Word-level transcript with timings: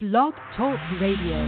Blog 0.00 0.32
Talk 0.56 0.78
Radio. 0.98 1.44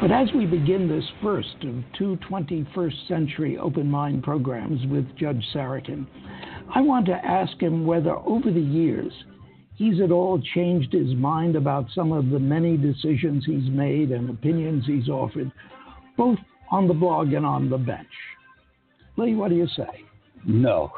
But 0.00 0.10
as 0.10 0.28
we 0.34 0.46
begin 0.46 0.88
this 0.88 1.04
first 1.22 1.56
of 1.62 1.84
two 1.98 2.18
21st 2.30 3.06
century 3.06 3.58
open 3.58 3.90
mind 3.90 4.22
programs 4.22 4.80
with 4.86 5.04
Judge 5.18 5.44
Sarokin, 5.54 6.06
I 6.74 6.80
want 6.80 7.04
to 7.04 7.22
ask 7.22 7.60
him 7.60 7.84
whether 7.84 8.16
over 8.16 8.50
the 8.50 8.58
years 8.58 9.12
he's 9.74 10.00
at 10.00 10.10
all 10.10 10.40
changed 10.54 10.94
his 10.94 11.14
mind 11.14 11.54
about 11.54 11.84
some 11.94 12.12
of 12.12 12.30
the 12.30 12.38
many 12.38 12.78
decisions 12.78 13.44
he's 13.44 13.68
made 13.68 14.10
and 14.10 14.30
opinions 14.30 14.84
he's 14.86 15.10
offered, 15.10 15.52
both 16.16 16.38
on 16.70 16.88
the 16.88 16.94
blog 16.94 17.34
and 17.34 17.44
on 17.44 17.68
the 17.68 17.76
bench. 17.76 18.08
Lee, 19.18 19.34
what 19.34 19.50
do 19.50 19.54
you 19.54 19.68
say? 19.76 20.02
No. 20.46 20.92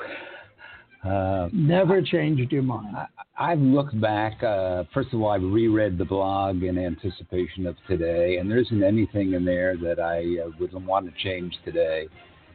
Uh, 1.09 1.49
Never 1.53 2.03
changed 2.03 2.53
your 2.53 2.63
mind. 2.63 2.95
I, 3.39 3.51
have 3.51 3.61
looked 3.61 3.99
back. 4.01 4.43
Uh, 4.43 4.85
first 4.93 5.13
of 5.13 5.23
all, 5.23 5.31
I've 5.31 5.43
reread 5.43 5.97
the 5.97 6.05
blog 6.05 6.63
in 6.63 6.77
anticipation 6.77 7.67
of 7.67 7.77
today, 7.87 8.37
and 8.37 8.51
there 8.51 8.59
isn't 8.59 8.83
anything 8.83 9.33
in 9.33 9.45
there 9.45 9.77
that 9.79 10.01
I 10.01 10.43
uh, 10.43 10.51
would 10.61 10.73
want 10.87 11.07
to 11.07 11.23
change 11.23 11.57
today. 11.65 12.09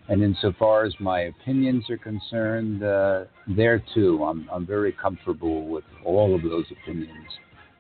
And 0.10 0.22
insofar 0.22 0.84
as 0.86 0.94
my 1.00 1.22
opinions 1.22 1.90
are 1.90 1.98
concerned, 1.98 2.84
uh, 2.84 3.24
there 3.48 3.82
too, 3.94 4.24
I'm, 4.24 4.48
I'm 4.52 4.66
very 4.66 4.92
comfortable 4.92 5.66
with 5.68 5.86
all 6.06 6.36
of 6.36 6.44
those 6.44 6.66
opinions 6.72 7.28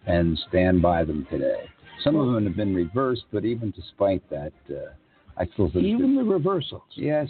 and 0.07 0.39
stand 0.49 0.81
by 0.81 1.03
them 1.03 1.27
today. 1.29 1.69
Some 2.03 2.15
of 2.15 2.33
them 2.33 2.45
have 2.45 2.55
been 2.55 2.73
reversed, 2.73 3.25
but 3.31 3.45
even 3.45 3.71
despite 3.71 4.27
that, 4.29 4.53
uh, 4.69 4.93
I 5.37 5.45
still 5.53 5.69
think. 5.69 5.85
Even 5.85 6.15
the 6.15 6.23
reversals? 6.23 6.83
Yes. 6.95 7.29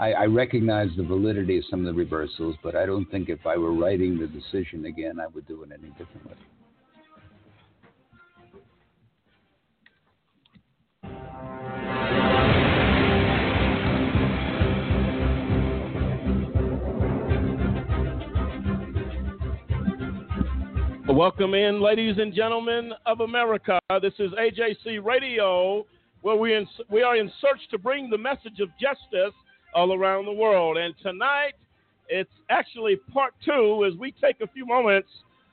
I, 0.00 0.12
I, 0.12 0.24
recognize 0.24 0.88
the 0.96 1.02
validity 1.02 1.58
of 1.58 1.64
some 1.68 1.80
of 1.80 1.84
the 1.84 1.92
reversals, 1.92 2.56
but 2.62 2.74
I 2.74 2.86
don't 2.86 3.04
think 3.10 3.28
if 3.28 3.46
I 3.46 3.58
were 3.58 3.74
writing 3.74 4.18
the 4.18 4.26
decision 4.26 4.86
again, 4.86 5.20
I 5.20 5.26
would 5.26 5.46
do 5.46 5.62
it 5.62 5.68
any 5.70 5.90
differently. 5.90 6.36
Welcome 21.06 21.52
in, 21.52 21.82
ladies 21.82 22.16
and 22.16 22.32
gentlemen 22.32 22.92
of 23.04 23.20
America. 23.20 23.78
This 24.00 24.14
is 24.18 24.30
AJC 24.30 25.04
Radio, 25.04 25.84
where 26.22 26.36
we, 26.36 26.66
we 26.90 27.02
are 27.02 27.16
in 27.16 27.30
search 27.42 27.60
to 27.70 27.76
bring 27.76 28.08
the 28.08 28.16
message 28.16 28.60
of 28.60 28.70
justice 28.80 29.34
all 29.74 29.94
around 29.94 30.26
the 30.26 30.32
world. 30.32 30.76
And 30.76 30.94
tonight, 31.02 31.52
it's 32.08 32.30
actually 32.48 32.96
part 33.12 33.34
two 33.44 33.84
as 33.90 33.98
we 33.98 34.12
take 34.12 34.40
a 34.40 34.46
few 34.48 34.66
moments 34.66 35.08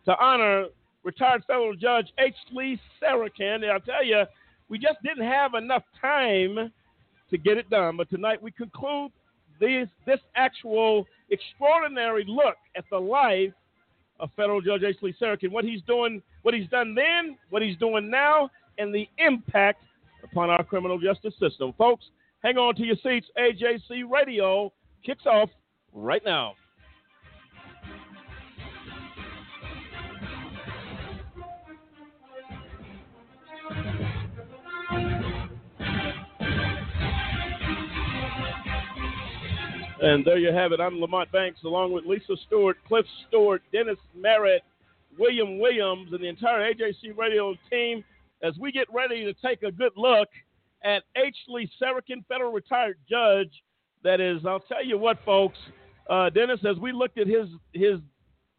to 0.05 0.17
honor 0.19 0.67
retired 1.03 1.43
federal 1.45 1.75
judge 1.75 2.07
H. 2.19 2.35
Lee 2.51 2.79
Sarokin. 3.01 3.55
And 3.55 3.65
I'll 3.65 3.79
tell 3.79 4.03
you, 4.03 4.23
we 4.69 4.77
just 4.77 4.97
didn't 5.03 5.25
have 5.25 5.53
enough 5.53 5.83
time 6.01 6.71
to 7.29 7.37
get 7.37 7.57
it 7.57 7.69
done. 7.69 7.97
But 7.97 8.09
tonight, 8.09 8.41
we 8.41 8.51
conclude 8.51 9.11
this, 9.59 9.87
this 10.05 10.19
actual 10.35 11.05
extraordinary 11.29 12.25
look 12.27 12.55
at 12.75 12.85
the 12.91 12.97
life 12.97 13.53
of 14.19 14.29
federal 14.35 14.61
judge 14.61 14.83
H. 14.83 14.97
Lee 15.01 15.15
Sarokin, 15.21 15.51
what 15.51 15.63
he's 15.63 15.81
doing, 15.83 16.21
what 16.41 16.53
he's 16.53 16.67
done 16.69 16.95
then, 16.95 17.37
what 17.49 17.61
he's 17.61 17.77
doing 17.77 18.09
now, 18.09 18.49
and 18.77 18.93
the 18.93 19.07
impact 19.17 19.83
upon 20.23 20.49
our 20.49 20.63
criminal 20.63 20.99
justice 20.99 21.33
system. 21.39 21.73
Folks, 21.77 22.05
hang 22.43 22.57
on 22.57 22.75
to 22.75 22.83
your 22.83 22.95
seats. 23.03 23.27
AJC 23.37 24.09
Radio 24.09 24.71
kicks 25.05 25.25
off 25.25 25.49
right 25.93 26.21
now. 26.25 26.53
And 39.99 40.23
there 40.23 40.37
you 40.37 40.53
have 40.53 40.71
it. 40.73 40.79
I'm 40.79 41.01
Lamont 41.01 41.31
Banks, 41.31 41.63
along 41.63 41.91
with 41.91 42.05
Lisa 42.05 42.35
Stewart, 42.45 42.77
Cliff 42.87 43.05
Stewart, 43.27 43.63
Dennis 43.73 43.97
Merritt, 44.15 44.61
William 45.17 45.57
Williams, 45.57 46.13
and 46.13 46.21
the 46.21 46.27
entire 46.27 46.71
AJC 46.71 47.17
Radio 47.17 47.55
team 47.71 48.03
as 48.43 48.53
we 48.59 48.71
get 48.71 48.87
ready 48.93 49.25
to 49.25 49.33
take 49.45 49.63
a 49.63 49.71
good 49.71 49.93
look 49.97 50.29
at 50.83 51.03
H. 51.15 51.35
Lee 51.47 51.69
Sarokin, 51.81 52.25
federal 52.27 52.51
retired 52.51 52.97
judge. 53.09 53.51
That 54.03 54.21
is, 54.21 54.45
I'll 54.45 54.59
tell 54.59 54.85
you 54.85 54.97
what, 54.97 55.17
folks, 55.25 55.57
uh, 56.09 56.29
Dennis, 56.29 56.59
as 56.69 56.77
we 56.77 56.91
looked 56.91 57.17
at 57.17 57.27
his 57.27 57.47
his 57.73 57.99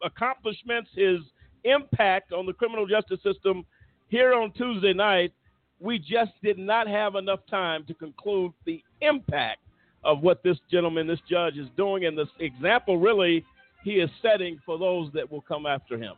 accomplishments, 0.03 0.89
his 0.95 1.19
impact 1.63 2.31
on 2.31 2.45
the 2.45 2.53
criminal 2.53 2.85
justice 2.85 3.19
system 3.23 3.65
here 4.09 4.33
on 4.33 4.51
Tuesday 4.51 4.93
night, 4.93 5.33
we 5.79 5.97
just 5.97 6.31
did 6.43 6.57
not 6.57 6.87
have 6.87 7.15
enough 7.15 7.39
time 7.49 7.85
to 7.85 7.93
conclude 7.93 8.51
the 8.65 8.83
impact 9.01 9.59
of 10.03 10.21
what 10.21 10.43
this 10.43 10.57
gentleman, 10.71 11.07
this 11.07 11.19
judge, 11.29 11.57
is 11.57 11.67
doing, 11.75 12.05
and 12.05 12.17
this 12.17 12.27
example 12.39 12.97
really 12.97 13.45
he 13.83 13.93
is 13.93 14.09
setting 14.21 14.59
for 14.65 14.77
those 14.77 15.11
that 15.13 15.29
will 15.29 15.41
come 15.41 15.65
after 15.65 15.97
him. 15.97 16.13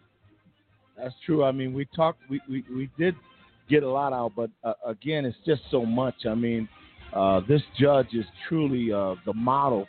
That's 0.98 1.16
true. 1.26 1.44
I 1.44 1.52
mean, 1.52 1.74
we 1.74 1.86
talked, 1.96 2.20
we, 2.30 2.42
we, 2.50 2.64
we 2.74 2.90
did 2.98 3.16
get 3.70 3.84
a 3.84 3.90
lot 3.90 4.14
out, 4.14 4.34
but 4.36 4.50
uh, 4.64 4.74
again, 4.86 5.26
it's 5.26 5.38
just 5.46 5.62
so 5.72 5.86
much. 5.86 6.26
I 6.30 6.36
mean, 6.36 6.68
uh, 7.14 7.42
this 7.48 7.62
judge 7.80 8.14
is 8.14 8.26
truly 8.48 8.92
uh, 8.92 9.16
the 9.26 9.34
model 9.34 9.88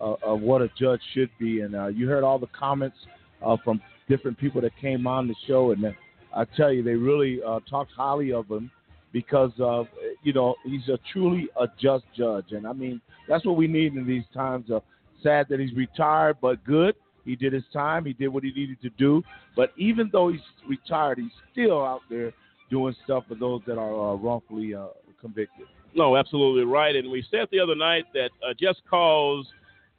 uh, 0.00 0.14
of 0.22 0.40
what 0.40 0.62
a 0.62 0.70
judge 0.78 1.00
should 1.14 1.30
be. 1.38 1.60
And 1.60 1.74
uh, 1.74 1.88
you 1.88 2.08
heard 2.08 2.24
all 2.24 2.38
the 2.38 2.48
comments 2.48 2.96
uh, 3.44 3.56
from 3.64 3.80
different 4.08 4.38
people 4.38 4.60
that 4.60 4.72
came 4.80 5.06
on 5.06 5.28
the 5.28 5.34
show, 5.46 5.72
and 5.72 5.94
I 6.34 6.44
tell 6.56 6.72
you, 6.72 6.82
they 6.82 6.94
really 6.94 7.40
talked 7.68 7.92
highly 7.92 8.32
of 8.32 8.48
him 8.48 8.70
because 9.12 9.52
of 9.58 9.86
you 10.22 10.32
know 10.32 10.54
he's 10.64 10.88
a 10.88 10.98
truly 11.12 11.48
a 11.60 11.66
just 11.80 12.04
judge, 12.16 12.52
and 12.52 12.66
I 12.66 12.72
mean 12.72 13.00
that's 13.28 13.44
what 13.44 13.56
we 13.56 13.66
need 13.66 13.94
in 13.94 14.06
these 14.06 14.24
times. 14.34 14.70
Uh, 14.70 14.80
sad 15.22 15.46
that 15.50 15.60
he's 15.60 15.74
retired, 15.74 16.36
but 16.40 16.64
good. 16.64 16.96
He 17.24 17.36
did 17.36 17.52
his 17.52 17.62
time. 17.72 18.04
He 18.04 18.12
did 18.12 18.28
what 18.28 18.42
he 18.42 18.50
needed 18.52 18.82
to 18.82 18.90
do. 18.90 19.22
But 19.54 19.72
even 19.76 20.10
though 20.12 20.28
he's 20.30 20.40
retired, 20.68 21.18
he's 21.18 21.30
still 21.52 21.84
out 21.84 22.00
there 22.10 22.32
doing 22.72 22.96
stuff 23.04 23.24
for 23.28 23.36
those 23.36 23.60
that 23.68 23.78
are 23.78 24.12
uh, 24.12 24.16
wrongfully 24.16 24.74
uh, 24.74 24.88
convicted. 25.20 25.66
No, 25.94 26.16
absolutely 26.16 26.64
right. 26.64 26.96
And 26.96 27.08
we 27.10 27.24
said 27.30 27.46
the 27.52 27.60
other 27.60 27.76
night 27.76 28.06
that 28.14 28.30
uh, 28.42 28.54
Just 28.58 28.82
Cause 28.90 29.46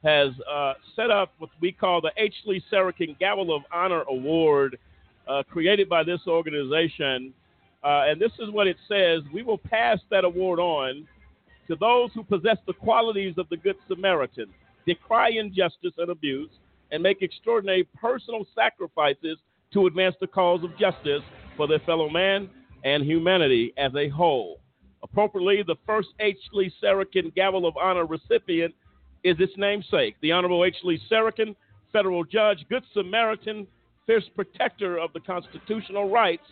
has 0.03 0.31
uh, 0.51 0.73
set 0.97 1.09
up 1.09 1.31
what 1.38 1.51
we 1.62 1.72
call 1.72 2.01
the 2.01 2.12
H. 2.17 2.33
Lee 2.45 2.62
Sarokin 2.69 3.17
Gavel 3.19 3.56
of 3.56 3.62
Honor 3.72 4.01
Award, 4.09 4.78
uh, 5.29 5.44
created 5.50 5.88
by 5.88 6.03
this 6.03 6.19
organization 6.28 7.33
uh, 7.83 8.06
and 8.07 8.19
this 8.19 8.31
is 8.39 8.50
what 8.50 8.67
it 8.67 8.78
says 8.88 9.22
We 9.33 9.44
will 9.44 9.57
pass 9.57 10.00
that 10.09 10.23
award 10.23 10.59
on 10.59 11.07
to 11.67 11.75
those 11.75 12.12
who 12.13 12.23
possess 12.23 12.57
the 12.66 12.73
qualities 12.73 13.35
of 13.38 13.47
the 13.50 13.57
Good 13.57 13.75
Samaritan, 13.88 14.47
decry 14.85 15.31
injustice 15.31 15.94
and 15.97 16.09
abuse, 16.09 16.50
and 16.91 17.03
make 17.03 17.22
extraordinary 17.22 17.88
personal 18.00 18.45
sacrifices 18.56 19.38
to 19.74 19.88
advance 19.88 20.15
the 20.21 20.27
cause 20.27 20.63
of 20.63 20.77
justice 20.77 21.24
for 21.57 21.68
their 21.68 21.80
fellow 21.80 22.09
man 22.09 22.50
and 22.83 23.03
humanity 23.03 23.74
as 23.77 23.94
a 23.95 24.09
whole. 24.09 24.59
Appropriately, 25.03 25.63
the 25.65 25.75
first 25.85 26.09
H. 26.19 26.38
Lee 26.53 26.71
Sarokin 26.81 27.33
Gavel 27.35 27.65
of 27.65 27.75
Honor 27.77 28.06
recipient 28.06 28.74
is 29.24 29.35
its 29.39 29.53
namesake, 29.57 30.15
the 30.21 30.31
Honorable 30.31 30.65
H. 30.65 30.75
Lee 30.83 31.00
Sarokin, 31.12 31.56
federal 31.91 32.24
judge, 32.24 32.65
Good 32.69 32.83
Samaritan, 32.94 33.68
fierce 34.06 34.30
protector 34.35 34.97
of 34.97 35.13
the 35.13 35.19
constitutional 35.19 36.09
rights 36.09 36.44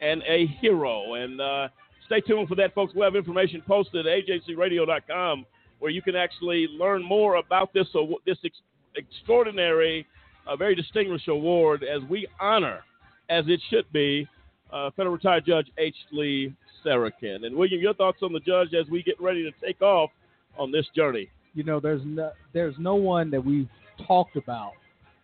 and 0.00 0.22
a 0.26 0.46
hero. 0.60 1.14
And 1.14 1.40
uh, 1.40 1.68
stay 2.06 2.20
tuned 2.20 2.48
for 2.48 2.54
that, 2.56 2.74
folks. 2.74 2.92
We'll 2.94 3.04
have 3.04 3.16
information 3.16 3.62
posted 3.66 4.06
at 4.06 4.26
ajcradio.com 4.26 5.46
where 5.80 5.90
you 5.90 6.02
can 6.02 6.16
actually 6.16 6.66
learn 6.70 7.02
more 7.02 7.36
about 7.36 7.72
this, 7.74 7.86
uh, 7.94 8.00
this 8.24 8.38
ex- 8.44 8.56
extraordinary, 8.96 10.06
uh, 10.46 10.56
very 10.56 10.74
distinguished 10.74 11.28
award 11.28 11.82
as 11.82 12.02
we 12.08 12.26
honor, 12.40 12.80
as 13.28 13.44
it 13.48 13.60
should 13.70 13.90
be, 13.92 14.26
uh, 14.74 14.90
federal 14.96 15.14
retired 15.14 15.46
Judge 15.46 15.70
H. 15.78 15.94
Lee 16.12 16.52
Sarokin. 16.84 17.46
And 17.46 17.56
William, 17.56 17.80
your 17.80 17.94
thoughts 17.94 18.18
on 18.22 18.32
the 18.32 18.40
judge 18.40 18.74
as 18.74 18.88
we 18.90 19.02
get 19.02 19.20
ready 19.20 19.42
to 19.44 19.52
take 19.64 19.80
off 19.80 20.10
on 20.58 20.72
this 20.72 20.86
journey? 20.94 21.30
You 21.54 21.62
know, 21.62 21.78
there's 21.78 22.02
no, 22.04 22.32
there's 22.52 22.74
no 22.78 22.96
one 22.96 23.30
that 23.30 23.42
we've 23.42 23.68
talked 24.06 24.36
about 24.36 24.72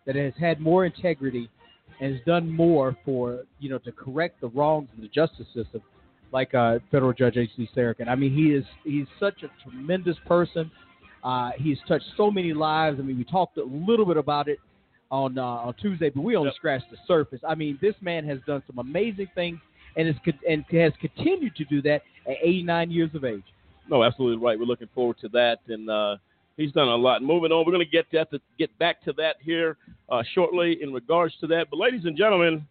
that 0.05 0.15
has 0.15 0.33
had 0.39 0.61
more 0.61 0.85
integrity 0.85 1.49
and 1.99 2.15
has 2.15 2.23
done 2.25 2.49
more 2.49 2.95
for 3.03 3.41
you 3.59 3.69
know 3.69 3.77
to 3.79 3.91
correct 3.91 4.39
the 4.41 4.47
wrongs 4.47 4.89
in 4.95 5.03
the 5.03 5.09
justice 5.09 5.45
system, 5.53 5.81
like 6.31 6.53
uh, 6.55 6.79
federal 6.89 7.11
judge 7.11 7.35
H. 7.35 7.49
Lee 7.57 7.69
Sarokin. 7.75 8.07
I 8.07 8.15
mean, 8.15 8.33
he 8.33 8.53
is 8.53 8.63
he's 8.85 9.07
such 9.19 9.43
a 9.43 9.69
tremendous 9.69 10.15
person. 10.25 10.71
Uh, 11.23 11.51
he's 11.57 11.77
touched 11.87 12.05
so 12.15 12.31
many 12.31 12.53
lives. 12.53 12.97
I 12.99 13.03
mean, 13.03 13.17
we 13.17 13.25
talked 13.25 13.57
a 13.57 13.63
little 13.63 14.05
bit 14.05 14.17
about 14.17 14.47
it 14.47 14.59
on 15.11 15.37
uh, 15.37 15.43
on 15.43 15.73
Tuesday, 15.75 16.09
but 16.09 16.21
we 16.21 16.35
only 16.35 16.47
yep. 16.47 16.55
scratched 16.55 16.89
the 16.89 16.97
surface. 17.05 17.41
I 17.47 17.53
mean, 17.53 17.77
this 17.81 17.95
man 18.01 18.25
has 18.27 18.39
done 18.47 18.63
some 18.65 18.79
amazing 18.79 19.27
things 19.35 19.59
and 19.97 20.07
is 20.07 20.15
and 20.47 20.65
has 20.71 20.93
continued 20.99 21.55
to 21.57 21.65
do 21.65 21.81
that 21.83 22.01
at 22.27 22.37
89 22.41 22.91
years 22.91 23.09
of 23.13 23.25
age. 23.25 23.43
No, 23.89 24.03
absolutely 24.03 24.43
right. 24.43 24.57
We're 24.57 24.65
looking 24.65 24.89
forward 24.95 25.17
to 25.21 25.27
that, 25.29 25.59
and 25.67 25.89
uh, 25.89 26.15
he's 26.55 26.71
done 26.71 26.87
a 26.87 26.95
lot. 26.95 27.21
Moving 27.21 27.51
on, 27.51 27.65
we're 27.65 27.73
going 27.73 27.85
to 27.85 27.91
get 27.91 28.09
to 28.11 28.39
get 28.57 28.77
back 28.79 29.03
to 29.03 29.13
that 29.13 29.35
here 29.41 29.77
uh, 30.09 30.23
shortly 30.33 30.77
in 30.81 30.93
regards 30.93 31.35
to 31.41 31.47
that. 31.47 31.67
But 31.69 31.77
ladies 31.77 32.05
and 32.05 32.17
gentlemen, 32.17 32.65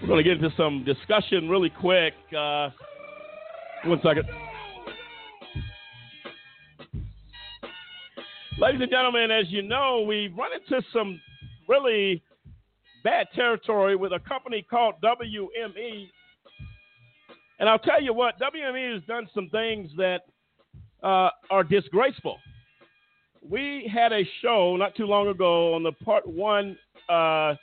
we're 0.00 0.08
going 0.08 0.22
to 0.22 0.28
get 0.28 0.42
into 0.42 0.54
some 0.56 0.84
discussion 0.84 1.48
really 1.48 1.70
quick. 1.70 2.14
Uh, 2.36 2.70
one 3.84 4.00
second. 4.02 4.26
Ladies 8.58 8.80
and 8.80 8.90
gentlemen, 8.90 9.30
as 9.30 9.46
you 9.48 9.62
know, 9.62 10.04
we've 10.06 10.36
run 10.36 10.50
into 10.52 10.84
some 10.92 11.20
really 11.68 12.22
bad 13.04 13.26
territory 13.34 13.96
with 13.96 14.12
a 14.12 14.18
company 14.20 14.64
called 14.68 14.94
WME 15.02 16.08
and 17.58 17.68
I'll 17.68 17.78
tell 17.78 18.02
you 18.02 18.12
what, 18.12 18.38
WME 18.38 18.94
has 18.94 19.02
done 19.04 19.28
some 19.34 19.48
things 19.48 19.90
that 19.96 20.22
uh, 21.02 21.30
are 21.50 21.64
disgraceful. 21.64 22.38
We 23.48 23.90
had 23.92 24.12
a 24.12 24.22
show 24.42 24.76
not 24.76 24.94
too 24.94 25.06
long 25.06 25.28
ago 25.28 25.74
on 25.74 25.82
the 25.82 25.92
part 25.92 26.26
one 26.26 26.76
uh, 27.08 27.54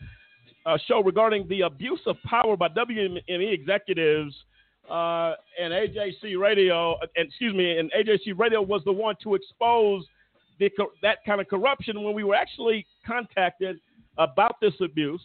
uh, 0.66 0.78
show 0.88 1.04
regarding 1.04 1.48
the 1.48 1.62
abuse 1.62 2.00
of 2.08 2.16
power 2.24 2.56
by 2.56 2.70
WME 2.70 3.22
executives 3.28 4.34
uh, 4.90 5.34
and 5.62 5.74
AJC 5.74 6.40
Radio. 6.40 6.96
Excuse 7.16 7.54
me, 7.54 7.78
and 7.78 7.92
AJC 7.92 8.38
Radio 8.38 8.62
was 8.62 8.82
the 8.86 8.94
one 8.94 9.16
to 9.24 9.36
expose 9.36 10.06
the, 10.78 10.86
that 11.02 11.18
kind 11.26 11.42
of 11.42 11.48
corruption 11.48 12.04
when 12.04 12.14
we 12.14 12.24
were 12.24 12.36
actually 12.36 12.86
contacted 13.06 13.80
about 14.18 14.56
this 14.62 14.74
abuse 14.82 15.22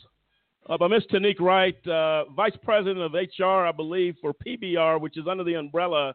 uh, 0.69 0.77
by 0.77 0.89
Ms. 0.89 1.05
Tanique 1.11 1.41
Wright, 1.41 1.87
uh, 1.87 2.25
Vice 2.31 2.57
President 2.63 2.99
of 2.99 3.15
HR, 3.15 3.67
I 3.67 3.73
believe, 3.73 4.17
for 4.21 4.35
PBR, 4.35 5.01
which 5.01 5.17
is 5.17 5.27
under 5.27 5.45
the 5.45 5.55
umbrella 5.55 6.15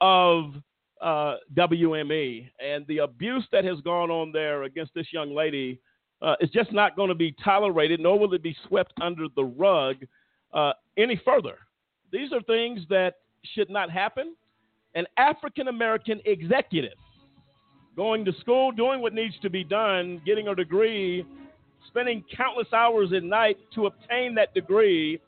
of 0.00 0.54
uh, 1.00 1.36
WME. 1.54 2.50
And 2.60 2.86
the 2.88 2.98
abuse 2.98 3.46
that 3.52 3.64
has 3.64 3.80
gone 3.80 4.10
on 4.10 4.32
there 4.32 4.64
against 4.64 4.92
this 4.94 5.06
young 5.12 5.34
lady 5.34 5.80
uh, 6.22 6.34
is 6.40 6.50
just 6.50 6.72
not 6.72 6.96
going 6.96 7.08
to 7.08 7.14
be 7.14 7.34
tolerated, 7.42 8.00
nor 8.00 8.18
will 8.18 8.32
it 8.34 8.42
be 8.42 8.56
swept 8.68 8.92
under 9.00 9.26
the 9.34 9.44
rug 9.44 9.96
uh, 10.52 10.72
any 10.96 11.20
further. 11.24 11.58
These 12.12 12.32
are 12.32 12.40
things 12.42 12.80
that 12.88 13.16
should 13.54 13.70
not 13.70 13.90
happen. 13.90 14.34
An 14.94 15.06
African 15.18 15.68
American 15.68 16.20
executive 16.24 16.96
going 17.96 18.24
to 18.24 18.32
school, 18.40 18.70
doing 18.72 19.00
what 19.00 19.14
needs 19.14 19.34
to 19.42 19.50
be 19.50 19.64
done, 19.64 20.20
getting 20.24 20.48
a 20.48 20.54
degree 20.54 21.24
spending 21.96 22.22
countless 22.36 22.70
hours 22.74 23.12
at 23.14 23.22
night 23.22 23.56
to 23.74 23.86
obtain 23.86 24.34
that 24.34 24.52
degree, 24.52 25.20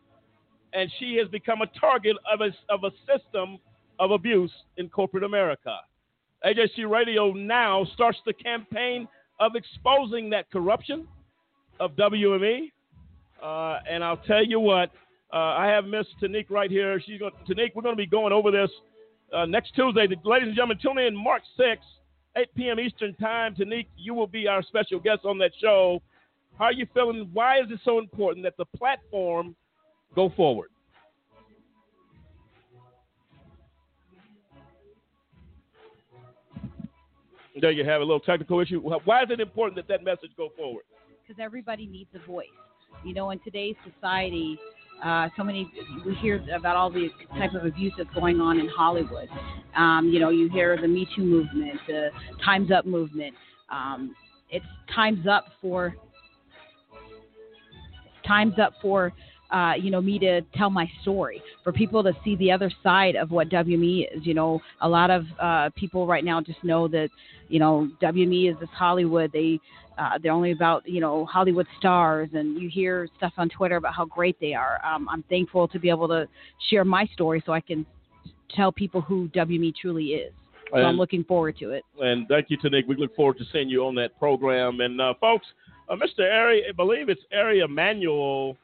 and 0.74 0.90
she 0.98 1.16
has 1.16 1.26
become 1.28 1.62
a 1.62 1.66
target 1.80 2.16
of 2.30 2.40
a, 2.40 2.50
of 2.72 2.84
a 2.84 2.90
system 3.06 3.58
of 3.98 4.10
abuse 4.10 4.52
in 4.76 4.88
corporate 4.88 5.24
America. 5.24 5.76
AJC 6.44 6.88
Radio 6.88 7.32
now 7.32 7.86
starts 7.94 8.18
the 8.26 8.32
campaign 8.34 9.08
of 9.40 9.52
exposing 9.56 10.30
that 10.30 10.50
corruption 10.50 11.08
of 11.80 11.92
WME. 11.92 12.70
Uh, 13.42 13.78
and 13.88 14.04
I'll 14.04 14.18
tell 14.18 14.44
you 14.44 14.60
what, 14.60 14.90
uh, 15.32 15.36
I 15.36 15.66
have 15.68 15.84
Miss 15.84 16.06
Tanique 16.22 16.50
right 16.50 16.70
here. 16.70 17.00
She's 17.00 17.18
going 17.18 17.32
Tanique, 17.48 17.70
we're 17.74 17.82
going 17.82 17.96
to 17.96 18.00
be 18.00 18.06
going 18.06 18.32
over 18.32 18.50
this 18.50 18.70
uh, 19.32 19.46
next 19.46 19.74
Tuesday. 19.74 20.06
Ladies 20.24 20.48
and 20.48 20.56
gentlemen, 20.56 20.78
tune 20.82 20.98
in 20.98 21.16
March 21.16 21.42
6th, 21.58 21.78
8 22.38 22.54
p.m. 22.54 22.80
Eastern 22.80 23.14
Time. 23.14 23.54
Tanique, 23.54 23.88
you 23.96 24.14
will 24.14 24.28
be 24.28 24.46
our 24.46 24.62
special 24.62 25.00
guest 25.00 25.24
on 25.24 25.38
that 25.38 25.50
show. 25.60 26.00
How 26.56 26.66
are 26.66 26.72
you 26.72 26.86
feeling? 26.94 27.28
Why 27.32 27.58
is 27.60 27.66
it 27.70 27.80
so 27.84 27.98
important 27.98 28.44
that 28.44 28.56
the 28.56 28.64
platform 28.64 29.56
go 30.14 30.32
forward? 30.36 30.68
There 37.60 37.72
you 37.72 37.84
have 37.84 38.00
a 38.00 38.04
little 38.04 38.20
technical 38.20 38.60
issue. 38.60 38.80
Why 38.80 39.22
is 39.24 39.30
it 39.30 39.40
important 39.40 39.74
that 39.76 39.88
that 39.88 40.04
message 40.04 40.30
go 40.36 40.50
forward? 40.56 40.84
Because 41.26 41.42
everybody 41.42 41.86
needs 41.86 42.10
a 42.14 42.24
voice. 42.24 42.46
You 43.04 43.14
know, 43.14 43.30
in 43.30 43.40
today's 43.40 43.74
society, 43.94 44.58
uh, 45.04 45.28
so 45.36 45.44
many 45.44 45.70
we 46.04 46.14
hear 46.16 46.42
about 46.54 46.76
all 46.76 46.90
the 46.90 47.08
type 47.38 47.54
of 47.54 47.64
abuse 47.64 47.92
that's 47.96 48.12
going 48.14 48.40
on 48.40 48.58
in 48.58 48.68
Hollywood. 48.68 49.28
Um, 49.76 50.10
you 50.12 50.18
know, 50.18 50.30
you 50.30 50.48
hear 50.50 50.76
the 50.80 50.88
Me 50.88 51.06
Too 51.14 51.22
movement, 51.22 51.78
the 51.86 52.08
Times 52.44 52.70
Up 52.70 52.86
movement. 52.86 53.34
Um, 53.70 54.14
it's 54.50 54.64
times 54.94 55.26
up 55.26 55.46
for 55.60 55.94
time's 58.26 58.58
up 58.58 58.74
for 58.80 59.12
uh, 59.50 59.72
you 59.80 59.90
know 59.90 60.00
me 60.00 60.18
to 60.18 60.42
tell 60.54 60.70
my 60.70 60.90
story 61.02 61.42
for 61.64 61.72
people 61.72 62.02
to 62.02 62.12
see 62.24 62.36
the 62.36 62.50
other 62.50 62.70
side 62.82 63.16
of 63.16 63.30
what 63.30 63.48
WME 63.48 64.16
is. 64.16 64.26
You 64.26 64.34
know, 64.34 64.60
a 64.80 64.88
lot 64.88 65.10
of 65.10 65.24
uh, 65.40 65.70
people 65.76 66.06
right 66.06 66.24
now 66.24 66.40
just 66.40 66.62
know 66.62 66.88
that 66.88 67.08
you 67.48 67.58
know 67.58 67.90
WME 68.02 68.52
is 68.52 68.60
this 68.60 68.68
Hollywood. 68.72 69.30
They 69.32 69.60
uh, 69.98 70.18
they're 70.22 70.32
only 70.32 70.52
about 70.52 70.88
you 70.88 71.00
know 71.00 71.24
Hollywood 71.26 71.66
stars, 71.78 72.30
and 72.32 72.60
you 72.60 72.68
hear 72.68 73.08
stuff 73.16 73.32
on 73.36 73.48
Twitter 73.48 73.76
about 73.76 73.94
how 73.94 74.04
great 74.04 74.38
they 74.40 74.54
are. 74.54 74.84
Um, 74.84 75.08
I'm 75.08 75.22
thankful 75.24 75.68
to 75.68 75.78
be 75.78 75.90
able 75.90 76.08
to 76.08 76.28
share 76.70 76.84
my 76.84 77.06
story 77.12 77.42
so 77.44 77.52
I 77.52 77.60
can 77.60 77.84
tell 78.54 78.72
people 78.72 79.00
who 79.00 79.28
WME 79.28 79.74
truly 79.76 80.06
is. 80.06 80.32
So 80.70 80.76
and, 80.76 80.86
I'm 80.86 80.96
looking 80.96 81.24
forward 81.24 81.56
to 81.58 81.70
it. 81.70 81.84
And 82.00 82.28
thank 82.28 82.50
you, 82.50 82.58
Tanique. 82.58 82.86
We 82.86 82.96
look 82.96 83.14
forward 83.16 83.38
to 83.38 83.44
seeing 83.52 83.68
you 83.68 83.84
on 83.86 83.94
that 83.96 84.18
program. 84.18 84.80
And 84.80 85.00
uh, 85.00 85.14
folks, 85.20 85.46
uh, 85.88 85.96
Mr. 85.96 86.30
Ari, 86.30 86.64
I 86.68 86.72
believe 86.72 87.08
it's 87.08 87.22
Ari 87.32 87.60
Emanuel, 87.60 88.56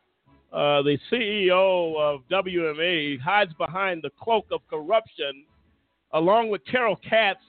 uh, 0.52 0.82
the 0.82 0.98
CEO 1.10 1.96
of 1.98 2.20
WME, 2.30 3.20
hides 3.20 3.52
behind 3.54 4.02
the 4.02 4.10
cloak 4.20 4.46
of 4.52 4.60
corruption, 4.68 5.44
along 6.12 6.50
with 6.50 6.62
Carol 6.70 6.96
Katz. 7.08 7.40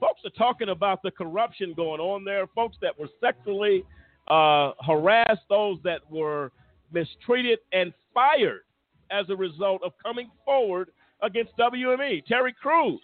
Folks 0.00 0.22
are 0.24 0.30
talking 0.30 0.70
about 0.70 1.02
the 1.02 1.10
corruption 1.10 1.74
going 1.74 2.00
on 2.00 2.24
there. 2.24 2.46
Folks 2.48 2.76
that 2.80 2.98
were 2.98 3.08
sexually 3.20 3.84
uh, 4.28 4.72
harassed, 4.84 5.42
those 5.48 5.78
that 5.84 6.00
were 6.10 6.50
mistreated 6.92 7.58
and 7.72 7.92
fired 8.14 8.62
as 9.10 9.26
a 9.28 9.36
result 9.36 9.82
of 9.84 9.92
coming 10.02 10.30
forward 10.44 10.88
against 11.22 11.56
WME. 11.58 12.24
Terry 12.24 12.54
Crews, 12.54 13.00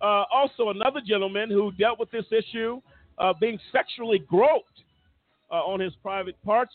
uh, 0.00 0.24
also 0.32 0.70
another 0.70 1.00
gentleman 1.06 1.50
who 1.50 1.70
dealt 1.72 1.98
with 1.98 2.10
this 2.10 2.24
issue, 2.30 2.80
uh, 3.18 3.32
being 3.38 3.58
sexually 3.70 4.20
groped 4.20 4.82
uh, 5.50 5.56
on 5.56 5.80
his 5.80 5.92
private 6.02 6.42
parts 6.44 6.72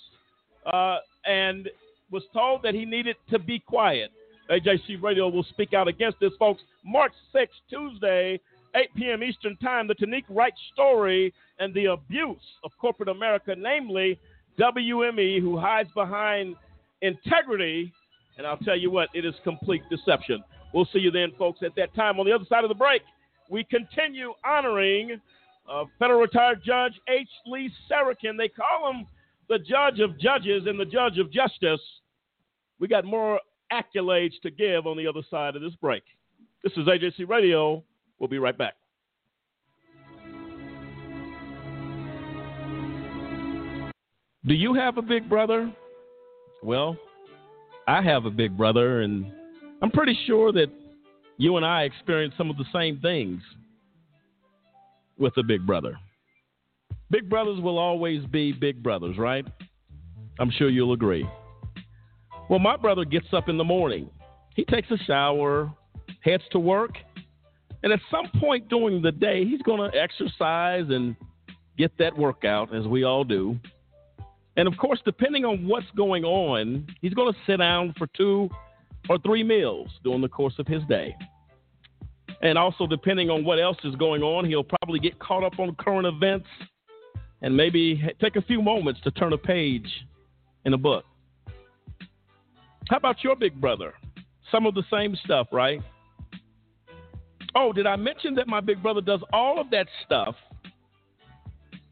uh, 0.71 0.97
and 1.25 1.69
was 2.11 2.23
told 2.33 2.61
that 2.63 2.73
he 2.73 2.85
needed 2.85 3.15
to 3.29 3.39
be 3.39 3.59
quiet. 3.59 4.11
AJC 4.49 5.01
Radio 5.01 5.27
will 5.27 5.43
speak 5.43 5.73
out 5.73 5.87
against 5.87 6.19
this, 6.19 6.31
folks. 6.39 6.61
March 6.85 7.11
6th, 7.35 7.47
Tuesday, 7.69 8.39
8 8.77 8.95
p.m. 8.95 9.23
Eastern 9.23 9.57
Time, 9.57 9.87
the 9.87 9.95
Tanique 9.95 10.25
Wright 10.29 10.53
story 10.73 11.33
and 11.59 11.73
the 11.73 11.85
abuse 11.85 12.37
of 12.63 12.71
corporate 12.79 13.09
America, 13.09 13.55
namely 13.57 14.19
WME, 14.59 15.41
who 15.41 15.57
hides 15.57 15.89
behind 15.95 16.55
integrity. 17.01 17.91
And 18.37 18.45
I'll 18.45 18.57
tell 18.57 18.77
you 18.77 18.91
what, 18.91 19.09
it 19.13 19.25
is 19.25 19.33
complete 19.43 19.81
deception. 19.89 20.43
We'll 20.73 20.87
see 20.93 20.99
you 20.99 21.11
then, 21.11 21.31
folks, 21.37 21.61
at 21.63 21.75
that 21.75 21.93
time. 21.95 22.19
On 22.19 22.25
the 22.25 22.31
other 22.31 22.45
side 22.47 22.63
of 22.63 22.69
the 22.69 22.75
break, 22.75 23.01
we 23.49 23.63
continue 23.63 24.33
honoring 24.45 25.19
uh, 25.69 25.85
federal 25.97 26.19
retired 26.21 26.61
judge 26.63 26.93
H. 27.09 27.27
Lee 27.45 27.71
Sarokin. 27.89 28.37
They 28.37 28.49
call 28.49 28.91
him 28.91 29.07
the 29.49 29.59
judge 29.59 29.99
of 29.99 30.19
judges 30.19 30.63
and 30.67 30.79
the 30.79 30.85
judge 30.85 31.17
of 31.17 31.31
justice. 31.31 31.81
We 32.79 32.87
got 32.87 33.05
more 33.05 33.39
accolades 33.71 34.39
to 34.43 34.51
give 34.51 34.85
on 34.85 34.97
the 34.97 35.07
other 35.07 35.21
side 35.29 35.55
of 35.55 35.61
this 35.61 35.73
break. 35.81 36.03
This 36.63 36.73
is 36.73 36.87
AJC 36.87 37.27
Radio. 37.27 37.83
We'll 38.19 38.29
be 38.29 38.39
right 38.39 38.57
back. 38.57 38.73
Do 44.45 44.53
you 44.53 44.73
have 44.73 44.97
a 44.97 45.01
big 45.01 45.27
brother? 45.27 45.71
Well, 46.63 46.95
I 47.87 48.01
have 48.01 48.25
a 48.25 48.29
big 48.29 48.57
brother, 48.57 49.01
and 49.01 49.31
I'm 49.81 49.91
pretty 49.91 50.17
sure 50.25 50.51
that 50.53 50.67
you 51.37 51.57
and 51.57 51.65
I 51.65 51.83
experience 51.83 52.33
some 52.37 52.49
of 52.49 52.57
the 52.57 52.65
same 52.73 52.99
things 52.99 53.41
with 55.17 55.35
a 55.37 55.43
big 55.43 55.65
brother. 55.67 55.97
Big 57.11 57.29
brothers 57.29 57.59
will 57.61 57.77
always 57.77 58.25
be 58.25 58.51
big 58.51 58.81
brothers, 58.81 59.17
right? 59.17 59.45
I'm 60.39 60.51
sure 60.51 60.69
you'll 60.69 60.93
agree. 60.93 61.27
Well, 62.49 62.59
my 62.59 62.77
brother 62.77 63.05
gets 63.05 63.27
up 63.33 63.49
in 63.49 63.57
the 63.57 63.63
morning. 63.63 64.09
He 64.55 64.63
takes 64.65 64.89
a 64.91 64.97
shower, 65.05 65.71
heads 66.21 66.43
to 66.51 66.59
work, 66.59 66.91
and 67.87 67.93
at 67.93 68.01
some 68.11 68.27
point 68.41 68.67
during 68.67 69.01
the 69.01 69.13
day, 69.13 69.45
he's 69.45 69.61
going 69.61 69.89
to 69.89 69.97
exercise 69.97 70.83
and 70.89 71.15
get 71.77 71.97
that 71.99 72.17
workout, 72.17 72.75
as 72.75 72.85
we 72.85 73.05
all 73.05 73.23
do. 73.23 73.57
And 74.57 74.67
of 74.67 74.75
course, 74.75 74.99
depending 75.05 75.45
on 75.45 75.65
what's 75.65 75.89
going 75.95 76.25
on, 76.25 76.85
he's 76.99 77.13
going 77.13 77.31
to 77.31 77.39
sit 77.47 77.59
down 77.59 77.93
for 77.97 78.07
two 78.07 78.49
or 79.07 79.17
three 79.19 79.41
meals 79.41 79.87
during 80.03 80.19
the 80.19 80.27
course 80.27 80.55
of 80.59 80.67
his 80.67 80.83
day. 80.89 81.15
And 82.41 82.57
also, 82.57 82.87
depending 82.87 83.29
on 83.29 83.45
what 83.45 83.57
else 83.57 83.77
is 83.85 83.95
going 83.95 84.21
on, 84.21 84.43
he'll 84.43 84.65
probably 84.65 84.99
get 84.99 85.17
caught 85.19 85.45
up 85.45 85.57
on 85.57 85.73
current 85.75 86.07
events 86.07 86.47
and 87.41 87.55
maybe 87.55 88.03
take 88.19 88.35
a 88.35 88.41
few 88.41 88.61
moments 88.61 88.99
to 89.05 89.11
turn 89.11 89.31
a 89.31 89.37
page 89.37 89.87
in 90.65 90.73
a 90.73 90.77
book. 90.77 91.05
How 92.89 92.97
about 92.97 93.23
your 93.23 93.37
big 93.37 93.61
brother? 93.61 93.93
Some 94.51 94.65
of 94.65 94.75
the 94.75 94.83
same 94.91 95.15
stuff, 95.23 95.47
right? 95.53 95.81
Oh, 97.55 97.73
did 97.73 97.87
I 97.87 97.95
mention 97.95 98.35
that 98.35 98.47
my 98.47 98.59
big 98.59 98.81
brother 98.81 99.01
does 99.01 99.21
all 99.33 99.59
of 99.59 99.69
that 99.71 99.87
stuff, 100.05 100.35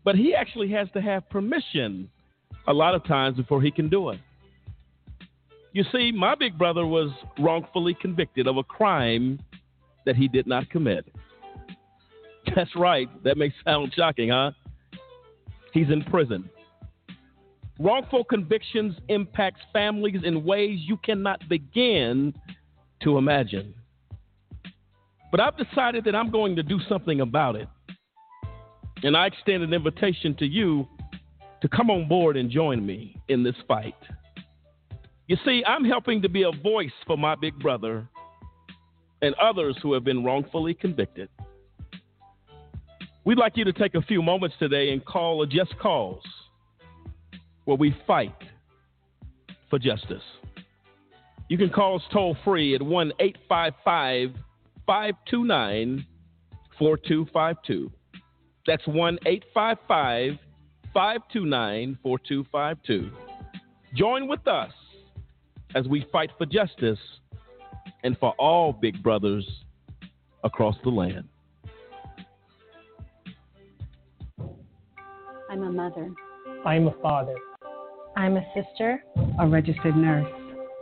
but 0.03 0.15
he 0.15 0.35
actually 0.35 0.71
has 0.71 0.87
to 0.93 1.01
have 1.01 1.27
permission 1.29 2.09
a 2.67 2.73
lot 2.73 2.95
of 2.95 3.03
times 3.05 3.37
before 3.37 3.61
he 3.61 3.71
can 3.71 3.89
do 3.89 4.09
it? 4.09 4.19
You 5.73 5.83
see, 5.91 6.11
my 6.11 6.35
big 6.35 6.57
brother 6.57 6.85
was 6.85 7.11
wrongfully 7.37 7.97
convicted 7.99 8.47
of 8.47 8.57
a 8.57 8.63
crime 8.63 9.39
that 10.05 10.15
he 10.15 10.27
did 10.27 10.47
not 10.47 10.69
commit. 10.69 11.05
That's 12.55 12.73
right. 12.75 13.09
That 13.23 13.37
may 13.37 13.53
sound 13.65 13.93
shocking, 13.95 14.29
huh? 14.29 14.51
He's 15.73 15.89
in 15.89 16.03
prison. 16.05 16.49
Wrongful 17.79 18.23
convictions 18.23 18.95
impacts 19.09 19.59
families 19.73 20.21
in 20.23 20.45
ways 20.45 20.79
you 20.83 20.95
cannot 20.97 21.41
begin 21.49 22.33
to 23.03 23.17
imagine. 23.17 23.73
But 25.31 25.39
I've 25.39 25.57
decided 25.57 26.05
that 26.05 26.15
I'm 26.15 26.31
going 26.31 26.55
to 26.55 26.63
do 26.63 26.79
something 26.87 27.21
about 27.21 27.55
it. 27.55 27.67
And 29.03 29.15
I 29.17 29.27
extend 29.27 29.63
an 29.63 29.73
invitation 29.73 30.35
to 30.37 30.45
you 30.45 30.87
to 31.61 31.67
come 31.67 31.89
on 31.89 32.07
board 32.07 32.37
and 32.37 32.49
join 32.49 32.85
me 32.85 33.17
in 33.27 33.43
this 33.43 33.55
fight. 33.67 33.95
You 35.27 35.37
see, 35.43 35.63
I'm 35.65 35.83
helping 35.83 36.21
to 36.21 36.29
be 36.29 36.43
a 36.43 36.51
voice 36.51 36.91
for 37.07 37.17
my 37.17 37.35
big 37.35 37.57
brother 37.59 38.07
and 39.21 39.33
others 39.35 39.75
who 39.81 39.93
have 39.93 40.03
been 40.03 40.23
wrongfully 40.23 40.73
convicted. 40.73 41.29
We'd 43.23 43.39
like 43.39 43.57
you 43.57 43.65
to 43.65 43.73
take 43.73 43.95
a 43.95 44.01
few 44.03 44.21
moments 44.21 44.55
today 44.59 44.91
and 44.91 45.03
call 45.03 45.41
a 45.41 45.47
Just 45.47 45.77
Cause 45.79 46.21
where 47.65 47.77
we 47.77 47.95
fight 48.05 48.35
for 49.69 49.79
justice. 49.79 50.21
You 51.49 51.57
can 51.57 51.69
call 51.69 51.95
us 51.95 52.03
toll 52.13 52.37
free 52.43 52.75
at 52.75 52.81
1 52.81 53.13
855 53.19 54.35
529 54.85 56.05
4252. 56.77 57.91
That's 58.67 58.85
1 58.87 59.19
855 59.25 60.39
529 60.93 61.97
4252. 62.01 63.11
Join 63.95 64.27
with 64.27 64.47
us 64.47 64.71
as 65.75 65.87
we 65.87 66.05
fight 66.11 66.31
for 66.37 66.45
justice 66.45 66.99
and 68.03 68.17
for 68.17 68.33
all 68.39 68.73
big 68.73 69.01
brothers 69.01 69.47
across 70.43 70.75
the 70.83 70.89
land. 70.89 71.27
I'm 75.49 75.63
a 75.63 75.71
mother. 75.71 76.11
I'm 76.65 76.87
a 76.87 76.93
father. 77.01 77.35
I'm 78.17 78.37
a 78.37 78.45
sister. 78.53 79.03
A 79.39 79.47
registered 79.47 79.95
nurse. 79.95 80.31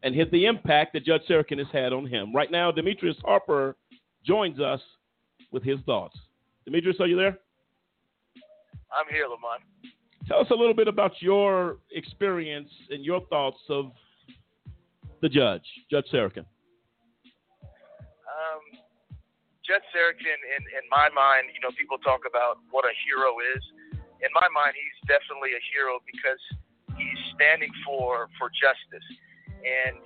and 0.02 0.14
hit 0.14 0.30
the 0.33 0.44
impact 0.44 0.92
that 0.92 1.06
Judge 1.06 1.23
Sarokin 1.30 1.56
has 1.56 1.68
had 1.73 1.94
on 1.94 2.06
him. 2.06 2.37
Right 2.37 2.50
now, 2.50 2.73
Demetrius 2.73 3.16
Harper 3.25 3.75
joins 4.23 4.61
us 4.61 4.83
with 5.50 5.62
his 5.62 5.78
thoughts. 5.87 6.18
Demetrius, 6.66 7.00
are 7.00 7.06
you 7.06 7.16
there? 7.16 7.38
I'm 8.92 9.11
here, 9.11 9.25
Lamont. 9.25 9.62
Tell 10.28 10.40
us 10.40 10.48
a 10.50 10.54
little 10.54 10.74
bit 10.74 10.88
about 10.88 11.20
your 11.20 11.76
experience 11.92 12.70
and 12.88 13.04
your 13.04 13.20
thoughts 13.28 13.60
of 13.68 13.92
the 15.20 15.28
judge, 15.28 15.64
Judge 15.90 16.06
Sarokin. 16.12 16.48
Um, 18.24 18.62
Judge 19.64 19.84
Sarokin, 19.92 20.40
in, 20.56 20.62
in 20.76 20.84
my 20.88 21.08
mind, 21.12 21.52
you 21.52 21.60
know, 21.60 21.72
people 21.76 21.96
talk 22.00 22.28
about 22.28 22.60
what 22.72 22.84
a 22.84 22.94
hero 23.04 23.36
is. 23.56 23.62
In 24.24 24.32
my 24.32 24.48
mind, 24.48 24.72
he's 24.72 25.00
definitely 25.08 25.52
a 25.52 25.62
hero 25.72 26.00
because 26.08 26.40
he's 26.96 27.20
standing 27.36 27.72
for 27.84 28.28
for 28.40 28.48
justice. 28.56 29.04
And 29.60 30.00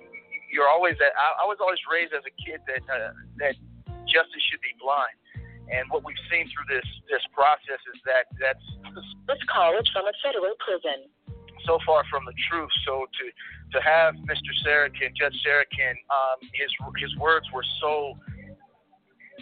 you're 0.51 0.67
always 0.67 0.99
I, 0.99 1.43
I 1.43 1.45
was 1.47 1.59
always 1.63 1.79
raised 1.87 2.11
as 2.11 2.23
a 2.27 2.35
kid 2.39 2.59
that 2.67 2.83
uh, 2.91 3.15
that 3.39 3.55
justice 4.07 4.43
should 4.51 4.63
be 4.63 4.75
blind. 4.79 5.15
And 5.69 5.85
what 5.89 6.03
we've 6.03 6.23
seen 6.29 6.49
through 6.49 6.67
this 6.69 6.85
this 7.09 7.21
process 7.33 7.81
is 7.93 7.99
that 8.05 8.25
that's 8.41 8.65
this 9.29 9.41
college 9.49 9.85
from 9.93 10.05
a 10.09 10.15
federal 10.21 10.53
prison. 10.57 11.09
So 11.67 11.77
far 11.85 12.01
from 12.09 12.25
the 12.25 12.33
truth. 12.49 12.71
So 12.85 13.05
to 13.05 13.25
to 13.77 13.79
have 13.85 14.15
Mr. 14.25 14.51
Sarokin, 14.65 15.13
Judge 15.13 15.37
Sarokin, 15.45 15.95
um, 16.09 16.37
his 16.57 16.71
his 16.97 17.13
words 17.17 17.45
were 17.53 17.65
so 17.81 18.17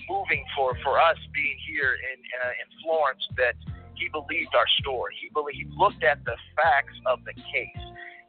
moving 0.09 0.43
for 0.55 0.77
for 0.83 0.99
us 0.99 1.17
being 1.33 1.57
here 1.65 1.95
in 1.95 2.19
uh, 2.43 2.61
in 2.61 2.67
Florence 2.83 3.23
that 3.37 3.55
he 3.95 4.09
believed 4.09 4.53
our 4.53 4.69
story. 4.79 5.17
He 5.17 5.29
believed, 5.33 5.57
he 5.57 5.67
looked 5.73 6.03
at 6.03 6.23
the 6.25 6.37
facts 6.55 6.93
of 7.05 7.25
the 7.25 7.33
case. 7.33 7.85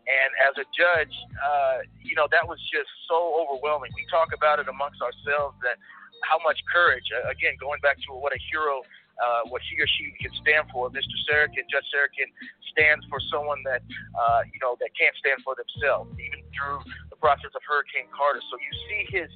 And 0.08 0.30
as 0.40 0.56
a 0.56 0.64
judge, 0.72 1.12
uh, 1.36 1.84
you 2.00 2.16
know, 2.16 2.24
that 2.32 2.40
was 2.48 2.56
just 2.72 2.88
so 3.04 3.44
overwhelming. 3.44 3.92
We 3.92 4.08
talk 4.08 4.32
about 4.32 4.56
it 4.56 4.64
amongst 4.64 5.04
ourselves 5.04 5.60
that 5.60 5.76
how 6.22 6.38
much 6.42 6.58
courage. 6.66 7.06
Uh, 7.12 7.30
again, 7.30 7.54
going 7.60 7.80
back 7.80 7.96
to 8.06 8.14
what 8.14 8.32
a 8.34 8.40
hero, 8.50 8.82
uh, 9.18 9.42
what 9.50 9.62
he 9.66 9.78
or 9.80 9.86
she 9.86 10.14
can 10.18 10.32
stand 10.42 10.70
for. 10.70 10.90
Mr. 10.90 11.14
Sarokin, 11.26 11.66
Judge 11.70 11.86
Sarokin, 11.90 12.30
stands 12.70 13.04
for 13.10 13.18
someone 13.30 13.62
that 13.66 13.82
uh, 14.14 14.42
you 14.46 14.58
know 14.62 14.78
that 14.78 14.90
can't 14.94 15.14
stand 15.18 15.42
for 15.42 15.58
themselves, 15.58 16.10
even 16.18 16.42
through 16.54 16.80
the 17.10 17.18
process 17.18 17.50
of 17.54 17.62
Hurricane 17.66 18.10
Carter. 18.14 18.42
So 18.50 18.54
you 18.58 18.72
see 18.86 19.02
his 19.10 19.30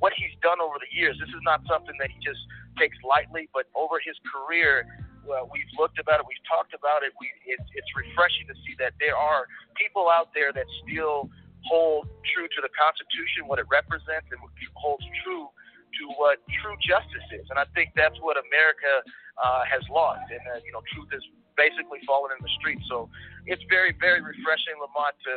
what 0.00 0.12
he's 0.16 0.32
done 0.40 0.60
over 0.60 0.80
the 0.80 0.88
years. 0.88 1.16
This 1.20 1.28
is 1.28 1.44
not 1.44 1.60
something 1.68 1.94
that 2.00 2.08
he 2.08 2.18
just 2.24 2.40
takes 2.80 2.96
lightly, 3.04 3.48
but 3.52 3.68
over 3.76 4.00
his 4.00 4.16
career, 4.24 4.88
well, 5.24 5.50
we've 5.52 5.68
looked 5.76 5.98
about 5.98 6.20
it, 6.20 6.26
we've 6.28 6.46
talked 6.48 6.72
about 6.72 7.02
it. 7.02 7.12
We, 7.20 7.28
it, 7.44 7.60
it's 7.74 7.90
refreshing 7.96 8.46
to 8.48 8.56
see 8.64 8.78
that 8.78 8.94
there 9.02 9.16
are 9.16 9.50
people 9.74 10.08
out 10.08 10.30
there 10.32 10.52
that 10.54 10.64
still 10.86 11.28
hold 11.66 12.08
true 12.30 12.46
to 12.46 12.60
the 12.62 12.70
Constitution, 12.72 13.50
what 13.50 13.58
it 13.58 13.66
represents, 13.68 14.30
and 14.30 14.38
holds 14.78 15.04
true 15.26 15.50
to 16.00 16.04
what 16.16 16.40
true 16.62 16.76
justice 16.84 17.28
is. 17.32 17.46
And 17.50 17.58
I 17.58 17.66
think 17.74 17.92
that's 17.96 18.16
what 18.20 18.36
America 18.36 19.04
uh, 19.40 19.62
has 19.68 19.82
lost. 19.88 20.24
And 20.30 20.42
uh, 20.48 20.60
you 20.64 20.72
know, 20.72 20.82
truth 20.92 21.08
has 21.12 21.24
basically 21.56 22.00
fallen 22.04 22.32
in 22.36 22.40
the 22.40 22.52
street. 22.60 22.78
So 22.88 23.08
it's 23.48 23.62
very, 23.68 23.96
very 23.98 24.20
refreshing, 24.20 24.76
Lamont, 24.80 25.16
to 25.28 25.34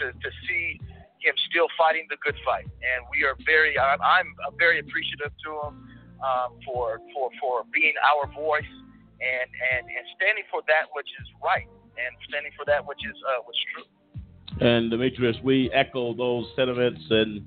to, 0.00 0.04
to 0.12 0.28
see 0.48 0.80
him 1.20 1.34
still 1.48 1.68
fighting 1.78 2.06
the 2.10 2.18
good 2.24 2.34
fight. 2.44 2.66
And 2.66 3.06
we 3.12 3.22
are 3.22 3.36
very, 3.46 3.78
I'm, 3.78 4.00
I'm 4.02 4.56
very 4.58 4.80
appreciative 4.80 5.30
to 5.30 5.50
him 5.68 5.74
um, 6.22 6.50
for 6.64 7.00
for 7.14 7.30
for 7.40 7.62
being 7.72 7.94
our 8.02 8.26
voice 8.32 8.72
and 9.20 9.48
and 9.74 9.86
and 9.86 10.04
standing 10.16 10.44
for 10.50 10.62
that 10.66 10.90
which 10.94 11.08
is 11.20 11.26
right 11.44 11.68
and 11.98 12.12
standing 12.28 12.52
for 12.56 12.64
that 12.66 12.84
which 12.86 13.02
is 13.04 13.16
uh, 13.28 13.42
what's 13.44 13.58
true. 13.74 13.86
And 14.60 14.90
Demetrius, 14.90 15.36
we 15.42 15.70
echo 15.72 16.14
those 16.14 16.46
sentiments, 16.54 17.00
and 17.10 17.42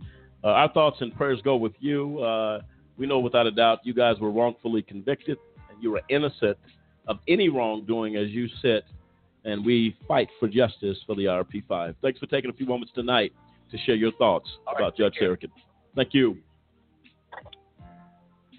uh, 0.45 0.49
our 0.49 0.71
thoughts 0.71 0.97
and 1.01 1.13
prayers 1.15 1.41
go 1.43 1.55
with 1.55 1.73
you. 1.79 2.19
Uh, 2.19 2.61
we 2.97 3.07
know 3.07 3.19
without 3.19 3.47
a 3.47 3.51
doubt 3.51 3.79
you 3.83 3.93
guys 3.93 4.17
were 4.19 4.31
wrongfully 4.31 4.83
convicted, 4.83 5.37
and 5.69 5.81
you 5.81 5.93
are 5.95 6.01
innocent 6.09 6.57
of 7.07 7.17
any 7.27 7.49
wrongdoing 7.49 8.15
as 8.15 8.29
you 8.29 8.47
sit, 8.61 8.85
and 9.43 9.65
we 9.65 9.97
fight 10.07 10.29
for 10.39 10.47
justice 10.47 10.97
for 11.05 11.15
the 11.15 11.25
RP5. 11.25 11.95
Thanks 12.01 12.19
for 12.19 12.27
taking 12.27 12.51
a 12.51 12.53
few 12.53 12.67
moments 12.67 12.93
tonight 12.93 13.33
to 13.71 13.77
share 13.79 13.95
your 13.95 14.11
thoughts 14.13 14.47
All 14.67 14.75
about 14.75 14.93
right, 14.99 15.11
Judge 15.11 15.15
Sarokin. 15.19 15.49
Thank 15.95 16.13
you. 16.13 16.37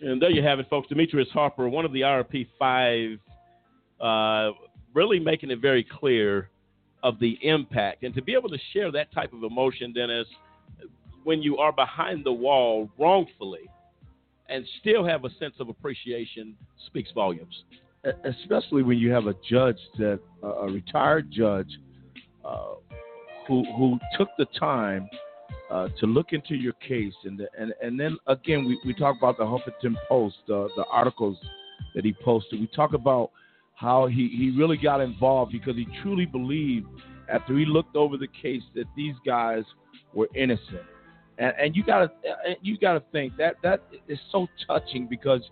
And 0.02 0.20
there 0.20 0.30
you 0.30 0.42
have 0.42 0.58
it, 0.58 0.68
folks. 0.68 0.88
Demetrius 0.88 1.28
Harper, 1.32 1.68
one 1.68 1.84
of 1.84 1.92
the 1.92 2.00
RP5, 2.00 3.18
uh, 4.00 4.52
really 4.92 5.20
making 5.20 5.50
it 5.50 5.60
very 5.60 5.84
clear 5.84 6.50
of 7.02 7.18
the 7.20 7.38
impact. 7.42 8.02
And 8.02 8.14
to 8.14 8.22
be 8.22 8.34
able 8.34 8.48
to 8.48 8.58
share 8.72 8.90
that 8.92 9.12
type 9.12 9.32
of 9.32 9.44
emotion, 9.44 9.92
Dennis, 9.92 10.26
when 11.26 11.42
you 11.42 11.58
are 11.58 11.72
behind 11.72 12.24
the 12.24 12.32
wall 12.32 12.88
wrongfully 12.96 13.68
and 14.48 14.64
still 14.78 15.04
have 15.04 15.24
a 15.24 15.30
sense 15.40 15.54
of 15.58 15.68
appreciation 15.68 16.54
speaks 16.86 17.10
volumes. 17.10 17.64
Especially 18.24 18.84
when 18.84 18.96
you 18.96 19.10
have 19.10 19.26
a 19.26 19.34
judge 19.50 19.80
that 19.98 20.20
uh, 20.44 20.46
a 20.46 20.66
retired 20.70 21.28
judge 21.32 21.80
uh, 22.44 22.74
who 23.48 23.64
who 23.76 23.98
took 24.16 24.28
the 24.38 24.44
time 24.56 25.08
uh, 25.68 25.88
to 25.98 26.06
look 26.06 26.26
into 26.30 26.54
your 26.54 26.74
case 26.74 27.14
and 27.24 27.40
the, 27.40 27.48
and 27.58 27.74
and 27.82 27.98
then 27.98 28.16
again 28.28 28.64
we, 28.64 28.78
we 28.86 28.94
talk 28.94 29.16
about 29.18 29.36
the 29.36 29.42
Huffington 29.42 29.96
Post 30.08 30.36
the 30.46 30.84
articles 30.92 31.36
that 31.96 32.04
he 32.04 32.14
posted 32.24 32.60
we 32.60 32.68
talk 32.68 32.92
about 32.94 33.32
how 33.74 34.06
he, 34.06 34.28
he 34.28 34.56
really 34.56 34.76
got 34.76 35.00
involved 35.00 35.50
because 35.50 35.74
he 35.74 35.88
truly 36.02 36.24
believed 36.24 36.86
after 37.28 37.58
he 37.58 37.64
looked 37.66 37.96
over 37.96 38.16
the 38.16 38.28
case 38.28 38.62
that 38.76 38.84
these 38.96 39.16
guys 39.26 39.64
were 40.14 40.28
innocent 40.36 40.86
and, 41.38 41.52
and 41.60 41.76
you 41.76 41.84
gotta 41.84 42.10
you 42.62 42.78
gotta 42.78 43.02
think 43.12 43.36
that 43.36 43.56
that 43.62 43.82
is 44.08 44.18
so 44.32 44.46
touching 44.66 45.06
because 45.06 45.42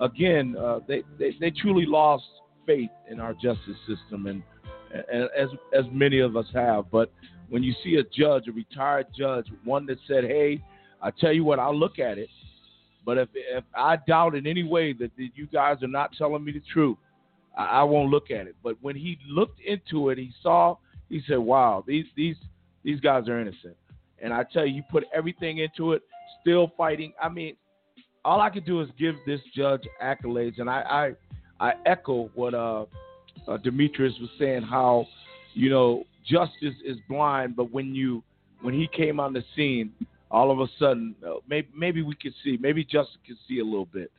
again 0.00 0.56
uh, 0.58 0.80
they, 0.86 1.02
they 1.18 1.34
they 1.40 1.50
truly 1.50 1.86
lost 1.86 2.24
faith 2.66 2.90
in 3.10 3.20
our 3.20 3.32
justice 3.34 3.76
system 3.86 4.26
and, 4.26 4.42
and 4.92 5.28
as 5.36 5.48
as 5.76 5.84
many 5.90 6.20
of 6.20 6.36
us 6.36 6.46
have. 6.54 6.90
But 6.90 7.10
when 7.52 7.62
you 7.62 7.74
see 7.84 7.96
a 7.96 8.02
judge 8.02 8.48
a 8.48 8.52
retired 8.52 9.06
judge 9.16 9.46
one 9.64 9.84
that 9.86 9.98
said 10.08 10.24
hey 10.24 10.62
I 11.02 11.10
tell 11.10 11.32
you 11.32 11.44
what 11.44 11.58
I'll 11.58 11.78
look 11.78 11.98
at 11.98 12.16
it 12.16 12.30
but 13.04 13.18
if 13.18 13.28
if 13.34 13.62
I 13.76 13.98
doubt 14.08 14.34
in 14.34 14.46
any 14.46 14.62
way 14.62 14.94
that, 14.94 15.10
that 15.16 15.28
you 15.34 15.46
guys 15.46 15.82
are 15.82 15.88
not 15.88 16.12
telling 16.16 16.42
me 16.42 16.52
the 16.52 16.62
truth 16.72 16.96
I, 17.56 17.64
I 17.64 17.82
won't 17.82 18.10
look 18.10 18.30
at 18.30 18.46
it. 18.46 18.56
But 18.62 18.76
when 18.80 18.96
he 18.96 19.18
looked 19.28 19.60
into 19.60 20.08
it 20.08 20.16
he 20.16 20.32
saw 20.42 20.76
he 21.10 21.20
said 21.28 21.38
wow 21.38 21.84
these 21.86 22.06
these 22.16 22.36
these 22.84 23.00
guys 23.00 23.28
are 23.28 23.38
innocent 23.38 23.76
and 24.22 24.32
I 24.32 24.44
tell 24.44 24.64
you, 24.64 24.76
you 24.76 24.82
put 24.90 25.04
everything 25.14 25.58
into 25.58 25.92
it, 25.92 26.02
still 26.40 26.72
fighting. 26.76 27.12
I 27.20 27.28
mean, 27.28 27.56
all 28.24 28.40
I 28.40 28.50
can 28.50 28.64
do 28.64 28.80
is 28.80 28.88
give 28.98 29.16
this 29.26 29.40
judge 29.54 29.82
accolades, 30.02 30.58
and 30.58 30.70
I 30.70 31.14
I, 31.60 31.68
I 31.68 31.72
echo 31.86 32.30
what 32.34 32.54
uh, 32.54 32.86
uh, 33.48 33.56
Demetrius 33.58 34.14
was 34.20 34.30
saying. 34.38 34.62
How 34.62 35.06
you 35.54 35.70
know 35.70 36.04
justice 36.26 36.74
is 36.84 36.96
blind, 37.08 37.56
but 37.56 37.70
when 37.72 37.94
you 37.94 38.22
when 38.62 38.74
he 38.74 38.88
came 38.96 39.18
on 39.18 39.32
the 39.32 39.44
scene, 39.56 39.92
all 40.30 40.50
of 40.50 40.60
a 40.60 40.66
sudden, 40.78 41.14
uh, 41.26 41.34
maybe 41.48 41.68
maybe 41.76 42.02
we 42.02 42.14
could 42.14 42.34
see, 42.44 42.56
maybe 42.60 42.84
justice 42.84 43.16
could 43.26 43.36
see 43.48 43.58
a 43.58 43.64
little 43.64 43.86
bit, 43.86 44.10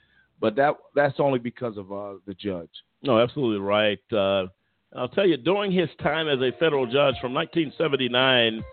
but 0.41 0.55
that 0.55 0.75
that's 0.95 1.19
only 1.19 1.39
because 1.39 1.77
of 1.77 1.91
uh, 1.91 2.13
the 2.27 2.33
judge. 2.33 2.69
No, 3.01 3.19
absolutely 3.19 3.59
right. 3.59 3.99
Uh, 4.11 4.47
I'll 4.95 5.09
tell 5.09 5.27
you, 5.27 5.37
during 5.37 5.71
his 5.71 5.89
time 6.01 6.27
as 6.27 6.39
a 6.39 6.51
federal 6.59 6.85
judge 6.85 7.15
from 7.19 7.33
1979 7.33 8.63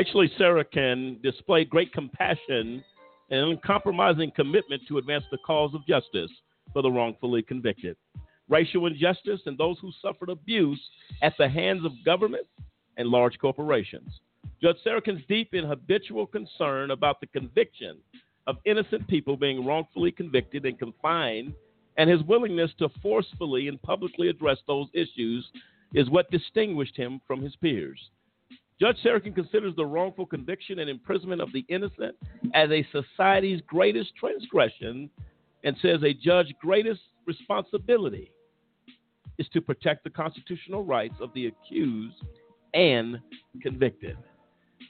Actually, 0.00 0.32
Sarokin 0.38 1.20
displayed 1.22 1.68
great 1.68 1.92
compassion 1.92 2.82
and 3.28 3.50
uncompromising 3.50 4.32
commitment 4.34 4.80
to 4.88 4.96
advance 4.96 5.24
the 5.30 5.36
cause 5.46 5.74
of 5.74 5.86
justice 5.86 6.30
for 6.72 6.80
the 6.80 6.90
wrongfully 6.90 7.42
convicted. 7.42 7.98
Racial 8.48 8.86
injustice 8.86 9.42
and 9.44 9.58
those 9.58 9.76
who 9.78 9.92
suffered 10.00 10.30
abuse 10.30 10.80
at 11.20 11.34
the 11.36 11.46
hands 11.46 11.84
of 11.84 11.92
government 12.02 12.46
and 12.96 13.10
large 13.10 13.38
corporations. 13.38 14.20
Judge 14.62 14.78
Sarokin's 14.86 15.22
deep 15.28 15.50
and 15.52 15.66
habitual 15.66 16.26
concern 16.26 16.92
about 16.92 17.20
the 17.20 17.26
conviction 17.26 17.98
of 18.46 18.56
innocent 18.64 19.06
people 19.06 19.36
being 19.36 19.66
wrongfully 19.66 20.12
convicted 20.12 20.64
and 20.64 20.78
confined, 20.78 21.52
and 21.98 22.08
his 22.08 22.22
willingness 22.22 22.70
to 22.78 22.88
forcefully 23.02 23.68
and 23.68 23.82
publicly 23.82 24.30
address 24.30 24.56
those 24.66 24.88
issues 24.94 25.46
is 25.92 26.08
what 26.08 26.30
distinguished 26.30 26.96
him 26.96 27.20
from 27.26 27.42
his 27.42 27.54
peers. 27.56 28.00
Judge 28.80 28.96
Sarokin 29.04 29.34
considers 29.34 29.74
the 29.76 29.84
wrongful 29.84 30.24
conviction 30.24 30.78
and 30.78 30.88
imprisonment 30.88 31.42
of 31.42 31.52
the 31.52 31.64
innocent 31.68 32.16
as 32.54 32.70
a 32.70 32.86
society's 32.92 33.60
greatest 33.66 34.12
transgression 34.18 35.10
and 35.64 35.76
says 35.82 36.02
a 36.02 36.14
judge's 36.14 36.54
greatest 36.60 37.00
responsibility 37.26 38.32
is 39.38 39.46
to 39.52 39.60
protect 39.60 40.04
the 40.04 40.10
constitutional 40.10 40.82
rights 40.82 41.14
of 41.20 41.30
the 41.34 41.46
accused 41.46 42.22
and 42.72 43.18
convicted. 43.60 44.16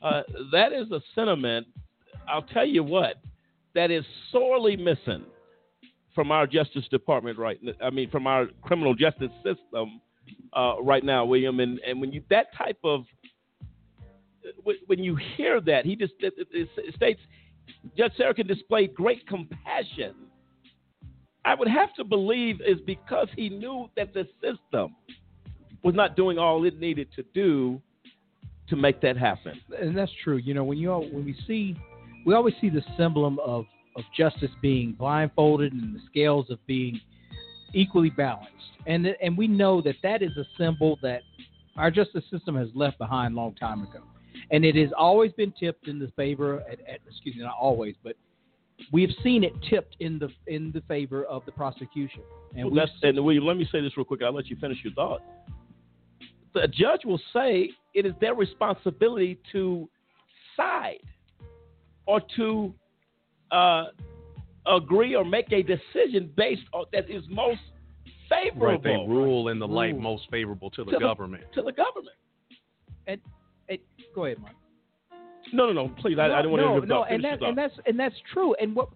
Uh, 0.03 0.23
that 0.53 0.73
is 0.73 0.91
a 0.93 1.01
sentiment, 1.15 1.67
I'll 2.29 2.43
tell 2.43 2.67
you 2.67 2.85
what, 2.85 3.17
that 3.75 3.91
is 3.91 4.05
sorely 4.31 4.77
missing 4.77 5.25
from 6.15 6.31
our 6.31 6.47
Justice 6.47 6.87
Department 6.91 7.39
right 7.39 7.59
I 7.83 7.91
mean, 7.91 8.11
from 8.11 8.27
our 8.27 8.47
criminal 8.63 8.95
justice 8.95 9.31
system 9.45 10.01
uh, 10.53 10.75
right 10.81 11.05
now, 11.05 11.25
William. 11.25 11.61
And, 11.61 11.81
and 11.87 12.01
when 12.01 12.13
you 12.13 12.23
that 12.31 12.55
type 12.57 12.79
of 12.85 13.05
when 14.87 14.99
you 14.99 15.17
hear 15.37 15.61
that, 15.61 15.85
he 15.85 15.97
just 15.97 16.15
states 16.95 17.21
Judge 17.97 18.13
Sarokin 18.19 18.47
displayed 18.47 18.95
great 18.95 19.27
compassion. 19.27 20.15
I 21.45 21.55
would 21.55 21.69
have 21.69 21.95
to 21.95 22.05
believe 22.05 22.61
is 22.61 22.79
because 22.85 23.29
he 23.35 23.49
knew 23.49 23.89
that 23.97 24.13
the 24.13 24.27
system 24.43 24.95
was 25.83 25.95
not 25.95 26.17
doing 26.17 26.39
all 26.39 26.65
it 26.65 26.79
needed 26.79 27.09
to 27.17 27.25
do 27.35 27.81
to 28.69 28.77
make 28.77 29.01
that 29.01 29.17
happen. 29.17 29.61
And 29.79 29.97
that's 29.97 30.13
true. 30.23 30.37
You 30.37 30.55
know, 30.55 30.65
when 30.65 30.79
you 30.79 30.93
all, 30.93 31.03
when 31.11 31.25
we 31.25 31.35
see, 31.47 31.77
we 32.27 32.35
always 32.35 32.55
see 32.61 32.69
the 32.69 32.85
symbol 32.97 33.27
of 33.27 33.67
of 33.97 34.05
justice 34.17 34.51
being 34.63 34.93
blindfolded 34.93 35.73
and 35.73 35.97
the 35.97 36.01
scales 36.09 36.49
of 36.49 36.65
being 36.67 37.01
equally 37.75 38.11
balanced, 38.11 38.53
and 38.87 39.07
and 39.21 39.37
we 39.37 39.49
know 39.49 39.81
that 39.81 39.97
that 40.03 40.23
is 40.23 40.31
a 40.37 40.45
symbol 40.57 40.99
that 41.03 41.23
our 41.77 41.91
justice 41.91 42.25
system 42.31 42.55
has 42.55 42.69
left 42.75 42.99
behind 42.99 43.35
long 43.35 43.55
time 43.55 43.83
ago 43.83 44.01
and 44.51 44.65
it 44.65 44.77
has 44.77 44.91
always 44.97 45.33
been 45.33 45.53
tipped 45.59 45.89
in 45.89 45.99
the 45.99 46.09
favor. 46.17 46.63
At, 46.71 46.81
at, 46.81 47.01
excuse 47.09 47.37
me, 47.37 47.43
not 47.43 47.57
always, 47.61 47.95
but 48.03 48.17
we 48.93 49.03
have 49.03 49.11
seen 49.23 49.45
it 49.45 49.53
tipped 49.69 49.97
in 50.01 50.19
the 50.19 50.29
in 50.47 50.73
the 50.73 50.81
favor 50.83 51.25
of 51.25 51.45
the 51.47 51.53
prosecution. 51.53 52.23
And, 52.57 52.71
well, 52.75 52.87
and 53.03 53.25
William, 53.25 53.45
let 53.45 53.57
me 53.57 53.69
say 53.71 53.81
this 53.81 53.97
real 53.97 54.05
quick. 54.05 54.23
I'll 54.23 54.35
let 54.35 54.47
you 54.47 54.57
finish 54.61 54.79
your 54.83 54.93
thought. 54.95 55.23
The 56.53 56.67
judge 56.67 57.05
will 57.05 57.21
say 57.33 57.71
it 57.95 58.07
is 58.07 58.13
their 58.21 58.35
responsibility 58.35 59.39
to 59.53 59.89
side 60.57 60.99
or 62.07 62.21
to 62.37 62.75
uh, 63.53 63.85
agree 64.67 65.15
or 65.15 65.25
make 65.25 65.53
a 65.53 65.63
decision 65.63 66.33
based 66.37 66.63
on 66.73 66.87
that 66.93 67.09
is 67.09 67.23
most 67.29 67.61
favorable. 68.29 68.67
Right, 68.67 68.83
they 68.83 69.13
rule 69.13 69.49
in 69.49 69.59
the 69.59 69.69
light 69.69 69.99
most 69.99 70.25
favorable 70.31 70.71
to 70.71 70.85
the 70.85 70.93
to 70.93 70.99
government. 70.99 71.45
The, 71.55 71.63
to 71.63 71.67
the 71.67 71.73
government. 71.73 72.17
And 73.07 73.21
it, 73.71 73.81
go 74.15 74.27
ahead, 74.27 74.39
Mike. 74.43 74.55
No, 75.53 75.67
no, 75.67 75.73
no. 75.73 75.89
Please, 76.01 76.19
I, 76.19 76.29
no, 76.29 76.35
I 76.35 76.43
don't 76.43 76.53
want 76.53 76.63
no, 76.63 76.69
to 76.69 76.83
interrupt. 76.83 76.89
No, 76.89 77.03
and, 77.05 77.25
that, 77.25 77.43
and 77.43 77.59
that's 77.59 77.75
and 77.87 77.99
that's 77.99 78.15
true. 78.33 78.55
And 78.61 78.75
what, 78.77 78.91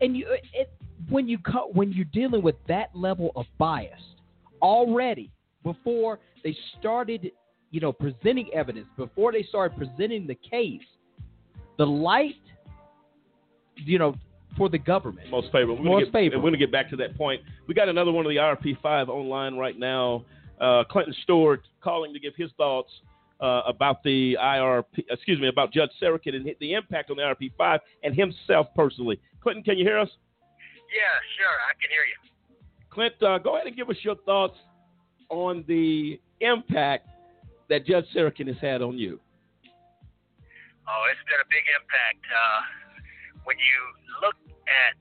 and 0.00 0.16
you, 0.16 0.26
it, 0.54 0.72
when 1.08 1.28
you 1.28 1.38
co- 1.38 1.70
when 1.72 1.92
you're 1.92 2.06
dealing 2.06 2.42
with 2.42 2.56
that 2.68 2.90
level 2.94 3.30
of 3.36 3.46
bias 3.58 4.00
already 4.62 5.30
before 5.62 6.18
they 6.42 6.56
started, 6.78 7.30
you 7.70 7.80
know, 7.80 7.92
presenting 7.92 8.48
evidence, 8.52 8.86
before 8.96 9.32
they 9.32 9.44
started 9.44 9.76
presenting 9.76 10.26
the 10.26 10.34
case, 10.34 10.80
the 11.78 11.86
light 11.86 12.34
you 13.76 13.98
know, 13.98 14.14
for 14.56 14.68
the 14.68 14.78
government. 14.78 15.30
Most 15.30 15.46
favorable. 15.46 15.78
We're 15.82 15.90
Most 15.90 16.04
get, 16.06 16.12
favorable. 16.12 16.44
We're 16.44 16.50
going 16.50 16.60
to 16.60 16.66
get 16.66 16.72
back 16.72 16.90
to 16.90 16.96
that 16.96 17.16
point. 17.16 17.40
We 17.66 17.74
got 17.74 17.88
another 17.88 18.12
one 18.12 18.26
of 18.26 18.30
the 18.30 18.36
RP5 18.36 19.08
online 19.08 19.56
right 19.56 19.78
now. 19.78 20.24
Uh, 20.60 20.84
Clinton 20.84 21.14
Stewart 21.22 21.62
calling 21.82 22.12
to 22.12 22.20
give 22.20 22.34
his 22.36 22.50
thoughts 22.56 22.90
uh, 23.42 23.62
about 23.66 24.02
the 24.04 24.38
IRP, 24.40 25.04
excuse 25.10 25.40
me, 25.40 25.48
about 25.48 25.72
Judge 25.72 25.90
Sarokin 26.00 26.36
and 26.36 26.48
the 26.60 26.74
impact 26.74 27.10
on 27.10 27.16
the 27.16 27.22
IRP 27.22 27.52
five 27.58 27.80
and 28.04 28.14
himself 28.14 28.68
personally. 28.76 29.20
Clinton, 29.42 29.64
can 29.64 29.76
you 29.76 29.84
hear 29.84 29.98
us? 29.98 30.08
Yeah, 30.94 31.16
sure. 31.36 31.58
I 31.66 31.74
can 31.82 31.90
hear 31.90 32.06
you. 32.06 32.18
Clint, 32.90 33.18
uh, 33.22 33.38
go 33.42 33.56
ahead 33.56 33.66
and 33.66 33.74
give 33.74 33.90
us 33.90 33.96
your 34.02 34.14
thoughts 34.22 34.56
on 35.28 35.64
the 35.66 36.20
impact 36.40 37.08
that 37.68 37.84
Judge 37.84 38.06
Sarokin 38.14 38.46
has 38.46 38.60
had 38.60 38.80
on 38.80 38.96
you. 38.96 39.18
Oh, 40.86 41.02
it's 41.10 41.24
been 41.26 41.40
a 41.42 41.50
big 41.50 41.66
impact. 41.72 42.22
Uh, 42.30 42.60
when 43.42 43.58
you 43.58 43.78
look 44.22 44.36
at 44.68 44.94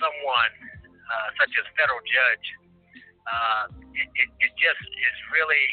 someone 0.00 0.52
uh, 1.04 1.28
such 1.36 1.52
as 1.52 1.64
federal 1.76 2.00
judge, 2.06 2.46
uh, 3.28 3.64
it, 3.92 4.08
it, 4.14 4.28
it 4.40 4.52
just 4.56 4.80
is 4.80 5.16
really 5.34 5.66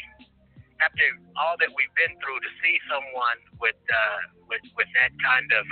after 0.82 1.06
all 1.38 1.54
that 1.62 1.70
we've 1.72 1.94
been 1.94 2.12
through 2.18 2.40
to 2.42 2.50
see 2.60 2.76
someone 2.90 3.38
with 3.62 3.78
uh, 3.88 4.20
with 4.50 4.62
with 4.74 4.90
that 4.98 5.14
kind 5.22 5.48
of 5.54 5.64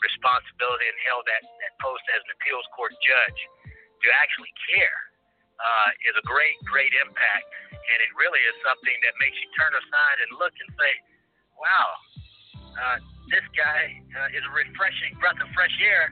responsibility 0.00 0.90
and 0.90 0.98
held 1.06 1.24
that, 1.28 1.40
that 1.40 1.72
post 1.78 2.02
as 2.12 2.20
an 2.26 2.30
appeals 2.40 2.66
court 2.74 2.92
judge 3.00 3.40
to 4.02 4.08
actually 4.20 4.52
care 4.68 5.00
uh, 5.60 6.08
is 6.08 6.14
a 6.16 6.24
great 6.26 6.56
great 6.66 6.92
impact, 6.96 7.48
and 7.72 7.98
it 8.00 8.10
really 8.16 8.42
is 8.42 8.56
something 8.64 8.96
that 9.04 9.14
makes 9.20 9.36
you 9.38 9.48
turn 9.54 9.72
aside 9.72 10.18
and 10.24 10.30
look 10.40 10.54
and 10.56 10.70
say, 10.80 10.92
"Wow, 11.60 11.88
uh, 12.74 12.98
this 13.30 13.46
guy 13.54 14.00
uh, 14.18 14.36
is 14.36 14.42
a 14.42 14.52
refreshing 14.52 15.14
breath 15.22 15.38
of 15.38 15.48
fresh 15.54 15.72
air 15.80 16.10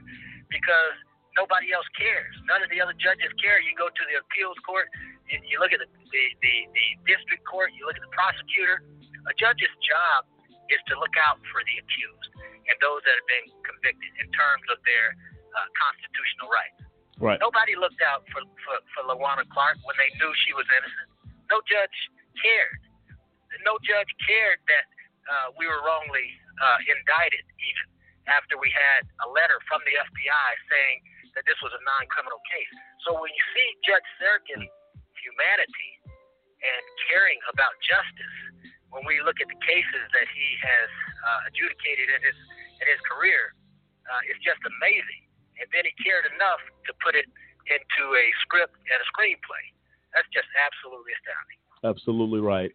because 0.49 0.95
nobody 1.37 1.73
else 1.73 1.85
cares. 1.97 2.33
None 2.45 2.61
of 2.61 2.69
the 2.69 2.79
other 2.81 2.95
judges 2.97 3.33
care. 3.41 3.61
You 3.61 3.73
go 3.77 3.89
to 3.89 4.03
the 4.09 4.21
appeals 4.21 4.57
court, 4.65 4.87
you, 5.29 5.37
you 5.47 5.57
look 5.59 5.71
at 5.71 5.79
the, 5.79 5.89
the, 5.89 6.23
the, 6.41 6.55
the 6.73 6.87
district 7.07 7.43
court, 7.47 7.71
you 7.75 7.87
look 7.87 7.95
at 7.95 8.03
the 8.03 8.13
prosecutor. 8.13 8.83
A 9.29 9.33
judge's 9.39 9.71
job 9.83 10.27
is 10.67 10.79
to 10.91 10.99
look 10.99 11.15
out 11.19 11.39
for 11.51 11.63
the 11.63 11.75
accused 11.79 12.31
and 12.67 12.75
those 12.79 13.03
that 13.03 13.15
have 13.15 13.29
been 13.29 13.47
convicted 13.63 14.11
in 14.19 14.27
terms 14.31 14.63
of 14.71 14.79
their 14.87 15.15
uh, 15.55 15.67
constitutional 15.75 16.47
rights. 16.51 16.79
Right. 17.19 17.39
Nobody 17.39 17.77
looked 17.77 18.01
out 18.01 18.25
for, 18.31 18.41
for, 18.63 18.75
for 18.95 19.01
LaWanna 19.07 19.47
Clark 19.51 19.79
when 19.85 19.95
they 19.99 20.11
knew 20.17 20.31
she 20.47 20.51
was 20.55 20.65
innocent. 20.71 21.07
No 21.51 21.61
judge 21.67 21.97
cared. 22.41 22.81
No 23.63 23.77
judge 23.85 24.09
cared 24.25 24.59
that 24.65 24.85
uh, 25.29 25.47
we 25.55 25.69
were 25.69 25.79
wrongly 25.85 26.27
uh, 26.59 26.79
indicted, 26.89 27.45
even 27.63 27.85
after 28.27 28.57
we 28.57 28.71
had 28.73 29.05
a 29.23 29.27
letter 29.29 29.59
from 29.69 29.83
the 29.87 29.93
FBI 29.93 30.49
saying 30.71 30.97
that 31.35 31.43
this 31.45 31.59
was 31.61 31.71
a 31.75 31.81
non-criminal 31.83 32.39
case. 32.47 32.71
So 33.07 33.15
when 33.19 33.31
you 33.31 33.45
see 33.55 33.67
Judge 33.83 34.07
Sarokin 34.19 34.63
humanity 35.23 35.91
and 36.63 36.83
caring 37.07 37.39
about 37.51 37.73
justice, 37.83 38.37
when 38.91 39.03
we 39.09 39.19
look 39.25 39.41
at 39.41 39.49
the 39.49 39.59
cases 39.65 40.03
that 40.13 40.27
he 40.29 40.47
has 40.61 40.89
uh, 41.25 41.49
adjudicated 41.49 42.13
in 42.13 42.21
his 42.21 42.37
in 42.83 42.85
his 42.91 43.01
career, 43.07 43.57
uh, 44.05 44.29
it's 44.29 44.39
just 44.43 44.61
amazing. 44.77 45.23
And 45.57 45.67
then 45.71 45.87
he 45.87 45.93
cared 46.03 46.27
enough 46.35 46.61
to 46.89 46.91
put 47.01 47.15
it 47.15 47.25
into 47.69 48.03
a 48.13 48.25
script 48.43 48.75
and 48.75 48.99
a 48.99 49.07
screenplay. 49.15 49.65
That's 50.13 50.27
just 50.29 50.49
absolutely 50.59 51.13
astounding. 51.17 51.59
Absolutely 51.83 52.41
right. 52.41 52.71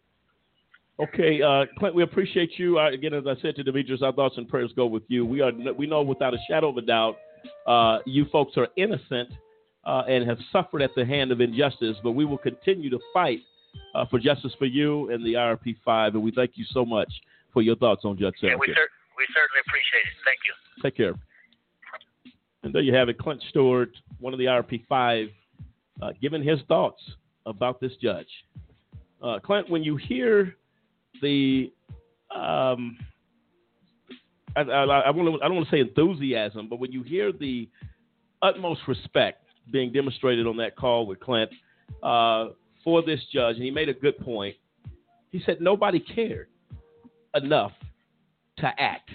Okay, 0.99 1.41
uh, 1.43 1.67
Clint, 1.79 1.95
we 1.95 2.03
appreciate 2.03 2.59
you. 2.59 2.79
Uh, 2.79 2.91
again, 2.91 3.15
as 3.15 3.25
I 3.27 3.41
said 3.41 3.55
to 3.57 3.63
Demetrius, 3.63 4.03
our 4.03 4.13
thoughts 4.13 4.35
and 4.37 4.49
prayers 4.49 4.73
go 4.75 4.87
with 4.87 5.05
you. 5.07 5.25
We 5.25 5.41
are 5.41 5.53
we 5.77 5.87
know 5.87 6.03
without 6.03 6.35
a 6.35 6.39
shadow 6.51 6.71
of 6.71 6.77
a 6.77 6.83
doubt, 6.83 7.17
uh, 7.67 7.99
you 8.05 8.27
folks 8.33 8.57
are 8.57 8.69
innocent 8.77 9.31
uh, 9.89 10.03
and 10.07 10.29
have 10.29 10.39
suffered 10.53 10.83
at 10.83 10.95
the 10.95 11.05
hand 11.05 11.33
of 11.33 11.41
injustice, 11.41 11.97
but 12.03 12.13
we 12.13 12.27
will 12.27 12.39
continue 12.39 12.91
to 12.91 12.99
fight 13.13 13.41
uh, 13.95 14.05
for 14.11 14.19
justice 14.19 14.53
for 14.59 14.67
you 14.67 15.11
and 15.11 15.25
the 15.25 15.33
IRP 15.33 15.77
five, 15.83 16.15
and 16.15 16.23
we 16.23 16.31
thank 16.31 16.53
you 16.55 16.65
so 16.73 16.85
much 16.85 17.11
for 17.55 17.63
your 17.63 17.75
thoughts 17.75 18.03
on 18.05 18.19
Judge 18.19 18.35
Yeah, 18.43 18.55
we, 18.57 18.67
cer- 18.67 18.91
we 19.17 19.27
certainly 19.33 19.61
appreciate 19.67 20.05
it. 20.05 20.15
Thank 20.27 20.39
you. 20.45 20.83
Take 20.83 20.97
care. 20.97 21.15
And 22.63 22.75
there 22.75 22.83
you 22.83 22.95
have 22.95 23.09
it, 23.09 23.19
Clint 23.19 23.43
Stewart, 23.49 23.91
one 24.21 24.35
of 24.35 24.39
the 24.39 24.45
RP5, 24.45 25.31
uh, 26.03 26.11
giving 26.21 26.43
his 26.43 26.61
thoughts 26.69 27.01
about 27.47 27.81
this 27.81 27.93
judge. 28.03 28.29
Uh, 29.23 29.39
Clint, 29.39 29.71
when 29.71 29.83
you 29.83 29.97
hear 29.97 30.55
the, 31.23 31.73
um, 32.35 32.99
I, 34.55 34.61
I, 34.61 34.85
I, 34.85 35.11
wanna, 35.11 35.37
I 35.37 35.49
don't 35.49 35.55
want 35.55 35.69
to 35.69 35.75
say 35.75 35.81
enthusiasm, 35.81 36.69
but 36.69 36.79
when 36.79 36.93
you 36.93 37.03
hear 37.03 37.33
the 37.33 37.71
utmost 38.43 38.83
respect 38.87 39.48
being 39.71 39.93
demonstrated 39.93 40.47
on 40.47 40.57
that 40.59 40.77
call 40.77 41.07
with 41.07 41.21
Clint 41.21 41.51
uh, 42.03 42.49
for 42.85 43.03
this 43.03 43.21
judge, 43.33 43.57
and 43.57 43.65
he 43.65 43.71
made 43.71 43.89
a 43.89 43.95
good 43.95 44.19
point. 44.19 44.57
He 45.31 45.43
said 45.45 45.61
nobody 45.61 46.01
cared 46.01 46.49
enough 47.35 47.73
to 48.59 48.73
act 48.79 49.11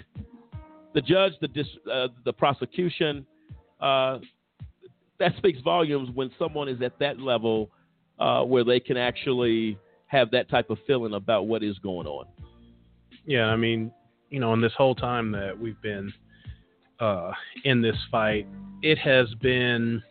the 0.94 1.00
judge, 1.00 1.32
the 1.40 1.48
dis, 1.48 1.66
uh, 1.92 2.08
the 2.24 2.32
prosecution, 2.32 3.26
uh, 3.80 4.18
that 5.18 5.36
speaks 5.36 5.60
volumes 5.60 6.08
when 6.14 6.30
someone 6.38 6.68
is 6.68 6.80
at 6.82 6.98
that 7.00 7.20
level 7.20 7.70
uh, 8.18 8.42
where 8.42 8.64
they 8.64 8.80
can 8.80 8.96
actually 8.96 9.76
have 10.06 10.30
that 10.30 10.48
type 10.48 10.70
of 10.70 10.78
feeling 10.86 11.14
about 11.14 11.46
what 11.46 11.62
is 11.62 11.78
going 11.80 12.06
on. 12.06 12.26
Yeah, 13.26 13.46
I 13.46 13.56
mean, 13.56 13.92
you 14.30 14.38
know, 14.38 14.52
in 14.52 14.60
this 14.60 14.72
whole 14.76 14.94
time 14.94 15.32
that 15.32 15.58
we've 15.58 15.80
been 15.82 16.12
uh, 17.00 17.32
in 17.64 17.82
this 17.82 17.96
fight, 18.10 18.46
it 18.82 18.98
has 18.98 19.32
been. 19.40 20.02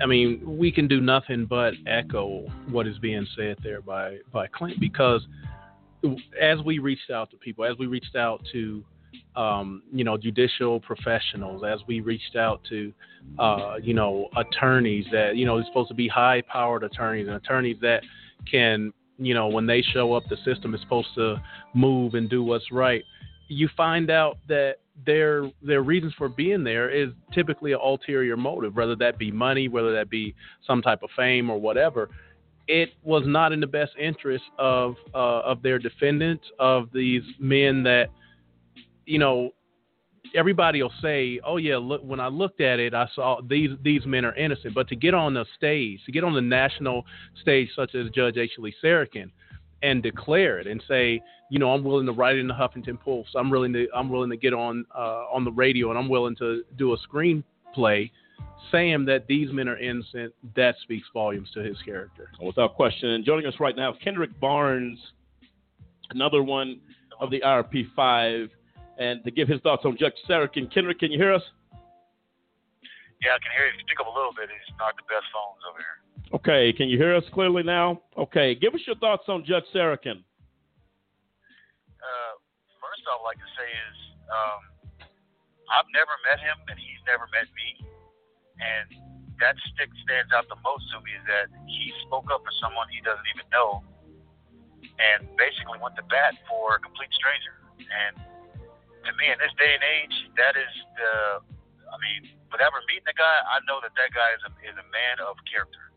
I 0.00 0.06
mean, 0.06 0.40
we 0.44 0.70
can 0.70 0.86
do 0.86 1.00
nothing 1.00 1.46
but 1.46 1.74
echo 1.86 2.46
what 2.70 2.86
is 2.86 2.98
being 2.98 3.26
said 3.36 3.56
there 3.62 3.80
by 3.80 4.18
by 4.32 4.46
Clint 4.46 4.78
because 4.80 5.26
as 6.40 6.60
we 6.60 6.78
reached 6.78 7.10
out 7.10 7.30
to 7.30 7.36
people, 7.36 7.64
as 7.64 7.76
we 7.78 7.86
reached 7.86 8.14
out 8.14 8.44
to 8.52 8.84
um, 9.36 9.82
you 9.92 10.04
know, 10.04 10.16
judicial 10.16 10.80
professionals, 10.80 11.62
as 11.64 11.80
we 11.86 12.00
reached 12.00 12.36
out 12.36 12.60
to, 12.68 12.92
uh, 13.38 13.76
you 13.80 13.94
know, 13.94 14.28
attorneys 14.36 15.06
that, 15.12 15.36
you 15.36 15.46
know, 15.46 15.56
they're 15.56 15.66
supposed 15.66 15.88
to 15.88 15.94
be 15.94 16.08
high 16.08 16.42
powered 16.42 16.82
attorneys 16.82 17.28
and 17.28 17.36
attorneys 17.36 17.76
that 17.80 18.02
can, 18.50 18.92
you 19.18 19.34
know, 19.34 19.46
when 19.46 19.66
they 19.66 19.80
show 19.80 20.12
up, 20.12 20.24
the 20.28 20.36
system 20.44 20.74
is 20.74 20.80
supposed 20.80 21.08
to 21.14 21.40
move 21.72 22.14
and 22.14 22.28
do 22.28 22.42
what's 22.42 22.72
right. 22.72 23.04
You 23.46 23.68
find 23.76 24.10
out 24.10 24.38
that 24.48 24.76
their 25.06 25.50
their 25.62 25.82
reasons 25.82 26.12
for 26.18 26.28
being 26.28 26.64
there 26.64 26.90
is 26.90 27.10
typically 27.32 27.72
an 27.72 27.78
ulterior 27.82 28.36
motive, 28.36 28.74
whether 28.76 28.96
that 28.96 29.18
be 29.18 29.30
money, 29.30 29.68
whether 29.68 29.92
that 29.92 30.10
be 30.10 30.34
some 30.66 30.82
type 30.82 31.02
of 31.02 31.10
fame 31.16 31.50
or 31.50 31.60
whatever. 31.60 32.10
It 32.66 32.90
was 33.02 33.22
not 33.26 33.52
in 33.52 33.60
the 33.60 33.66
best 33.66 33.92
interest 33.98 34.44
of 34.58 34.96
uh, 35.14 35.40
of 35.40 35.62
their 35.62 35.78
defendants, 35.78 36.44
of 36.58 36.88
these 36.92 37.22
men 37.38 37.82
that 37.84 38.10
you 39.06 39.18
know, 39.18 39.50
everybody 40.34 40.82
will 40.82 40.92
say, 41.00 41.40
"Oh 41.44 41.56
yeah, 41.56 41.78
look." 41.78 42.02
When 42.02 42.20
I 42.20 42.28
looked 42.28 42.60
at 42.60 42.78
it, 42.78 42.94
I 42.94 43.08
saw 43.14 43.40
these 43.40 43.70
these 43.82 44.04
men 44.04 44.24
are 44.24 44.34
innocent. 44.34 44.74
But 44.74 44.88
to 44.88 44.96
get 44.96 45.14
on 45.14 45.34
the 45.34 45.46
stage, 45.56 46.00
to 46.04 46.12
get 46.12 46.24
on 46.24 46.34
the 46.34 46.42
national 46.42 47.04
stage, 47.40 47.70
such 47.74 47.94
as 47.94 48.10
Judge 48.10 48.36
H. 48.36 48.52
Lee 48.58 48.74
Sarokin, 48.84 49.30
and 49.82 50.02
declare 50.02 50.58
it 50.58 50.66
and 50.66 50.82
say, 50.88 51.20
you 51.50 51.58
know, 51.58 51.72
I'm 51.72 51.84
willing 51.84 52.06
to 52.06 52.12
write 52.12 52.36
in 52.36 52.48
the 52.48 52.54
Huffington 52.54 53.00
Post. 53.00 53.30
I'm 53.36 53.50
willing 53.50 53.72
to 53.72 53.86
I'm 53.94 54.08
willing 54.08 54.30
to 54.30 54.36
get 54.36 54.52
on 54.52 54.84
uh, 54.96 55.24
on 55.32 55.44
the 55.44 55.52
radio, 55.52 55.90
and 55.90 55.98
I'm 55.98 56.08
willing 56.08 56.36
to 56.36 56.62
do 56.76 56.94
a 56.94 56.96
screenplay 57.08 58.10
saying 58.72 59.04
that 59.06 59.26
these 59.28 59.52
men 59.52 59.68
are 59.68 59.78
innocent. 59.78 60.34
That 60.56 60.74
speaks 60.82 61.06
volumes 61.12 61.48
to 61.54 61.60
his 61.60 61.76
character. 61.84 62.30
Without 62.42 62.74
question. 62.74 63.10
And 63.10 63.24
joining 63.24 63.46
us 63.46 63.54
right 63.60 63.76
now, 63.76 63.94
Kendrick 64.02 64.38
Barnes, 64.40 64.98
another 66.10 66.42
one 66.42 66.80
of 67.20 67.30
the 67.30 67.40
RP5 67.40 68.50
and 68.98 69.22
to 69.24 69.30
give 69.30 69.48
his 69.48 69.60
thoughts 69.62 69.84
on 69.84 69.96
Judge 69.96 70.14
Sarokin. 70.28 70.72
Kendrick, 70.74 70.98
can 70.98 71.10
you 71.12 71.18
hear 71.18 71.32
us? 71.32 71.42
Yeah, 73.22 73.34
I 73.34 73.38
can 73.42 73.50
hear 73.54 73.66
you. 73.66 73.74
If 73.74 73.78
you 73.78 73.86
speak 73.86 74.00
up 74.02 74.10
a 74.10 74.14
little 74.14 74.34
bit, 74.34 74.50
it's 74.50 74.74
not 74.78 74.94
the 74.98 75.06
best 75.06 75.26
phones 75.30 75.62
over 75.66 75.78
here. 75.78 75.98
Okay, 76.34 76.72
can 76.76 76.88
you 76.88 76.98
hear 76.98 77.16
us 77.16 77.24
clearly 77.32 77.62
now? 77.62 78.02
Okay, 78.16 78.54
give 78.54 78.74
us 78.74 78.80
your 78.86 78.96
thoughts 78.96 79.24
on 79.28 79.44
Judge 79.48 79.64
Sarokin. 79.72 80.20
Uh, 82.04 82.34
first, 82.76 83.00
I'd 83.08 83.24
like 83.24 83.40
to 83.40 83.50
say 83.56 83.64
is 83.64 83.96
um, 84.28 84.60
I've 85.72 85.88
never 85.96 86.12
met 86.28 86.36
him, 86.36 86.56
and 86.68 86.76
he's 86.76 87.00
never 87.08 87.24
met 87.32 87.48
me, 87.56 87.80
and 88.60 88.88
that 89.40 89.56
stick 89.72 89.88
stands 90.04 90.28
out 90.36 90.44
the 90.52 90.60
most 90.60 90.84
to 90.92 91.00
me 91.00 91.16
is 91.16 91.24
that 91.30 91.48
he 91.64 91.94
spoke 92.04 92.28
up 92.28 92.44
for 92.44 92.52
someone 92.60 92.92
he 92.92 93.00
doesn't 93.00 93.28
even 93.32 93.48
know, 93.48 93.80
and 94.84 95.24
basically 95.40 95.80
went 95.80 95.96
to 95.96 96.04
bat 96.12 96.36
for 96.44 96.76
a 96.76 96.80
complete 96.82 97.10
stranger. 97.16 97.56
And 97.80 98.20
to 99.08 99.10
me, 99.16 99.32
in 99.32 99.38
this 99.40 99.54
day 99.56 99.72
and 99.72 99.84
age, 99.84 100.16
that 100.36 100.60
is 100.60 100.72
the. 101.00 101.40
I 101.88 101.96
mean, 102.04 102.36
without 102.52 102.68
ever 102.68 102.84
meeting 102.84 103.08
the 103.08 103.16
guy, 103.16 103.36
I 103.48 103.64
know 103.64 103.80
that 103.80 103.96
that 103.96 104.12
guy 104.12 104.28
is 104.36 104.44
a, 104.44 104.52
is 104.60 104.76
a 104.76 104.84
man 104.92 105.24
of 105.24 105.40
character, 105.48 105.87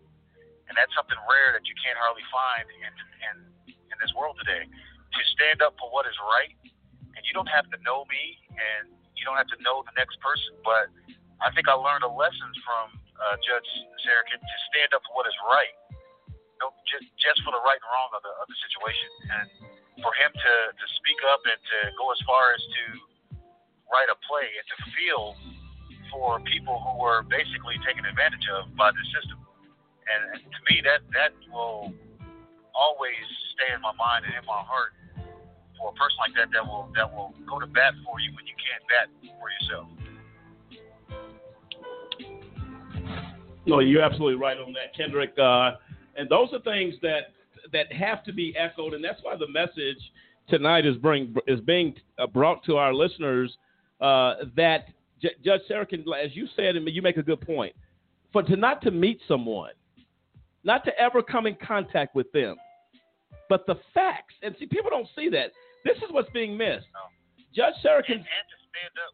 and 0.71 0.79
that's 0.79 0.95
something 0.95 1.19
rare 1.27 1.51
that 1.51 1.67
you 1.67 1.75
can't 1.83 1.99
hardly 1.99 2.23
find 2.31 2.63
in 2.71 2.93
in 3.27 3.35
in 3.91 3.97
this 3.99 4.15
world 4.15 4.39
today. 4.39 4.63
To 4.63 5.21
stand 5.35 5.59
up 5.59 5.75
for 5.75 5.91
what 5.91 6.07
is 6.07 6.15
right, 6.31 6.55
and 7.19 7.21
you 7.27 7.35
don't 7.35 7.51
have 7.51 7.67
to 7.75 7.77
know 7.83 8.07
me, 8.07 8.39
and 8.55 8.87
you 9.19 9.27
don't 9.27 9.35
have 9.35 9.51
to 9.51 9.59
know 9.59 9.83
the 9.83 9.91
next 9.99 10.15
person, 10.23 10.55
but 10.63 10.87
I 11.43 11.51
think 11.51 11.67
I 11.67 11.75
learned 11.75 12.07
a 12.07 12.13
lesson 12.15 12.47
from 12.63 12.95
uh, 13.19 13.35
Judge 13.43 13.67
Sarokin 14.07 14.39
to 14.39 14.57
stand 14.71 14.95
up 14.95 15.03
for 15.03 15.19
what 15.19 15.27
is 15.27 15.35
right, 15.51 15.75
no, 16.63 16.71
just 16.87 17.11
just 17.19 17.43
for 17.43 17.51
the 17.51 17.59
right 17.67 17.75
and 17.75 17.89
wrong 17.91 18.15
of 18.15 18.23
the 18.23 18.31
of 18.39 18.47
the 18.47 18.57
situation, 18.63 19.11
and 19.35 19.47
for 19.99 20.15
him 20.15 20.31
to 20.31 20.53
to 20.71 20.85
speak 21.01 21.19
up 21.27 21.43
and 21.43 21.59
to 21.59 21.77
go 21.99 22.07
as 22.15 22.21
far 22.23 22.55
as 22.55 22.61
to 22.63 22.83
write 23.91 24.07
a 24.07 24.17
play 24.23 24.47
and 24.47 24.65
to 24.71 24.77
feel 24.95 25.35
for 26.13 26.39
people 26.45 26.77
who 26.79 27.01
were 27.01 27.25
basically 27.25 27.75
taken 27.83 28.05
advantage 28.05 28.45
of 28.53 28.71
by 28.77 28.93
the 28.93 29.03
system. 29.11 29.40
And, 30.11 30.41
to 30.41 30.59
me, 30.69 30.81
that 30.83 31.01
that 31.13 31.31
will 31.51 31.93
always 32.75 33.23
stay 33.55 33.73
in 33.75 33.81
my 33.81 33.93
mind 33.97 34.25
and 34.25 34.35
in 34.35 34.45
my 34.45 34.61
heart 34.63 34.93
for 35.77 35.89
a 35.89 35.93
person 35.93 36.17
like 36.19 36.33
that 36.35 36.51
that 36.53 36.65
will 36.65 36.89
that 36.95 37.09
will 37.11 37.33
go 37.47 37.59
to 37.59 37.67
bat 37.67 37.93
for 38.05 38.19
you 38.19 38.31
when 38.35 38.45
you 38.45 38.55
can't 38.59 38.83
bat 38.87 39.07
for 39.39 39.47
yourself. 39.49 39.87
No, 43.65 43.79
you're 43.79 44.01
absolutely 44.01 44.41
right 44.41 44.57
on 44.57 44.73
that, 44.73 44.95
Kendrick. 44.95 45.37
Uh, 45.37 45.77
and 46.17 46.29
those 46.29 46.49
are 46.53 46.59
things 46.61 46.95
that 47.01 47.33
that 47.71 47.91
have 47.93 48.23
to 48.25 48.33
be 48.33 48.55
echoed, 48.57 48.93
and 48.93 49.03
that's 49.03 49.19
why 49.21 49.35
the 49.35 49.47
message 49.47 49.99
tonight 50.47 50.85
is 50.85 50.97
bring 50.97 51.35
is 51.47 51.59
being 51.61 51.95
uh, 52.17 52.27
brought 52.27 52.63
to 52.65 52.77
our 52.77 52.93
listeners 52.93 53.55
uh, 54.01 54.35
that 54.55 54.87
J- 55.21 55.35
Judge 55.43 55.61
Sarokin, 55.69 56.03
as 56.23 56.35
you 56.35 56.47
said, 56.55 56.75
and 56.75 56.87
you 56.89 57.01
make 57.01 57.17
a 57.17 57.23
good 57.23 57.41
point, 57.41 57.75
for 58.33 58.43
to 58.43 58.55
not 58.55 58.81
to 58.83 58.91
meet 58.91 59.19
someone, 59.27 59.71
not 60.63 60.85
to 60.85 60.91
ever 60.99 61.21
come 61.21 61.47
in 61.47 61.55
contact 61.55 62.15
with 62.15 62.31
them, 62.31 62.55
but 63.49 63.65
the 63.65 63.75
facts. 63.93 64.35
And 64.43 64.55
see, 64.59 64.65
people 64.65 64.89
don't 64.89 65.09
see 65.15 65.29
that. 65.29 65.51
This 65.83 65.97
is 65.97 66.09
what's 66.13 66.29
being 66.31 66.55
missed. 66.57 66.87
Judge 67.51 67.75
Sarokin. 67.83 68.21
And, 68.21 68.25
and 68.25 68.45
to 68.47 68.57
stand 68.69 68.93
up. 69.01 69.13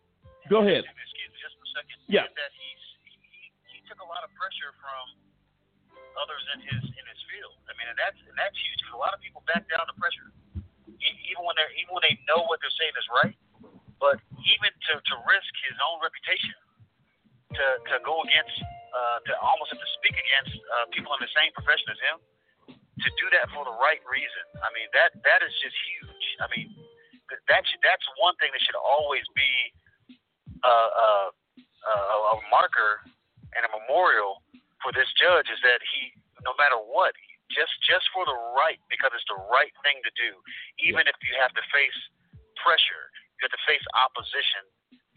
Go 0.51 0.63
ahead. 0.63 0.83
Excuse 0.83 1.29
me, 1.31 1.37
just 1.39 1.55
a 1.59 1.67
second. 1.75 1.97
Yeah. 2.07 2.27
That 2.27 2.51
he's 2.55 2.83
he, 3.03 3.13
he, 3.19 3.43
he 3.75 3.79
took 3.87 3.99
a 3.99 4.07
lot 4.07 4.23
of 4.23 4.31
pressure 4.35 4.71
from 4.79 5.03
others 6.15 6.43
in 6.55 6.59
his 6.63 6.83
in 6.87 7.05
his 7.07 7.21
field. 7.31 7.55
I 7.67 7.75
mean, 7.75 7.87
and 7.91 7.97
that's 7.99 8.19
and 8.23 8.35
that's 8.35 8.55
huge 8.55 8.79
because 8.79 8.95
a 8.95 9.01
lot 9.01 9.11
of 9.11 9.19
people 9.19 9.43
back 9.43 9.67
down 9.67 9.83
to 9.87 9.95
pressure, 9.99 10.31
even 11.01 11.41
when 11.43 11.55
they're 11.59 11.73
even 11.75 11.91
when 11.91 12.03
they 12.05 12.15
know 12.29 12.47
what 12.47 12.63
they're 12.63 12.77
saying 12.79 12.95
is 12.95 13.07
right. 13.11 13.35
But 13.97 14.21
even 14.39 14.69
to 14.69 14.93
to 15.01 15.15
risk 15.25 15.51
his 15.67 15.77
own 15.81 15.97
reputation, 15.99 16.57
to 17.57 17.65
to 17.91 17.95
go 18.05 18.21
against, 18.23 18.55
uh, 18.97 19.17
to 19.29 19.31
almost 19.45 19.69
have 19.69 19.81
to 19.81 19.91
speak 20.01 20.17
against 20.17 20.57
uh, 20.57 20.85
people 20.89 21.13
in 21.13 21.21
the 21.21 21.33
same 21.37 21.53
profession 21.53 21.87
as 21.93 21.99
him, 22.01 22.17
to 22.73 23.09
do 23.21 23.29
that 23.29 23.45
for 23.53 23.61
the 23.61 23.75
right 23.77 24.01
reason. 24.09 24.45
I 24.65 24.73
mean, 24.73 24.89
that 24.97 25.13
that 25.21 25.45
is 25.45 25.53
just 25.61 25.77
huge. 25.85 26.25
I 26.41 26.47
mean, 26.49 26.73
th- 27.29 27.43
that 27.45 27.61
should, 27.69 27.81
that's 27.85 28.05
one 28.17 28.33
thing 28.41 28.49
that 28.49 28.61
should 28.65 28.79
always 28.79 29.25
be 29.37 29.51
uh, 30.65 30.89
uh, 30.89 31.29
uh, 31.85 32.33
a 32.33 32.35
marker 32.49 33.05
and 33.53 33.61
a 33.69 33.71
memorial 33.71 34.41
for 34.81 34.89
this 34.93 35.09
judge 35.17 35.45
is 35.53 35.61
that 35.61 35.81
he, 35.81 36.13
no 36.41 36.57
matter 36.57 36.77
what, 36.77 37.13
just 37.53 37.73
just 37.85 38.09
for 38.11 38.25
the 38.25 38.37
right, 38.57 38.81
because 38.89 39.13
it's 39.13 39.29
the 39.29 39.41
right 39.53 39.73
thing 39.85 40.01
to 40.01 40.11
do, 40.17 40.33
even 40.81 41.05
if 41.05 41.15
you 41.21 41.37
have 41.37 41.53
to 41.53 41.63
face 41.69 41.99
pressure, 42.57 43.13
you 43.37 43.45
have 43.45 43.53
to 43.53 43.63
face 43.69 43.83
opposition. 43.93 44.65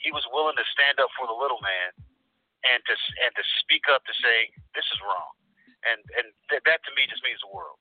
He 0.01 0.13
was 0.13 0.25
willing 0.33 0.57
to 0.57 0.67
stand 0.73 1.01
up 1.01 1.13
for 1.17 1.29
the 1.29 1.37
little 1.37 1.61
man 1.61 2.10
and 2.65 2.81
to 2.85 2.95
and 3.25 3.33
to 3.35 3.45
speak 3.61 3.83
up 3.93 4.05
to 4.05 4.15
say 4.21 4.51
this 4.75 4.85
is 4.85 4.99
wrong, 5.05 5.33
and 5.89 6.01
and 6.19 6.27
th- 6.49 6.63
that 6.65 6.81
to 6.85 6.91
me 6.97 7.09
just 7.09 7.23
means 7.25 7.41
the 7.41 7.53
world. 7.55 7.79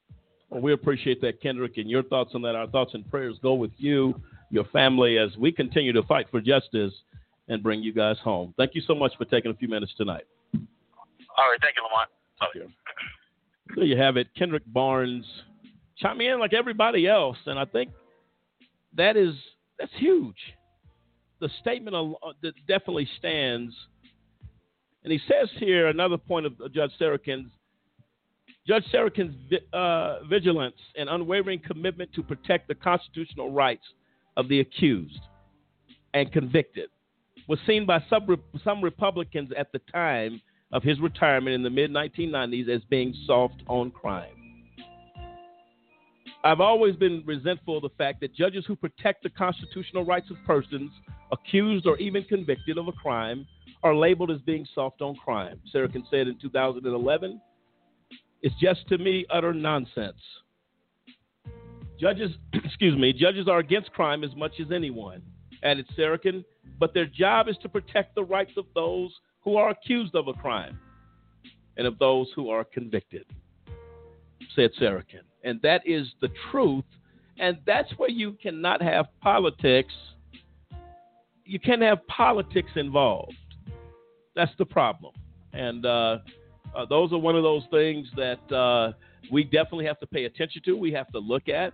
Well, 0.49 0.61
we 0.61 0.73
appreciate 0.73 1.21
that, 1.21 1.41
Kendrick, 1.41 1.77
and 1.77 1.89
your 1.89 2.03
thoughts 2.03 2.31
on 2.33 2.41
that. 2.43 2.55
Our 2.55 2.67
thoughts 2.67 2.93
and 2.93 3.07
prayers 3.09 3.37
go 3.41 3.53
with 3.53 3.71
you, 3.77 4.19
your 4.49 4.65
family, 4.73 5.17
as 5.17 5.29
we 5.37 5.51
continue 5.51 5.93
to 5.93 6.03
fight 6.03 6.27
for 6.31 6.41
justice 6.41 6.93
and 7.47 7.61
bring 7.61 7.81
you 7.81 7.93
guys 7.93 8.17
home. 8.23 8.53
Thank 8.57 8.73
you 8.73 8.81
so 8.81 8.95
much 8.95 9.11
for 9.17 9.25
taking 9.25 9.51
a 9.51 9.53
few 9.53 9.67
minutes 9.67 9.93
tonight. 9.97 10.23
All 10.53 11.49
right, 11.49 11.59
thank 11.61 11.75
you, 11.77 11.83
Lamont. 11.83 12.09
Thank 12.39 12.55
you. 12.55 12.71
There 13.75 13.85
you 13.85 13.97
have 13.97 14.17
it, 14.17 14.27
Kendrick 14.35 14.63
Barnes 14.67 15.25
chiming 15.99 16.27
in 16.27 16.39
like 16.39 16.53
everybody 16.53 17.07
else, 17.07 17.37
and 17.45 17.59
I 17.59 17.65
think 17.65 17.91
that 18.95 19.17
is 19.17 19.33
that's 19.77 19.91
huge. 19.97 20.37
The 21.39 21.49
statement 21.61 21.95
uh, 21.95 22.31
that 22.41 22.53
definitely 22.67 23.07
stands, 23.17 23.73
and 25.03 25.13
he 25.13 25.19
says 25.27 25.49
here 25.57 25.87
another 25.87 26.17
point 26.17 26.45
of 26.45 26.53
Judge 26.73 26.91
Sarokin's. 26.99 27.51
Judge 28.67 28.83
Sarokin's 28.93 29.35
uh, 29.73 30.23
vigilance 30.25 30.75
and 30.95 31.09
unwavering 31.09 31.59
commitment 31.65 32.11
to 32.13 32.21
protect 32.21 32.67
the 32.67 32.75
constitutional 32.75 33.51
rights 33.51 33.85
of 34.37 34.47
the 34.47 34.59
accused 34.59 35.21
and 36.13 36.31
convicted 36.31 36.89
was 37.47 37.59
seen 37.65 37.85
by 37.85 38.03
some, 38.09 38.27
some 38.63 38.83
Republicans 38.83 39.49
at 39.57 39.71
the 39.71 39.79
time 39.91 40.39
of 40.71 40.83
his 40.83 40.99
retirement 40.99 41.55
in 41.55 41.63
the 41.63 41.69
mid 41.69 41.91
1990s 41.91 42.69
as 42.69 42.81
being 42.89 43.13
soft 43.25 43.63
on 43.67 43.89
crime. 43.89 44.35
I've 46.43 46.61
always 46.61 46.95
been 46.95 47.23
resentful 47.25 47.77
of 47.77 47.83
the 47.83 47.89
fact 47.97 48.21
that 48.21 48.33
judges 48.33 48.65
who 48.65 48.75
protect 48.75 49.23
the 49.23 49.29
constitutional 49.29 50.05
rights 50.05 50.29
of 50.29 50.37
persons 50.45 50.91
accused 51.31 51.85
or 51.85 51.97
even 51.97 52.23
convicted 52.23 52.77
of 52.77 52.87
a 52.87 52.93
crime 52.93 53.45
are 53.83 53.95
labeled 53.95 54.31
as 54.31 54.39
being 54.41 54.67
soft 54.75 55.01
on 55.01 55.15
crime. 55.15 55.59
Sarokin 55.73 56.03
said 56.09 56.27
in 56.27 56.37
2011, 56.39 57.39
it's 58.41 58.55
just 58.61 58.87
to 58.89 58.97
me 58.97 59.25
utter 59.29 59.53
nonsense. 59.53 60.21
Judges, 61.99 62.31
excuse 62.53 62.97
me, 62.97 63.13
judges 63.13 63.47
are 63.47 63.59
against 63.59 63.91
crime 63.91 64.23
as 64.23 64.35
much 64.35 64.53
as 64.59 64.71
anyone, 64.73 65.21
added 65.63 65.87
Sarokin, 65.97 66.43
but 66.79 66.93
their 66.93 67.05
job 67.05 67.47
is 67.47 67.57
to 67.61 67.69
protect 67.69 68.15
the 68.15 68.23
rights 68.23 68.53
of 68.57 68.65
those 68.73 69.11
who 69.41 69.57
are 69.57 69.69
accused 69.69 70.15
of 70.15 70.27
a 70.27 70.33
crime 70.33 70.79
and 71.77 71.87
of 71.87 71.97
those 71.99 72.27
who 72.35 72.49
are 72.49 72.63
convicted, 72.63 73.25
said 74.55 74.71
Sarokin. 74.79 75.23
And 75.43 75.61
that 75.61 75.81
is 75.85 76.07
the 76.21 76.29
truth. 76.51 76.85
And 77.37 77.57
that's 77.65 77.89
where 77.97 78.09
you 78.09 78.37
cannot 78.41 78.81
have 78.81 79.07
politics. 79.21 79.93
You 81.45 81.59
can't 81.59 81.81
have 81.81 82.05
politics 82.07 82.71
involved. 82.75 83.33
That's 84.39 84.55
the 84.57 84.65
problem. 84.65 85.11
And 85.51 85.85
uh, 85.85 86.19
uh, 86.73 86.85
those 86.89 87.11
are 87.11 87.17
one 87.17 87.35
of 87.35 87.43
those 87.43 87.63
things 87.71 88.07
that 88.15 88.55
uh, 88.55 88.93
we 89.29 89.43
definitely 89.43 89.83
have 89.83 89.99
to 89.99 90.07
pay 90.07 90.23
attention 90.23 90.61
to. 90.63 90.77
We 90.77 90.93
have 90.93 91.11
to 91.11 91.19
look 91.19 91.49
at. 91.49 91.73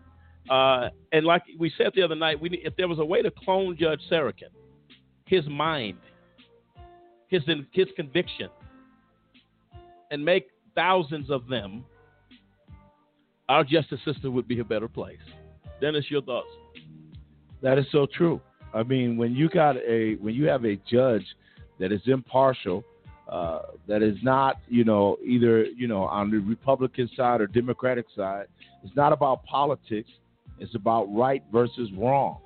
Uh, 0.49 0.89
and 1.11 1.27
like 1.27 1.43
we 1.59 1.71
said 1.77 1.91
the 1.93 2.01
other 2.01 2.15
night, 2.15 2.41
we, 2.41 2.49
if 2.65 2.75
there 2.75 2.87
was 2.87 2.97
a 2.97 3.05
way 3.05 3.21
to 3.21 3.29
clone 3.29 3.77
Judge 3.79 3.99
Sarokin, 4.11 4.49
his 5.27 5.45
mind, 5.47 5.99
his 7.27 7.43
his 7.71 7.85
conviction, 7.95 8.49
and 10.09 10.25
make 10.25 10.47
thousands 10.73 11.29
of 11.29 11.47
them, 11.47 11.85
our 13.47 13.63
justice 13.63 13.99
system 14.03 14.33
would 14.33 14.47
be 14.47 14.59
a 14.59 14.65
better 14.65 14.87
place. 14.87 15.19
Dennis, 15.79 16.05
your 16.09 16.23
thoughts? 16.23 16.49
That 17.61 17.77
is 17.77 17.85
so 17.91 18.07
true. 18.11 18.41
I 18.73 18.81
mean, 18.81 19.17
when 19.17 19.35
you 19.35 19.49
got 19.49 19.77
a 19.77 20.15
when 20.15 20.33
you 20.33 20.45
have 20.45 20.65
a 20.65 20.77
judge 20.91 21.25
that 21.79 21.91
is 21.91 22.01
impartial, 22.05 22.83
uh, 23.29 23.59
that 23.87 24.01
is 24.01 24.17
not 24.21 24.59
you 24.67 24.83
know 24.83 25.17
either 25.25 25.65
you 25.65 25.87
know 25.87 26.03
on 26.03 26.31
the 26.31 26.37
Republican 26.37 27.09
side 27.15 27.41
or 27.41 27.47
Democratic 27.47 28.05
side, 28.15 28.47
it's 28.83 28.95
not 28.95 29.13
about 29.13 29.43
politics. 29.45 30.09
It's 30.59 30.73
about 30.75 31.05
right 31.13 31.43
versus 31.51 31.89
wrong. 31.97 32.37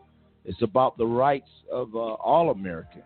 It's 0.45 0.61
about 0.63 0.97
the 0.97 1.05
rights 1.05 1.49
of 1.71 1.93
uh, 1.93 1.99
all 1.99 2.49
Americans, 2.49 3.03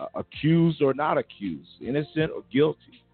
uh, 0.00 0.06
accused 0.14 0.82
or 0.82 0.92
not 0.92 1.18
accused, 1.18 1.68
innocent 1.80 2.32
or 2.34 2.42
guilty. 2.52 3.04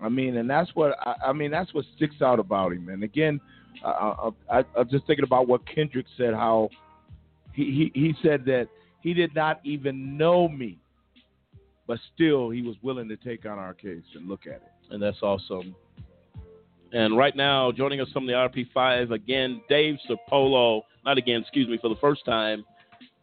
I 0.00 0.08
mean, 0.08 0.36
and 0.36 0.48
that's 0.48 0.70
what 0.74 0.96
I, 1.00 1.28
I 1.28 1.32
mean. 1.32 1.50
That's 1.50 1.74
what 1.74 1.84
sticks 1.96 2.22
out 2.22 2.38
about 2.38 2.72
him. 2.72 2.88
And 2.88 3.02
again, 3.02 3.40
I, 3.84 4.30
I'm 4.76 4.88
just 4.90 5.06
thinking 5.06 5.24
about 5.24 5.48
what 5.48 5.60
Kendrick 5.72 6.06
said. 6.16 6.34
How 6.34 6.68
he, 7.52 7.90
he 7.94 8.00
he 8.00 8.14
said 8.22 8.44
that 8.46 8.68
he 9.00 9.14
did 9.14 9.34
not 9.34 9.60
even 9.64 10.16
know 10.16 10.48
me, 10.48 10.78
but 11.88 11.98
still 12.14 12.50
he 12.50 12.62
was 12.62 12.76
willing 12.82 13.08
to 13.08 13.16
take 13.16 13.46
on 13.46 13.58
our 13.58 13.74
case 13.74 14.04
and 14.14 14.28
look 14.28 14.46
at 14.46 14.52
it. 14.52 14.72
And 14.90 15.02
that's 15.02 15.16
awesome. 15.22 15.74
And 16.92 17.16
right 17.16 17.34
now, 17.34 17.72
joining 17.72 18.00
us 18.00 18.08
from 18.12 18.26
the 18.26 18.32
RP5 18.34 19.10
again, 19.10 19.60
Dave 19.68 19.96
Serpolo. 20.08 20.82
Not 21.04 21.18
again, 21.18 21.40
excuse 21.40 21.68
me, 21.68 21.78
for 21.80 21.88
the 21.88 22.00
first 22.00 22.24
time, 22.24 22.64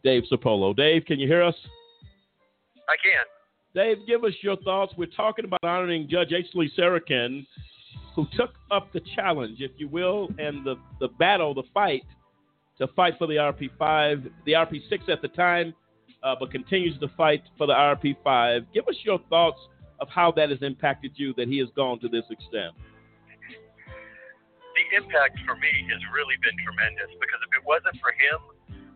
Dave 0.04 0.24
Serpolo. 0.30 0.76
Dave, 0.76 1.04
can 1.06 1.18
you 1.18 1.26
hear 1.26 1.42
us? 1.42 1.54
I 2.88 2.94
can. 3.02 3.24
Dave, 3.74 4.06
give 4.06 4.24
us 4.24 4.32
your 4.42 4.56
thoughts. 4.58 4.92
We're 4.96 5.06
talking 5.06 5.44
about 5.44 5.60
honoring 5.62 6.08
Judge 6.08 6.32
H. 6.32 6.46
Lee 6.54 6.70
Sarokin, 6.78 7.46
who 8.14 8.26
took 8.36 8.54
up 8.70 8.92
the 8.92 9.00
challenge, 9.14 9.58
if 9.60 9.72
you 9.76 9.88
will, 9.88 10.28
and 10.38 10.64
the, 10.64 10.76
the 11.00 11.08
battle, 11.18 11.54
the 11.54 11.64
fight, 11.74 12.04
to 12.78 12.86
fight 12.88 13.14
for 13.18 13.26
the 13.26 13.34
RP5, 13.34 14.30
the 14.44 14.52
RP6 14.52 15.08
at 15.08 15.22
the 15.22 15.28
time, 15.28 15.74
uh, 16.26 16.34
but 16.34 16.50
continues 16.50 16.98
to 16.98 17.06
fight 17.14 17.46
for 17.54 17.70
the 17.70 17.72
RP5. 17.72 18.66
Give 18.74 18.82
us 18.90 18.98
your 19.06 19.22
thoughts 19.30 19.62
of 20.02 20.10
how 20.10 20.34
that 20.34 20.50
has 20.50 20.58
impacted 20.60 21.14
you, 21.14 21.30
that 21.38 21.46
he 21.46 21.62
has 21.62 21.70
gone 21.78 22.02
to 22.02 22.10
this 22.10 22.26
extent. 22.34 22.74
the 24.74 24.86
impact 24.98 25.38
for 25.46 25.54
me 25.54 25.70
has 25.86 26.02
really 26.10 26.34
been 26.42 26.58
tremendous 26.66 27.14
because 27.22 27.38
if 27.46 27.52
it 27.54 27.62
wasn't 27.62 27.94
for 28.02 28.10
him, 28.10 28.42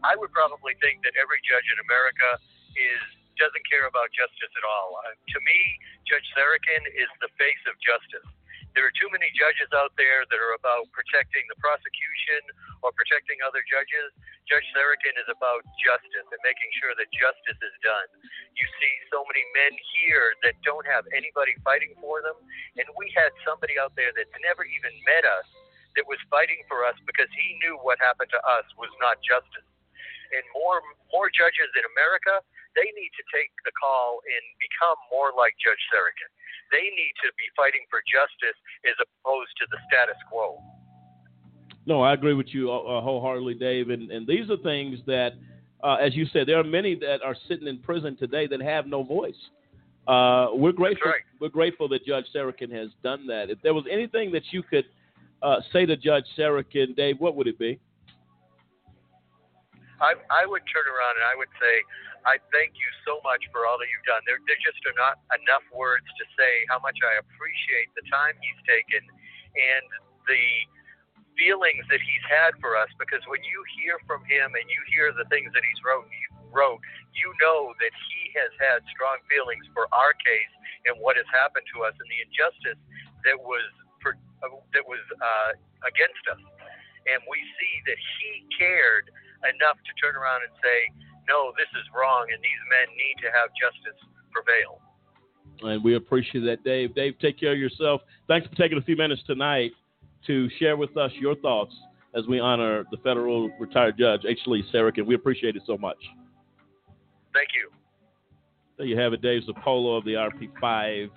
I 0.02 0.18
would 0.18 0.34
probably 0.34 0.74
think 0.82 1.06
that 1.06 1.14
every 1.14 1.38
judge 1.46 1.64
in 1.70 1.78
America 1.86 2.28
is 2.74 3.02
doesn't 3.38 3.64
care 3.72 3.88
about 3.88 4.12
justice 4.12 4.52
at 4.52 4.64
all. 4.68 5.00
Uh, 5.00 5.16
to 5.16 5.38
me, 5.48 5.58
Judge 6.04 6.26
Sarokin 6.36 6.84
is 6.92 7.08
the 7.24 7.30
face 7.40 7.62
of 7.64 7.72
justice. 7.80 8.28
There 8.74 8.86
are 8.86 8.94
too 8.94 9.10
many 9.10 9.26
judges 9.34 9.66
out 9.74 9.90
there 9.98 10.22
that 10.30 10.38
are 10.38 10.54
about 10.54 10.86
protecting 10.94 11.42
the 11.50 11.58
prosecution 11.58 12.40
or 12.86 12.94
protecting 12.94 13.42
other 13.42 13.66
judges. 13.66 14.14
Judge 14.46 14.66
Sarokin 14.70 15.14
is 15.18 15.26
about 15.26 15.66
justice 15.82 16.28
and 16.30 16.40
making 16.46 16.70
sure 16.78 16.94
that 16.94 17.10
justice 17.10 17.58
is 17.58 17.74
done. 17.82 18.08
You 18.54 18.66
see 18.78 18.94
so 19.10 19.26
many 19.26 19.42
men 19.58 19.74
here 19.98 20.38
that 20.46 20.54
don't 20.62 20.86
have 20.86 21.02
anybody 21.10 21.58
fighting 21.66 21.98
for 21.98 22.22
them, 22.22 22.38
and 22.78 22.86
we 22.94 23.10
had 23.18 23.34
somebody 23.42 23.74
out 23.74 23.94
there 23.98 24.14
that's 24.14 24.32
never 24.42 24.62
even 24.62 24.94
met 25.02 25.26
us 25.26 25.46
that 25.98 26.06
was 26.06 26.18
fighting 26.30 26.62
for 26.70 26.86
us 26.86 26.94
because 27.06 27.30
he 27.34 27.58
knew 27.62 27.74
what 27.82 27.98
happened 27.98 28.30
to 28.30 28.40
us 28.46 28.66
was 28.78 28.90
not 29.02 29.18
justice. 29.26 29.66
And 30.30 30.46
more 30.54 30.78
more 31.10 31.26
judges 31.26 31.70
in 31.74 31.82
America, 31.98 32.38
they 32.78 32.86
need 32.94 33.10
to 33.18 33.24
take 33.34 33.50
the 33.66 33.74
call 33.74 34.22
and 34.22 34.42
become 34.62 34.94
more 35.10 35.34
like 35.34 35.58
Judge 35.58 35.82
Sarokin. 35.90 36.30
They 36.70 36.86
need 36.94 37.14
to 37.22 37.28
be 37.36 37.46
fighting 37.56 37.82
for 37.90 38.00
justice 38.06 38.58
as 38.86 38.94
opposed 39.02 39.50
to 39.58 39.66
the 39.70 39.78
status 39.90 40.18
quo. 40.30 40.62
No, 41.86 42.02
I 42.02 42.14
agree 42.14 42.34
with 42.34 42.48
you 42.50 42.70
uh, 42.70 43.00
wholeheartedly, 43.00 43.54
Dave. 43.54 43.90
And, 43.90 44.10
and 44.10 44.26
these 44.26 44.50
are 44.50 44.58
things 44.58 44.98
that, 45.06 45.32
uh, 45.82 45.94
as 45.94 46.14
you 46.14 46.26
said, 46.32 46.46
there 46.46 46.58
are 46.58 46.64
many 46.64 46.94
that 46.96 47.22
are 47.24 47.34
sitting 47.48 47.66
in 47.66 47.78
prison 47.78 48.16
today 48.16 48.46
that 48.46 48.60
have 48.60 48.86
no 48.86 49.02
voice. 49.02 49.34
Uh, 50.06 50.48
we're 50.52 50.72
grateful. 50.72 51.10
Right. 51.10 51.22
We're 51.40 51.48
grateful 51.48 51.88
that 51.88 52.04
Judge 52.04 52.26
Sarokin 52.34 52.70
has 52.72 52.90
done 53.02 53.26
that. 53.26 53.50
If 53.50 53.60
there 53.62 53.74
was 53.74 53.84
anything 53.90 54.30
that 54.32 54.42
you 54.50 54.62
could 54.62 54.84
uh, 55.42 55.60
say 55.72 55.86
to 55.86 55.96
Judge 55.96 56.24
Sarokin, 56.38 56.94
Dave, 56.96 57.16
what 57.18 57.34
would 57.36 57.46
it 57.46 57.58
be? 57.58 57.78
I, 60.00 60.14
I 60.32 60.46
would 60.46 60.62
turn 60.72 60.88
around 60.88 61.14
and 61.20 61.26
I 61.28 61.36
would 61.36 61.52
say, 61.60 61.74
I 62.28 62.36
thank 62.52 62.76
you 62.76 62.90
so 63.08 63.20
much 63.24 63.40
for 63.48 63.64
all 63.64 63.80
that 63.80 63.88
you've 63.88 64.08
done. 64.08 64.20
There, 64.28 64.40
there 64.44 64.60
just 64.60 64.80
are 64.84 64.96
not 64.96 65.20
enough 65.40 65.64
words 65.72 66.04
to 66.04 66.24
say 66.36 66.52
how 66.68 66.80
much 66.84 66.96
I 67.00 67.20
appreciate 67.20 67.88
the 67.96 68.04
time 68.12 68.36
he's 68.40 68.60
taken 68.68 69.02
and 69.56 69.86
the 70.28 70.46
feelings 71.38 71.84
that 71.88 72.02
he's 72.04 72.26
had 72.28 72.52
for 72.60 72.76
us. 72.76 72.92
Because 73.00 73.24
when 73.24 73.40
you 73.40 73.58
hear 73.80 73.96
from 74.04 74.20
him 74.28 74.52
and 74.52 74.66
you 74.68 74.80
hear 74.92 75.16
the 75.16 75.24
things 75.32 75.48
that 75.56 75.64
he's 75.64 75.80
wrote, 75.80 76.04
you 76.12 76.28
wrote, 76.52 76.82
you 77.16 77.32
know 77.40 77.72
that 77.80 77.94
he 78.12 78.20
has 78.36 78.52
had 78.60 78.84
strong 78.92 79.16
feelings 79.26 79.64
for 79.72 79.88
our 79.90 80.12
case 80.20 80.52
and 80.86 81.00
what 81.00 81.16
has 81.16 81.26
happened 81.32 81.64
to 81.72 81.88
us 81.88 81.96
and 81.96 82.08
the 82.12 82.20
injustice 82.20 82.80
that 83.24 83.38
was 83.40 83.64
for, 84.04 84.16
uh, 84.44 84.52
that 84.76 84.84
was 84.84 85.00
uh, 85.20 85.52
against 85.88 86.24
us. 86.28 86.42
And 87.08 87.24
we 87.32 87.40
see 87.56 87.74
that 87.88 87.96
he 87.96 88.44
cared 88.60 89.08
enough 89.48 89.80
to 89.80 89.92
turn 89.96 90.20
around 90.20 90.44
and 90.44 90.52
say, 90.60 90.78
no, 91.30 91.54
this 91.54 91.70
is 91.78 91.86
wrong, 91.94 92.26
and 92.26 92.42
these 92.42 92.62
men 92.66 92.90
need 92.98 93.16
to 93.22 93.30
have 93.30 93.54
justice 93.54 94.00
prevail. 94.34 94.82
And 95.62 95.84
we 95.84 95.94
appreciate 95.94 96.42
that, 96.46 96.64
Dave. 96.64 96.94
Dave, 96.94 97.14
take 97.20 97.38
care 97.38 97.52
of 97.52 97.58
yourself. 97.58 98.00
Thanks 98.26 98.48
for 98.48 98.56
taking 98.56 98.78
a 98.78 98.82
few 98.82 98.96
minutes 98.96 99.22
tonight 99.26 99.70
to 100.26 100.48
share 100.58 100.76
with 100.76 100.96
us 100.96 101.12
your 101.20 101.36
thoughts 101.36 101.74
as 102.14 102.26
we 102.26 102.40
honor 102.40 102.84
the 102.90 102.96
federal 102.98 103.48
retired 103.60 103.96
judge, 103.96 104.22
H. 104.26 104.40
Lee 104.46 104.64
Sarokin. 104.72 105.06
We 105.06 105.14
appreciate 105.14 105.54
it 105.54 105.62
so 105.66 105.78
much. 105.78 105.98
Thank 107.32 107.50
you. 107.54 107.70
There 108.76 108.86
you 108.86 108.98
have 108.98 109.12
it, 109.12 109.22
Dave 109.22 109.42
Zapolo 109.42 109.98
of 109.98 110.04
the 110.04 110.14
IRP5, 110.14 111.10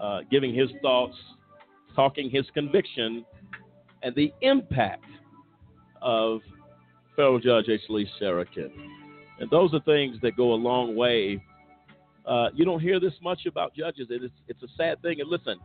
uh, 0.00 0.20
giving 0.30 0.54
his 0.54 0.70
thoughts, 0.82 1.14
talking 1.94 2.30
his 2.30 2.46
conviction, 2.54 3.24
and 4.02 4.14
the 4.14 4.32
impact 4.40 5.04
of 6.02 6.40
federal 7.14 7.38
judge 7.38 7.68
H. 7.68 7.82
Lee 7.88 8.08
Sarokin. 8.20 8.70
And 9.38 9.50
those 9.50 9.74
are 9.74 9.80
things 9.80 10.16
that 10.22 10.36
go 10.36 10.52
a 10.52 10.56
long 10.56 10.96
way. 10.96 11.42
Uh, 12.26 12.48
you 12.54 12.64
don't 12.64 12.80
hear 12.80 12.98
this 12.98 13.14
much 13.22 13.46
about 13.46 13.74
judges. 13.74 14.08
It 14.10 14.24
is, 14.24 14.30
it's 14.48 14.62
a 14.62 14.68
sad 14.76 15.00
thing. 15.02 15.20
And 15.20 15.28
listen, 15.30 15.58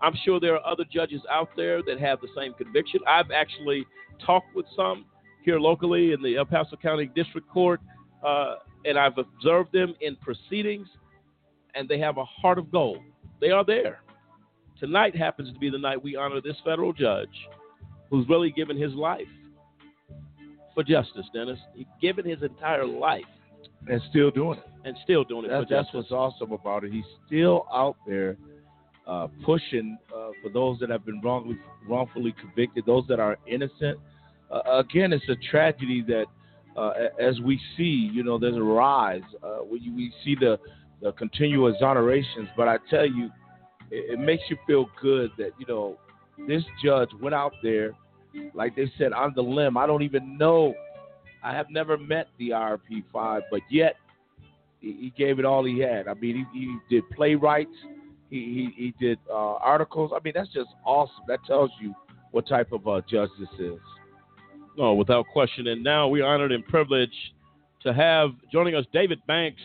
I'm 0.00 0.14
sure 0.24 0.40
there 0.40 0.54
are 0.54 0.66
other 0.66 0.84
judges 0.90 1.20
out 1.30 1.50
there 1.56 1.82
that 1.82 1.98
have 2.00 2.20
the 2.20 2.28
same 2.36 2.54
conviction. 2.54 3.00
I've 3.06 3.30
actually 3.30 3.86
talked 4.24 4.54
with 4.54 4.66
some 4.76 5.06
here 5.44 5.58
locally 5.58 6.12
in 6.12 6.22
the 6.22 6.36
El 6.36 6.44
Paso 6.44 6.76
County 6.76 7.10
District 7.14 7.48
Court, 7.48 7.80
uh, 8.24 8.56
and 8.84 8.98
I've 8.98 9.18
observed 9.18 9.72
them 9.72 9.94
in 10.00 10.16
proceedings, 10.16 10.88
and 11.74 11.88
they 11.88 11.98
have 11.98 12.18
a 12.18 12.24
heart 12.24 12.58
of 12.58 12.70
gold. 12.70 12.98
They 13.40 13.50
are 13.50 13.64
there. 13.64 14.00
Tonight 14.78 15.16
happens 15.16 15.52
to 15.52 15.58
be 15.58 15.70
the 15.70 15.78
night 15.78 16.02
we 16.02 16.16
honor 16.16 16.40
this 16.40 16.56
federal 16.64 16.92
judge 16.92 17.28
who's 18.10 18.28
really 18.28 18.50
given 18.50 18.76
his 18.76 18.92
life 18.94 19.26
for 20.76 20.84
justice, 20.84 21.26
Dennis. 21.34 21.58
He's 21.74 21.86
given 22.00 22.24
his 22.24 22.42
entire 22.42 22.86
life 22.86 23.24
and 23.88 24.00
still 24.10 24.30
doing 24.30 24.58
it. 24.58 24.64
and 24.84 24.96
still 25.02 25.24
doing 25.24 25.46
it 25.46 25.48
That- 25.48 25.68
that's 25.68 25.92
what's 25.92 26.12
awesome 26.12 26.52
about 26.52 26.84
it. 26.84 26.92
He's 26.92 27.04
still 27.26 27.66
out 27.74 27.96
there 28.06 28.36
uh, 29.08 29.26
pushing 29.44 29.96
uh, 30.14 30.30
for 30.42 30.48
those 30.52 30.78
that 30.80 30.90
have 30.90 31.04
been 31.04 31.20
wrongly, 31.20 31.56
wrongfully 31.88 32.32
convicted, 32.40 32.84
those 32.86 33.04
that 33.08 33.18
are 33.20 33.36
innocent. 33.46 33.98
Uh, 34.50 34.60
again, 34.84 35.12
it's 35.12 35.28
a 35.28 35.36
tragedy 35.50 36.02
that, 36.02 36.26
uh, 36.76 36.92
as 37.20 37.40
we 37.40 37.60
see, 37.76 38.10
you 38.12 38.22
know, 38.24 38.36
there's 38.38 38.56
a 38.56 38.62
rise. 38.62 39.22
Uh, 39.42 39.58
we, 39.68 39.78
we 39.90 40.12
see 40.24 40.34
the 40.38 40.58
the 41.02 41.12
continual 41.12 41.70
exonerations, 41.72 42.48
but 42.56 42.68
I 42.68 42.78
tell 42.90 43.06
you, 43.06 43.26
it, 43.90 44.14
it 44.14 44.18
makes 44.18 44.42
you 44.50 44.56
feel 44.66 44.86
good 45.00 45.30
that 45.38 45.50
you 45.58 45.66
know 45.66 45.98
this 46.48 46.62
judge 46.82 47.10
went 47.20 47.34
out 47.34 47.52
there, 47.62 47.92
like 48.54 48.76
they 48.76 48.90
said, 48.98 49.12
on 49.12 49.32
the 49.34 49.42
limb. 49.42 49.76
I 49.76 49.86
don't 49.86 50.02
even 50.02 50.38
know. 50.38 50.74
I 51.42 51.52
have 51.52 51.70
never 51.70 51.96
met 51.96 52.28
the 52.38 52.50
IRP 52.50 53.04
five, 53.12 53.42
but 53.50 53.60
yet 53.70 53.96
he, 54.80 55.12
gave 55.16 55.38
it 55.38 55.44
all 55.44 55.64
he 55.64 55.78
had. 55.78 56.08
I 56.08 56.14
mean, 56.14 56.46
he, 56.52 56.58
he 56.58 56.96
did 56.96 57.08
playwrights, 57.10 57.70
he 58.30 58.72
he, 58.76 58.84
he 58.84 58.94
did 58.98 59.18
uh, 59.30 59.54
articles. 59.54 60.12
I 60.14 60.20
mean, 60.24 60.32
that's 60.34 60.52
just 60.52 60.68
awesome. 60.84 61.24
That 61.28 61.40
tells 61.46 61.70
you 61.80 61.94
what 62.32 62.48
type 62.48 62.72
of 62.72 62.86
uh, 62.86 63.00
judge 63.08 63.30
this 63.38 63.48
is. 63.58 63.78
No, 64.76 64.94
without 64.94 65.26
question. 65.28 65.68
And 65.68 65.82
now 65.82 66.08
we're 66.08 66.26
honored 66.26 66.52
and 66.52 66.66
privileged 66.66 67.14
to 67.82 67.94
have 67.94 68.30
joining 68.52 68.74
us 68.74 68.84
David 68.92 69.20
Banks, 69.26 69.62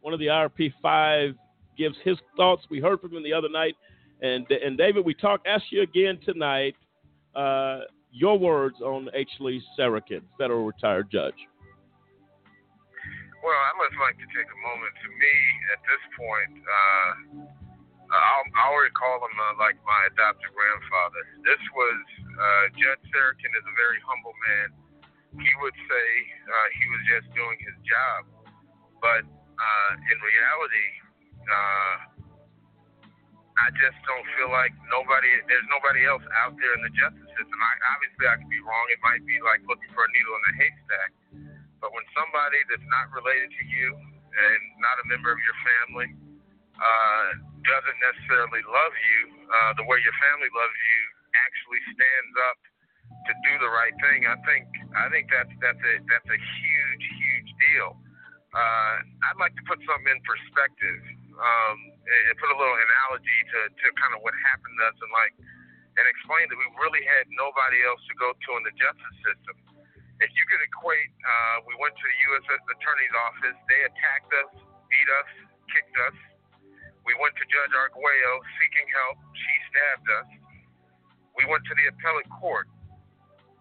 one 0.00 0.14
of 0.14 0.20
the 0.20 0.26
IRP 0.26 0.72
five, 0.80 1.34
gives 1.76 1.96
his 2.04 2.16
thoughts. 2.36 2.62
We 2.70 2.80
heard 2.80 3.00
from 3.00 3.14
him 3.14 3.22
the 3.22 3.32
other 3.32 3.48
night, 3.48 3.74
and 4.22 4.46
and 4.50 4.78
David, 4.78 5.04
we 5.04 5.14
talk 5.14 5.42
ask 5.46 5.64
you 5.70 5.82
again 5.82 6.18
tonight. 6.24 6.74
Uh, 7.34 7.80
your 8.16 8.40
words 8.40 8.80
on 8.80 9.12
H. 9.12 9.28
Lee 9.40 9.60
Sarokin, 9.76 10.24
federal 10.40 10.64
retired 10.64 11.12
judge. 11.12 11.36
Well, 13.44 13.60
I 13.60 13.72
must 13.76 13.94
like 14.00 14.16
to 14.16 14.28
take 14.32 14.48
a 14.48 14.60
moment. 14.64 14.92
To 15.04 15.08
me, 15.12 15.34
at 15.76 15.80
this 15.84 16.02
point, 16.16 16.54
uh, 16.64 17.12
I'll, 18.10 18.46
I 18.56 18.62
already 18.72 18.96
call 18.96 19.20
him 19.20 19.36
uh, 19.36 19.60
like 19.60 19.76
my 19.84 20.00
adopted 20.10 20.48
grandfather. 20.50 21.22
This 21.44 21.60
was 21.76 21.98
uh, 22.24 22.64
Judge 22.74 23.04
Sarokin 23.12 23.52
is 23.52 23.66
a 23.68 23.74
very 23.76 24.00
humble 24.02 24.34
man. 24.48 24.68
He 25.36 25.52
would 25.60 25.76
say 25.76 26.08
uh, 26.48 26.66
he 26.72 26.84
was 26.88 27.02
just 27.12 27.26
doing 27.36 27.60
his 27.60 27.76
job, 27.84 28.20
but 29.04 29.22
uh, 29.28 29.92
in 29.92 30.18
reality, 30.24 30.88
uh, 31.44 32.15
I 33.56 33.72
just 33.80 33.96
don't 34.04 34.26
feel 34.36 34.52
like 34.52 34.72
nobody. 34.92 35.32
There's 35.48 35.68
nobody 35.72 36.04
else 36.04 36.24
out 36.44 36.52
there 36.60 36.72
in 36.76 36.82
the 36.84 36.92
justice 36.92 37.30
system. 37.40 37.56
I, 37.56 37.72
obviously, 37.96 38.24
I 38.28 38.36
could 38.36 38.52
be 38.52 38.60
wrong. 38.60 38.84
It 38.92 39.00
might 39.00 39.24
be 39.24 39.40
like 39.40 39.64
looking 39.64 39.88
for 39.96 40.04
a 40.04 40.10
needle 40.12 40.34
in 40.36 40.42
a 40.44 40.54
haystack. 40.60 41.10
But 41.80 41.92
when 41.96 42.04
somebody 42.12 42.60
that's 42.68 42.84
not 42.88 43.12
related 43.16 43.48
to 43.52 43.64
you 43.64 43.96
and 43.96 44.60
not 44.80 45.00
a 45.00 45.04
member 45.08 45.32
of 45.32 45.40
your 45.40 45.56
family 45.64 46.08
uh, 46.76 47.28
doesn't 47.64 47.98
necessarily 48.04 48.60
love 48.68 48.94
you 48.96 49.20
uh, 49.48 49.72
the 49.80 49.84
way 49.88 50.00
your 50.04 50.16
family 50.20 50.52
loves 50.52 50.76
you, 50.76 51.00
actually 51.36 51.80
stands 51.96 52.34
up 52.48 52.58
to 53.26 53.32
do 53.42 53.52
the 53.58 53.70
right 53.70 53.94
thing, 54.02 54.26
I 54.26 54.38
think 54.46 54.66
I 54.94 55.06
think 55.10 55.26
that's 55.30 55.50
that's 55.58 55.82
a 55.82 55.94
that's 56.06 56.30
a 56.30 56.38
huge 56.38 57.04
huge 57.18 57.50
deal. 57.58 57.98
Uh, 58.54 58.94
I'd 59.30 59.38
like 59.38 59.52
to 59.58 59.64
put 59.66 59.82
something 59.82 60.10
in 60.10 60.20
perspective 60.22 61.00
um, 61.36 61.78
and, 62.06 62.34
put 62.38 62.48
a 62.50 62.56
little 62.56 62.78
analogy 62.78 63.40
to, 63.50 63.60
to 63.74 63.86
kind 63.98 64.14
of 64.14 64.22
what 64.22 64.32
happened 64.46 64.74
to 64.78 64.84
us 64.86 64.98
and 65.02 65.10
like 65.10 65.34
and 65.96 66.04
explain 66.04 66.44
that 66.52 66.58
we 66.60 66.68
really 66.76 67.00
had 67.08 67.24
nobody 67.32 67.80
else 67.88 67.98
to 68.04 68.14
go 68.20 68.30
to 68.30 68.48
in 68.60 68.62
the 68.68 68.74
justice 68.76 69.18
system 69.24 69.56
if 70.20 70.30
you 70.32 70.44
could 70.48 70.62
equate, 70.64 71.12
uh, 71.12 71.56
we 71.68 71.76
went 71.76 71.92
to 71.92 72.06
the 72.06 72.18
U.S. 72.32 72.44
Attorney's 72.48 73.14
Office. 73.28 73.56
They 73.68 73.80
attacked 73.84 74.32
us, 74.32 74.50
beat 74.88 75.08
us, 75.20 75.28
kicked 75.68 75.96
us. 76.08 76.16
We 77.04 77.12
went 77.20 77.36
to 77.36 77.44
Judge 77.46 77.74
Arguello 77.76 78.34
seeking 78.58 78.88
help. 78.96 79.16
She 79.36 79.54
stabbed 79.70 80.08
us. 80.24 80.28
We 81.36 81.44
went 81.46 81.62
to 81.68 81.74
the 81.76 81.92
appellate 81.92 82.30
court. 82.40 82.66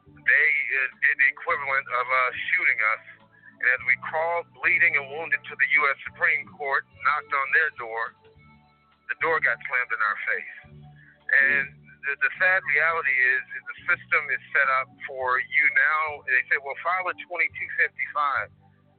They 0.08 0.50
uh, 0.50 0.80
did 1.04 1.16
the 1.20 1.30
equivalent 1.30 1.88
of 1.92 2.06
uh, 2.08 2.20
shooting 2.50 2.80
us. 2.96 3.04
And 3.60 3.68
as 3.76 3.82
we 3.84 3.96
crawled, 4.02 4.48
bleeding 4.56 4.96
and 4.96 5.06
wounded, 5.12 5.44
to 5.44 5.54
the 5.60 5.70
U.S. 5.84 5.98
Supreme 6.08 6.48
Court, 6.56 6.88
knocked 7.04 7.34
on 7.36 7.48
their 7.52 7.72
door, 7.78 8.04
the 9.10 9.18
door 9.22 9.38
got 9.42 9.58
slammed 9.66 9.92
in 9.94 10.02
our 10.02 10.20
face. 10.30 10.58
And 11.26 11.66
the, 12.06 12.14
the 12.22 12.32
sad 12.38 12.62
reality 12.66 13.16
is, 13.16 13.44
is 13.58 13.64
the 13.66 13.78
system 13.96 14.22
is 14.30 14.42
set 14.54 14.70
up 14.82 14.90
for 15.10 15.42
you 15.42 15.66
now. 15.74 16.26
They 16.30 16.44
say, 16.50 16.58
well, 16.62 16.78
file 16.86 17.10
a 17.10 17.16
2255. 17.18 18.50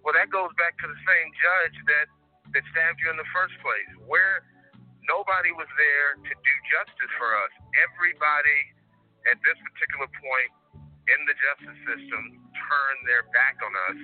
Well, 0.02 0.14
that 0.14 0.30
goes 0.30 0.50
back 0.58 0.78
to 0.82 0.86
the 0.86 1.00
same 1.02 1.28
judge 1.38 1.76
that 1.90 2.06
that 2.54 2.62
stabbed 2.70 3.02
you 3.02 3.10
in 3.10 3.18
the 3.18 3.30
first 3.34 3.52
place? 3.58 3.90
Where 4.06 4.46
nobody 5.10 5.50
was 5.54 5.70
there 5.78 6.18
to 6.18 6.32
do 6.34 6.54
justice 6.70 7.12
for 7.18 7.30
us. 7.46 7.52
Everybody 7.90 8.60
at 9.30 9.38
this 9.42 9.58
particular 9.58 10.10
point 10.22 10.50
in 11.10 11.20
the 11.26 11.34
justice 11.38 11.78
system 11.86 12.22
turned 12.54 13.02
their 13.06 13.26
back 13.30 13.58
on 13.62 13.72
us, 13.90 13.98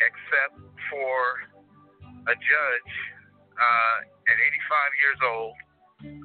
except 0.00 0.56
for 0.88 1.16
a 2.32 2.36
judge 2.36 2.92
uh, 3.58 3.98
at 4.30 4.36
85 4.36 5.02
years 5.02 5.20
old 5.22 5.56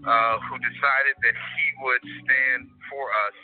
uh, 0.08 0.36
who 0.50 0.56
decided 0.60 1.16
that 1.22 1.36
he 1.36 1.66
would 1.84 2.04
stand 2.24 2.62
for 2.90 3.06
us 3.28 3.38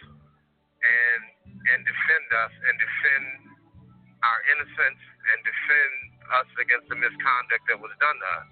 and 0.84 1.22
and 1.64 1.80
defend 1.88 2.28
us 2.44 2.54
and 2.68 2.76
defend 2.76 3.26
our 4.24 4.40
innocence 4.52 5.02
and 5.32 5.40
defend 5.48 5.94
us 6.44 6.50
against 6.60 6.88
the 6.92 6.98
misconduct 7.00 7.64
that 7.72 7.80
was 7.80 7.92
done 8.00 8.18
to 8.20 8.30
us. 8.40 8.50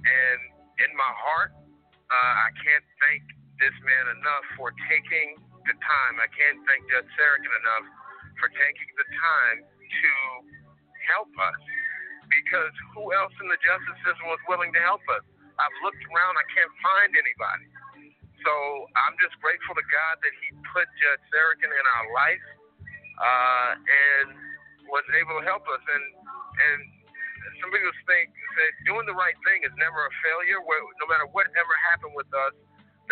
And 0.00 0.40
in 0.80 0.90
my 0.96 1.12
heart, 1.12 1.52
uh, 2.08 2.32
I 2.48 2.50
can't 2.56 2.86
thank 3.04 3.22
this 3.60 3.76
man 3.84 4.04
enough 4.16 4.46
for 4.56 4.72
taking 4.88 5.36
the 5.68 5.76
time. 5.76 6.14
I 6.16 6.28
can't 6.32 6.60
thank 6.64 6.80
Judge 6.88 7.08
Sarokin 7.16 7.52
enough 7.52 7.86
for 8.40 8.48
taking 8.56 8.90
the 8.96 9.08
time 9.20 9.58
to 9.68 10.12
help 11.12 11.32
us. 11.36 11.60
Because 12.30 12.74
who 12.94 13.10
else 13.12 13.34
in 13.42 13.50
the 13.50 13.58
justice 13.60 13.98
system 14.06 14.30
was 14.30 14.40
willing 14.46 14.70
to 14.72 14.82
help 14.86 15.02
us? 15.12 15.24
I've 15.58 15.76
looked 15.84 16.00
around, 16.08 16.38
I 16.40 16.46
can't 16.54 16.74
find 16.80 17.10
anybody. 17.12 17.66
So 18.40 18.52
I'm 18.96 19.16
just 19.20 19.36
grateful 19.44 19.76
to 19.76 19.84
God 19.92 20.14
that 20.24 20.34
He 20.40 20.48
put 20.72 20.88
Judge 20.96 21.22
Sarokin 21.28 21.68
in 21.68 21.86
our 21.98 22.06
life 22.16 22.46
uh, 23.20 23.70
and 23.76 24.26
was 24.88 25.04
able 25.20 25.36
to 25.40 25.44
help 25.44 25.68
us. 25.68 25.82
And 25.84 26.04
and 26.56 26.80
some 27.60 27.70
people 27.72 27.92
think 28.08 28.32
that 28.32 28.70
doing 28.88 29.04
the 29.04 29.16
right 29.16 29.36
thing 29.44 29.64
is 29.64 29.74
never 29.76 30.08
a 30.08 30.12
failure. 30.24 30.64
Where, 30.64 30.80
no 31.00 31.06
matter 31.08 31.28
whatever 31.36 31.72
happened 31.92 32.16
with 32.16 32.30
us, 32.32 32.56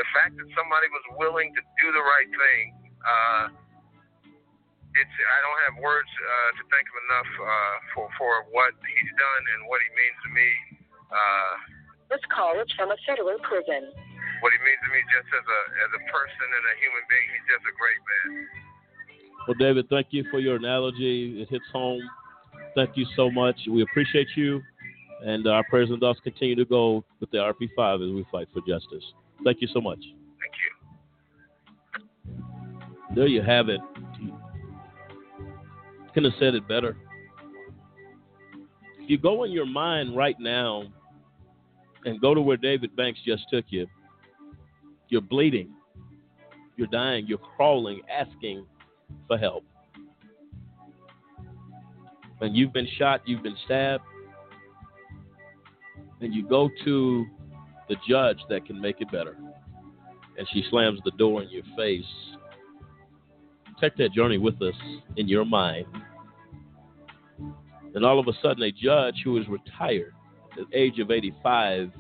the 0.01 0.07
fact 0.17 0.37
that 0.41 0.49
somebody 0.57 0.89
was 0.89 1.05
willing 1.21 1.53
to 1.53 1.63
do 1.83 1.87
the 1.93 2.05
right 2.05 2.31
thing, 2.31 2.65
uh, 3.05 3.45
it's 4.97 5.17
I 5.19 5.39
don't 5.45 5.61
have 5.69 5.77
words 5.83 6.09
uh, 6.09 6.51
to 6.57 6.63
thank 6.73 6.85
him 6.89 6.99
enough 7.09 7.31
uh, 7.41 7.77
for 7.93 8.07
for 8.17 8.33
what 8.55 8.73
he's 8.81 9.13
done 9.19 9.43
and 9.57 9.61
what 9.69 9.81
he 9.85 9.89
means 9.93 10.19
to 10.25 10.31
me. 10.33 10.49
Uh, 11.13 11.53
this 12.09 12.25
call 12.33 12.57
is 12.61 12.69
from 12.73 12.89
a 12.89 12.99
federal 13.05 13.37
prison. 13.45 13.93
What 14.41 14.51
he 14.55 14.61
means 14.65 14.81
to 14.87 14.91
me 14.95 15.01
just 15.13 15.29
as 15.29 15.45
a 15.45 15.61
as 15.85 15.91
a 15.99 16.03
person 16.09 16.47
and 16.49 16.65
a 16.65 16.75
human 16.81 17.05
being, 17.11 17.27
he's 17.37 17.47
just 17.53 17.65
a 17.69 17.75
great 17.77 18.01
man. 18.07 18.29
Well, 19.45 19.59
David, 19.59 19.89
thank 19.89 20.09
you 20.11 20.25
for 20.31 20.41
your 20.41 20.57
analogy. 20.57 21.41
It 21.41 21.49
hits 21.49 21.65
home. 21.73 22.03
Thank 22.75 22.97
you 22.97 23.07
so 23.17 23.31
much. 23.31 23.57
We 23.69 23.83
appreciate 23.83 24.29
you, 24.37 24.61
and 25.25 25.47
our 25.47 25.65
prayers 25.65 25.89
and 25.91 26.01
thoughts 26.01 26.21
continue 26.23 26.55
to 26.57 26.65
go 26.65 27.05
with 27.21 27.31
the 27.31 27.39
IRP5 27.39 27.95
as 27.97 28.15
we 28.15 28.27
fight 28.31 28.49
for 28.53 28.61
justice. 28.61 29.05
Thank 29.45 29.61
you 29.61 29.69
so 29.73 29.81
much. 29.81 30.01
Thank 30.41 30.55
you. 30.61 30.69
There 33.15 33.27
you 33.27 33.43
have 33.43 33.69
it. 33.69 33.81
Couldn't 36.15 36.31
have 36.31 36.41
said 36.41 36.55
it 36.55 36.67
better. 36.67 36.97
If 38.99 39.09
you 39.09 39.19
go 39.19 39.45
in 39.45 39.53
your 39.53 39.67
mind 39.67 40.17
right 40.17 40.37
now 40.39 40.85
and 42.05 42.21
go 42.21 42.35
to 42.35 42.41
where 42.41 42.57
David 42.57 42.95
Banks 42.97 43.21
just 43.25 43.45
took 43.53 43.67
you, 43.69 43.87
you're 45.09 45.21
bleeding, 45.21 45.71
you're 46.77 46.89
dying, 46.89 47.27
you're 47.27 47.39
crawling, 47.39 48.03
asking 48.11 48.67
for 49.27 49.39
help. 49.39 49.65
And 52.41 52.57
you've 52.57 52.73
been 52.73 52.89
shot, 52.99 53.23
you've 53.27 53.43
been 53.43 53.57
stabbed, 53.65 54.05
and 56.21 56.35
you 56.35 56.47
go 56.47 56.69
to 56.85 57.27
the 57.89 57.97
judge 58.09 58.39
that 58.49 58.67
can 58.67 58.81
make 58.81 59.01
it 59.01 59.11
better. 59.11 59.37
And 60.37 60.47
she 60.53 60.65
slams 60.71 61.01
the 61.05 61.11
door 61.13 61.43
in 61.43 61.49
your 61.51 61.65
face. 61.77 62.05
Take 63.81 63.97
that 63.97 64.13
journey 64.13 64.39
with 64.39 64.61
us 64.63 64.75
in 65.17 65.29
your 65.29 65.45
mind. 65.45 65.87
And 67.95 68.05
all 68.05 68.19
of 68.19 68.29
a 68.29 68.33
sudden, 68.43 68.63
a 68.63 68.73
judge 68.73 69.23
who 69.25 69.39
is 69.39 69.47
retired 69.49 70.15
at 70.53 70.71
the 70.71 70.79
age 70.79 70.99
of 70.99 71.11
85 71.11 71.91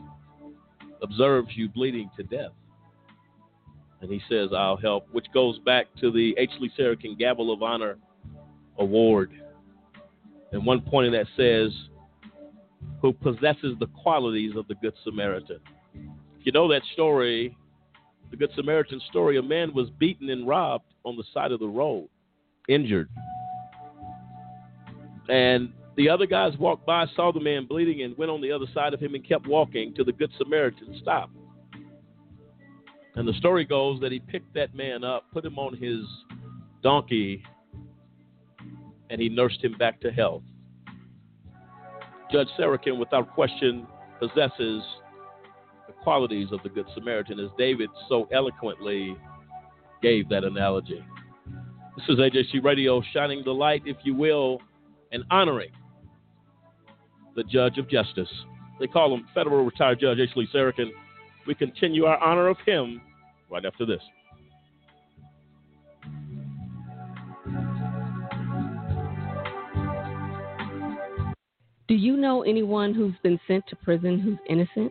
observes 1.02 1.48
you 1.54 1.68
bleeding 1.68 2.10
to 2.16 2.22
death. 2.24 2.52
And 4.00 4.10
he 4.10 4.20
says, 4.28 4.50
I'll 4.56 4.76
help, 4.76 5.08
which 5.12 5.26
goes 5.34 5.58
back 5.60 5.86
to 6.00 6.12
the 6.12 6.34
H. 6.38 6.50
Lee 6.60 6.70
Sarokin 6.78 7.18
Gavel 7.18 7.52
of 7.52 7.62
Honor 7.62 7.98
Award. 8.78 9.32
And 10.52 10.64
one 10.64 10.80
point 10.80 11.06
in 11.08 11.12
that 11.12 11.26
says, 11.36 11.72
who 13.02 13.12
possesses 13.12 13.74
the 13.80 13.88
qualities 14.02 14.52
of 14.56 14.68
the 14.68 14.74
Good 14.76 14.94
Samaritan. 15.04 15.58
If 15.94 16.46
you 16.46 16.52
know 16.52 16.68
that 16.68 16.82
story, 16.92 17.56
the 18.30 18.36
Good 18.36 18.50
Samaritan 18.54 19.00
story, 19.08 19.38
a 19.38 19.42
man 19.42 19.72
was 19.74 19.88
beaten 19.98 20.30
and 20.30 20.46
robbed 20.46 20.92
on 21.04 21.16
the 21.16 21.24
side 21.32 21.52
of 21.52 21.60
the 21.60 21.68
road, 21.68 22.08
injured. 22.68 23.08
And 25.28 25.72
the 25.96 26.08
other 26.08 26.26
guys 26.26 26.56
walked 26.58 26.86
by, 26.86 27.06
saw 27.16 27.32
the 27.32 27.40
man 27.40 27.66
bleeding, 27.66 28.02
and 28.02 28.16
went 28.16 28.30
on 28.30 28.40
the 28.40 28.52
other 28.52 28.66
side 28.72 28.94
of 28.94 29.00
him 29.00 29.14
and 29.14 29.26
kept 29.26 29.46
walking 29.46 29.94
till 29.94 30.04
the 30.04 30.12
Good 30.12 30.30
Samaritan 30.38 30.98
stopped. 31.00 31.32
And 33.14 33.26
the 33.26 33.32
story 33.34 33.64
goes 33.64 34.00
that 34.00 34.12
he 34.12 34.20
picked 34.20 34.54
that 34.54 34.74
man 34.74 35.02
up, 35.02 35.24
put 35.32 35.44
him 35.44 35.58
on 35.58 35.76
his 35.76 36.04
donkey, 36.82 37.42
and 39.10 39.20
he 39.20 39.28
nursed 39.28 39.62
him 39.62 39.76
back 39.76 40.00
to 40.02 40.12
health. 40.12 40.42
Judge 42.30 42.48
Sarokin, 42.58 42.98
without 42.98 43.34
question, 43.34 43.86
possesses 44.20 44.82
qualities 46.08 46.48
of 46.52 46.62
the 46.62 46.70
Good 46.70 46.86
Samaritan, 46.94 47.38
as 47.38 47.50
David 47.58 47.90
so 48.08 48.26
eloquently 48.32 49.14
gave 50.00 50.26
that 50.30 50.42
analogy. 50.42 51.04
This 51.98 52.08
is 52.08 52.18
AJC 52.18 52.64
Radio, 52.64 53.02
shining 53.12 53.42
the 53.44 53.52
light, 53.52 53.82
if 53.84 53.98
you 54.04 54.14
will, 54.14 54.58
and 55.12 55.22
honoring 55.30 55.68
the 57.36 57.44
Judge 57.44 57.76
of 57.76 57.90
Justice. 57.90 58.30
They 58.80 58.86
call 58.86 59.12
him 59.12 59.26
Federal 59.34 59.66
Retired 59.66 60.00
Judge 60.00 60.18
H. 60.18 60.30
Lee 60.34 60.48
Sarokin. 60.50 60.88
We 61.46 61.54
continue 61.54 62.06
our 62.06 62.16
honor 62.24 62.48
of 62.48 62.56
him 62.64 63.02
right 63.50 63.66
after 63.66 63.84
this. 63.84 64.00
Do 71.86 71.94
you 71.94 72.16
know 72.16 72.44
anyone 72.44 72.94
who's 72.94 73.14
been 73.22 73.38
sent 73.46 73.66
to 73.66 73.76
prison 73.76 74.18
who's 74.18 74.38
innocent? 74.48 74.90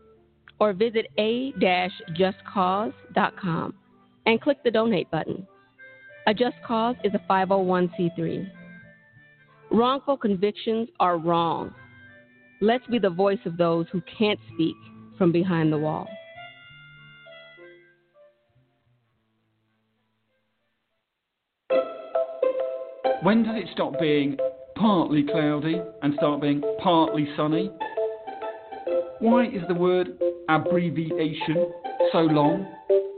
or 0.61 0.71
visit 0.73 1.07
a-justcause.com 1.17 3.73
and 4.27 4.39
click 4.39 4.63
the 4.63 4.69
donate 4.69 5.09
button. 5.09 5.47
A 6.27 6.35
Just 6.35 6.57
Cause 6.63 6.95
is 7.03 7.11
a 7.15 7.21
501c3. 7.27 8.47
Wrongful 9.71 10.17
convictions 10.17 10.87
are 10.99 11.17
wrong. 11.17 11.73
Let's 12.61 12.85
be 12.85 12.99
the 12.99 13.09
voice 13.09 13.39
of 13.45 13.57
those 13.57 13.87
who 13.91 14.03
can't 14.19 14.39
speak 14.53 14.75
from 15.17 15.31
behind 15.31 15.73
the 15.73 15.79
wall. 15.79 16.07
When 23.23 23.41
does 23.41 23.55
it 23.55 23.65
stop 23.73 23.99
being 23.99 24.37
partly 24.75 25.23
cloudy 25.23 25.81
and 26.03 26.13
start 26.17 26.41
being 26.41 26.61
partly 26.83 27.27
sunny? 27.35 27.71
Why 29.19 29.45
is 29.45 29.63
the 29.67 29.73
word 29.73 30.19
abbreviation 30.51 31.71
so 32.11 32.19
long? 32.19 32.67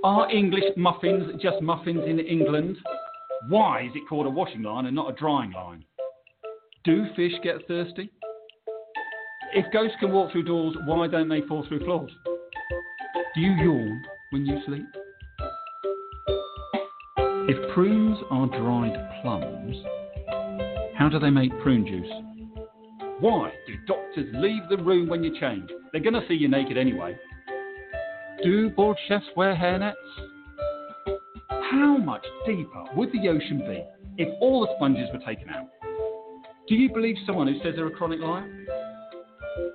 Are 0.03 0.29
English 0.29 0.65
muffins 0.77 1.41
just 1.41 1.61
muffins 1.61 2.03
in 2.05 2.19
England? 2.19 2.77
Why 3.49 3.86
is 3.86 3.91
it 3.95 4.03
called 4.07 4.27
a 4.27 4.29
washing 4.29 4.61
line 4.61 4.86
and 4.86 4.95
not 4.95 5.09
a 5.09 5.13
drying 5.13 5.51
line? 5.51 5.84
Do 6.84 7.05
fish 7.15 7.34
get 7.43 7.67
thirsty? 7.67 8.11
If 9.55 9.71
ghosts 9.71 9.95
can 9.99 10.11
walk 10.11 10.31
through 10.31 10.43
doors, 10.43 10.75
why 10.86 11.07
don't 11.07 11.29
they 11.29 11.41
fall 11.47 11.65
through 11.67 11.86
floors? 11.86 12.11
Do 13.36 13.41
you 13.41 13.51
yawn 13.51 14.03
when 14.31 14.45
you 14.45 14.59
sleep? 14.65 14.86
If 17.49 17.73
prunes 17.73 18.17
are 18.29 18.47
dried 18.47 18.95
plums, 19.21 19.77
how 20.95 21.09
do 21.09 21.19
they 21.19 21.29
make 21.29 21.51
prune 21.61 21.86
juice? 21.86 22.32
Why 23.20 23.51
do 23.68 23.76
doctors 23.88 24.28
leave 24.34 24.64
the 24.70 24.78
room 24.78 25.07
when 25.07 25.24
you 25.24 25.39
change? 25.39 25.70
They're 25.91 26.01
going 26.01 26.14
to 26.14 26.28
see 26.28 26.34
you 26.34 26.47
naked 26.47 26.78
anyway. 26.78 27.18
Do 28.43 28.70
bald 28.72 28.97
chefs 29.07 29.26
wear 29.36 29.55
hairnets? 29.55 29.93
How 31.72 31.97
much 31.97 32.26
deeper 32.45 32.84
would 32.95 33.11
the 33.11 33.30
ocean 33.30 33.59
be 33.59 33.84
if 34.22 34.30
all 34.41 34.61
the 34.61 34.74
sponges 34.76 35.07
were 35.14 35.20
taken 35.20 35.49
out? 35.49 35.70
Do 36.68 36.76
you 36.76 36.91
believe 36.91 37.16
someone 37.26 37.47
who 37.47 37.57
says 37.59 37.74
they're 37.76 37.88
a 37.88 37.91
chronic 37.91 38.20
liar? 38.20 38.66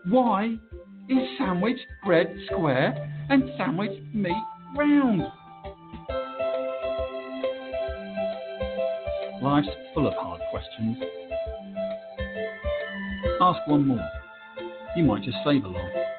Why 0.07 0.57
is 1.09 1.18
sandwich 1.39 1.78
bread 2.05 2.34
square 2.47 2.95
and 3.30 3.51
sandwich 3.57 4.03
meat 4.12 4.32
round? 4.76 5.22
Life's 9.43 9.68
full 9.95 10.07
of 10.07 10.14
hard 10.14 10.41
questions. 10.51 10.99
Ask 13.41 13.64
one 13.68 13.86
more. 13.86 14.11
You 14.97 15.05
might 15.05 15.22
just 15.22 15.36
save 15.45 15.64
a 15.64 15.68
life. 15.68 16.18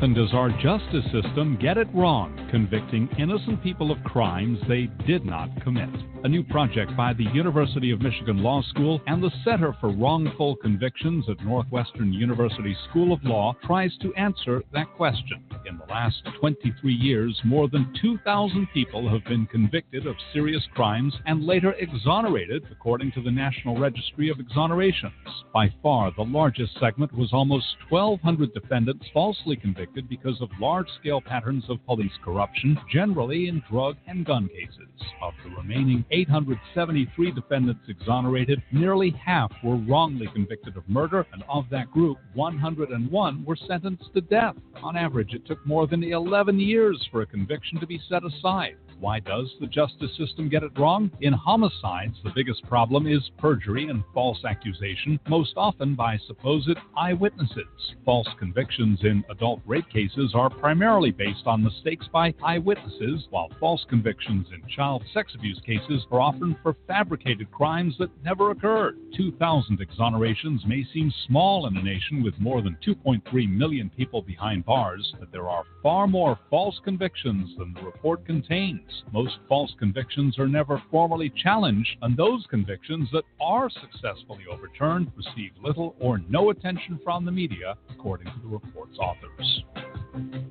Often 0.00 0.14
does 0.14 0.32
our 0.32 0.48
justice 0.62 1.04
system 1.12 1.58
get 1.60 1.76
it 1.76 1.86
wrong, 1.92 2.34
convicting 2.50 3.06
innocent 3.18 3.62
people 3.62 3.90
of 3.92 4.02
crimes 4.02 4.58
they 4.66 4.88
did 5.06 5.26
not 5.26 5.50
commit? 5.62 5.90
A 6.24 6.28
new 6.28 6.42
project 6.42 6.96
by 6.96 7.12
the 7.12 7.24
University 7.34 7.90
of 7.90 8.00
Michigan 8.00 8.42
Law 8.42 8.62
School 8.62 9.02
and 9.06 9.22
the 9.22 9.30
Center 9.44 9.76
for 9.78 9.90
Wrongful 9.90 10.56
Convictions 10.56 11.26
at 11.28 11.44
Northwestern 11.44 12.14
University 12.14 12.74
School 12.88 13.12
of 13.12 13.22
Law 13.24 13.54
tries 13.66 13.94
to 13.98 14.14
answer 14.14 14.62
that 14.72 14.86
question. 14.96 15.44
Last 15.90 16.22
23 16.38 16.94
years, 16.94 17.40
more 17.44 17.68
than 17.68 17.92
2,000 18.00 18.68
people 18.72 19.08
have 19.08 19.24
been 19.24 19.44
convicted 19.46 20.06
of 20.06 20.14
serious 20.32 20.62
crimes 20.72 21.12
and 21.26 21.44
later 21.44 21.72
exonerated, 21.72 22.62
according 22.70 23.10
to 23.12 23.22
the 23.22 23.30
National 23.30 23.76
Registry 23.76 24.30
of 24.30 24.38
Exonerations. 24.38 25.10
By 25.52 25.74
far, 25.82 26.12
the 26.16 26.22
largest 26.22 26.78
segment 26.78 27.12
was 27.12 27.32
almost 27.32 27.66
1,200 27.88 28.54
defendants 28.54 29.04
falsely 29.12 29.56
convicted 29.56 30.08
because 30.08 30.40
of 30.40 30.48
large 30.60 30.86
scale 31.00 31.20
patterns 31.20 31.64
of 31.68 31.84
police 31.86 32.12
corruption, 32.22 32.78
generally 32.92 33.48
in 33.48 33.60
drug 33.68 33.96
and 34.06 34.24
gun 34.24 34.48
cases. 34.48 34.86
Of 35.20 35.34
the 35.42 35.56
remaining 35.56 36.04
873 36.12 37.32
defendants 37.32 37.88
exonerated, 37.88 38.62
nearly 38.70 39.10
half 39.10 39.50
were 39.64 39.76
wrongly 39.76 40.28
convicted 40.32 40.76
of 40.76 40.88
murder, 40.88 41.26
and 41.32 41.42
of 41.48 41.64
that 41.70 41.90
group, 41.90 42.18
101 42.34 43.44
were 43.44 43.56
sentenced 43.56 44.14
to 44.14 44.20
death. 44.20 44.54
On 44.84 44.96
average, 44.96 45.34
it 45.34 45.44
took 45.46 45.66
more 45.66 45.79
than 45.86 46.02
11 46.02 46.58
years 46.58 47.08
for 47.10 47.22
a 47.22 47.26
conviction 47.26 47.80
to 47.80 47.86
be 47.86 48.00
set 48.08 48.22
aside. 48.24 48.76
Why 49.00 49.18
does 49.18 49.50
the 49.58 49.66
justice 49.66 50.14
system 50.18 50.50
get 50.50 50.62
it 50.62 50.78
wrong? 50.78 51.10
In 51.22 51.32
homicides, 51.32 52.18
the 52.22 52.32
biggest 52.34 52.62
problem 52.68 53.06
is 53.06 53.30
perjury 53.38 53.88
and 53.88 54.04
false 54.12 54.44
accusation, 54.44 55.18
most 55.26 55.54
often 55.56 55.94
by 55.94 56.18
supposed 56.26 56.76
eyewitnesses. 56.94 57.94
False 58.04 58.28
convictions 58.38 58.98
in 59.02 59.24
adult 59.30 59.62
rape 59.64 59.88
cases 59.88 60.32
are 60.34 60.50
primarily 60.50 61.10
based 61.12 61.46
on 61.46 61.64
mistakes 61.64 62.06
by 62.12 62.34
eyewitnesses, 62.42 63.26
while 63.30 63.48
false 63.58 63.86
convictions 63.88 64.46
in 64.52 64.60
child 64.68 65.02
sex 65.14 65.32
abuse 65.34 65.60
cases 65.64 66.06
are 66.10 66.20
often 66.20 66.54
for 66.62 66.76
fabricated 66.86 67.50
crimes 67.50 67.94
that 67.98 68.10
never 68.22 68.50
occurred. 68.50 68.98
2,000 69.16 69.80
exonerations 69.80 70.66
may 70.66 70.84
seem 70.92 71.10
small 71.26 71.66
in 71.66 71.76
a 71.78 71.82
nation 71.82 72.22
with 72.22 72.38
more 72.38 72.60
than 72.60 72.76
2.3 72.86 73.48
million 73.48 73.88
people 73.96 74.20
behind 74.20 74.66
bars, 74.66 75.14
but 75.18 75.32
there 75.32 75.48
are 75.48 75.64
far 75.82 76.06
more 76.06 76.38
false 76.50 76.78
convictions 76.84 77.56
than 77.56 77.72
the 77.72 77.82
report 77.82 78.26
contains. 78.26 78.89
Most 79.12 79.38
false 79.48 79.72
convictions 79.78 80.38
are 80.38 80.48
never 80.48 80.82
formally 80.90 81.32
challenged, 81.42 81.96
and 82.02 82.16
those 82.16 82.46
convictions 82.48 83.08
that 83.12 83.24
are 83.40 83.70
successfully 83.70 84.44
overturned 84.50 85.10
receive 85.16 85.52
little 85.62 85.94
or 86.00 86.18
no 86.28 86.50
attention 86.50 86.98
from 87.04 87.24
the 87.24 87.32
media, 87.32 87.76
according 87.90 88.26
to 88.26 88.40
the 88.42 88.48
report's 88.48 88.98
authors. 88.98 90.49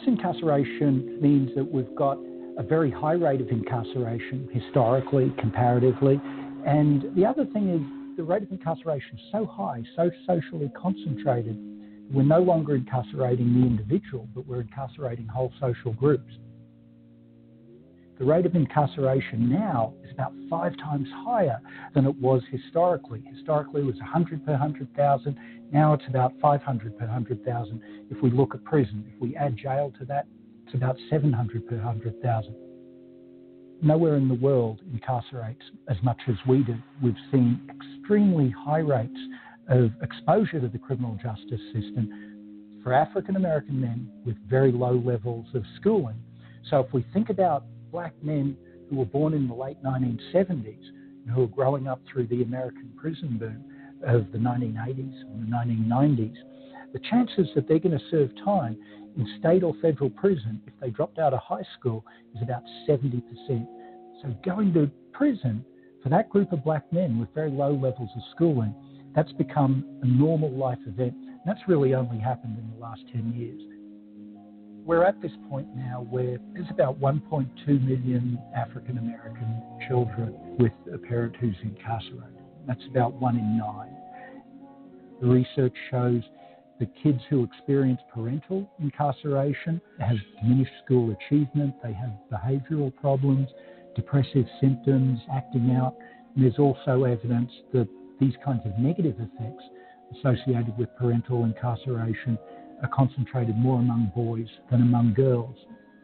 Mass 0.00 0.08
incarceration 0.08 1.20
means 1.20 1.50
that 1.54 1.64
we've 1.64 1.94
got 1.94 2.16
a 2.56 2.62
very 2.62 2.90
high 2.90 3.12
rate 3.12 3.40
of 3.40 3.48
incarceration 3.48 4.48
historically, 4.52 5.32
comparatively. 5.38 6.20
And 6.66 7.04
the 7.14 7.26
other 7.26 7.44
thing 7.46 7.68
is 7.68 8.16
the 8.16 8.22
rate 8.22 8.42
of 8.42 8.50
incarceration 8.50 9.16
is 9.16 9.20
so 9.32 9.44
high, 9.46 9.82
so 9.96 10.10
socially 10.26 10.70
concentrated, 10.80 11.56
we're 12.12 12.22
no 12.22 12.40
longer 12.40 12.76
incarcerating 12.76 13.60
the 13.60 13.66
individual, 13.66 14.26
but 14.34 14.46
we're 14.46 14.62
incarcerating 14.62 15.26
whole 15.26 15.52
social 15.60 15.92
groups. 15.92 16.32
The 18.18 18.24
rate 18.24 18.46
of 18.46 18.54
incarceration 18.54 19.48
now 19.50 19.94
is 20.04 20.10
about 20.12 20.32
five 20.48 20.76
times 20.78 21.08
higher 21.12 21.58
than 21.94 22.06
it 22.06 22.14
was 22.16 22.42
historically. 22.50 23.22
Historically, 23.34 23.82
it 23.82 23.86
was 23.86 23.96
100 23.96 24.44
per 24.44 24.52
100,000. 24.52 25.36
Now 25.72 25.92
it's 25.92 26.04
about 26.08 26.32
500 26.40 26.98
per 26.98 27.04
100,000. 27.06 27.80
If 28.10 28.22
we 28.22 28.30
look 28.30 28.54
at 28.54 28.64
prison, 28.64 29.04
if 29.14 29.20
we 29.20 29.36
add 29.36 29.56
jail 29.56 29.92
to 29.98 30.04
that, 30.06 30.26
it's 30.66 30.74
about 30.74 30.96
700 31.08 31.68
per 31.68 31.76
100,000. 31.76 32.54
Nowhere 33.82 34.16
in 34.16 34.28
the 34.28 34.34
world 34.34 34.80
incarcerates 34.92 35.62
as 35.88 35.96
much 36.02 36.18
as 36.28 36.34
we 36.46 36.62
do. 36.64 36.76
We've 37.02 37.14
seen 37.30 37.60
extremely 37.70 38.50
high 38.50 38.80
rates 38.80 39.18
of 39.68 39.90
exposure 40.02 40.60
to 40.60 40.68
the 40.68 40.78
criminal 40.78 41.16
justice 41.22 41.60
system 41.72 42.80
for 42.82 42.92
African 42.92 43.36
American 43.36 43.80
men 43.80 44.10
with 44.24 44.36
very 44.48 44.72
low 44.72 45.00
levels 45.04 45.46
of 45.54 45.62
schooling. 45.80 46.16
So 46.68 46.80
if 46.80 46.92
we 46.92 47.04
think 47.12 47.30
about 47.30 47.64
black 47.92 48.12
men 48.22 48.56
who 48.88 48.96
were 48.96 49.04
born 49.04 49.34
in 49.34 49.46
the 49.46 49.54
late 49.54 49.82
1970s 49.82 50.82
and 51.24 51.30
who 51.34 51.44
are 51.44 51.48
growing 51.48 51.86
up 51.86 52.00
through 52.10 52.26
the 52.26 52.42
American 52.42 52.90
prison 53.00 53.38
boom 53.38 53.64
of 54.06 54.30
the 54.32 54.38
1980s 54.38 54.98
and 54.98 55.42
the 55.42 55.56
1990s, 55.56 56.34
the 56.92 56.98
chances 57.10 57.48
that 57.54 57.68
they're 57.68 57.78
going 57.78 57.96
to 57.96 58.04
serve 58.10 58.30
time 58.44 58.76
in 59.16 59.26
state 59.38 59.62
or 59.62 59.74
federal 59.82 60.10
prison 60.10 60.60
if 60.66 60.72
they 60.80 60.90
dropped 60.90 61.18
out 61.18 61.32
of 61.32 61.40
high 61.40 61.64
school 61.78 62.04
is 62.34 62.42
about 62.42 62.62
70%. 62.88 63.22
So 64.22 64.34
going 64.44 64.72
to 64.74 64.90
prison 65.12 65.64
for 66.02 66.08
that 66.08 66.28
group 66.30 66.52
of 66.52 66.64
black 66.64 66.90
men 66.92 67.18
with 67.18 67.28
very 67.34 67.50
low 67.50 67.72
levels 67.72 68.10
of 68.16 68.22
schooling, 68.34 68.74
that's 69.14 69.32
become 69.32 69.84
a 70.02 70.06
normal 70.06 70.50
life 70.50 70.78
event. 70.86 71.14
And 71.14 71.40
that's 71.46 71.60
really 71.68 71.94
only 71.94 72.18
happened 72.18 72.58
in 72.58 72.70
the 72.74 72.82
last 72.82 73.02
10 73.12 73.32
years 73.36 73.60
we're 74.84 75.04
at 75.04 75.20
this 75.22 75.32
point 75.48 75.68
now 75.76 76.06
where 76.10 76.38
there's 76.52 76.70
about 76.70 76.98
1.2 76.98 77.48
million 77.66 78.38
African 78.56 78.98
American 78.98 79.62
children 79.86 80.34
with 80.58 80.72
a 80.92 80.98
parent 80.98 81.36
who's 81.36 81.54
incarcerated. 81.62 82.39
That's 82.66 82.82
about 82.90 83.14
one 83.14 83.36
in 83.36 83.58
nine. 83.58 83.96
The 85.20 85.26
research 85.26 85.74
shows 85.90 86.22
the 86.78 86.86
kids 87.02 87.20
who 87.28 87.44
experience 87.44 88.00
parental 88.12 88.68
incarceration 88.80 89.80
have 89.98 90.16
diminished 90.42 90.72
school 90.84 91.14
achievement, 91.14 91.74
they 91.82 91.92
have 91.92 92.10
behavioral 92.32 92.94
problems, 92.96 93.48
depressive 93.94 94.46
symptoms, 94.60 95.20
acting 95.32 95.76
out. 95.76 95.94
And 96.34 96.44
there's 96.44 96.58
also 96.58 97.04
evidence 97.04 97.50
that 97.74 97.88
these 98.18 98.34
kinds 98.44 98.62
of 98.64 98.78
negative 98.78 99.16
effects 99.18 99.64
associated 100.18 100.76
with 100.78 100.88
parental 100.98 101.44
incarceration 101.44 102.38
are 102.82 102.88
concentrated 102.88 103.56
more 103.56 103.78
among 103.78 104.10
boys 104.14 104.48
than 104.70 104.82
among 104.82 105.12
girls. 105.14 105.56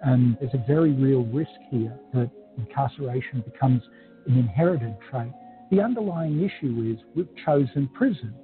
And 0.02 0.36
there's 0.40 0.54
a 0.54 0.64
very 0.66 0.92
real 0.92 1.24
risk 1.24 1.58
here 1.70 1.98
that 2.12 2.30
incarceration 2.58 3.42
becomes 3.50 3.82
an 4.26 4.38
inherited 4.38 4.94
trait. 5.10 5.32
The 5.70 5.80
underlying 5.80 6.42
issue 6.42 6.94
is 6.94 7.04
we've 7.14 7.44
chosen 7.44 7.88
prison 7.88 8.34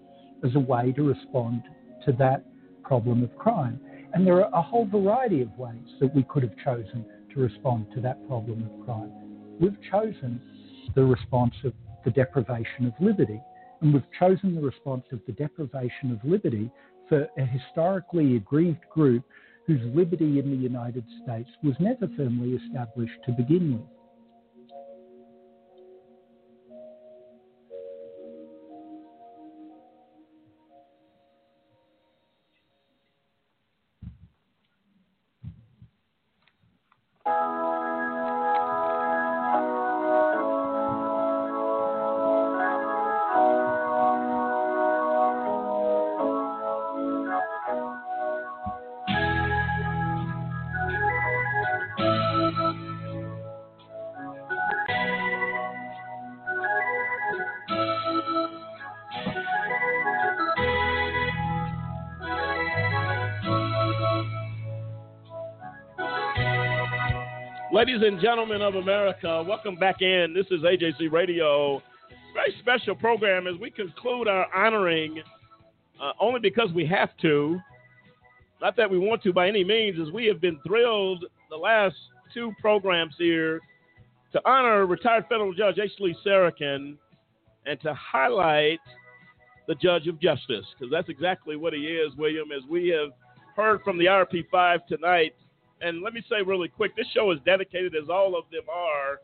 as 0.45 0.55
a 0.57 0.61
way 0.61 0.93
to 0.93 1.03
respond 1.03 1.63
to 2.05 2.13
that 2.13 2.45
problem 2.83 3.23
of 3.23 3.37
crime. 3.37 3.81
And 4.13 4.27
there 4.27 4.45
are 4.45 4.51
a 4.53 4.63
whole 4.63 4.87
variety 4.87 5.41
of 5.41 5.57
ways 5.57 5.87
that 6.01 6.15
we 6.15 6.25
could 6.25 6.43
have 6.43 6.57
chosen 6.65 7.07
to 7.33 7.41
respond 7.41 7.87
to 7.95 8.01
that 8.01 8.27
problem 8.27 8.65
of 8.65 8.85
crime. 8.85 9.13
We've 9.61 9.79
chosen 9.91 10.41
the 10.95 11.05
response 11.05 11.55
of 11.65 11.73
the 12.05 12.11
deprivation 12.11 12.87
of 12.87 12.93
liberty. 13.01 13.41
And 13.81 13.95
we've 13.95 14.03
chosen 14.19 14.55
the 14.55 14.61
response 14.61 15.05
of 15.13 15.21
the 15.27 15.33
deprivation 15.33 16.11
of 16.11 16.29
liberty 16.29 16.71
for 17.09 17.29
a 17.39 17.45
historically 17.45 18.37
aggrieved 18.37 18.85
group 18.93 19.25
whose 19.67 19.81
liberty 19.95 20.41
in 20.41 20.51
the 20.51 20.57
United 20.57 21.05
States 21.23 21.49
was 21.63 21.75
never 21.79 22.09
firmly 22.17 22.59
established 22.65 23.19
to 23.27 23.33
begin 23.33 23.75
with. 23.75 24.02
Ladies 67.85 68.03
and 68.07 68.21
gentlemen 68.21 68.63
of 68.63 68.77
America, 68.77 69.45
welcome 69.45 69.75
back 69.75 70.03
in. 70.03 70.33
This 70.33 70.47
is 70.53 70.61
AJC 70.61 71.11
Radio. 71.11 71.83
Very 72.33 72.55
special 72.61 72.95
program 72.95 73.49
as 73.49 73.59
we 73.61 73.73
conclude 73.73 74.29
our 74.29 74.47
honoring, 74.55 75.21
uh, 76.01 76.13
only 76.21 76.39
because 76.39 76.71
we 76.77 76.87
have 76.87 77.09
to, 77.23 77.59
not 78.61 78.77
that 78.77 78.89
we 78.89 79.01
want 79.01 79.21
to 79.25 79.33
by 79.33 79.49
any 79.49 79.65
means, 79.65 79.99
as 79.99 80.13
we 80.13 80.27
have 80.27 80.41
been 80.41 80.61
thrilled 80.65 81.25
the 81.51 81.57
last 81.57 81.97
two 82.33 82.53
programs 82.61 83.17
here 83.19 83.59
to 84.31 84.41
honor 84.49 84.87
retired 84.87 85.25
federal 85.29 85.53
judge 85.53 85.81
H. 85.83 85.91
Lee 85.99 86.15
Sarokin 86.25 86.97
and 87.67 87.81
to 87.81 87.93
highlight 87.95 88.79
the 89.67 89.75
judge 89.75 90.07
of 90.07 90.21
justice, 90.21 90.67
because 90.79 90.93
that's 90.93 91.09
exactly 91.09 91.57
what 91.57 91.73
he 91.73 91.81
is, 91.81 92.15
William, 92.17 92.53
as 92.53 92.63
we 92.71 92.91
have 92.91 93.11
heard 93.57 93.83
from 93.83 93.99
the 93.99 94.05
IRP5 94.05 94.87
tonight 94.87 95.35
and 95.83 96.03
let 96.03 96.15
me 96.15 96.23
say 96.31 96.43
really 96.47 96.69
quick, 96.69 96.97
this 96.97 97.07
show 97.13 97.31
is 97.33 97.39
dedicated, 97.45 97.95
as 97.95 98.09
all 98.09 98.39
of 98.39 98.45
them 98.51 98.63
are, 98.73 99.19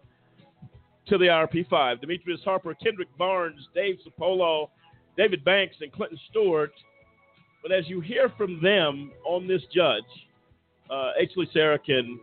to 1.07 1.17
the 1.17 1.27
IRP5. 1.27 2.01
Demetrius 2.01 2.41
Harper, 2.45 2.75
Kendrick 2.75 3.09
Barnes, 3.17 3.69
Dave 3.75 3.99
Sapolo, 4.07 4.69
David 5.17 5.45
Banks, 5.45 5.77
and 5.81 5.93
Clinton 5.93 6.19
Stewart. 6.31 6.73
But 7.63 7.73
as 7.73 7.89
you 7.89 8.01
hear 8.01 8.31
from 8.37 8.61
them 8.63 9.13
on 9.25 9.47
this 9.47 9.63
judge, 9.75 10.05
uh, 10.91 11.13
H. 11.19 11.31
Lee 11.37 11.49
Sarokin, 11.55 12.17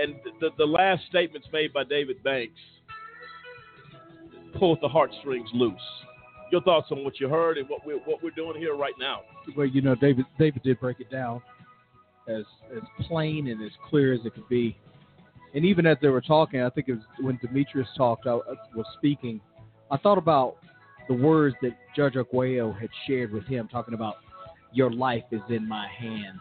and 0.00 0.14
the, 0.40 0.50
the 0.58 0.64
last 0.64 1.02
statements 1.08 1.46
made 1.52 1.72
by 1.72 1.84
David 1.84 2.22
Banks 2.22 2.58
pulled 4.58 4.78
the 4.80 4.88
heartstrings 4.88 5.48
loose. 5.52 5.74
Your 6.52 6.62
thoughts 6.62 6.88
on 6.90 7.04
what 7.04 7.18
you 7.20 7.28
heard 7.28 7.58
and 7.58 7.68
what 7.68 7.84
we're, 7.86 7.98
what 7.98 8.22
we're 8.22 8.30
doing 8.30 8.58
here 8.58 8.76
right 8.76 8.94
now? 8.98 9.22
Well, 9.56 9.66
you 9.66 9.82
know, 9.82 9.94
David 9.94 10.24
David 10.38 10.62
did 10.62 10.80
break 10.80 11.00
it 11.00 11.10
down 11.10 11.42
as 12.28 12.44
as 12.74 12.82
plain 13.06 13.48
and 13.48 13.62
as 13.62 13.72
clear 13.88 14.12
as 14.12 14.20
it 14.24 14.34
could 14.34 14.48
be. 14.48 14.76
And 15.54 15.64
even 15.64 15.86
as 15.86 15.96
they 16.02 16.08
were 16.08 16.20
talking, 16.20 16.62
I 16.62 16.70
think 16.70 16.88
it 16.88 16.94
was 16.94 17.02
when 17.20 17.38
Demetrius 17.40 17.88
talked, 17.96 18.26
I 18.26 18.34
was 18.34 18.86
speaking. 18.96 19.40
I 19.90 19.96
thought 19.96 20.18
about 20.18 20.56
the 21.06 21.14
words 21.14 21.54
that 21.62 21.76
Judge 21.94 22.16
Arguello 22.16 22.72
had 22.72 22.88
shared 23.06 23.32
with 23.32 23.44
him, 23.44 23.68
talking 23.68 23.94
about 23.94 24.16
your 24.72 24.90
life 24.90 25.24
is 25.30 25.42
in 25.48 25.68
my 25.68 25.86
hands. 25.88 26.40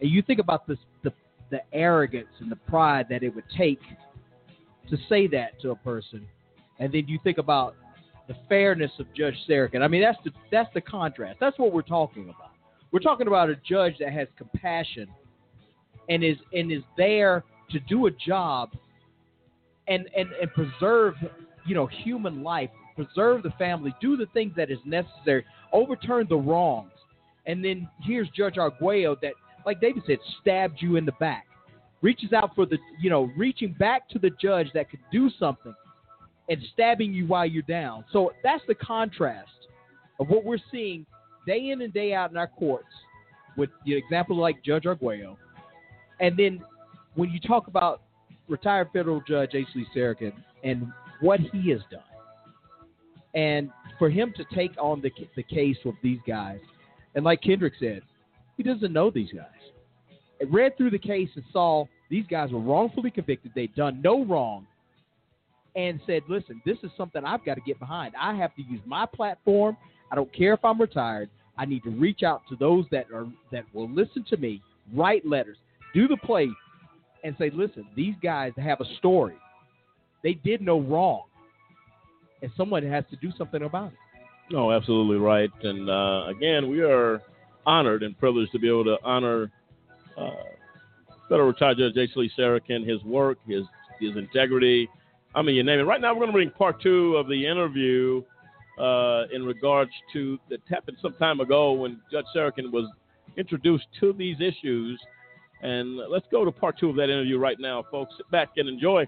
And 0.00 0.10
you 0.10 0.22
think 0.22 0.40
about 0.40 0.66
this, 0.66 0.78
the 1.02 1.12
the 1.50 1.60
arrogance 1.74 2.30
and 2.40 2.50
the 2.50 2.56
pride 2.56 3.06
that 3.10 3.22
it 3.22 3.34
would 3.34 3.44
take 3.56 3.80
to 4.88 4.96
say 5.08 5.26
that 5.28 5.60
to 5.60 5.70
a 5.70 5.76
person, 5.76 6.26
and 6.78 6.92
then 6.92 7.06
you 7.06 7.18
think 7.22 7.38
about 7.38 7.76
the 8.28 8.34
fairness 8.48 8.90
of 8.98 9.06
Judge 9.14 9.36
Sarokin. 9.48 9.82
I 9.82 9.88
mean, 9.88 10.00
that's 10.00 10.18
the 10.24 10.30
that's 10.50 10.72
the 10.72 10.80
contrast. 10.80 11.38
That's 11.40 11.58
what 11.58 11.72
we're 11.72 11.82
talking 11.82 12.24
about. 12.24 12.51
We're 12.92 13.00
talking 13.00 13.26
about 13.26 13.48
a 13.48 13.56
judge 13.56 13.94
that 14.00 14.12
has 14.12 14.28
compassion 14.36 15.08
and 16.08 16.22
is 16.22 16.36
and 16.52 16.70
is 16.70 16.82
there 16.96 17.42
to 17.70 17.80
do 17.80 18.06
a 18.06 18.10
job 18.10 18.70
and 19.88 20.08
and, 20.16 20.28
and 20.40 20.52
preserve 20.52 21.14
you 21.66 21.74
know 21.74 21.86
human 21.86 22.42
life, 22.42 22.70
preserve 22.94 23.42
the 23.42 23.50
family, 23.58 23.94
do 24.00 24.16
the 24.16 24.26
things 24.26 24.52
that 24.56 24.70
is 24.70 24.78
necessary, 24.84 25.44
overturn 25.72 26.26
the 26.28 26.36
wrongs. 26.36 26.90
And 27.46 27.64
then 27.64 27.88
here's 28.02 28.28
Judge 28.30 28.58
Arguello 28.58 29.16
that, 29.22 29.32
like 29.66 29.80
David 29.80 30.02
said, 30.06 30.18
stabbed 30.40 30.76
you 30.80 30.96
in 30.96 31.04
the 31.04 31.12
back, 31.12 31.46
reaches 32.02 32.32
out 32.32 32.54
for 32.54 32.66
the 32.66 32.78
you 33.00 33.08
know 33.08 33.30
reaching 33.38 33.72
back 33.72 34.06
to 34.10 34.18
the 34.18 34.30
judge 34.40 34.68
that 34.74 34.90
could 34.90 35.00
do 35.10 35.30
something, 35.38 35.74
and 36.50 36.58
stabbing 36.74 37.14
you 37.14 37.26
while 37.26 37.46
you're 37.46 37.62
down. 37.62 38.04
So 38.12 38.32
that's 38.44 38.62
the 38.68 38.74
contrast 38.74 39.48
of 40.20 40.28
what 40.28 40.44
we're 40.44 40.58
seeing 40.70 41.06
day 41.46 41.70
in 41.70 41.82
and 41.82 41.92
day 41.92 42.14
out 42.14 42.30
in 42.30 42.36
our 42.36 42.46
courts 42.46 42.86
with 43.56 43.70
the 43.84 43.94
example 43.94 44.36
like 44.36 44.62
Judge 44.64 44.86
Arguello. 44.86 45.38
And 46.20 46.36
then 46.36 46.62
when 47.14 47.30
you 47.30 47.40
talk 47.40 47.66
about 47.66 48.02
retired 48.48 48.88
federal 48.92 49.22
judge 49.26 49.50
H. 49.54 49.66
Lee 49.74 50.32
and 50.64 50.86
what 51.20 51.40
he 51.40 51.70
has 51.70 51.80
done, 51.90 52.00
and 53.34 53.70
for 53.98 54.10
him 54.10 54.32
to 54.36 54.44
take 54.54 54.72
on 54.78 55.00
the, 55.00 55.10
the 55.36 55.42
case 55.42 55.76
with 55.84 55.94
these 56.02 56.18
guys, 56.26 56.60
and 57.14 57.24
like 57.24 57.42
Kendrick 57.42 57.74
said, 57.78 58.02
he 58.56 58.62
doesn't 58.62 58.92
know 58.92 59.10
these 59.10 59.30
guys. 59.34 59.46
I 60.40 60.44
read 60.50 60.76
through 60.76 60.90
the 60.90 60.98
case 60.98 61.28
and 61.34 61.44
saw 61.52 61.86
these 62.10 62.26
guys 62.26 62.50
were 62.50 62.60
wrongfully 62.60 63.10
convicted. 63.10 63.52
They'd 63.54 63.74
done 63.74 64.02
no 64.02 64.24
wrong 64.24 64.66
and 65.74 66.00
said, 66.06 66.22
listen, 66.28 66.60
this 66.66 66.76
is 66.82 66.90
something 66.96 67.24
I've 67.24 67.44
got 67.44 67.54
to 67.54 67.60
get 67.62 67.78
behind. 67.78 68.14
I 68.20 68.34
have 68.34 68.54
to 68.56 68.62
use 68.62 68.80
my 68.84 69.06
platform 69.06 69.76
I 70.12 70.14
don't 70.14 70.32
care 70.32 70.52
if 70.52 70.62
I'm 70.62 70.78
retired. 70.78 71.30
I 71.56 71.64
need 71.64 71.82
to 71.84 71.90
reach 71.90 72.22
out 72.22 72.42
to 72.50 72.56
those 72.56 72.84
that 72.90 73.06
are 73.12 73.26
that 73.50 73.64
will 73.72 73.88
listen 73.90 74.24
to 74.28 74.36
me, 74.36 74.62
write 74.94 75.26
letters, 75.26 75.56
do 75.94 76.06
the 76.06 76.18
play, 76.18 76.48
and 77.24 77.34
say, 77.38 77.50
listen, 77.52 77.86
these 77.96 78.14
guys 78.22 78.52
have 78.58 78.80
a 78.80 78.96
story. 78.98 79.36
They 80.22 80.34
did 80.34 80.60
no 80.60 80.80
wrong, 80.80 81.22
and 82.42 82.50
someone 82.56 82.84
has 82.84 83.04
to 83.10 83.16
do 83.16 83.32
something 83.36 83.62
about 83.62 83.92
it. 83.92 83.98
No, 84.50 84.70
absolutely 84.70 85.16
right. 85.16 85.50
And 85.62 85.88
uh, 85.88 86.26
again, 86.28 86.68
we 86.68 86.82
are 86.82 87.22
honored 87.64 88.02
and 88.02 88.18
privileged 88.18 88.52
to 88.52 88.58
be 88.58 88.68
able 88.68 88.84
to 88.84 88.98
honor 89.02 89.50
uh, 90.18 90.30
federal 91.28 91.48
retired 91.48 91.78
Judge 91.78 91.96
H. 91.96 92.10
Lee 92.16 92.30
Sarokin, 92.38 92.86
his 92.86 93.02
work, 93.02 93.38
his 93.46 93.64
his 93.98 94.16
integrity. 94.16 94.90
I 95.34 95.40
mean, 95.40 95.54
you 95.54 95.62
name 95.62 95.80
it. 95.80 95.84
Right 95.84 96.00
now, 96.00 96.12
we're 96.12 96.20
going 96.20 96.28
to 96.28 96.32
bring 96.32 96.50
part 96.50 96.82
two 96.82 97.16
of 97.16 97.28
the 97.28 97.46
interview 97.46 98.22
uh, 98.82 99.26
in 99.32 99.44
regards 99.44 99.92
to 100.12 100.38
that 100.50 100.58
happened 100.68 100.96
some 101.00 101.14
time 101.14 101.38
ago 101.40 101.72
when 101.72 102.00
Judge 102.10 102.24
Sarokin 102.34 102.72
was 102.72 102.90
introduced 103.36 103.86
to 104.00 104.12
these 104.12 104.36
issues. 104.40 105.00
And 105.62 105.96
let's 106.10 106.26
go 106.32 106.44
to 106.44 106.50
part 106.50 106.78
two 106.78 106.90
of 106.90 106.96
that 106.96 107.04
interview 107.04 107.38
right 107.38 107.58
now, 107.60 107.84
folks. 107.90 108.12
Sit 108.16 108.28
back 108.32 108.48
and 108.56 108.68
enjoy. 108.68 109.06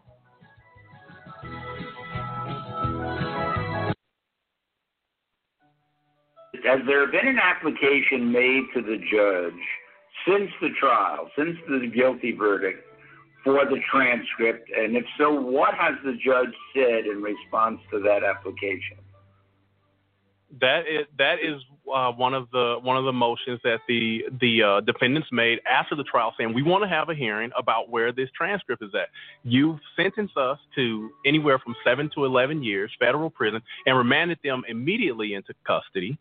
Has 6.64 6.80
there 6.86 7.06
been 7.08 7.26
an 7.26 7.38
application 7.38 8.30
made 8.32 8.62
to 8.74 8.80
the 8.80 8.98
judge 9.12 9.60
since 10.26 10.50
the 10.62 10.70
trial, 10.80 11.28
since 11.36 11.56
the 11.68 11.90
guilty 11.94 12.32
verdict, 12.32 12.78
for 13.42 13.64
the 13.66 13.80
transcript? 13.92 14.70
And 14.74 14.96
if 14.96 15.04
so, 15.18 15.32
what 15.32 15.74
has 15.74 15.94
the 16.04 16.12
judge 16.24 16.54
said 16.72 17.06
in 17.06 17.20
response 17.20 17.80
to 17.90 18.00
that 18.00 18.22
application? 18.22 19.03
That 20.60 20.80
is 20.80 21.06
that 21.18 21.36
is 21.42 21.60
uh, 21.92 22.12
one 22.12 22.34
of 22.34 22.48
the 22.52 22.76
one 22.82 22.96
of 22.96 23.04
the 23.04 23.12
motions 23.12 23.60
that 23.64 23.80
the 23.88 24.24
the 24.40 24.62
uh, 24.62 24.80
defendants 24.80 25.28
made 25.32 25.60
after 25.70 25.94
the 25.94 26.04
trial, 26.04 26.34
saying 26.38 26.54
we 26.54 26.62
want 26.62 26.82
to 26.82 26.88
have 26.88 27.08
a 27.08 27.14
hearing 27.14 27.50
about 27.58 27.90
where 27.90 28.12
this 28.12 28.28
transcript 28.36 28.82
is 28.82 28.90
at. 28.94 29.08
You've 29.42 29.78
sentenced 29.96 30.36
us 30.36 30.58
to 30.76 31.10
anywhere 31.26 31.58
from 31.58 31.74
seven 31.84 32.10
to 32.14 32.24
eleven 32.24 32.62
years 32.62 32.90
federal 32.98 33.30
prison 33.30 33.60
and 33.86 33.96
remanded 33.96 34.38
them 34.42 34.62
immediately 34.68 35.34
into 35.34 35.54
custody, 35.66 36.18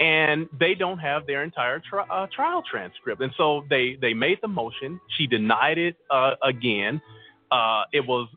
and 0.00 0.48
they 0.58 0.74
don't 0.74 0.98
have 0.98 1.26
their 1.26 1.42
entire 1.42 1.80
tri- 1.80 2.06
uh, 2.10 2.26
trial 2.34 2.62
transcript. 2.68 3.20
And 3.22 3.32
so 3.36 3.64
they 3.70 3.96
they 4.00 4.14
made 4.14 4.38
the 4.42 4.48
motion. 4.48 5.00
She 5.16 5.26
denied 5.26 5.78
it 5.78 5.96
uh, 6.10 6.32
again. 6.42 7.00
Uh, 7.50 7.84
it 7.92 8.06
was 8.06 8.28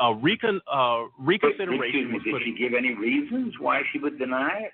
a 0.00 0.14
recon, 0.14 0.60
uh, 0.72 1.04
reconsideration. 1.18 2.12
Me, 2.12 2.18
did 2.24 2.42
she 2.44 2.56
give 2.58 2.72
any 2.74 2.94
reasons 2.94 3.54
why 3.60 3.82
she 3.92 3.98
would 3.98 4.18
deny 4.18 4.66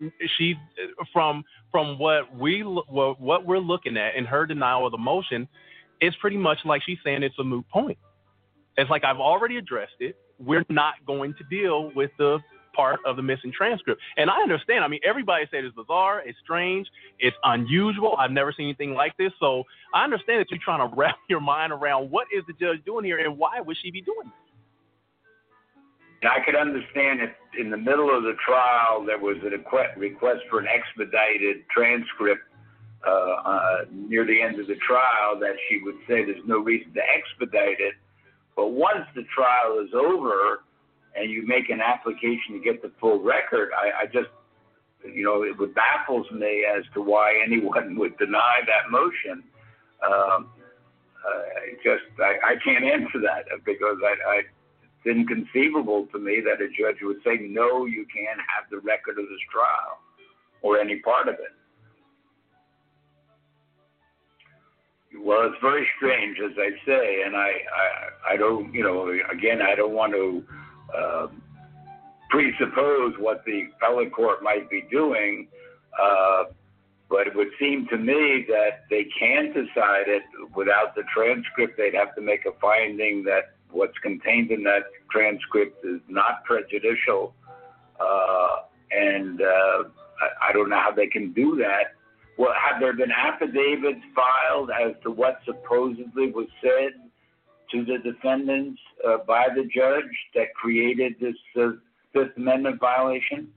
it? 0.00 0.12
She, 0.36 0.54
from 1.12 1.42
from 1.72 1.98
what 1.98 2.34
we 2.36 2.60
what 2.60 3.46
we're 3.46 3.58
looking 3.58 3.96
at 3.96 4.14
in 4.14 4.26
her 4.26 4.44
denial 4.44 4.84
of 4.84 4.92
the 4.92 4.98
motion, 4.98 5.48
it's 6.00 6.16
pretty 6.16 6.36
much 6.36 6.58
like 6.66 6.82
she's 6.84 6.98
saying 7.02 7.22
it's 7.22 7.38
a 7.38 7.44
moot 7.44 7.66
point. 7.70 7.96
It's 8.76 8.90
like 8.90 9.04
I've 9.04 9.20
already 9.20 9.56
addressed 9.56 9.96
it. 10.00 10.16
We're 10.38 10.66
not 10.68 10.94
going 11.06 11.34
to 11.38 11.44
deal 11.44 11.90
with 11.94 12.10
the 12.18 12.38
part 12.76 13.00
of 13.06 13.16
the 13.16 13.22
missing 13.22 13.52
transcript. 13.56 14.00
And 14.16 14.28
I 14.28 14.36
understand. 14.42 14.84
I 14.84 14.88
mean, 14.88 15.00
everybody 15.04 15.46
said 15.50 15.64
it's 15.64 15.74
bizarre, 15.74 16.22
it's 16.24 16.38
strange, 16.44 16.86
it's 17.18 17.36
unusual. 17.42 18.14
I've 18.18 18.30
never 18.30 18.52
seen 18.52 18.66
anything 18.66 18.94
like 18.94 19.16
this. 19.16 19.32
So 19.40 19.64
I 19.94 20.04
understand 20.04 20.40
that 20.40 20.50
you're 20.50 20.60
trying 20.62 20.88
to 20.88 20.94
wrap 20.96 21.16
your 21.28 21.40
mind 21.40 21.72
around 21.72 22.10
what 22.10 22.26
is 22.36 22.44
the 22.46 22.52
judge 22.52 22.84
doing 22.84 23.04
here 23.04 23.18
and 23.18 23.38
why 23.38 23.60
would 23.60 23.76
she 23.82 23.90
be 23.90 24.02
doing 24.02 24.26
this? 24.26 24.46
I 26.24 26.40
could 26.44 26.56
understand 26.56 27.20
if 27.20 27.30
in 27.58 27.70
the 27.70 27.76
middle 27.76 28.14
of 28.14 28.22
the 28.22 28.34
trial 28.44 29.04
there 29.04 29.18
was 29.18 29.36
a 29.44 29.50
request, 29.50 30.42
for 30.50 30.60
an 30.60 30.66
expedited 30.66 31.68
transcript 31.70 32.42
uh, 33.06 33.10
uh, 33.10 33.76
near 33.92 34.26
the 34.26 34.40
end 34.40 34.58
of 34.58 34.66
the 34.66 34.76
trial 34.76 35.38
that 35.38 35.54
she 35.68 35.80
would 35.84 35.96
say 36.08 36.24
there's 36.24 36.44
no 36.46 36.58
reason 36.58 36.92
to 36.94 37.00
expedite 37.00 37.78
it. 37.78 37.94
But 38.56 38.68
once 38.68 39.06
the 39.14 39.24
trial 39.34 39.78
is 39.84 39.92
over 39.94 40.64
and 41.16 41.30
you 41.30 41.46
make 41.46 41.70
an 41.70 41.80
application 41.80 42.54
to 42.54 42.60
get 42.60 42.82
the 42.82 42.92
full 43.00 43.22
record, 43.22 43.70
I, 43.76 44.02
I 44.02 44.06
just, 44.06 44.28
you 45.04 45.24
know, 45.24 45.42
it 45.42 45.58
would 45.58 45.74
baffles 45.74 46.26
me 46.30 46.64
as 46.64 46.84
to 46.94 47.00
why 47.00 47.32
anyone 47.44 47.96
would 47.98 48.16
deny 48.18 48.60
that 48.66 48.90
motion. 48.90 49.42
Um, 50.06 50.50
just, 51.82 52.04
I, 52.18 52.52
I 52.52 52.54
can't 52.62 52.84
answer 52.84 53.20
that 53.22 53.46
because 53.64 53.98
I, 54.02 54.14
I, 54.28 54.42
it's 55.04 55.06
inconceivable 55.06 56.06
to 56.12 56.18
me 56.18 56.42
that 56.44 56.62
a 56.62 56.68
judge 56.68 56.98
would 57.02 57.18
say, 57.24 57.38
no, 57.40 57.86
you 57.86 58.06
can't 58.12 58.40
have 58.40 58.70
the 58.70 58.78
record 58.78 59.18
of 59.18 59.28
this 59.28 59.42
trial 59.50 59.98
or 60.62 60.78
any 60.78 61.00
part 61.00 61.28
of 61.28 61.34
it. 61.34 61.54
Well, 65.18 65.46
it's 65.46 65.60
very 65.62 65.86
strange, 65.96 66.38
as 66.44 66.52
I 66.58 66.70
say, 66.86 67.22
and 67.24 67.36
I, 67.36 67.50
I, 67.50 68.34
I 68.34 68.36
don't, 68.36 68.72
you 68.74 68.82
know, 68.82 69.08
again, 69.32 69.62
I 69.62 69.74
don't 69.74 69.94
want 69.94 70.12
to 70.12 70.44
uh, 70.94 71.28
presuppose 72.30 73.14
what 73.18 73.44
the 73.44 73.68
appellate 73.76 74.12
court 74.12 74.42
might 74.42 74.68
be 74.70 74.84
doing, 74.90 75.48
uh, 76.00 76.44
but 77.08 77.26
it 77.26 77.36
would 77.36 77.50
seem 77.58 77.86
to 77.88 77.96
me 77.96 78.44
that 78.48 78.84
they 78.90 79.06
can 79.18 79.46
decide 79.52 80.08
it 80.08 80.22
without 80.54 80.94
the 80.94 81.02
transcript. 81.14 81.76
They'd 81.76 81.94
have 81.94 82.14
to 82.16 82.20
make 82.20 82.46
a 82.46 82.52
finding 82.60 83.22
that 83.24 83.54
what's 83.70 83.96
contained 83.98 84.50
in 84.50 84.64
that 84.64 84.84
transcript 85.10 85.84
is 85.84 86.00
not 86.08 86.44
prejudicial, 86.44 87.34
uh, 88.00 88.56
and 88.90 89.40
uh, 89.40 89.44
I, 90.20 90.48
I 90.48 90.52
don't 90.52 90.68
know 90.68 90.80
how 90.80 90.92
they 90.92 91.06
can 91.06 91.32
do 91.32 91.56
that 91.56 91.96
well, 92.36 92.52
have 92.54 92.80
there 92.80 92.92
been 92.92 93.10
affidavits 93.10 94.00
filed 94.14 94.70
as 94.70 94.92
to 95.02 95.10
what 95.10 95.40
supposedly 95.44 96.30
was 96.32 96.48
said 96.60 96.92
to 97.72 97.84
the 97.84 97.98
defendants 97.98 98.80
uh, 99.06 99.18
by 99.26 99.48
the 99.54 99.62
judge 99.62 100.10
that 100.34 100.54
created 100.54 101.14
this 101.20 101.34
uh, 101.60 101.70
Fifth 102.12 102.36
Amendment 102.36 102.80
violation? 102.80 103.48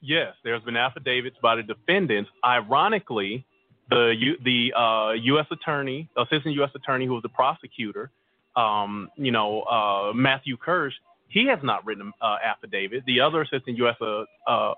Yes, 0.00 0.34
there's 0.44 0.62
been 0.62 0.76
affidavits 0.76 1.36
by 1.42 1.56
the 1.56 1.62
defendants. 1.62 2.30
Ironically, 2.44 3.44
the 3.90 4.34
the 4.44 4.72
uh, 4.78 5.12
U.S. 5.12 5.46
attorney, 5.50 6.08
assistant 6.16 6.54
U.S. 6.56 6.70
attorney 6.74 7.06
who 7.06 7.14
was 7.14 7.22
the 7.22 7.28
prosecutor, 7.28 8.10
um, 8.54 9.08
you 9.16 9.32
know, 9.32 9.62
uh, 9.62 10.12
Matthew 10.14 10.56
Kirsch, 10.56 10.94
he 11.28 11.46
has 11.48 11.58
not 11.62 11.84
written 11.84 12.06
an 12.06 12.12
uh, 12.22 12.36
affidavit. 12.44 13.04
The 13.06 13.20
other 13.20 13.42
assistant 13.42 13.76
U.S. 13.78 13.96
Uh, 14.00 14.74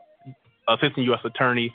assistant 0.68 1.07
U.S. 1.07 1.20
attorney, 1.24 1.72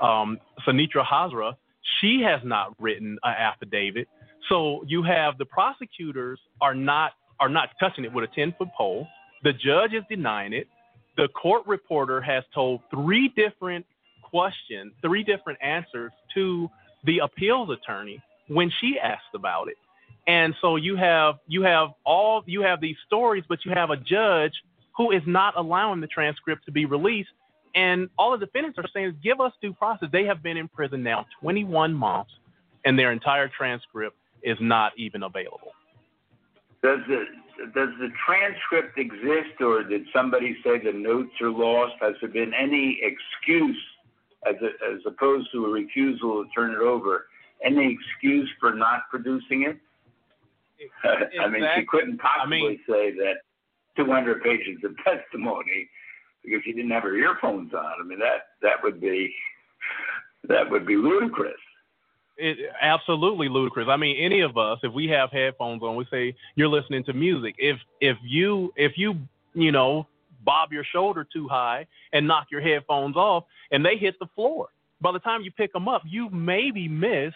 um, 0.00 0.38
Sunetra 0.66 1.04
Hazra, 1.04 1.56
she 2.00 2.22
has 2.22 2.40
not 2.44 2.74
written 2.80 3.18
an 3.22 3.34
affidavit. 3.38 4.08
So 4.48 4.84
you 4.86 5.02
have 5.02 5.38
the 5.38 5.44
prosecutors 5.44 6.40
are 6.60 6.74
not 6.74 7.12
are 7.40 7.48
not 7.48 7.70
touching 7.78 8.04
it 8.04 8.12
with 8.12 8.24
a 8.24 8.34
ten 8.34 8.54
foot 8.58 8.68
pole. 8.76 9.06
The 9.42 9.52
judge 9.52 9.92
is 9.92 10.02
denying 10.08 10.52
it. 10.52 10.66
The 11.16 11.28
court 11.28 11.66
reporter 11.66 12.20
has 12.20 12.44
told 12.54 12.80
three 12.90 13.28
different 13.36 13.86
questions, 14.22 14.92
three 15.02 15.22
different 15.22 15.58
answers 15.62 16.12
to 16.34 16.68
the 17.04 17.18
appeals 17.20 17.70
attorney 17.70 18.22
when 18.48 18.70
she 18.80 18.98
asked 19.02 19.34
about 19.34 19.68
it. 19.68 19.76
And 20.26 20.54
so 20.60 20.76
you 20.76 20.96
have 20.96 21.36
you 21.46 21.62
have 21.62 21.90
all 22.04 22.42
you 22.46 22.62
have 22.62 22.80
these 22.80 22.96
stories, 23.06 23.44
but 23.48 23.64
you 23.64 23.72
have 23.72 23.90
a 23.90 23.96
judge 23.96 24.52
who 24.96 25.12
is 25.12 25.22
not 25.26 25.56
allowing 25.56 26.00
the 26.00 26.08
transcript 26.08 26.64
to 26.66 26.72
be 26.72 26.84
released 26.84 27.30
and 27.74 28.08
all 28.18 28.32
the 28.36 28.44
defendants 28.44 28.78
are 28.78 28.88
saying 28.92 29.16
give 29.22 29.40
us 29.40 29.52
due 29.60 29.72
process. 29.72 30.08
They 30.12 30.24
have 30.24 30.42
been 30.42 30.56
in 30.56 30.68
prison 30.68 31.02
now 31.02 31.26
21 31.40 31.94
months, 31.94 32.32
and 32.84 32.98
their 32.98 33.12
entire 33.12 33.48
transcript 33.48 34.16
is 34.42 34.58
not 34.60 34.92
even 34.96 35.22
available. 35.22 35.72
Does 36.82 37.00
the 37.08 37.24
does 37.74 37.88
the 37.98 38.08
transcript 38.24 38.98
exist, 38.98 39.60
or 39.60 39.82
did 39.82 40.02
somebody 40.14 40.56
say 40.64 40.78
the 40.78 40.92
notes 40.92 41.32
are 41.40 41.50
lost? 41.50 41.94
Has 42.00 42.14
there 42.20 42.30
been 42.30 42.52
any 42.54 43.00
excuse, 43.02 43.76
as 44.46 44.54
a, 44.62 44.94
as 44.94 45.00
opposed 45.06 45.48
to 45.52 45.66
a 45.66 45.68
refusal 45.68 46.44
to 46.44 46.50
turn 46.54 46.70
it 46.70 46.78
over, 46.78 47.26
any 47.64 47.98
excuse 47.98 48.48
for 48.60 48.74
not 48.74 49.02
producing 49.10 49.62
it? 49.62 49.76
I 51.40 51.48
mean, 51.48 51.64
she 51.76 51.84
couldn't 51.86 52.18
possibly 52.18 52.58
I 52.58 52.60
mean, 52.60 52.80
say 52.88 53.10
that 53.16 53.42
200 53.96 54.42
pages 54.42 54.78
of 54.84 54.94
testimony 54.98 55.88
because 56.44 56.60
she 56.64 56.72
didn't 56.72 56.92
have 56.92 57.02
her 57.02 57.16
earphones 57.16 57.74
on. 57.74 57.92
I 58.00 58.04
mean, 58.04 58.20
that 58.20 58.54
that 58.62 58.82
would 58.82 59.00
be 59.00 59.34
that 60.48 60.70
would 60.70 60.86
be 60.86 60.96
ludicrous. 60.96 61.58
It, 62.38 62.70
absolutely 62.80 63.48
ludicrous. 63.48 63.88
I 63.90 63.96
mean, 63.96 64.16
any 64.18 64.40
of 64.40 64.56
us, 64.56 64.78
if 64.82 64.92
we 64.92 65.08
have 65.08 65.30
headphones 65.30 65.82
on, 65.82 65.96
we 65.96 66.06
say 66.10 66.34
you're 66.54 66.68
listening 66.68 67.04
to 67.04 67.12
music. 67.12 67.56
If 67.58 67.78
if 68.00 68.16
you 68.22 68.72
if 68.76 68.92
you 68.96 69.16
you 69.54 69.72
know 69.72 70.06
bob 70.44 70.72
your 70.72 70.84
shoulder 70.84 71.26
too 71.30 71.48
high 71.48 71.86
and 72.12 72.26
knock 72.26 72.46
your 72.50 72.60
headphones 72.60 73.16
off, 73.16 73.44
and 73.72 73.84
they 73.84 73.96
hit 73.96 74.18
the 74.20 74.28
floor, 74.34 74.68
by 75.00 75.12
the 75.12 75.18
time 75.18 75.42
you 75.42 75.50
pick 75.50 75.72
them 75.72 75.88
up, 75.88 76.02
you 76.06 76.30
maybe 76.30 76.88
missed 76.88 77.34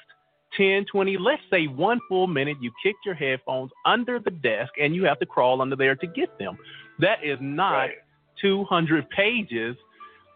10, 0.56 0.84
20, 0.90 1.18
let's 1.18 1.42
say 1.50 1.66
one 1.66 1.98
full 2.08 2.26
minute. 2.26 2.58
You 2.60 2.70
kicked 2.82 3.04
your 3.04 3.14
headphones 3.14 3.72
under 3.84 4.20
the 4.20 4.30
desk, 4.30 4.72
and 4.80 4.94
you 4.94 5.04
have 5.04 5.18
to 5.18 5.26
crawl 5.26 5.60
under 5.60 5.76
there 5.76 5.96
to 5.96 6.06
get 6.06 6.38
them. 6.38 6.56
That 7.00 7.24
is 7.24 7.38
not. 7.40 7.72
Right 7.72 7.94
200 8.40 9.08
pages 9.10 9.76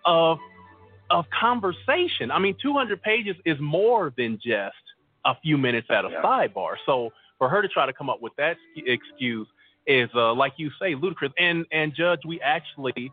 of 0.04 0.38
of 1.10 1.26
conversation. 1.38 2.30
I 2.30 2.38
mean, 2.38 2.56
200 2.60 3.02
pages 3.02 3.36
is 3.44 3.56
more 3.60 4.12
than 4.16 4.38
just 4.44 4.74
a 5.24 5.34
few 5.42 5.58
minutes 5.58 5.88
at 5.90 6.04
a 6.04 6.08
yeah. 6.10 6.22
sidebar. 6.22 6.74
So 6.86 7.10
for 7.38 7.48
her 7.48 7.62
to 7.62 7.68
try 7.68 7.86
to 7.86 7.92
come 7.92 8.08
up 8.08 8.20
with 8.22 8.32
that 8.36 8.56
excuse 8.76 9.46
is, 9.86 10.08
uh, 10.14 10.34
like 10.34 10.54
you 10.56 10.70
say, 10.80 10.94
ludicrous. 10.94 11.32
And 11.38 11.64
and 11.70 11.94
Judge, 11.94 12.20
we 12.26 12.40
actually 12.40 13.12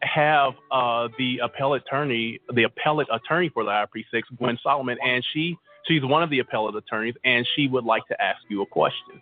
have 0.00 0.54
uh, 0.70 1.08
the 1.18 1.40
appellate 1.42 1.82
attorney, 1.86 2.40
the 2.52 2.64
appellate 2.64 3.08
attorney 3.12 3.48
for 3.48 3.64
the 3.64 3.70
IRP6, 3.70 4.22
Gwen 4.38 4.58
Solomon, 4.62 4.98
and 5.04 5.24
she 5.32 5.56
she's 5.86 6.04
one 6.04 6.22
of 6.22 6.30
the 6.30 6.40
appellate 6.40 6.74
attorneys, 6.76 7.14
and 7.24 7.46
she 7.54 7.68
would 7.68 7.84
like 7.84 8.06
to 8.08 8.22
ask 8.22 8.40
you 8.48 8.62
a 8.62 8.66
question. 8.66 9.20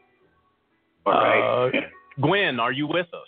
All 1.07 1.13
right. 1.13 1.67
Uh, 1.67 1.81
Gwen, 2.21 2.61
are 2.61 2.73
you 2.73 2.87
with 2.87 3.07
us? 3.13 3.27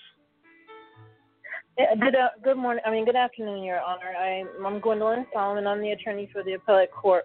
Good, 1.77 2.15
uh, 2.15 2.29
good 2.45 2.57
morning. 2.57 2.85
I 2.87 2.91
mean, 2.93 3.05
good 3.05 3.17
afternoon, 3.17 3.65
Your 3.65 3.81
Honor. 3.81 4.15
I'm, 4.17 4.47
I'm 4.65 4.81
Gwendolyn 4.81 5.27
Solomon. 5.33 5.67
I'm 5.67 5.81
the 5.81 5.91
attorney 5.91 6.31
for 6.33 6.45
the 6.45 6.53
appellate 6.53 6.93
court. 6.93 7.25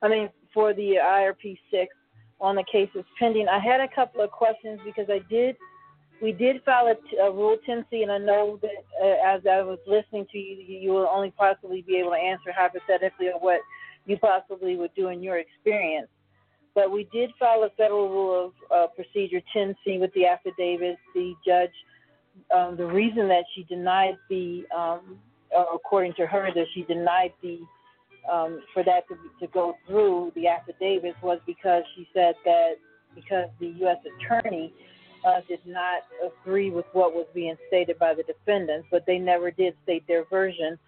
I 0.00 0.08
mean, 0.08 0.30
for 0.54 0.72
the 0.72 0.94
IRP 1.02 1.58
six 1.70 1.94
on 2.40 2.56
the 2.56 2.64
cases 2.72 3.04
pending. 3.18 3.48
I 3.48 3.58
had 3.58 3.80
a 3.80 3.94
couple 3.94 4.22
of 4.22 4.30
questions 4.30 4.80
because 4.82 5.10
I 5.10 5.20
did, 5.28 5.56
we 6.22 6.32
did 6.32 6.62
file 6.64 6.86
a, 6.86 7.30
Rule 7.30 7.58
10C, 7.68 8.02
and 8.02 8.10
I 8.10 8.16
know 8.16 8.58
that 8.62 8.84
uh, 9.02 9.34
as 9.36 9.42
I 9.46 9.60
was 9.60 9.78
listening 9.86 10.26
to 10.32 10.38
you, 10.38 10.56
you 10.66 10.90
will 10.90 11.08
only 11.12 11.30
possibly 11.30 11.82
be 11.82 11.96
able 11.96 12.12
to 12.12 12.16
answer 12.16 12.50
hypothetically 12.50 13.28
or 13.28 13.38
what 13.40 13.60
you 14.06 14.16
possibly 14.16 14.76
would 14.76 14.94
do 14.96 15.08
in 15.08 15.22
your 15.22 15.36
experience. 15.36 16.08
But 16.74 16.90
we 16.90 17.06
did 17.12 17.30
file 17.38 17.64
a 17.64 17.70
federal 17.76 18.08
rule 18.08 18.46
of 18.46 18.52
uh, 18.74 18.86
procedure 18.94 19.42
10C 19.54 20.00
with 20.00 20.14
the 20.14 20.24
affidavit. 20.24 20.96
The 21.14 21.34
judge 21.46 21.70
um, 22.54 22.76
the 22.76 22.86
reason 22.86 23.28
that 23.28 23.44
she 23.54 23.64
denied 23.64 24.16
the, 24.28 24.64
um, 24.76 25.18
uh, 25.56 25.64
according 25.74 26.14
to 26.14 26.26
her, 26.26 26.48
that 26.54 26.66
she 26.74 26.82
denied 26.82 27.32
the 27.42 27.60
um, 28.30 28.62
for 28.72 28.84
that 28.84 29.02
to, 29.08 29.16
to 29.40 29.52
go 29.52 29.74
through 29.86 30.30
the 30.36 30.46
affidavits 30.46 31.16
was 31.22 31.40
because 31.44 31.82
she 31.96 32.06
said 32.14 32.34
that 32.44 32.74
because 33.14 33.48
the 33.58 33.66
U.S. 33.80 33.96
attorney 34.16 34.72
uh, 35.26 35.40
did 35.48 35.60
not 35.66 36.02
agree 36.24 36.70
with 36.70 36.86
what 36.92 37.12
was 37.12 37.26
being 37.34 37.56
stated 37.68 37.98
by 37.98 38.14
the 38.14 38.22
defendants, 38.22 38.86
but 38.90 39.04
they 39.06 39.18
never 39.18 39.50
did 39.50 39.74
state 39.82 40.06
their 40.06 40.24
version 40.26 40.78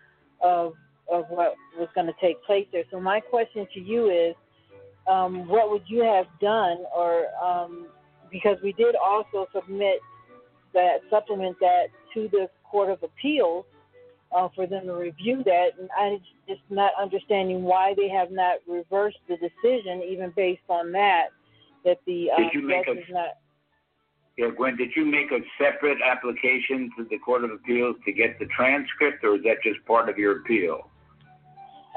of 0.42 0.74
of 1.12 1.26
what 1.28 1.54
was 1.78 1.88
going 1.94 2.06
to 2.06 2.14
take 2.18 2.42
place 2.44 2.66
there. 2.72 2.84
So 2.90 2.98
my 2.98 3.20
question 3.20 3.66
to 3.74 3.80
you 3.80 4.08
is, 4.08 4.34
um, 5.06 5.46
what 5.48 5.70
would 5.70 5.82
you 5.86 6.02
have 6.02 6.24
done, 6.40 6.78
or 6.96 7.26
um, 7.42 7.88
because 8.30 8.56
we 8.62 8.72
did 8.72 8.94
also 8.96 9.46
submit 9.54 10.00
that 10.74 10.98
supplement 11.10 11.56
that 11.60 11.86
to 12.14 12.28
the 12.28 12.48
Court 12.64 12.90
of 12.90 13.02
Appeals 13.02 13.64
uh, 14.34 14.48
for 14.54 14.66
them 14.66 14.86
to 14.86 14.94
review 14.94 15.42
that. 15.44 15.70
And 15.78 15.88
I 15.96 16.18
just 16.48 16.60
not 16.70 16.92
understanding 17.00 17.62
why 17.62 17.94
they 17.96 18.08
have 18.08 18.30
not 18.30 18.58
reversed 18.68 19.18
the 19.28 19.36
decision, 19.36 20.02
even 20.02 20.32
based 20.36 20.62
on 20.68 20.92
that, 20.92 21.28
that 21.84 21.98
the 22.06 22.30
um, 22.30 22.42
did 22.42 22.54
you 22.54 22.66
make 22.66 22.86
a, 22.88 22.92
is 22.92 23.04
not. 23.10 23.38
Yeah, 24.36 24.48
Gwen, 24.56 24.76
did 24.76 24.90
you 24.96 25.04
make 25.04 25.30
a 25.30 25.38
separate 25.62 25.98
application 26.04 26.90
to 26.98 27.04
the 27.08 27.18
Court 27.18 27.44
of 27.44 27.52
Appeals 27.52 27.96
to 28.04 28.12
get 28.12 28.36
the 28.40 28.46
transcript, 28.46 29.22
or 29.22 29.36
is 29.36 29.42
that 29.44 29.58
just 29.62 29.84
part 29.86 30.08
of 30.08 30.18
your 30.18 30.40
appeal? 30.40 30.90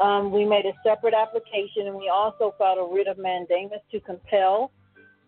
Um, 0.01 0.31
we 0.31 0.45
made 0.45 0.67
a 0.67 0.73
separate 0.83 1.15
application, 1.15 1.87
and 1.87 1.95
we 1.95 2.09
also 2.09 2.53
filed 2.59 2.77
a 2.77 2.93
writ 2.93 3.07
of 3.07 3.17
mandamus 3.17 3.81
to 3.91 3.99
compel 3.99 4.71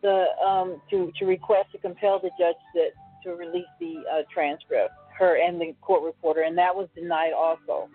the 0.03 0.25
um, 0.45 0.81
to 0.91 1.11
to 1.17 1.25
request 1.25 1.71
to 1.71 1.79
compel 1.79 2.19
the 2.19 2.29
judge 2.39 2.55
that 2.75 2.91
to 3.23 3.31
release 3.31 3.67
the 3.79 4.03
uh, 4.11 4.21
transcript, 4.33 4.93
her 5.17 5.37
and 5.37 5.59
the 5.59 5.75
court 5.81 6.03
reporter, 6.03 6.41
and 6.41 6.57
that 6.57 6.75
was 6.75 6.87
denied 6.95 7.33
also. 7.33 7.89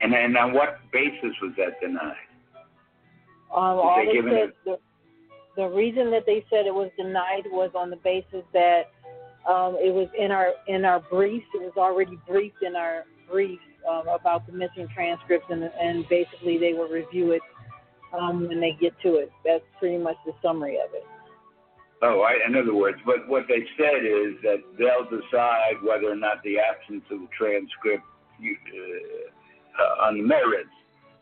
And 0.00 0.14
and 0.14 0.36
on 0.36 0.52
what 0.52 0.78
basis 0.92 1.34
was 1.42 1.52
that 1.56 1.80
denied? 1.80 2.14
Um, 3.54 3.78
all 3.78 4.02
they 4.04 4.20
they 4.20 4.28
said 4.28 4.48
it 4.48 4.56
the, 4.64 4.78
the 5.56 5.68
reason 5.68 6.10
that 6.12 6.24
they 6.26 6.44
said 6.48 6.66
it 6.66 6.74
was 6.74 6.90
denied 6.96 7.42
was 7.46 7.70
on 7.74 7.90
the 7.90 7.96
basis 7.96 8.44
that 8.52 8.92
um, 9.48 9.76
it 9.80 9.92
was 9.92 10.08
in 10.18 10.30
our 10.30 10.52
in 10.68 10.84
our 10.84 11.00
briefs. 11.00 11.46
It 11.54 11.62
was 11.62 11.72
already 11.76 12.18
briefed 12.26 12.62
in 12.62 12.76
our 12.76 13.04
briefs 13.30 13.62
um, 13.88 14.08
about 14.08 14.46
the 14.46 14.52
missing 14.52 14.88
transcripts, 14.94 15.46
and 15.50 15.64
and 15.64 16.08
basically 16.08 16.58
they 16.58 16.72
will 16.72 16.88
review 16.88 17.32
it 17.32 17.42
um, 18.18 18.48
when 18.48 18.60
they 18.60 18.76
get 18.80 18.92
to 19.02 19.16
it. 19.16 19.30
That's 19.44 19.64
pretty 19.78 19.98
much 19.98 20.16
the 20.24 20.32
summary 20.42 20.76
of 20.76 20.94
it. 20.94 21.04
Oh, 22.02 22.22
I, 22.22 22.38
in 22.48 22.56
other 22.56 22.74
words, 22.74 22.96
what 23.04 23.28
what 23.28 23.44
they 23.46 23.60
said 23.76 24.04
is 24.04 24.40
that 24.42 24.64
they'll 24.78 25.04
decide 25.04 25.82
whether 25.84 26.10
or 26.10 26.16
not 26.16 26.42
the 26.44 26.56
absence 26.58 27.04
of 27.10 27.20
the 27.20 27.28
transcript 27.36 28.04
you, 28.38 28.56
uh, 28.72 29.82
uh, 29.82 30.06
on 30.08 30.26
merits 30.26 30.70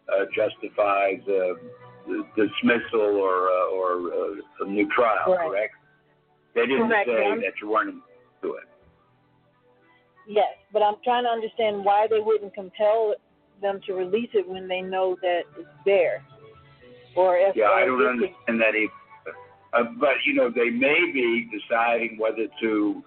uh, 0.08 0.24
justifies 0.34 1.18
uh, 1.26 1.54
dismissal 2.36 3.18
or 3.18 3.48
uh, 3.48 3.74
or 3.74 3.90
uh, 4.12 4.64
a 4.66 4.68
new 4.68 4.88
trial. 4.94 5.24
Correct. 5.26 5.50
Correct. 5.50 5.74
They 6.54 6.66
didn't 6.66 6.88
Correct, 6.88 7.08
say 7.08 7.34
that 7.42 7.54
you 7.60 7.70
weren't 7.70 7.96
to 8.42 8.54
it. 8.54 8.64
Yes, 10.28 10.54
but 10.72 10.82
I'm 10.82 10.96
trying 11.02 11.24
to 11.24 11.30
understand 11.30 11.84
why 11.84 12.06
they 12.08 12.20
wouldn't 12.20 12.54
compel 12.54 13.14
them 13.60 13.80
to 13.86 13.94
release 13.94 14.30
it 14.34 14.48
when 14.48 14.68
they 14.68 14.80
know 14.80 15.16
that 15.22 15.42
it's 15.58 15.68
there, 15.84 16.22
or 17.16 17.36
if 17.36 17.56
Yeah, 17.56 17.70
I 17.70 17.84
don't 17.84 18.06
understand 18.06 18.60
that 18.60 18.76
either. 18.76 18.92
Uh, 19.72 19.84
but 19.98 20.16
you 20.24 20.34
know, 20.34 20.50
they 20.50 20.70
may 20.70 21.10
be 21.12 21.48
deciding 21.52 22.18
whether 22.18 22.46
to 22.60 23.02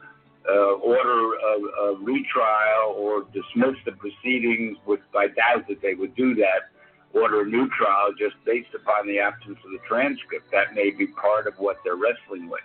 uh, 0.50 0.74
order 0.74 1.34
a, 1.36 1.82
a 1.84 2.00
retrial 2.00 2.96
or 2.96 3.24
dismiss 3.34 3.76
the 3.86 3.92
proceedings. 3.94 4.78
Which 4.86 5.02
I 5.16 5.28
doubt 5.28 5.68
that 5.70 5.82
they 5.82 5.94
would 5.96 6.16
do 6.16 6.36
that. 6.36 6.70
Order 7.14 7.42
a 7.42 7.46
new 7.46 7.68
trial 7.78 8.12
just 8.18 8.36
based 8.46 8.74
upon 8.74 9.06
the 9.06 9.20
absence 9.20 9.58
of 9.66 9.72
the 9.72 9.80
transcript. 9.88 10.50
That 10.52 10.74
may 10.74 10.92
be 10.92 11.08
part 11.08 11.46
of 11.46 11.56
what 11.58 11.78
they're 11.84 11.98
wrestling 11.98 12.50
with. 12.50 12.62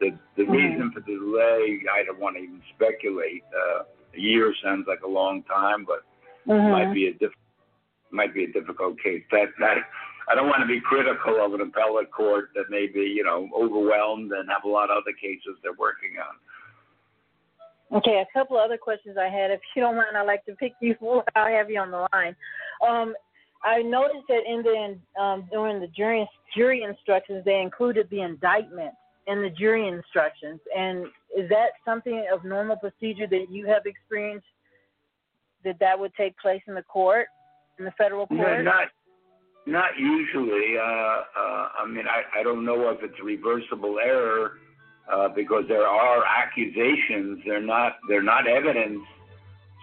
The 0.00 0.16
the 0.36 0.44
Mhm. 0.44 0.52
reason 0.52 0.92
for 0.92 1.00
the 1.00 1.14
delay, 1.14 1.82
I 1.92 2.04
don't 2.04 2.20
want 2.20 2.36
to 2.36 2.42
even 2.42 2.62
speculate. 2.74 3.42
Uh, 3.52 3.82
a 4.14 4.20
year 4.20 4.54
sounds 4.62 4.86
like 4.86 5.02
a 5.02 5.08
long 5.08 5.42
time, 5.44 5.84
but 5.84 6.04
Mhm. 6.46 6.70
might 6.70 6.92
be 6.94 7.08
a 7.08 7.12
diff- 7.14 7.34
might 8.10 8.32
be 8.32 8.44
a 8.44 8.52
difficult 8.52 9.00
case. 9.00 9.24
That 9.32 9.48
that 9.58 9.78
I 10.30 10.34
don't 10.34 10.46
want 10.46 10.60
to 10.60 10.66
be 10.66 10.80
critical 10.80 11.44
of 11.44 11.54
an 11.54 11.62
appellate 11.62 12.10
court 12.10 12.50
that 12.54 12.64
may 12.70 12.86
be 12.86 13.00
you 13.00 13.24
know 13.24 13.48
overwhelmed 13.56 14.30
and 14.32 14.48
have 14.48 14.64
a 14.64 14.68
lot 14.68 14.90
of 14.90 14.98
other 15.02 15.16
cases 15.20 15.56
they're 15.62 15.72
working 15.78 16.16
on. 16.20 16.36
Okay, 17.98 18.22
a 18.22 18.38
couple 18.38 18.58
of 18.58 18.64
other 18.64 18.76
questions 18.76 19.16
I 19.18 19.28
had. 19.28 19.50
If 19.50 19.60
you 19.74 19.80
don't 19.80 19.96
mind, 19.96 20.16
I'd 20.16 20.26
like 20.26 20.44
to 20.44 20.54
pick 20.54 20.74
you. 20.80 20.94
I'll 21.36 21.48
have 21.48 21.70
you 21.70 21.80
on 21.80 21.90
the 21.90 22.06
line. 22.12 22.36
Um, 22.86 23.14
I 23.64 23.82
noticed 23.82 24.26
that 24.28 24.42
in 24.46 24.62
the 24.62 25.20
um, 25.20 25.48
during 25.50 25.80
the 25.80 25.88
jury 25.88 26.28
jury 26.54 26.82
instructions, 26.82 27.44
they 27.44 27.60
included 27.60 28.08
the 28.10 28.20
indictment 28.20 28.92
in 29.26 29.42
the 29.42 29.50
jury 29.50 29.88
instructions. 29.88 30.60
And 30.76 31.06
is 31.36 31.48
that 31.48 31.70
something 31.84 32.26
of 32.32 32.44
normal 32.44 32.76
procedure 32.76 33.26
that 33.26 33.46
you 33.50 33.66
have 33.66 33.82
experienced? 33.86 34.46
That 35.64 35.78
that 35.80 35.98
would 35.98 36.14
take 36.14 36.38
place 36.38 36.62
in 36.68 36.74
the 36.74 36.82
court, 36.82 37.26
in 37.80 37.84
the 37.84 37.90
federal 37.98 38.28
court? 38.28 38.58
No, 38.58 38.62
not 38.62 38.88
not 39.68 39.98
usually. 39.98 40.76
Uh, 40.78 40.82
uh, 40.82 41.68
I 41.78 41.86
mean, 41.86 42.06
I, 42.08 42.40
I 42.40 42.42
don't 42.42 42.64
know 42.64 42.88
if 42.90 43.02
it's 43.02 43.20
reversible 43.22 43.98
error 43.98 44.58
uh, 45.12 45.28
because 45.28 45.64
there 45.68 45.86
are 45.86 46.24
accusations. 46.24 47.40
They're 47.46 47.62
not 47.62 47.98
they're 48.08 48.22
not 48.22 48.48
evidence. 48.48 49.02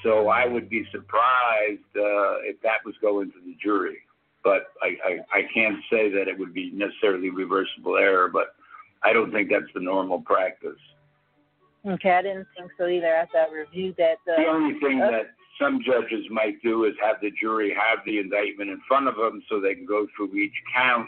So 0.04 0.28
I 0.28 0.46
would 0.46 0.70
be 0.70 0.86
surprised 0.92 1.92
uh, 1.96 2.44
if 2.44 2.62
that 2.62 2.86
was 2.86 2.96
going 3.02 3.32
to 3.32 3.38
the 3.46 3.56
jury. 3.62 3.98
But 4.44 4.68
I, 4.82 4.98
I, 5.04 5.40
I 5.40 5.42
can't 5.52 5.78
say 5.92 6.10
that 6.12 6.28
it 6.28 6.38
would 6.38 6.54
be 6.54 6.70
necessarily 6.72 7.32
reversible 7.32 7.98
error. 7.98 8.30
But 8.32 8.56
I 9.04 9.14
don't 9.14 9.32
think 9.32 9.50
that's 9.50 9.72
the 9.74 9.82
normal 9.82 10.22
practice. 10.22 10.78
Okay, 11.88 12.12
I 12.12 12.22
didn't 12.22 12.48
think 12.58 12.72
so 12.78 12.88
either. 12.88 13.08
After 13.08 13.38
I 13.38 13.48
reviewed 13.48 13.96
that, 13.98 14.18
uh, 14.28 14.42
The 14.42 14.48
only 14.48 14.80
thing 14.80 15.02
uh, 15.02 15.12
that 15.12 15.32
some 15.60 15.80
judges 15.86 16.26
might 16.30 16.62
do 16.62 16.86
is 16.86 16.94
have 17.02 17.18
the 17.22 17.32
jury 17.40 17.74
have 17.74 18.00
the 18.06 18.20
indictment 18.20 18.70
in 18.70 18.82
front 18.88 19.08
of 19.08 19.16
them 19.16 19.42
so 19.50 19.60
they 19.60 19.76
can 19.76 19.86
go 19.86 20.08
through 20.16 20.34
each 20.36 20.56
count 20.74 21.08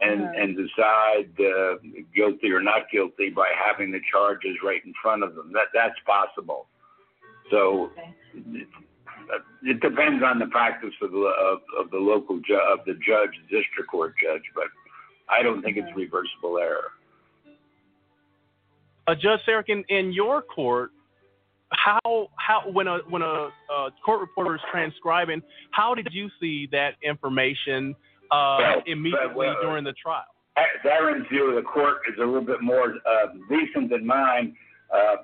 and 0.00 0.22
and 0.22 0.56
decide 0.56 1.30
uh, 1.40 1.76
guilty 2.14 2.50
or 2.50 2.60
not 2.60 2.90
guilty 2.92 3.30
by 3.30 3.50
having 3.56 3.90
the 3.90 4.00
charges 4.10 4.56
right 4.62 4.84
in 4.84 4.92
front 5.02 5.22
of 5.22 5.34
them. 5.34 5.52
That 5.52 5.68
that's 5.74 5.98
possible. 6.06 6.66
So 7.50 7.90
it, 8.34 8.68
it 9.62 9.80
depends 9.80 10.22
on 10.22 10.38
the 10.38 10.46
practice 10.46 10.94
of 11.02 11.12
the 11.12 11.18
of, 11.18 11.58
of 11.78 11.90
the 11.90 11.98
local 11.98 12.40
ju- 12.40 12.60
of 12.72 12.80
the 12.86 12.94
judge, 12.94 13.32
district 13.50 13.90
court 13.90 14.14
judge, 14.22 14.42
but 14.54 14.66
I 15.28 15.42
don't 15.42 15.62
think 15.62 15.76
it's 15.76 15.88
reversible 15.96 16.58
error. 16.58 16.92
Uh, 19.08 19.14
Judge 19.14 19.40
Sarek, 19.46 19.68
in, 19.68 19.84
in 19.88 20.12
your 20.12 20.42
court, 20.42 20.90
how 21.76 22.28
how 22.36 22.68
when 22.70 22.86
a 22.86 22.98
when 23.08 23.22
a, 23.22 23.48
uh 23.72 23.90
court 24.04 24.20
reporter 24.20 24.54
is 24.54 24.60
transcribing, 24.70 25.42
how 25.70 25.94
did 25.94 26.08
you 26.12 26.28
see 26.40 26.68
that 26.72 26.94
information 27.02 27.94
uh, 28.30 28.56
Well, 28.58 28.82
immediately 28.86 29.46
well, 29.46 29.56
during 29.62 29.84
the 29.84 29.92
trial? 29.92 30.24
Darren's 30.84 31.28
view 31.28 31.50
of 31.50 31.56
the 31.56 31.68
court 31.68 31.98
is 32.10 32.18
a 32.18 32.24
little 32.24 32.40
bit 32.40 32.62
more 32.62 32.94
uh, 32.94 33.26
recent 33.48 33.90
than 33.90 34.06
mine. 34.06 34.56
Uh, 34.92 35.16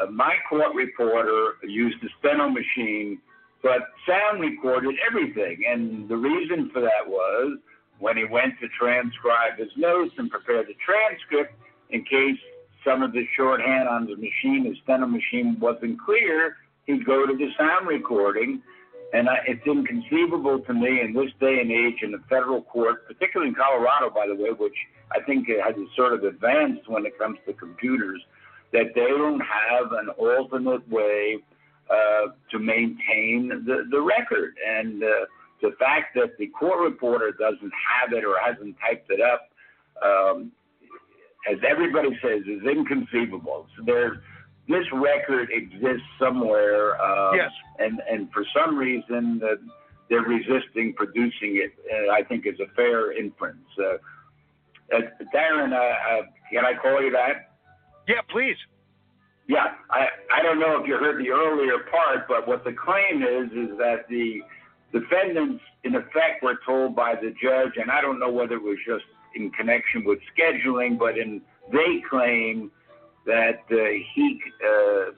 uh, 0.00 0.06
my 0.10 0.36
court 0.48 0.74
reporter 0.74 1.54
used 1.64 1.96
a 2.04 2.08
steno 2.20 2.48
machine, 2.48 3.18
but 3.62 3.80
sound 4.06 4.40
recorded 4.40 4.94
everything. 5.04 5.64
And 5.68 6.08
the 6.08 6.16
reason 6.16 6.70
for 6.72 6.80
that 6.80 7.06
was 7.06 7.58
when 7.98 8.16
he 8.16 8.24
went 8.24 8.54
to 8.60 8.68
transcribe 8.78 9.58
his 9.58 9.70
notes 9.76 10.14
and 10.18 10.30
prepare 10.30 10.62
the 10.62 10.74
transcript, 10.84 11.54
in 11.90 12.04
case 12.04 12.38
some 12.88 13.02
of 13.02 13.12
the 13.12 13.24
shorthand 13.36 13.88
on 13.88 14.06
the 14.06 14.16
machine, 14.16 14.64
the 14.64 14.74
steno 14.82 15.06
machine, 15.06 15.58
wasn't 15.60 16.00
clear, 16.00 16.56
he'd 16.86 17.04
go 17.04 17.26
to 17.26 17.36
the 17.36 17.48
sound 17.58 17.86
recording. 17.86 18.62
And 19.12 19.28
I, 19.28 19.38
it's 19.46 19.66
inconceivable 19.66 20.60
to 20.60 20.74
me 20.74 21.00
in 21.00 21.14
this 21.14 21.30
day 21.40 21.60
and 21.60 21.70
age 21.70 22.02
in 22.02 22.12
the 22.12 22.22
federal 22.28 22.62
court, 22.62 23.06
particularly 23.06 23.48
in 23.48 23.54
Colorado, 23.54 24.10
by 24.10 24.26
the 24.26 24.34
way, 24.34 24.50
which 24.50 24.76
I 25.12 25.20
think 25.22 25.48
has 25.48 25.74
sort 25.96 26.12
of 26.12 26.24
advanced 26.24 26.88
when 26.88 27.06
it 27.06 27.18
comes 27.18 27.38
to 27.46 27.54
computers, 27.54 28.20
that 28.72 28.94
they 28.94 29.06
don't 29.06 29.40
have 29.40 29.92
an 29.92 30.10
alternate 30.18 30.86
way 30.90 31.38
uh, 31.88 32.32
to 32.50 32.58
maintain 32.58 33.48
the, 33.66 33.86
the 33.90 34.00
record. 34.00 34.54
And 34.66 35.02
uh, 35.02 35.08
the 35.62 35.70
fact 35.78 36.14
that 36.16 36.36
the 36.38 36.48
court 36.48 36.80
reporter 36.80 37.32
doesn't 37.32 37.72
have 37.72 38.12
it 38.12 38.24
or 38.24 38.36
hasn't 38.44 38.76
typed 38.78 39.10
it 39.10 39.20
up, 39.22 39.48
um, 40.04 40.52
as 41.50 41.58
everybody 41.66 42.10
says, 42.22 42.42
is 42.46 42.62
inconceivable. 42.64 43.66
So 43.76 43.84
there, 43.84 44.22
this 44.68 44.84
record 44.92 45.48
exists 45.52 46.06
somewhere, 46.18 47.00
um, 47.00 47.36
Yes. 47.36 47.52
and 47.78 48.00
and 48.10 48.30
for 48.32 48.44
some 48.54 48.76
reason 48.76 49.40
uh, 49.42 49.56
they're 50.10 50.22
resisting 50.22 50.94
producing 50.94 51.56
it. 51.56 51.72
Uh, 51.90 52.12
I 52.12 52.22
think 52.22 52.46
is 52.46 52.58
a 52.60 52.66
fair 52.74 53.12
inference. 53.12 53.66
Uh, 53.78 53.98
uh, 54.94 55.00
Darren, 55.34 55.72
uh, 55.72 55.76
uh, 55.76 56.22
can 56.52 56.64
I 56.64 56.74
call 56.74 57.02
you 57.02 57.10
that? 57.12 57.52
Yeah, 58.06 58.22
please. 58.28 58.56
Yeah, 59.46 59.74
I 59.90 60.08
I 60.34 60.42
don't 60.42 60.58
know 60.60 60.80
if 60.82 60.86
you 60.88 60.96
heard 60.98 61.18
the 61.24 61.30
earlier 61.30 61.78
part, 61.90 62.28
but 62.28 62.46
what 62.48 62.64
the 62.64 62.72
claim 62.72 63.22
is 63.22 63.50
is 63.52 63.78
that 63.78 64.06
the 64.08 64.42
defendants, 64.92 65.62
in 65.84 65.94
effect, 65.94 66.42
were 66.42 66.58
told 66.66 66.94
by 66.96 67.14
the 67.14 67.32
judge, 67.42 67.72
and 67.76 67.90
I 67.90 68.00
don't 68.00 68.18
know 68.18 68.30
whether 68.30 68.56
it 68.56 68.62
was 68.62 68.78
just 68.86 69.04
in 69.34 69.50
connection 69.50 70.04
with 70.04 70.18
scheduling, 70.36 70.98
but 70.98 71.18
in 71.18 71.42
they 71.70 72.02
claim 72.08 72.70
that 73.26 73.60
uh, 73.70 73.76
he 74.14 74.40
uh, 74.66 75.10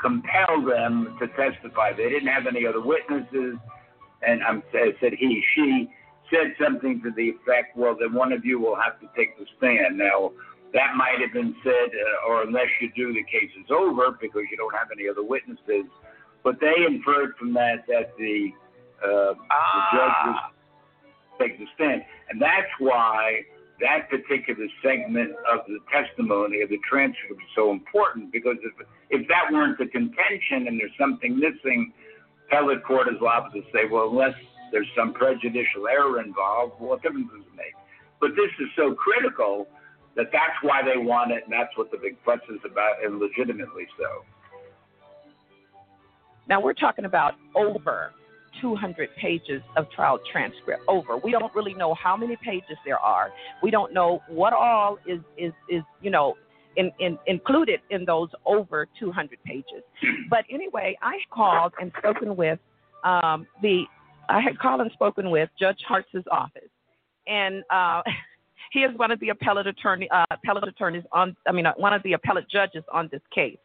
compelled 0.00 0.68
them 0.70 1.16
to 1.18 1.26
testify. 1.28 1.92
They 1.92 2.08
didn't 2.10 2.28
have 2.28 2.46
any 2.46 2.66
other 2.66 2.82
witnesses, 2.82 3.56
and 4.22 4.42
I'm, 4.42 4.62
I 4.74 4.92
said 5.00 5.12
he, 5.18 5.42
she 5.54 5.88
said 6.30 6.54
something 6.62 7.02
to 7.02 7.10
the 7.10 7.30
effect, 7.30 7.76
well, 7.76 7.96
then 7.98 8.14
one 8.14 8.32
of 8.32 8.44
you 8.44 8.60
will 8.60 8.76
have 8.76 9.00
to 9.00 9.08
take 9.16 9.38
the 9.38 9.46
stand. 9.58 9.98
Now, 9.98 10.32
that 10.72 10.94
might 10.96 11.18
have 11.20 11.32
been 11.32 11.54
said, 11.64 11.90
uh, 11.90 12.28
or 12.28 12.42
unless 12.42 12.68
you 12.80 12.90
do, 12.94 13.12
the 13.12 13.24
case 13.24 13.50
is 13.58 13.70
over 13.70 14.16
because 14.20 14.42
you 14.50 14.56
don't 14.56 14.74
have 14.74 14.88
any 14.92 15.08
other 15.08 15.24
witnesses. 15.24 15.90
But 16.44 16.60
they 16.60 16.72
inferred 16.86 17.34
from 17.38 17.52
that 17.54 17.84
that 17.88 18.16
the, 18.16 18.50
uh, 19.02 19.34
the 19.34 19.82
judge 19.92 20.18
was 20.26 20.52
take 21.40 21.58
the 21.58 21.66
stand, 21.74 22.02
and 22.28 22.40
that's 22.40 22.70
why 22.78 23.40
that 23.80 24.10
particular 24.10 24.66
segment 24.82 25.32
of 25.50 25.60
the 25.66 25.78
testimony 25.90 26.60
of 26.60 26.68
the 26.68 26.78
transcript 26.88 27.40
is 27.40 27.48
so 27.56 27.70
important 27.70 28.30
because 28.30 28.56
if 28.62 28.86
if 29.08 29.26
that 29.28 29.50
weren't 29.50 29.78
the 29.78 29.86
contention 29.86 30.68
and 30.68 30.78
there's 30.78 30.92
something 30.98 31.38
missing, 31.38 31.92
appellate 32.46 32.84
court 32.84 33.08
is 33.08 33.20
liable 33.20 33.50
to 33.50 33.62
say, 33.72 33.88
well, 33.90 34.08
unless 34.08 34.34
there's 34.70 34.86
some 34.96 35.12
prejudicial 35.12 35.88
error 35.88 36.20
involved, 36.20 36.74
what 36.78 37.02
difference 37.02 37.28
does 37.32 37.42
it 37.42 37.56
make? 37.56 37.74
But 38.20 38.30
this 38.36 38.50
is 38.60 38.68
so 38.76 38.94
critical 38.94 39.66
that 40.16 40.26
that's 40.32 40.58
why 40.62 40.82
they 40.82 40.98
want 40.98 41.32
it, 41.32 41.44
and 41.44 41.52
that's 41.52 41.76
what 41.76 41.90
the 41.90 41.98
big 41.98 42.16
fuss 42.24 42.40
is 42.50 42.60
about, 42.64 43.02
and 43.04 43.18
legitimately 43.18 43.86
so. 43.98 44.24
Now 46.48 46.60
we're 46.60 46.74
talking 46.74 47.04
about 47.04 47.34
over 47.54 48.12
200 48.60 49.08
pages 49.16 49.62
of 49.76 49.90
trial 49.90 50.18
transcript. 50.30 50.82
Over. 50.88 51.16
We 51.16 51.30
don't 51.32 51.54
really 51.54 51.74
know 51.74 51.94
how 51.94 52.16
many 52.16 52.36
pages 52.36 52.76
there 52.84 52.98
are. 52.98 53.30
We 53.62 53.70
don't 53.70 53.92
know 53.92 54.22
what 54.28 54.52
all 54.52 54.98
is 55.06 55.20
is 55.36 55.52
is 55.68 55.82
you 56.00 56.10
know 56.10 56.36
in, 56.76 56.92
in, 56.98 57.18
included 57.26 57.80
in 57.90 58.04
those 58.04 58.28
over 58.46 58.86
200 58.98 59.38
pages. 59.44 59.82
But 60.28 60.44
anyway, 60.50 60.96
I 61.02 61.18
called 61.32 61.72
and 61.80 61.92
spoken 61.98 62.36
with 62.36 62.58
um, 63.04 63.46
the 63.62 63.84
I 64.28 64.40
had 64.40 64.58
called 64.58 64.80
and 64.80 64.90
spoken 64.92 65.30
with 65.30 65.48
Judge 65.58 65.80
Hartz's 65.86 66.24
office, 66.30 66.70
and 67.26 67.64
uh, 67.70 68.02
he 68.72 68.80
is 68.80 68.96
one 68.96 69.10
of 69.10 69.18
the 69.20 69.30
appellate 69.30 69.66
attorney 69.66 70.08
uh, 70.10 70.24
appellate 70.30 70.68
attorneys 70.68 71.04
on 71.12 71.36
I 71.46 71.52
mean 71.52 71.66
uh, 71.66 71.72
one 71.76 71.92
of 71.92 72.02
the 72.02 72.12
appellate 72.14 72.48
judges 72.48 72.84
on 72.92 73.08
this 73.10 73.22
case. 73.34 73.58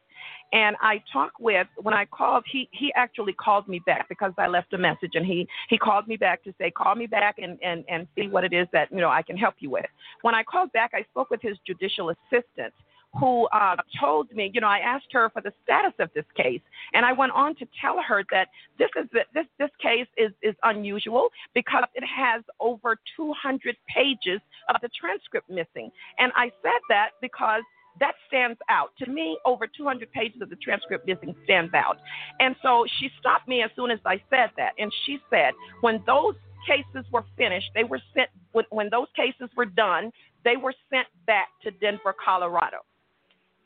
And 0.53 0.75
I 0.81 1.01
talked 1.11 1.39
with 1.39 1.67
when 1.77 1.93
I 1.93 2.05
called, 2.05 2.43
he 2.49 2.69
he 2.71 2.93
actually 2.95 3.33
called 3.33 3.67
me 3.67 3.79
back 3.85 4.07
because 4.07 4.31
I 4.37 4.47
left 4.47 4.73
a 4.73 4.77
message, 4.77 5.11
and 5.15 5.25
he 5.25 5.47
he 5.69 5.77
called 5.77 6.07
me 6.07 6.17
back 6.17 6.43
to 6.43 6.53
say, 6.59 6.71
call 6.71 6.95
me 6.95 7.07
back 7.07 7.35
and 7.39 7.57
and 7.63 7.83
and 7.89 8.07
see 8.15 8.27
what 8.27 8.43
it 8.43 8.53
is 8.53 8.67
that 8.71 8.91
you 8.91 8.97
know 8.97 9.09
I 9.09 9.21
can 9.21 9.37
help 9.37 9.55
you 9.59 9.69
with. 9.69 9.85
When 10.21 10.35
I 10.35 10.43
called 10.43 10.71
back, 10.71 10.91
I 10.93 11.03
spoke 11.11 11.29
with 11.29 11.41
his 11.41 11.57
judicial 11.65 12.11
assistant, 12.11 12.73
who 13.19 13.47
uh, 13.47 13.75
told 13.99 14.31
me, 14.33 14.51
you 14.53 14.61
know, 14.61 14.67
I 14.67 14.79
asked 14.79 15.07
her 15.11 15.29
for 15.29 15.41
the 15.41 15.51
status 15.63 15.93
of 15.99 16.09
this 16.13 16.25
case, 16.35 16.61
and 16.93 17.05
I 17.05 17.13
went 17.13 17.31
on 17.31 17.55
to 17.55 17.67
tell 17.79 18.01
her 18.07 18.23
that 18.31 18.49
this 18.77 18.89
is 18.97 19.09
this 19.33 19.45
this 19.57 19.69
case 19.81 20.07
is 20.17 20.31
is 20.41 20.55
unusual 20.63 21.29
because 21.53 21.85
it 21.95 22.03
has 22.03 22.43
over 22.59 22.97
200 23.15 23.75
pages 23.93 24.41
of 24.69 24.81
the 24.81 24.89
transcript 24.99 25.49
missing, 25.49 25.91
and 26.19 26.31
I 26.35 26.51
said 26.61 26.81
that 26.89 27.11
because 27.21 27.63
that 27.99 28.15
stands 28.27 28.59
out 28.69 28.89
to 28.99 29.09
me. 29.09 29.37
Over 29.45 29.67
200 29.67 30.11
pages 30.11 30.41
of 30.41 30.49
the 30.49 30.55
transcript 30.57 31.07
missing 31.07 31.35
stands 31.43 31.73
out, 31.73 31.97
and 32.39 32.55
so 32.61 32.85
she 32.99 33.09
stopped 33.19 33.47
me 33.47 33.61
as 33.61 33.71
soon 33.75 33.91
as 33.91 33.99
I 34.05 34.21
said 34.29 34.51
that, 34.57 34.73
and 34.77 34.91
she 35.05 35.19
said 35.29 35.53
when 35.81 36.01
those 36.05 36.35
cases 36.67 37.05
were 37.11 37.23
finished, 37.37 37.69
they 37.73 37.83
were 37.83 38.01
sent 38.13 38.29
when, 38.51 38.65
when 38.69 38.89
those 38.89 39.07
cases 39.15 39.49
were 39.55 39.65
done, 39.65 40.11
they 40.43 40.57
were 40.57 40.73
sent 40.89 41.07
back 41.25 41.49
to 41.63 41.71
Denver, 41.71 42.15
Colorado. 42.23 42.77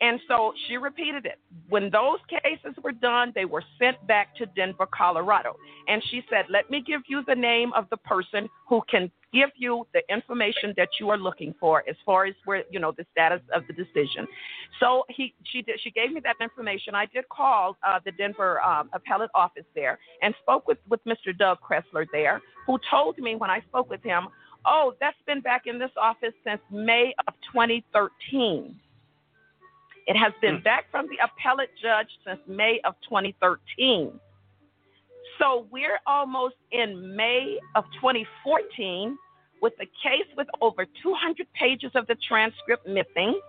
And 0.02 0.20
so 0.28 0.54
she 0.68 0.78
repeated 0.78 1.26
it. 1.26 1.40
When 1.68 1.90
those 1.90 2.20
cases 2.30 2.74
were 2.82 2.94
done, 2.94 3.34
they 3.36 3.46
were 3.46 3.64
sent 3.78 4.06
back 4.08 4.36
to 4.38 4.46
Denver, 4.46 4.88
Colorado. 4.88 5.58
And 5.88 6.02
she 6.10 6.22
said, 6.30 6.46
Let 6.50 6.70
me 6.70 6.82
give 6.86 7.02
you 7.08 7.24
the 7.28 7.36
name 7.36 7.74
of 7.74 7.90
the 7.90 7.98
person 7.98 8.48
who 8.68 8.82
can 8.90 9.12
give 9.34 9.50
you 9.56 9.86
the 9.94 10.02
information 10.12 10.74
that 10.78 10.90
you 11.00 11.10
are 11.10 11.18
looking 11.18 11.54
for 11.60 11.84
as 11.90 11.96
far 12.06 12.26
as 12.26 12.36
where, 12.46 12.64
you 12.72 12.80
know, 12.80 12.94
the 12.98 13.06
status 13.12 13.42
of 13.54 13.64
the 13.68 13.74
decision. 13.74 14.28
So 14.80 15.04
he, 15.10 15.34
she, 15.44 15.62
did, 15.62 15.80
she 15.82 15.92
gave 15.92 16.12
me 16.12 16.22
that 16.22 16.36
information. 16.42 16.96
I 16.96 17.06
did 17.06 17.28
call 17.30 17.78
uh, 17.88 18.00
the 18.04 18.12
Denver 18.12 18.62
um, 18.62 18.90
appellate 18.94 19.30
office 19.36 19.66
there 19.76 20.00
and 20.22 20.34
spoke 20.42 20.68
with, 20.68 20.78
with 20.90 21.00
Mr. 21.06 21.38
Doug 21.38 21.60
Kressler 21.62 22.06
there, 22.12 22.42
who 22.66 22.80
told 22.90 23.18
me 23.18 23.36
when 23.36 23.50
I 23.50 23.62
spoke 23.62 23.90
with 23.90 24.04
him, 24.04 24.28
Oh, 24.66 24.94
that's 25.00 25.18
been 25.26 25.42
back 25.42 25.64
in 25.68 25.80
this 25.80 25.92
office 26.00 26.34
since 26.46 26.60
May 26.70 27.14
of 27.28 27.34
2013. 27.54 28.76
It 30.08 30.18
has 30.18 30.34
been 30.42 30.62
back 30.62 30.86
from 30.92 31.08
the 31.08 31.18
appellate 31.24 31.70
judge 31.82 32.08
since 32.26 32.40
May 32.48 32.82
of 32.84 32.96
2013. 33.08 34.20
So 35.40 35.68
we're 35.72 36.00
almost 36.06 36.56
in 36.72 37.16
May 37.16 37.58
of 37.76 37.86
2014 38.02 39.18
with 39.62 39.74
a 39.80 39.86
case 39.86 40.28
with 40.36 40.48
over 40.62 40.86
200 41.02 41.48
pages 41.54 41.92
of 41.96 42.08
the 42.08 42.16
transcript 42.28 42.88
missing, 42.88 43.40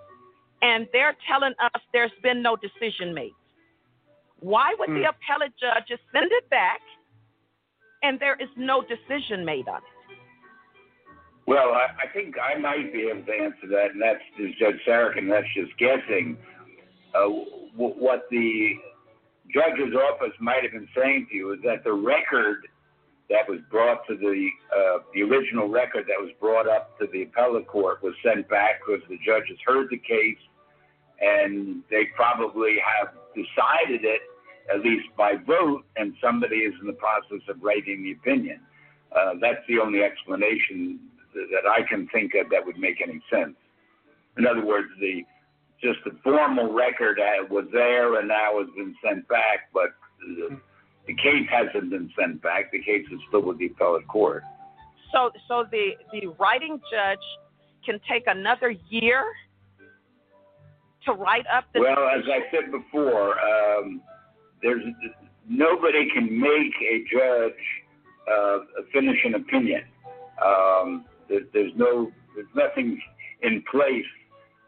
and 0.62 0.86
they're 0.92 1.16
telling 1.28 1.52
us 1.62 1.80
there's 1.92 2.12
been 2.22 2.42
no 2.42 2.56
decision 2.56 3.12
made. 3.12 3.32
Why 4.38 4.74
would 4.78 4.88
the 4.90 5.04
appellate 5.10 5.52
judge 5.60 5.98
send 6.12 6.30
it 6.32 6.48
back 6.48 6.80
and 8.02 8.18
there 8.18 8.36
is 8.40 8.48
no 8.56 8.82
decision 8.82 9.44
made 9.44 9.68
on 9.68 9.78
it? 9.78 10.16
Well, 11.46 11.74
I, 11.74 11.88
I 12.04 12.12
think 12.14 12.36
I 12.38 12.58
might 12.58 12.92
be 12.92 13.10
able 13.10 13.26
to 13.26 13.32
answer 13.32 13.66
that, 13.70 13.90
and 13.92 14.00
that's 14.00 14.20
Judge 14.58 14.80
Sarokin. 14.86 15.28
That's 15.28 15.46
just 15.54 15.76
guessing. 15.78 16.38
Uh, 17.14 17.22
w- 17.74 17.98
what 17.98 18.26
the 18.30 18.74
judge's 19.52 19.94
office 19.94 20.34
might 20.40 20.62
have 20.62 20.72
been 20.72 20.88
saying 20.96 21.26
to 21.30 21.36
you 21.36 21.52
is 21.52 21.60
that 21.64 21.84
the 21.84 21.92
record 21.92 22.66
that 23.28 23.48
was 23.48 23.60
brought 23.70 24.06
to 24.08 24.16
the 24.16 24.48
uh, 24.74 24.98
the 25.14 25.22
original 25.22 25.68
record 25.68 26.04
that 26.06 26.18
was 26.18 26.30
brought 26.40 26.68
up 26.68 26.98
to 26.98 27.06
the 27.12 27.22
appellate 27.22 27.66
court 27.66 28.02
was 28.02 28.14
sent 28.24 28.48
back 28.48 28.80
because 28.84 29.02
the 29.08 29.18
judges 29.24 29.58
heard 29.64 29.88
the 29.90 29.98
case 29.98 30.40
and 31.20 31.82
they 31.90 32.06
probably 32.16 32.76
have 32.80 33.14
decided 33.34 34.04
it 34.04 34.22
at 34.72 34.80
least 34.80 35.08
by 35.16 35.34
vote, 35.46 35.84
and 35.96 36.14
somebody 36.22 36.56
is 36.56 36.74
in 36.80 36.86
the 36.86 36.92
process 36.94 37.40
of 37.48 37.62
writing 37.62 38.02
the 38.02 38.12
opinion. 38.12 38.60
Uh, 39.14 39.32
that's 39.40 39.60
the 39.68 39.78
only 39.78 40.02
explanation 40.02 41.00
that 41.34 41.68
I 41.68 41.82
can 41.88 42.08
think 42.08 42.32
of 42.34 42.50
that 42.50 42.64
would 42.64 42.78
make 42.78 43.00
any 43.02 43.20
sense. 43.30 43.56
In 44.38 44.46
other 44.46 44.64
words, 44.64 44.88
the 45.00 45.24
just 45.82 45.98
the 46.04 46.12
formal 46.22 46.72
record 46.72 47.18
uh, 47.18 47.46
was 47.50 47.66
there 47.72 48.18
and 48.18 48.28
now 48.28 48.58
has 48.58 48.68
been 48.76 48.94
sent 49.04 49.26
back, 49.28 49.70
but 49.72 49.90
the, 50.20 50.60
the 51.06 51.14
case 51.14 51.48
hasn't 51.50 51.90
been 51.90 52.10
sent 52.18 52.42
back. 52.42 52.70
The 52.72 52.82
case 52.82 53.06
is 53.10 53.18
still 53.28 53.42
with 53.42 53.58
the 53.58 53.66
appellate 53.66 54.06
court. 54.08 54.42
So, 55.12 55.30
so 55.48 55.64
the 55.70 55.92
the 56.12 56.28
writing 56.38 56.80
judge 56.90 57.18
can 57.84 57.98
take 58.08 58.24
another 58.26 58.74
year 58.90 59.24
to 61.06 61.12
write 61.12 61.46
up 61.52 61.64
the. 61.74 61.80
Well, 61.80 62.08
as 62.08 62.24
I 62.26 62.40
said 62.52 62.70
before, 62.70 63.34
um, 63.40 64.02
there's 64.62 64.82
nobody 65.48 66.08
can 66.14 66.40
make 66.40 66.74
a 66.80 67.04
judge 67.12 67.52
uh, 68.32 68.58
finish 68.92 69.18
an 69.24 69.34
opinion. 69.34 69.82
Um, 70.44 71.04
there, 71.28 71.40
there's 71.52 71.72
no, 71.76 72.10
there's 72.34 72.46
nothing 72.54 73.00
in 73.42 73.62
place, 73.70 74.04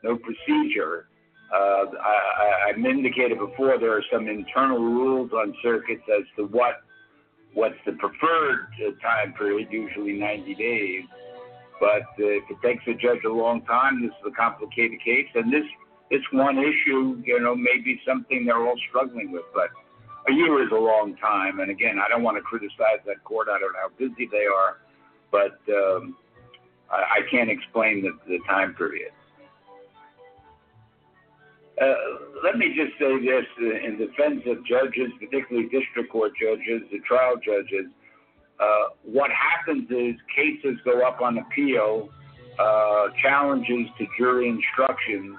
no 0.03 0.16
procedure. 0.16 1.09
Uh, 1.53 1.84
I, 2.00 2.14
I, 2.38 2.70
I've 2.70 2.84
indicated 2.84 3.38
before 3.38 3.78
there 3.78 3.96
are 3.96 4.05
some 4.11 4.28
internal 4.28 4.78
rules 4.78 5.32
on 5.32 5.55
circuits 5.62 6.03
as 6.09 6.24
to 6.36 6.44
what 6.46 6.82
what's 7.55 7.76
the 7.84 7.92
preferred 7.92 8.68
time 9.03 9.34
period, 9.34 9.68
usually 9.70 10.14
90 10.14 10.55
days. 10.55 11.05
But 11.80 12.09
uh, 12.18 12.40
if 12.40 12.44
it 12.48 12.57
takes 12.62 12.84
a 12.86 12.94
judge 12.94 13.24
a 13.26 13.32
long 13.32 13.62
time, 13.62 14.03
this 14.03 14.11
is 14.11 14.32
a 14.32 14.36
complicated 14.36 14.98
case, 15.05 15.28
and 15.34 15.53
this 15.53 15.66
this 16.11 16.22
one 16.30 16.59
issue, 16.59 17.22
you 17.24 17.40
know, 17.40 17.55
may 17.55 17.78
be 17.82 18.00
something 18.07 18.44
they're 18.44 18.66
all 18.66 18.78
struggling 18.88 19.32
with. 19.32 19.44
But 19.55 19.70
a 20.28 20.32
year 20.32 20.62
is 20.62 20.70
a 20.70 20.76
long 20.78 21.16
time, 21.16 21.61
and 21.61 21.70
again, 21.70 21.98
I 21.98 22.09
don't 22.09 22.22
want 22.22 22.36
to 22.36 22.42
criticize 22.42 23.00
that 23.07 23.24
court. 23.24 23.48
I 23.48 23.59
don't 23.59 23.72
know 23.72 23.80
how 23.82 23.90
busy 23.98 24.28
they 24.30 24.44
are, 24.46 24.78
but 25.30 25.59
um, 25.74 26.16
I, 26.90 26.96
I 26.96 27.20
can't 27.30 27.50
explain 27.50 28.03
the, 28.03 28.12
the 28.28 28.38
time 28.46 28.74
period. 28.74 29.12
Uh, 31.83 31.95
let 32.45 32.59
me 32.59 32.68
just 32.68 32.93
say 32.99 33.18
this 33.18 33.47
uh, 33.61 33.87
in 33.87 33.99
defense 33.99 34.43
of 34.47 34.64
judges, 34.64 35.11
particularly 35.18 35.68
district 35.68 36.11
court 36.11 36.33
judges, 36.41 36.83
the 36.93 37.01
trial 37.01 37.35
judges. 37.37 37.87
Uh, 38.61 38.95
what 39.03 39.30
happens 39.33 39.91
is 39.91 40.14
cases 40.35 40.78
go 40.85 41.05
up 41.05 41.20
on 41.20 41.39
appeal, 41.39 42.09
uh, 42.59 43.07
challenges 43.20 43.89
to 43.99 44.07
jury 44.16 44.49
instructions, 44.49 45.37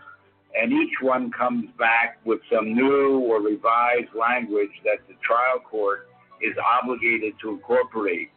and 0.60 0.74
each 0.74 0.96
one 1.02 1.32
comes 1.32 1.70
back 1.80 2.20
with 2.26 2.39
some 2.52 2.74
new 2.74 3.20
or 3.20 3.41
revised 3.41 4.14
language 4.14 4.72
that 4.84 5.00
the 5.08 5.14
trial 5.24 5.60
court 5.64 6.10
is 6.41 6.54
obligated 6.82 7.34
to 7.41 7.52
incorporate. 7.52 8.30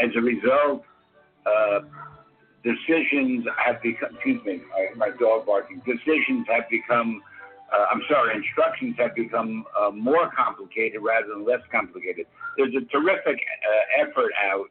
As 0.00 0.10
a 0.16 0.20
result, 0.20 0.84
uh, 1.44 1.80
decisions 2.62 3.44
have 3.64 3.82
become, 3.82 4.14
excuse 4.14 4.44
me, 4.44 4.60
my, 4.96 5.08
my 5.08 5.16
dog 5.18 5.46
barking, 5.46 5.82
decisions 5.86 6.46
have 6.48 6.68
become, 6.70 7.20
uh, 7.72 7.86
I'm 7.92 8.02
sorry, 8.08 8.34
instructions 8.34 8.96
have 8.98 9.14
become 9.14 9.64
uh, 9.78 9.90
more 9.90 10.30
complicated 10.36 11.00
rather 11.02 11.28
than 11.28 11.44
less 11.44 11.60
complicated. 11.70 12.26
There's 12.56 12.74
a 12.74 12.84
terrific 12.86 13.36
uh, 13.36 14.02
effort 14.02 14.32
out 14.50 14.66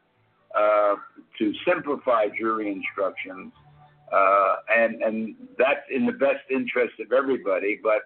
uh, 0.56 0.96
to 1.38 1.54
simplify 1.66 2.28
jury 2.38 2.72
instructions 2.72 3.52
uh, 4.12 4.56
and 4.74 5.02
and 5.02 5.36
that's 5.58 5.86
in 5.94 6.06
the 6.06 6.14
best 6.14 6.44
interest 6.50 6.94
of 7.00 7.12
everybody. 7.12 7.80
But 7.82 8.04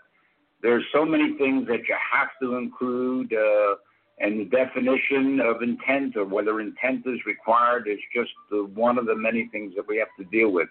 there's 0.62 0.84
so 0.94 1.06
many 1.06 1.38
things 1.38 1.68
that 1.68 1.88
you 1.88 1.96
have 2.12 2.30
to 2.42 2.56
include, 2.56 3.34
uh, 3.34 3.76
and 4.20 4.39
the 4.39 4.46
definition 4.46 5.39
of 5.42 5.62
intent 5.62 6.16
or 6.16 6.26
whether 6.26 6.60
intent 6.60 7.06
is 7.06 7.20
required 7.26 7.88
is 7.88 8.00
just 8.16 8.32
one 8.74 8.98
of 8.98 9.06
the 9.06 9.16
many 9.16 9.48
things 9.52 9.74
that 9.76 9.88
we 9.88 9.98
have 9.98 10.10
to 10.20 10.26
deal 10.26 10.52
with. 10.52 10.70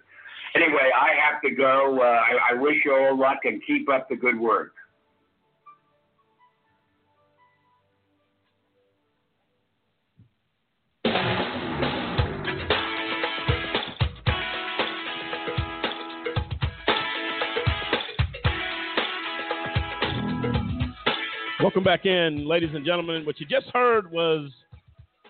Anyway, 0.55 0.91
I 0.95 1.11
have 1.15 1.41
to 1.43 1.51
go. 1.51 2.01
Uh, 2.01 2.05
I, 2.05 2.55
I 2.55 2.61
wish 2.61 2.77
you 2.85 2.93
all 2.93 3.17
luck 3.17 3.39
and 3.45 3.63
keep 3.67 3.89
up 3.89 4.09
the 4.09 4.17
good 4.17 4.39
work. 4.39 4.73
Welcome 21.63 21.85
back 21.85 22.07
in, 22.07 22.49
ladies 22.49 22.71
and 22.75 22.85
gentlemen. 22.85 23.25
What 23.25 23.39
you 23.39 23.47
just 23.47 23.67
heard 23.73 24.11
was 24.11 24.51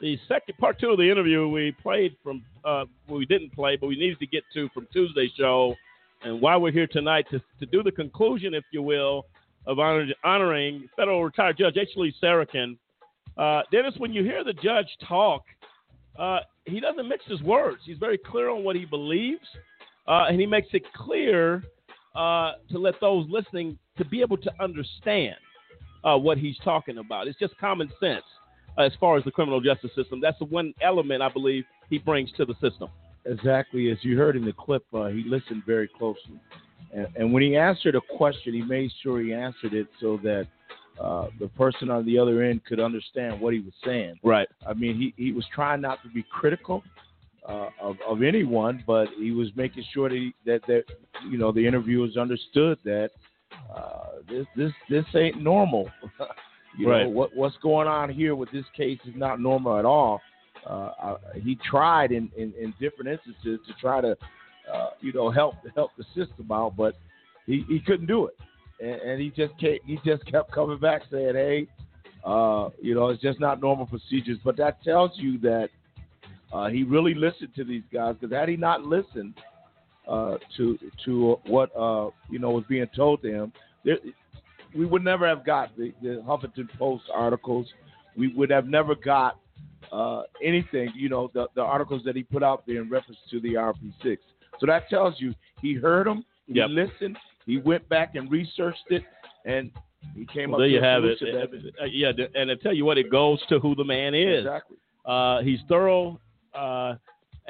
the 0.01 0.19
second 0.29 0.57
part 0.59 0.81
two 0.81 0.91
of 0.91 0.99
the 0.99 1.11
interview 1.11 1.49
we 1.49 1.73
played 1.83 2.17
from, 2.23 2.43
uh, 2.65 2.85
we 3.09 3.27
didn't 3.27 3.53
play, 3.53 3.77
but 3.77 3.87
we 3.87 3.97
needed 3.97 4.19
to 4.19 4.27
get 4.27 4.43
to 4.55 4.69
from 4.71 4.87
Tuesday's 4.93 5.31
show. 5.37 5.75
And 6.23 6.41
why 6.41 6.57
we're 6.57 6.73
here 6.73 6.87
tonight 6.87 7.27
to, 7.31 7.41
to 7.61 7.67
do 7.67 7.83
the 7.83 7.93
conclusion, 7.93 8.55
if 8.55 8.65
you 8.73 8.83
will, 8.83 9.27
of 9.67 9.79
honor, 9.79 10.07
honoring 10.25 10.89
federal 10.97 11.23
retired 11.25 11.59
Judge 11.59 11.77
H. 11.77 11.91
Lee 11.97 12.15
Sarokin. 12.23 12.77
Uh, 13.37 13.63
Dennis, 13.71 13.95
when 13.99 14.13
you 14.13 14.23
hear 14.23 14.43
the 14.45 14.53
judge 14.55 14.89
talk, 15.07 15.45
uh, 16.19 16.41
he 16.65 16.81
doesn't 16.81 17.09
mix 17.09 17.25
his 17.27 17.41
words. 17.43 17.81
He's 17.85 17.99
very 17.99 18.19
clear 18.19 18.51
on 18.51 18.65
what 18.65 18.77
he 18.77 18.85
believes, 18.85 19.47
uh, 20.09 20.25
and 20.29 20.41
he 20.41 20.47
makes 20.47 20.69
it 20.73 20.83
clear 20.93 21.63
uh, 22.15 22.53
to 22.71 22.79
let 22.79 22.95
those 23.01 23.27
listening 23.29 23.79
to 23.99 24.05
be 24.05 24.21
able 24.21 24.37
to 24.39 24.51
understand 24.61 25.37
uh, 26.05 26.17
what 26.17 26.39
he's 26.39 26.57
talking 26.65 26.99
about. 26.99 27.29
It's 27.29 27.39
just 27.39 27.57
common 27.59 27.91
sense 28.01 28.25
as 28.79 28.93
far 28.99 29.17
as 29.17 29.25
the 29.25 29.31
criminal 29.31 29.61
justice 29.61 29.91
system. 29.95 30.21
That's 30.21 30.39
the 30.39 30.47
one 30.47 30.73
element 30.83 31.23
I 31.23 31.29
believe 31.29 31.65
he 31.89 31.99
brings 31.99 32.31
to 32.33 32.45
the 32.45 32.55
system. 32.55 32.89
Exactly, 33.27 33.91
as 33.91 33.99
you 34.03 34.17
heard 34.17 34.37
in 34.37 34.45
the 34.45 34.53
clip, 34.53 34.85
uh, 34.95 35.07
he 35.07 35.25
listened 35.27 35.63
very 35.67 35.89
closely, 35.89 36.41
and, 36.95 37.07
and, 37.17 37.33
when 37.33 37.43
he 37.43 37.55
answered 37.55 37.95
a 37.95 38.01
question, 38.17 38.55
he 38.55 38.63
made 38.63 38.91
sure 39.03 39.21
he 39.21 39.35
answered 39.35 39.75
it 39.75 39.87
so 40.01 40.19
that 40.23 40.47
uh, 40.99 41.27
the 41.39 41.49
person 41.49 41.91
on 41.91 42.07
the 42.07 42.19
other 42.19 42.43
end 42.43 42.65
could 42.65 42.81
understand 42.81 43.39
what 43.39 43.53
he 43.53 43.61
was 43.61 43.75
saying. 43.85 44.19
Right. 44.25 44.49
I 44.67 44.73
mean, 44.73 44.97
he, 44.97 45.23
he 45.23 45.33
was 45.33 45.45
trying 45.55 45.83
not 45.83 46.03
to 46.03 46.09
be 46.09 46.25
critical 46.31 46.83
uh, 47.47 47.69
of, 47.81 47.97
of 48.09 48.23
anyone, 48.23 48.83
but 48.87 49.09
he 49.19 49.33
was 49.33 49.49
making 49.55 49.85
sure 49.93 50.09
that, 50.09 50.15
he, 50.15 50.35
that 50.47 50.61
that 50.67 50.85
you 51.31 51.39
know 51.39 51.53
the 51.53 51.67
interviewers 51.67 52.17
understood 52.17 52.79
that 52.85 53.11
uh, 53.75 54.21
this 54.29 54.47
this 54.57 54.73
this 54.89 55.05
ain't 55.15 55.43
normal. 55.43 55.91
you 56.77 56.89
right. 56.89 57.05
know 57.05 57.09
what 57.09 57.35
what's 57.35 57.57
going 57.63 57.89
on 57.89 58.11
here 58.11 58.35
with 58.35 58.51
this 58.53 58.65
case 58.77 58.99
is 59.05 59.15
not 59.17 59.41
normal 59.41 59.79
at 59.79 59.85
all. 59.85 60.21
Uh, 60.67 60.91
uh, 61.03 61.17
he 61.43 61.57
tried 61.69 62.13
in, 62.13 62.31
in, 62.37 62.53
in, 62.61 62.75
different 62.79 63.11
instances 63.11 63.59
to 63.67 63.73
try 63.81 64.01
to 64.01 64.15
uh, 64.73 64.91
you 65.01 65.13
know 65.13 65.31
help 65.31 65.55
help 65.75 65.91
the 65.97 66.05
system 66.15 66.51
out, 66.53 66.77
but 66.77 66.97
he, 67.47 67.65
he 67.69 67.81
couldn't 67.81 68.07
do 68.07 68.27
it, 68.27 68.37
and, 68.81 69.01
and 69.01 69.21
he 69.21 69.31
just 69.31 69.59
kept, 69.59 69.85
he 69.87 69.99
just 70.05 70.25
kept 70.27 70.53
coming 70.53 70.79
back 70.79 71.03
saying, 71.11 71.35
"Hey, 71.35 71.67
uh, 72.25 72.69
you 72.81 72.95
know, 72.95 73.09
it's 73.09 73.23
just 73.23 73.41
not 73.41 73.61
normal 73.61 73.87
procedures." 73.87 74.39
But 74.45 74.57
that 74.59 74.83
tells 74.85 75.13
you 75.15 75.39
that 75.39 75.71
uh, 76.53 76.69
he 76.69 76.83
really 76.83 77.15
listened 77.15 77.55
to 77.57 77.65
these 77.65 77.85
guys 77.93 78.17
because 78.21 78.35
had 78.35 78.49
he 78.51 78.57
not 78.57 78.83
listened, 78.83 79.35
uh, 80.11 80.37
to 80.57 80.79
to 81.05 81.39
what 81.47 81.71
uh, 81.77 82.11
you 82.29 82.39
know 82.39 82.51
was 82.51 82.65
being 82.69 82.87
told 82.95 83.23
to 83.23 83.29
him. 83.33 83.53
There, 83.85 83.99
we 84.75 84.87
would 84.87 85.05
never 85.05 85.27
have 85.27 85.45
got 85.45 85.77
the, 85.77 85.93
the, 86.03 86.23
Huffington 86.27 86.69
Post 86.79 87.05
articles. 87.13 87.67
We 88.17 88.29
would 88.35 88.51
have 88.51 88.67
never 88.67 88.95
got 88.95 89.39
uh, 89.93 90.23
anything, 90.43 90.93
you 90.97 91.09
know, 91.09 91.31
the, 91.35 91.47
the 91.55 91.63
articles 91.63 92.03
that 92.05 92.17
he 92.17 92.23
put 92.23 92.43
out 92.43 92.65
there 92.67 92.83
in 92.83 92.91
reference 92.91 93.19
to 93.31 93.41
the 93.41 93.55
RP6. 93.55 94.19
So 94.59 94.67
that 94.67 94.89
tells 94.89 95.15
you 95.19 95.35
he 95.61 95.75
heard 95.75 96.07
them, 96.07 96.25
he 96.47 96.55
yep. 96.55 96.69
listened, 96.71 97.17
he 97.47 97.59
went 97.59 97.89
back 97.89 98.15
and 98.15 98.31
researched 98.31 98.85
it, 98.91 99.03
and 99.45 99.71
he 100.15 100.27
came 100.27 100.51
well, 100.51 100.61
up. 100.61 100.63
There 100.63 100.69
you 100.69 100.83
have 100.83 101.05
it. 101.05 101.19
That, 101.21 101.73
uh, 101.81 101.85
yeah, 101.87 102.13
and 102.35 102.51
I 102.51 102.55
tell 102.63 102.75
you 102.75 102.85
what, 102.85 102.99
it 102.99 103.11
goes 103.11 103.41
to 103.49 103.59
who 103.59 103.75
the 103.75 103.85
man 103.85 104.15
is. 104.15 104.41
Exactly. 104.41 104.77
Uh, 105.05 105.43
he's 105.43 105.61
thorough. 105.69 106.21
Uh, 106.55 106.95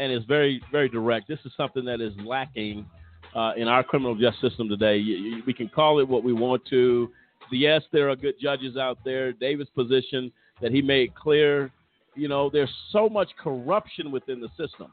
and 0.01 0.13
is 0.13 0.25
very, 0.25 0.63
very 0.73 0.89
direct. 0.89 1.29
This 1.29 1.39
is 1.45 1.53
something 1.57 1.85
that 1.85 2.01
is 2.01 2.15
lacking 2.25 2.87
uh, 3.35 3.53
in 3.57 3.69
our 3.69 3.83
criminal 3.83 4.15
justice 4.15 4.51
system 4.51 4.69
today. 4.69 4.97
You, 4.97 5.17
you, 5.17 5.43
we 5.47 5.55
can 5.55 5.69
call 5.69 6.01
it 6.01 6.09
what 6.09 6.25
we 6.25 6.33
want 6.33 6.63
to. 6.71 7.11
Yes, 7.53 7.83
there 7.93 8.09
are 8.11 8.17
good 8.17 8.35
judges 8.41 8.77
out 8.77 8.99
there. 9.05 9.33
David's 9.33 9.71
position 9.71 10.31
that 10.63 10.71
he 10.73 10.81
made 10.81 11.15
clear, 11.15 11.71
you 12.15 12.29
know, 12.29 12.49
there's 12.49 12.71
so 12.93 13.09
much 13.09 13.29
corruption 13.43 14.11
within 14.11 14.41
the 14.41 14.49
system. 14.51 14.93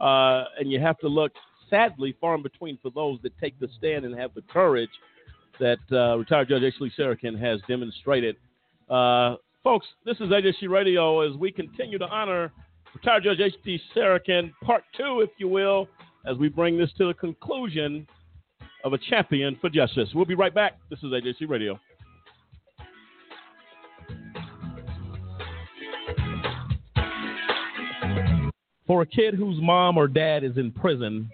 Uh, 0.00 0.44
and 0.58 0.70
you 0.70 0.80
have 0.80 0.98
to 0.98 1.08
look, 1.08 1.32
sadly, 1.70 2.14
far 2.20 2.34
in 2.34 2.42
between 2.42 2.78
for 2.82 2.90
those 2.90 3.18
that 3.22 3.32
take 3.38 3.58
the 3.58 3.68
stand 3.78 4.04
and 4.04 4.18
have 4.18 4.34
the 4.34 4.42
courage 4.52 4.90
that 5.60 5.78
uh, 5.92 6.18
retired 6.18 6.48
Judge 6.48 6.62
H. 6.62 6.74
Lee 6.80 6.92
Sarokin 6.98 7.40
has 7.40 7.60
demonstrated. 7.68 8.36
Uh, 8.90 9.36
folks, 9.62 9.86
this 10.04 10.16
is 10.16 10.28
AJC 10.28 10.68
Radio 10.68 11.20
as 11.20 11.36
we 11.38 11.50
continue 11.50 11.96
to 11.96 12.06
honor 12.08 12.52
Retired 12.94 13.24
Judge 13.24 13.40
H.D. 13.40 13.80
Sarakin, 13.94 14.52
part 14.62 14.84
two, 14.96 15.20
if 15.20 15.30
you 15.38 15.48
will, 15.48 15.88
as 16.26 16.36
we 16.36 16.48
bring 16.48 16.78
this 16.78 16.90
to 16.98 17.08
the 17.08 17.14
conclusion 17.14 18.06
of 18.84 18.92
a 18.92 18.98
champion 18.98 19.56
for 19.60 19.70
justice. 19.70 20.08
We'll 20.14 20.24
be 20.24 20.34
right 20.34 20.54
back. 20.54 20.78
This 20.90 20.98
is 21.00 21.06
AJC 21.06 21.48
Radio. 21.48 21.78
For 28.86 29.02
a 29.02 29.06
kid 29.06 29.34
whose 29.34 29.60
mom 29.62 29.96
or 29.96 30.06
dad 30.06 30.44
is 30.44 30.58
in 30.58 30.70
prison, 30.70 31.30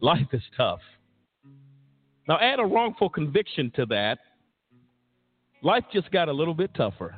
life 0.00 0.26
is 0.32 0.42
tough. 0.56 0.80
Now, 2.26 2.38
add 2.40 2.58
a 2.58 2.64
wrongful 2.64 3.10
conviction 3.10 3.70
to 3.76 3.86
that, 3.86 4.18
life 5.62 5.84
just 5.92 6.10
got 6.10 6.28
a 6.28 6.32
little 6.32 6.54
bit 6.54 6.70
tougher 6.74 7.14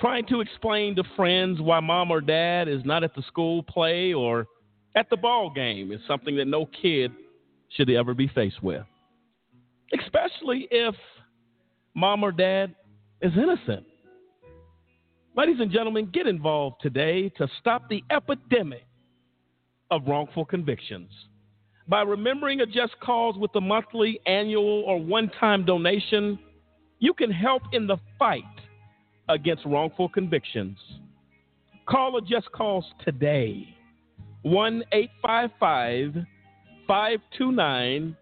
trying 0.00 0.24
to 0.26 0.40
explain 0.40 0.96
to 0.96 1.04
friends 1.14 1.60
why 1.60 1.78
mom 1.78 2.10
or 2.10 2.22
dad 2.22 2.68
is 2.68 2.82
not 2.84 3.04
at 3.04 3.14
the 3.14 3.22
school 3.22 3.62
play 3.62 4.14
or 4.14 4.46
at 4.94 5.08
the 5.10 5.16
ball 5.16 5.50
game 5.50 5.92
is 5.92 6.00
something 6.06 6.36
that 6.36 6.46
no 6.46 6.66
kid 6.66 7.12
should 7.76 7.90
ever 7.90 8.14
be 8.14 8.28
faced 8.28 8.62
with. 8.62 8.84
Especially 9.98 10.68
if 10.70 10.94
mom 11.94 12.22
or 12.22 12.32
dad 12.32 12.74
is 13.20 13.32
innocent. 13.36 13.86
Ladies 15.36 15.56
and 15.60 15.70
gentlemen, 15.70 16.10
get 16.12 16.26
involved 16.26 16.76
today 16.80 17.28
to 17.30 17.48
stop 17.60 17.88
the 17.88 18.02
epidemic 18.10 18.84
of 19.90 20.02
wrongful 20.06 20.44
convictions. 20.44 21.10
By 21.88 22.02
remembering 22.02 22.60
a 22.60 22.66
just 22.66 22.98
cause 23.00 23.36
with 23.36 23.50
a 23.54 23.60
monthly, 23.60 24.20
annual, 24.26 24.84
or 24.86 25.00
one 25.00 25.30
time 25.40 25.64
donation, 25.64 26.38
you 26.98 27.14
can 27.14 27.30
help 27.30 27.62
in 27.72 27.86
the 27.86 27.96
fight 28.18 28.44
against 29.28 29.64
wrongful 29.64 30.08
convictions. 30.08 30.78
Call 31.88 32.16
a 32.16 32.22
Just 32.22 32.50
Cause 32.52 32.84
today. 33.04 33.74
1 34.42 34.84
855 34.92 36.24
529 36.86 38.16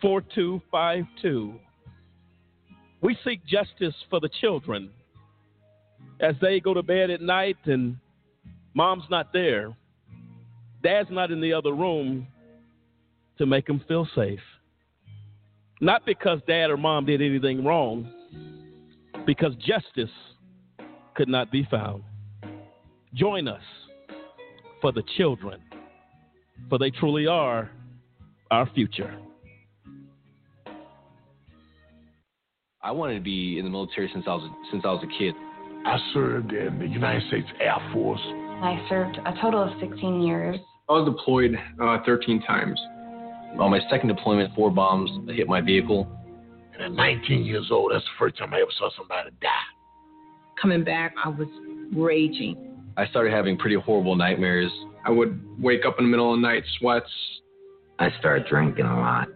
4252. 0.00 1.54
We 3.02 3.16
seek 3.24 3.44
justice 3.46 3.94
for 4.08 4.20
the 4.20 4.30
children 4.40 4.90
as 6.20 6.34
they 6.40 6.60
go 6.60 6.74
to 6.74 6.82
bed 6.82 7.10
at 7.10 7.20
night 7.20 7.56
and 7.64 7.96
mom's 8.74 9.04
not 9.10 9.32
there, 9.32 9.74
dad's 10.82 11.10
not 11.10 11.30
in 11.30 11.40
the 11.40 11.52
other 11.52 11.72
room 11.72 12.26
to 13.38 13.46
make 13.46 13.66
them 13.66 13.82
feel 13.88 14.06
safe. 14.14 14.40
Not 15.80 16.04
because 16.04 16.40
dad 16.46 16.70
or 16.70 16.76
mom 16.76 17.06
did 17.06 17.22
anything 17.22 17.64
wrong, 17.64 18.12
because 19.26 19.54
justice 19.56 20.14
could 21.14 21.28
not 21.28 21.50
be 21.50 21.66
found. 21.70 22.04
Join 23.14 23.48
us 23.48 23.62
for 24.80 24.92
the 24.92 25.02
children, 25.16 25.60
for 26.68 26.78
they 26.78 26.90
truly 26.90 27.26
are 27.26 27.70
our 28.50 28.68
future. 28.74 29.14
I 32.82 32.92
wanted 32.92 33.14
to 33.14 33.20
be 33.20 33.58
in 33.58 33.64
the 33.64 33.70
military 33.70 34.10
since 34.12 34.24
I 34.26 34.34
was 34.34 34.50
since 34.70 34.82
I 34.86 34.92
was 34.92 35.04
a 35.04 35.18
kid. 35.18 35.34
I 35.84 35.98
served 36.14 36.52
in 36.52 36.78
the 36.78 36.86
United 36.86 37.26
States 37.28 37.46
Air 37.60 37.76
Force. 37.92 38.20
I 38.22 38.84
served 38.88 39.18
a 39.18 39.34
total 39.40 39.62
of 39.62 39.80
16 39.80 40.22
years. 40.22 40.56
I 40.88 40.92
was 40.92 41.14
deployed 41.14 41.58
uh, 41.80 41.98
13 42.04 42.42
times. 42.42 42.78
On 43.58 43.70
my 43.70 43.80
second 43.90 44.08
deployment, 44.08 44.54
four 44.54 44.70
bombs 44.70 45.10
hit 45.34 45.46
my 45.48 45.60
vehicle. 45.60 46.08
And 46.74 46.82
at 46.82 46.92
19 46.92 47.44
years 47.44 47.68
old, 47.70 47.92
that's 47.92 48.04
the 48.04 48.10
first 48.18 48.38
time 48.38 48.52
I 48.54 48.60
ever 48.60 48.70
saw 48.78 48.90
somebody 48.96 49.30
die. 49.40 49.48
Coming 50.60 50.84
back, 50.84 51.14
I 51.22 51.28
was 51.28 51.48
raging. 51.94 52.69
I 52.96 53.06
started 53.06 53.32
having 53.32 53.56
pretty 53.56 53.76
horrible 53.76 54.16
nightmares. 54.16 54.70
I 55.04 55.10
would 55.10 55.40
wake 55.58 55.86
up 55.86 55.96
in 55.98 56.04
the 56.04 56.10
middle 56.10 56.34
of 56.34 56.40
the 56.40 56.46
night, 56.46 56.64
sweats. 56.78 57.10
I 57.98 58.08
started 58.18 58.46
drinking 58.48 58.86
a 58.86 59.00
lot. 59.00 59.28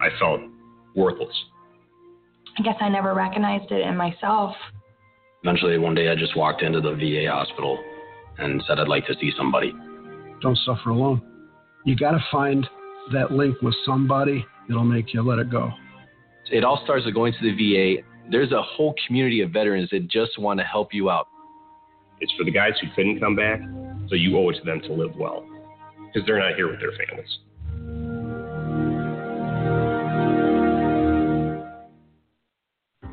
I 0.00 0.08
felt 0.18 0.40
worthless. 0.94 1.34
I 2.58 2.62
guess 2.62 2.76
I 2.80 2.88
never 2.88 3.14
recognized 3.14 3.70
it 3.70 3.86
in 3.86 3.96
myself. 3.96 4.54
Eventually, 5.42 5.78
one 5.78 5.94
day 5.94 6.08
I 6.08 6.14
just 6.14 6.36
walked 6.36 6.62
into 6.62 6.80
the 6.80 6.94
VA 6.94 7.30
hospital 7.30 7.82
and 8.38 8.62
said 8.66 8.78
I'd 8.78 8.88
like 8.88 9.06
to 9.06 9.14
see 9.20 9.32
somebody. 9.36 9.72
Don't 10.40 10.58
suffer 10.64 10.90
alone. 10.90 11.22
You 11.84 11.96
got 11.96 12.12
to 12.12 12.24
find 12.30 12.66
that 13.12 13.32
link 13.32 13.60
with 13.62 13.74
somebody 13.84 14.44
that'll 14.68 14.84
make 14.84 15.12
you 15.14 15.22
let 15.22 15.38
it 15.38 15.50
go. 15.50 15.70
It 16.50 16.64
all 16.64 16.80
starts 16.84 17.04
with 17.04 17.14
going 17.14 17.32
to 17.32 17.38
the 17.40 17.52
VA. 17.52 18.02
There's 18.30 18.52
a 18.52 18.62
whole 18.62 18.94
community 19.06 19.40
of 19.40 19.50
veterans 19.50 19.90
that 19.90 20.08
just 20.08 20.38
want 20.38 20.60
to 20.60 20.64
help 20.64 20.92
you 20.92 21.10
out. 21.10 21.26
It's 22.22 22.32
for 22.38 22.44
the 22.44 22.52
guys 22.52 22.74
who 22.80 22.86
couldn't 22.94 23.18
come 23.18 23.34
back, 23.34 23.60
so 24.08 24.14
you 24.14 24.38
owe 24.38 24.48
it 24.50 24.54
to 24.54 24.64
them 24.64 24.80
to 24.82 24.92
live 24.92 25.16
well 25.16 25.44
because 26.06 26.24
they're 26.24 26.38
not 26.38 26.54
here 26.54 26.70
with 26.70 26.78
their 26.78 26.92
families. 26.92 27.38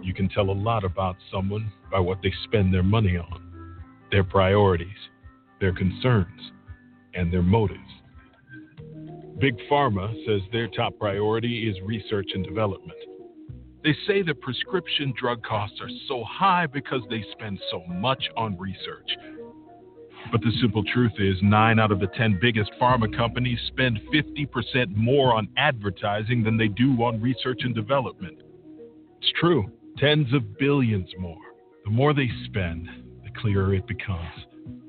You 0.04 0.14
can 0.14 0.30
tell 0.30 0.52
a 0.52 0.54
lot 0.54 0.84
about 0.84 1.16
someone 1.32 1.72
by 1.92 2.00
what 2.00 2.20
they 2.22 2.32
spend 2.44 2.72
their 2.72 2.84
money 2.84 3.18
on, 3.18 3.82
their 4.12 4.24
priorities, 4.24 4.88
their 5.60 5.74
concerns, 5.74 6.52
and 7.16 7.34
their 7.34 7.42
motives. 7.42 7.80
Big 9.40 9.56
Pharma 9.72 10.14
says 10.28 10.42
their 10.52 10.68
top 10.68 11.00
priority 11.00 11.68
is 11.68 11.82
research 11.82 12.30
and 12.36 12.46
development. 12.46 13.00
They 13.84 13.96
say 14.08 14.22
that 14.24 14.42
prescription 14.42 15.14
drug 15.18 15.42
costs 15.44 15.80
are 15.82 15.90
so 16.08 16.24
high 16.24 16.68
because 16.68 17.02
they 17.10 17.24
spend 17.32 17.60
so 17.72 17.84
much 17.88 18.24
on 18.36 18.58
research. 18.58 19.10
But 20.32 20.42
the 20.42 20.52
simple 20.62 20.84
truth 20.84 21.14
is, 21.18 21.38
nine 21.42 21.80
out 21.80 21.92
of 21.92 22.00
the 22.00 22.08
10 22.08 22.40
biggest 22.42 22.72
pharma 22.80 23.16
companies 23.16 23.58
spend 23.68 24.00
50% 24.14 24.96
more 24.96 25.34
on 25.34 25.48
advertising 25.58 26.44
than 26.44 26.58
they 26.58 26.68
do 26.68 26.92
on 27.02 27.22
research 27.22 27.62
and 27.64 27.74
development. 27.74 28.38
It's 29.22 29.32
true, 29.40 29.72
tens 29.98 30.34
of 30.34 30.58
billions 30.58 31.10
more. 31.18 31.38
The 31.86 31.92
more 31.92 32.14
they 32.14 32.30
spend, 32.46 32.88
the 33.24 33.32
clearer 33.40 33.74
it 33.74 33.88
becomes. 33.88 34.28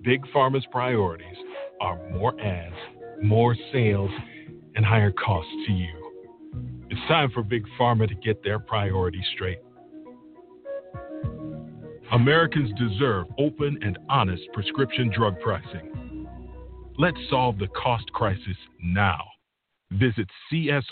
Big 0.02 0.22
Pharma's 0.34 0.66
priorities 0.70 1.36
are 1.80 1.98
more 2.10 2.38
ads, 2.40 2.74
more 3.22 3.56
sales, 3.72 4.10
and 4.74 4.84
higher 4.84 5.12
costs 5.12 5.52
to 5.66 5.72
you. 5.72 5.99
It's 6.90 7.00
time 7.06 7.30
for 7.30 7.44
Big 7.44 7.64
Pharma 7.78 8.08
to 8.08 8.14
get 8.16 8.42
their 8.42 8.58
priorities 8.58 9.24
straight. 9.34 9.60
Americans 12.10 12.72
deserve 12.76 13.26
open 13.38 13.78
and 13.80 13.96
honest 14.08 14.42
prescription 14.52 15.12
drug 15.16 15.38
pricing. 15.40 16.26
Let's 16.98 17.16
solve 17.30 17.58
the 17.58 17.68
cost 17.68 18.12
crisis 18.12 18.56
now. 18.82 19.22
Visit 19.92 20.26
csrxp.org. 20.52 20.82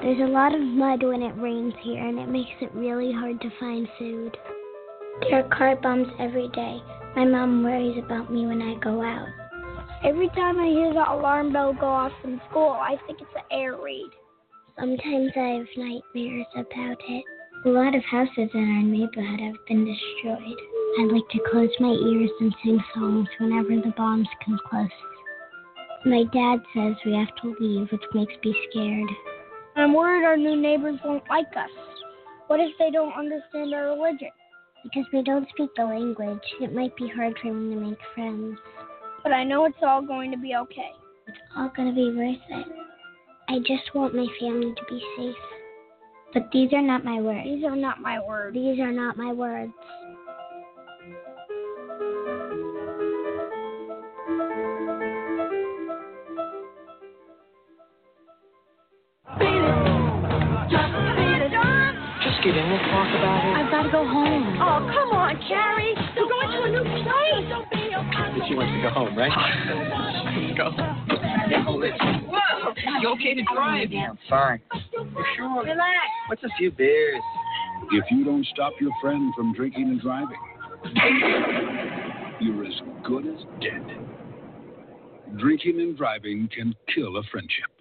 There's 0.00 0.20
a 0.20 0.32
lot 0.32 0.54
of 0.54 0.60
mud 0.60 1.02
when 1.02 1.22
it 1.22 1.34
rains 1.40 1.74
here, 1.82 2.06
and 2.06 2.20
it 2.20 2.28
makes 2.28 2.50
it 2.60 2.72
really 2.72 3.12
hard 3.12 3.40
to 3.40 3.50
find 3.58 3.88
food. 3.98 4.36
There 5.22 5.44
are 5.44 5.48
car 5.48 5.74
bombs 5.76 6.08
every 6.20 6.48
day. 6.48 6.78
My 7.16 7.24
mom 7.24 7.62
worries 7.62 7.96
about 8.04 8.32
me 8.32 8.44
when 8.44 8.60
I 8.60 8.74
go 8.82 9.00
out. 9.00 9.28
Every 10.02 10.28
time 10.30 10.58
I 10.58 10.66
hear 10.66 10.92
the 10.92 11.12
alarm 11.12 11.52
bell 11.52 11.72
go 11.72 11.86
off 11.86 12.12
in 12.24 12.40
school, 12.50 12.72
I 12.72 12.96
think 13.06 13.20
it's 13.20 13.30
an 13.36 13.42
air 13.52 13.76
raid. 13.76 14.10
Sometimes 14.78 15.30
I 15.36 15.62
have 15.62 15.66
nightmares 15.76 16.46
about 16.56 16.98
it. 17.08 17.24
A 17.66 17.68
lot 17.68 17.94
of 17.94 18.02
houses 18.02 18.50
in 18.52 18.60
our 18.60 18.82
neighborhood 18.82 19.40
have 19.40 19.66
been 19.68 19.84
destroyed. 19.84 20.58
I 20.98 21.04
like 21.04 21.28
to 21.30 21.50
close 21.52 21.70
my 21.78 21.92
ears 21.92 22.30
and 22.40 22.54
sing 22.64 22.82
songs 22.94 23.28
whenever 23.38 23.80
the 23.80 23.94
bombs 23.96 24.28
come 24.44 24.58
close. 24.68 24.88
My 26.04 26.24
dad 26.32 26.62
says 26.74 26.96
we 27.06 27.14
have 27.14 27.34
to 27.42 27.56
leave, 27.60 27.92
which 27.92 28.02
makes 28.12 28.34
me 28.44 28.56
scared. 28.70 29.08
I'm 29.76 29.94
worried 29.94 30.24
our 30.24 30.36
new 30.36 30.56
neighbors 30.56 30.98
won't 31.04 31.22
like 31.30 31.56
us. 31.56 31.70
What 32.48 32.58
if 32.58 32.72
they 32.80 32.90
don't 32.90 33.12
understand 33.12 33.72
our 33.72 33.94
religion? 33.94 34.30
Because 34.84 35.06
we 35.12 35.22
don't 35.22 35.48
speak 35.48 35.70
the 35.76 35.84
language, 35.84 36.42
it 36.60 36.72
might 36.74 36.94
be 36.96 37.08
hard 37.08 37.34
for 37.42 37.52
me 37.52 37.74
to 37.74 37.80
make 37.80 37.98
friends. 38.14 38.58
But 39.22 39.32
I 39.32 39.42
know 39.42 39.64
it's 39.64 39.76
all 39.82 40.02
going 40.02 40.30
to 40.30 40.36
be 40.36 40.54
okay. 40.54 40.90
It's 41.26 41.38
all 41.56 41.72
going 41.74 41.88
to 41.88 41.94
be 41.94 42.14
worth 42.14 42.36
it. 42.50 42.66
I 43.48 43.58
just 43.60 43.94
want 43.94 44.14
my 44.14 44.26
family 44.38 44.74
to 44.74 44.82
be 44.88 45.02
safe. 45.16 45.34
But 46.34 46.50
these 46.52 46.72
are 46.72 46.82
not 46.82 47.04
my 47.04 47.20
words. 47.20 47.44
These 47.44 47.64
are 47.64 47.76
not 47.76 48.00
my 48.00 48.20
words. 48.20 48.54
These 48.54 48.78
are 48.78 48.92
not 48.92 49.16
my 49.16 49.32
words. 49.32 49.72
Get 62.44 62.56
in, 62.56 62.68
we'll 62.68 62.78
talk 62.92 63.08
about 63.08 63.40
it. 63.40 63.56
I've 63.56 63.70
got 63.72 63.82
to 63.84 63.90
go 63.90 64.04
home. 64.04 64.60
Oh, 64.60 64.84
come 64.92 65.16
on, 65.16 65.40
Carrie. 65.48 65.96
We're 66.12 66.28
going 66.28 66.52
to 66.52 66.60
a 66.62 66.70
new 66.76 66.84
place. 66.84 67.48
She 68.46 68.54
wants 68.54 68.68
to 68.76 68.80
go 68.84 68.90
home, 68.92 69.16
right? 69.16 69.32
Let's 69.32 70.52
go. 70.58 70.70
Whoa. 72.28 72.74
You 73.00 73.08
okay 73.16 73.32
to 73.34 73.42
drive? 73.54 73.88
I'm 73.92 74.18
fine. 74.28 74.60
You 74.92 75.24
sure? 75.36 75.64
Relax. 75.64 76.10
What's 76.28 76.44
a 76.44 76.50
few 76.58 76.70
beers? 76.70 77.22
If 77.92 78.04
you 78.10 78.24
don't 78.24 78.46
stop 78.52 78.74
your 78.78 78.92
friend 79.00 79.32
from 79.34 79.54
drinking 79.54 79.84
and 79.84 80.00
driving, 80.00 80.36
you're 82.40 82.64
as 82.66 82.74
good 83.04 83.26
as 83.26 83.40
dead. 83.60 83.86
Drinking 85.38 85.80
and 85.80 85.96
driving 85.96 86.48
can 86.54 86.74
kill 86.94 87.16
a 87.16 87.22
friendship. 87.32 87.73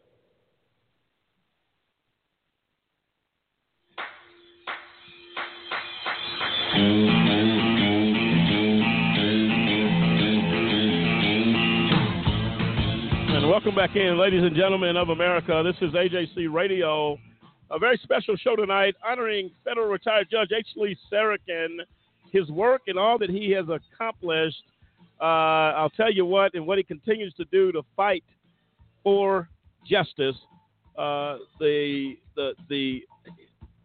Welcome 13.54 13.76
back 13.76 13.96
in, 13.96 14.18
ladies 14.18 14.42
and 14.42 14.56
gentlemen 14.56 14.98
of 14.98 15.10
America. 15.10 15.62
This 15.64 15.76
is 15.88 15.94
AJC 15.94 16.52
Radio. 16.52 17.20
A 17.70 17.78
very 17.78 18.00
special 18.02 18.36
show 18.36 18.56
tonight 18.56 18.96
honoring 19.08 19.52
federal 19.64 19.90
retired 19.90 20.28
Judge 20.32 20.50
H. 20.58 20.66
Lee 20.76 20.98
Sarokin, 21.12 21.78
his 22.32 22.50
work 22.50 22.82
and 22.88 22.98
all 22.98 23.20
that 23.20 23.30
he 23.30 23.52
has 23.52 23.66
accomplished. 23.70 24.64
Uh, 25.22 25.78
I'll 25.78 25.92
tell 25.92 26.12
you 26.12 26.26
what, 26.26 26.56
and 26.56 26.66
what 26.66 26.80
he 26.80 26.84
continues 26.84 27.32
to 27.36 27.46
do 27.52 27.72
to 27.74 27.84
fight 27.96 28.24
for 29.04 29.48
justice. 29.88 30.36
Uh, 30.98 31.38
the 31.60 32.16
the 32.36 32.54
the 32.70 33.04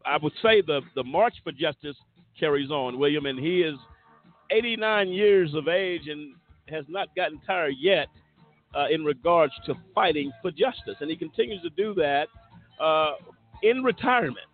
I 0.07 0.17
would 0.17 0.33
say 0.41 0.63
the 0.63 0.81
the 0.95 1.05
march 1.05 1.35
for 1.45 1.53
justice 1.53 1.97
carries 2.41 2.71
on, 2.71 2.99
William, 2.99 3.27
and 3.27 3.39
he 3.39 3.61
is 3.61 3.77
89 4.51 5.09
years 5.11 5.55
of 5.55 5.69
age 5.69 6.09
and 6.09 6.35
has 6.71 6.87
not 6.89 7.15
gotten 7.15 7.39
tired 7.47 7.75
yet 7.79 8.09
uh, 8.75 8.87
in 8.91 9.05
regards 9.05 9.53
to 9.67 9.75
fighting 9.95 10.31
for 10.43 10.51
justice, 10.51 10.97
and 11.01 11.11
he 11.11 11.17
continues 11.17 11.63
to 11.63 11.71
do 11.71 11.95
that 11.95 12.29
uh, 12.81 13.13
in 13.63 13.83
retirement. 13.83 14.47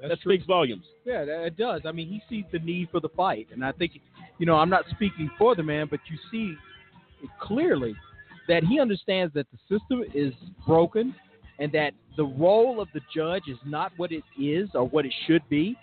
That's 0.00 0.10
that 0.10 0.20
true. 0.20 0.34
speaks 0.34 0.46
volumes. 0.46 0.84
Yeah, 1.04 1.22
it 1.22 1.56
does. 1.56 1.82
I 1.84 1.92
mean, 1.92 2.08
he 2.08 2.22
sees 2.28 2.44
the 2.52 2.60
need 2.60 2.88
for 2.90 3.00
the 3.00 3.08
fight, 3.10 3.48
and 3.52 3.64
I 3.64 3.72
think, 3.72 3.92
you 4.38 4.46
know, 4.46 4.56
I'm 4.56 4.70
not 4.70 4.84
speaking 4.90 5.30
for 5.38 5.56
the 5.56 5.62
man, 5.62 5.88
but 5.90 6.00
you 6.08 6.18
see 6.30 6.54
clearly 7.40 7.96
that 8.46 8.62
he 8.62 8.78
understands 8.78 9.34
that 9.34 9.46
the 9.50 9.58
system 9.78 10.04
is 10.14 10.32
broken, 10.66 11.14
and 11.58 11.72
that 11.72 11.92
the 12.16 12.24
role 12.24 12.80
of 12.80 12.88
the 12.94 13.00
judge 13.14 13.44
is 13.48 13.58
not 13.66 13.90
what 13.96 14.12
it 14.12 14.22
is 14.38 14.68
or 14.74 14.86
what 14.88 15.04
it 15.04 15.12
should 15.26 15.42
be, 15.48 15.76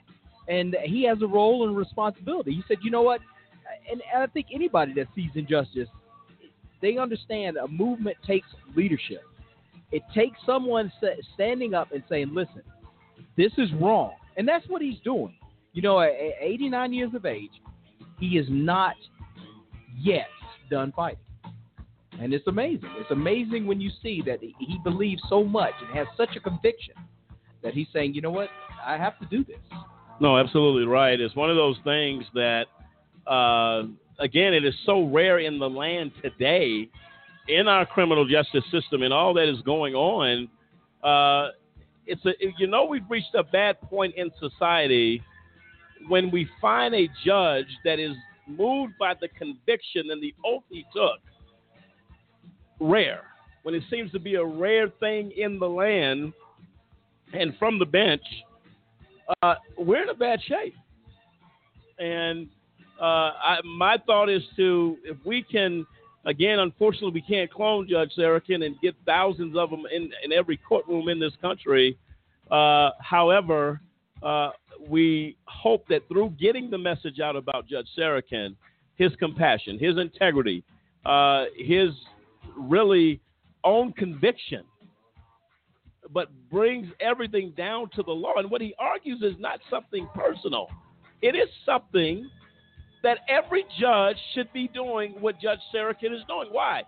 and 0.47 0.77
he 0.85 1.03
has 1.03 1.21
a 1.21 1.27
role 1.27 1.67
and 1.67 1.75
responsibility. 1.75 2.51
He 2.51 2.63
said, 2.67 2.77
you 2.81 2.91
know 2.91 3.01
what, 3.01 3.19
and, 3.91 4.01
and 4.13 4.23
I 4.23 4.27
think 4.27 4.47
anybody 4.53 4.93
that 4.93 5.07
sees 5.13 5.31
injustice, 5.35 5.89
they 6.81 6.97
understand 6.97 7.57
a 7.57 7.67
movement 7.67 8.17
takes 8.25 8.47
leadership. 8.75 9.23
It 9.91 10.03
takes 10.13 10.37
someone 10.45 10.91
standing 11.33 11.73
up 11.73 11.91
and 11.91 12.03
saying, 12.09 12.33
listen, 12.33 12.61
this 13.37 13.51
is 13.57 13.69
wrong. 13.81 14.13
And 14.37 14.47
that's 14.47 14.65
what 14.67 14.81
he's 14.81 14.99
doing. 15.03 15.35
You 15.73 15.81
know, 15.81 15.99
at 15.99 16.09
at 16.09 16.33
89 16.41 16.93
years 16.93 17.13
of 17.13 17.25
age, 17.25 17.51
he 18.19 18.37
is 18.37 18.45
not 18.49 18.95
yet 19.97 20.27
done 20.69 20.91
fighting. 20.95 21.19
And 22.19 22.33
it's 22.33 22.47
amazing. 22.47 22.89
It's 22.97 23.11
amazing 23.11 23.67
when 23.67 23.81
you 23.81 23.91
see 24.01 24.21
that 24.25 24.39
he 24.41 24.55
he 24.59 24.79
believes 24.83 25.21
so 25.29 25.43
much 25.43 25.73
and 25.85 25.97
has 25.97 26.07
such 26.15 26.35
a 26.35 26.39
conviction 26.39 26.95
that 27.61 27.73
he's 27.73 27.87
saying, 27.91 28.13
you 28.13 28.21
know 28.21 28.31
what, 28.31 28.49
I 28.85 28.97
have 28.97 29.19
to 29.19 29.25
do 29.25 29.43
this. 29.43 29.57
No, 30.21 30.37
absolutely 30.37 30.85
right. 30.85 31.19
It's 31.19 31.35
one 31.35 31.49
of 31.49 31.57
those 31.57 31.77
things 31.83 32.23
that, 32.35 32.65
uh, 33.27 33.83
again, 34.19 34.53
it 34.53 34.65
is 34.65 34.73
so 34.85 35.07
rare 35.07 35.39
in 35.39 35.59
the 35.59 35.69
land 35.69 36.11
today, 36.21 36.89
in 37.47 37.67
our 37.67 37.85
criminal 37.85 38.27
justice 38.27 38.63
system, 38.71 39.03
and 39.03 39.13
all 39.13 39.33
that 39.33 39.49
is 39.49 39.61
going 39.61 39.93
on. 39.93 40.47
Uh, 41.03 41.51
it's 42.07 42.25
a, 42.25 42.31
you 42.57 42.67
know, 42.67 42.85
we've 42.85 43.09
reached 43.09 43.35
a 43.35 43.43
bad 43.43 43.79
point 43.81 44.13
in 44.15 44.31
society 44.39 45.21
when 46.07 46.31
we 46.31 46.47
find 46.61 46.93
a 46.93 47.07
judge 47.23 47.67
that 47.83 47.99
is 47.99 48.15
moved 48.47 48.93
by 48.99 49.13
the 49.19 49.27
conviction 49.29 50.11
and 50.11 50.21
the 50.21 50.33
oath 50.45 50.63
he 50.69 50.85
took. 50.93 51.19
Rare. 52.79 53.21
When 53.63 53.73
it 53.73 53.83
seems 53.89 54.11
to 54.11 54.19
be 54.19 54.35
a 54.35 54.45
rare 54.45 54.89
thing 54.99 55.31
in 55.35 55.57
the 55.57 55.67
land, 55.67 56.33
and 57.33 57.57
from 57.57 57.79
the 57.79 57.85
bench, 57.85 58.21
uh, 59.41 59.55
we're 59.77 60.03
in 60.03 60.09
a 60.09 60.13
bad 60.13 60.39
shape. 60.43 60.75
And 61.97 62.47
Uh, 62.99 63.03
I, 63.03 63.57
my 63.65 63.97
thought 64.05 64.29
is 64.29 64.43
to 64.55 64.97
if 65.03 65.17
we 65.25 65.43
can 65.43 65.85
again, 66.25 66.59
unfortunately, 66.59 67.11
we 67.11 67.21
can't 67.21 67.51
clone 67.51 67.87
Judge 67.87 68.11
Sarokin 68.17 68.65
and 68.65 68.79
get 68.81 68.95
thousands 69.05 69.55
of 69.57 69.69
them 69.69 69.83
in, 69.93 70.11
in 70.23 70.31
every 70.31 70.57
courtroom 70.57 71.07
in 71.09 71.19
this 71.19 71.33
country. 71.41 71.97
Uh, 72.51 72.91
however, 72.99 73.79
uh, 74.23 74.51
we 74.87 75.37
hope 75.45 75.87
that 75.87 76.07
through 76.07 76.31
getting 76.39 76.69
the 76.69 76.77
message 76.77 77.19
out 77.19 77.35
about 77.35 77.67
Judge 77.67 77.87
Sarokin, 77.97 78.55
his 78.95 79.11
compassion, 79.19 79.77
his 79.79 79.97
integrity, 79.97 80.63
uh, 81.05 81.45
his 81.55 81.89
really 82.57 83.19
own 83.63 83.93
conviction, 83.93 84.63
but 86.13 86.29
brings 86.51 86.87
everything 86.99 87.53
down 87.57 87.89
to 87.95 88.03
the 88.03 88.11
law. 88.11 88.33
And 88.37 88.49
what 88.49 88.61
he 88.61 88.73
argues 88.79 89.21
is 89.21 89.33
not 89.39 89.59
something 89.69 90.07
personal, 90.15 90.67
it 91.21 91.35
is 91.35 91.49
something 91.65 92.29
that 93.05 93.19
every 93.29 93.63
judge 93.79 94.17
should 94.33 94.51
be 94.51 94.67
doing 94.67 95.11
what 95.19 95.39
Judge 95.39 95.59
Sarokin 95.71 96.11
is 96.11 96.23
doing. 96.27 96.47
Why? 96.49 96.81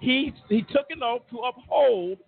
He, 0.00 0.34
he 0.50 0.60
took 0.60 0.84
an 0.90 1.02
oath 1.02 1.22
to 1.30 1.38
uphold 1.38 2.18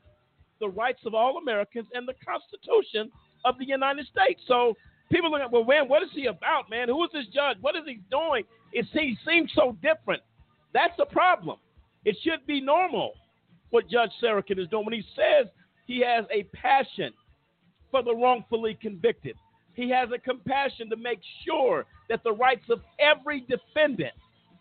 the 0.60 0.70
rights 0.70 1.00
of 1.04 1.12
all 1.12 1.36
Americans 1.36 1.86
and 1.92 2.08
the 2.08 2.14
Constitution 2.26 3.12
of 3.44 3.58
the 3.58 3.66
United 3.66 4.06
States. 4.06 4.40
So 4.48 4.72
people 5.12 5.30
look 5.30 5.42
at, 5.42 5.52
well, 5.52 5.62
man, 5.62 5.90
what 5.90 6.02
is 6.02 6.08
he 6.14 6.24
about, 6.24 6.70
man? 6.70 6.88
Who 6.88 7.04
is 7.04 7.10
this 7.12 7.26
judge? 7.34 7.58
What 7.60 7.76
is 7.76 7.82
he 7.84 8.00
doing? 8.10 8.44
It 8.72 8.86
he 8.94 9.14
seems 9.28 9.52
so 9.54 9.76
different. 9.82 10.22
That's 10.72 10.96
the 10.96 11.04
problem. 11.04 11.58
It 12.06 12.16
should 12.24 12.46
be 12.46 12.62
normal 12.62 13.12
what 13.68 13.90
Judge 13.90 14.10
Sarokin 14.22 14.58
is 14.58 14.68
doing 14.68 14.86
when 14.86 14.94
he 14.94 15.04
says 15.14 15.48
he 15.86 16.00
has 16.00 16.24
a 16.32 16.44
passion 16.56 17.12
for 17.90 18.02
the 18.02 18.14
wrongfully 18.14 18.78
convicted. 18.80 19.36
He 19.74 19.90
has 19.90 20.08
a 20.14 20.18
compassion 20.18 20.88
to 20.90 20.96
make 20.96 21.20
sure 21.44 21.84
that 22.08 22.22
the 22.22 22.32
rights 22.32 22.64
of 22.70 22.80
every 22.98 23.40
defendant 23.40 24.14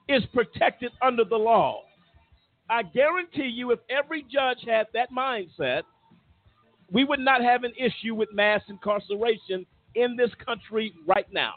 is 0.10 0.24
protected 0.34 0.92
under 1.02 1.24
the 1.24 1.36
law. 1.38 1.82
I 2.70 2.84
guarantee 2.84 3.48
you, 3.48 3.72
if 3.72 3.80
every 3.90 4.24
judge 4.24 4.60
had 4.66 4.88
that 4.94 5.10
mindset, 5.12 5.84
we 6.92 7.04
would 7.04 7.20
not 7.20 7.42
have 7.42 7.64
an 7.64 7.74
issue 7.78 8.16
with 8.16 8.30
mass 8.34 8.62
incarceration 8.68 9.66
in 9.96 10.16
this 10.16 10.32
country 10.44 10.94
right 11.08 11.32
now. 11.32 11.54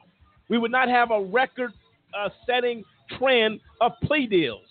We 0.49 0.59
would 0.59 0.71
not 0.71 0.89
have 0.89 1.11
a 1.11 1.23
record 1.23 1.73
uh, 2.19 2.29
setting 2.47 2.85
trend 3.19 3.61
of 3.81 3.93
plea 4.05 4.27
deals 4.27 4.67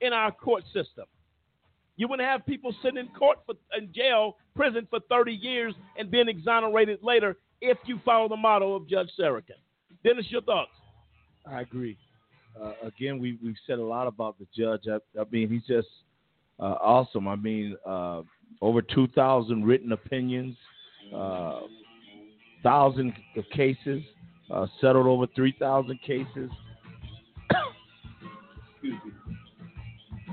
in 0.00 0.12
our 0.12 0.30
court 0.30 0.64
system. 0.72 1.04
You 1.96 2.08
wouldn't 2.08 2.28
have 2.28 2.44
people 2.44 2.74
sitting 2.82 2.98
in 2.98 3.08
court 3.08 3.38
for, 3.46 3.54
in 3.76 3.92
jail, 3.94 4.36
prison 4.54 4.86
for 4.90 5.00
30 5.08 5.32
years 5.32 5.74
and 5.98 6.10
being 6.10 6.28
exonerated 6.28 6.98
later 7.02 7.36
if 7.60 7.78
you 7.86 8.00
follow 8.04 8.28
the 8.28 8.36
model 8.36 8.76
of 8.76 8.88
Judge 8.88 9.08
Sarokin. 9.18 9.58
Dennis, 10.04 10.26
your 10.28 10.42
thoughts? 10.42 10.70
I 11.46 11.60
agree. 11.60 11.96
Uh, 12.60 12.72
again, 12.82 13.18
we 13.18 13.38
we've 13.42 13.56
said 13.66 13.78
a 13.78 13.84
lot 13.84 14.06
about 14.06 14.38
the 14.38 14.46
judge. 14.56 14.82
I, 14.88 15.20
I 15.20 15.24
mean, 15.30 15.48
he's 15.50 15.66
just 15.66 15.88
uh, 16.58 16.76
awesome. 16.80 17.28
I 17.28 17.36
mean, 17.36 17.76
uh, 17.86 18.22
over 18.62 18.80
two 18.82 19.08
thousand 19.08 19.64
written 19.64 19.92
opinions, 19.92 20.56
uh, 21.14 21.60
thousands 22.62 23.12
of 23.36 23.44
cases, 23.52 24.02
uh, 24.50 24.66
settled 24.80 25.06
over 25.06 25.26
three 25.34 25.54
thousand 25.58 26.00
cases. 26.06 26.50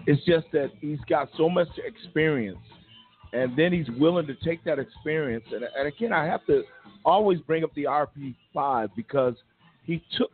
It's 0.06 0.22
just 0.26 0.48
that 0.52 0.70
he's 0.82 1.00
got 1.08 1.30
so 1.38 1.50
much 1.50 1.70
experience, 1.78 2.60
and 3.34 3.58
then 3.58 3.74
he's 3.74 3.90
willing 4.00 4.28
to 4.28 4.36
take 4.36 4.64
that 4.64 4.80
experience. 4.80 5.44
And, 5.52 5.64
and 5.78 5.88
again, 5.88 6.14
I 6.14 6.26
have 6.26 6.46
to 6.46 6.64
always 7.04 7.40
bring 7.42 7.64
up 7.64 7.74
the 7.76 7.84
RP 7.86 8.36
five 8.54 8.90
because 8.96 9.36
he 9.84 10.02
took 10.18 10.32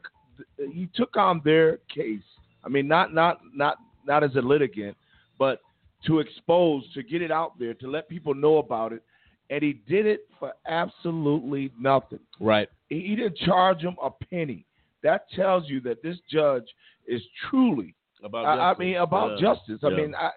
he 0.57 0.89
took 0.95 1.15
on 1.17 1.41
their 1.43 1.77
case. 1.93 2.21
I 2.63 2.69
mean, 2.69 2.87
not 2.87 3.13
not 3.13 3.39
not 3.55 3.77
not 4.05 4.23
as 4.23 4.35
a 4.35 4.41
litigant, 4.41 4.95
but 5.37 5.61
to 6.05 6.19
expose, 6.19 6.83
to 6.93 7.03
get 7.03 7.21
it 7.21 7.31
out 7.31 7.57
there, 7.59 7.73
to 7.75 7.89
let 7.89 8.07
people 8.07 8.33
know 8.33 8.57
about 8.57 8.93
it, 8.93 9.03
and 9.49 9.61
he 9.63 9.81
did 9.87 10.05
it 10.05 10.21
for 10.39 10.53
absolutely 10.67 11.71
nothing. 11.79 12.19
Right. 12.39 12.69
He, 12.89 13.01
he 13.01 13.15
didn't 13.15 13.37
charge 13.37 13.81
him 13.81 13.95
a 14.01 14.09
penny. 14.09 14.65
That 15.03 15.25
tells 15.35 15.69
you 15.69 15.79
that 15.81 16.01
this 16.03 16.17
judge 16.29 16.65
is 17.07 17.21
truly 17.49 17.95
about. 18.23 18.45
I, 18.45 18.71
I 18.71 18.77
mean, 18.77 18.95
about 18.97 19.39
Yeah. 19.39 19.53
justice. 19.53 19.79
I 19.83 19.89
Yeah. 19.89 19.97
mean, 19.97 20.15
I, 20.15 20.29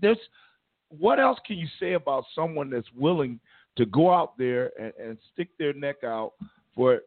there's 0.00 0.18
what 0.88 1.18
else 1.20 1.38
can 1.46 1.56
you 1.56 1.66
say 1.80 1.94
about 1.94 2.24
someone 2.34 2.70
that's 2.70 2.88
willing 2.94 3.40
to 3.76 3.86
go 3.86 4.12
out 4.12 4.38
there 4.38 4.70
and, 4.80 4.92
and 5.00 5.18
stick 5.32 5.48
their 5.58 5.72
neck 5.72 5.96
out 6.04 6.32
for 6.74 7.00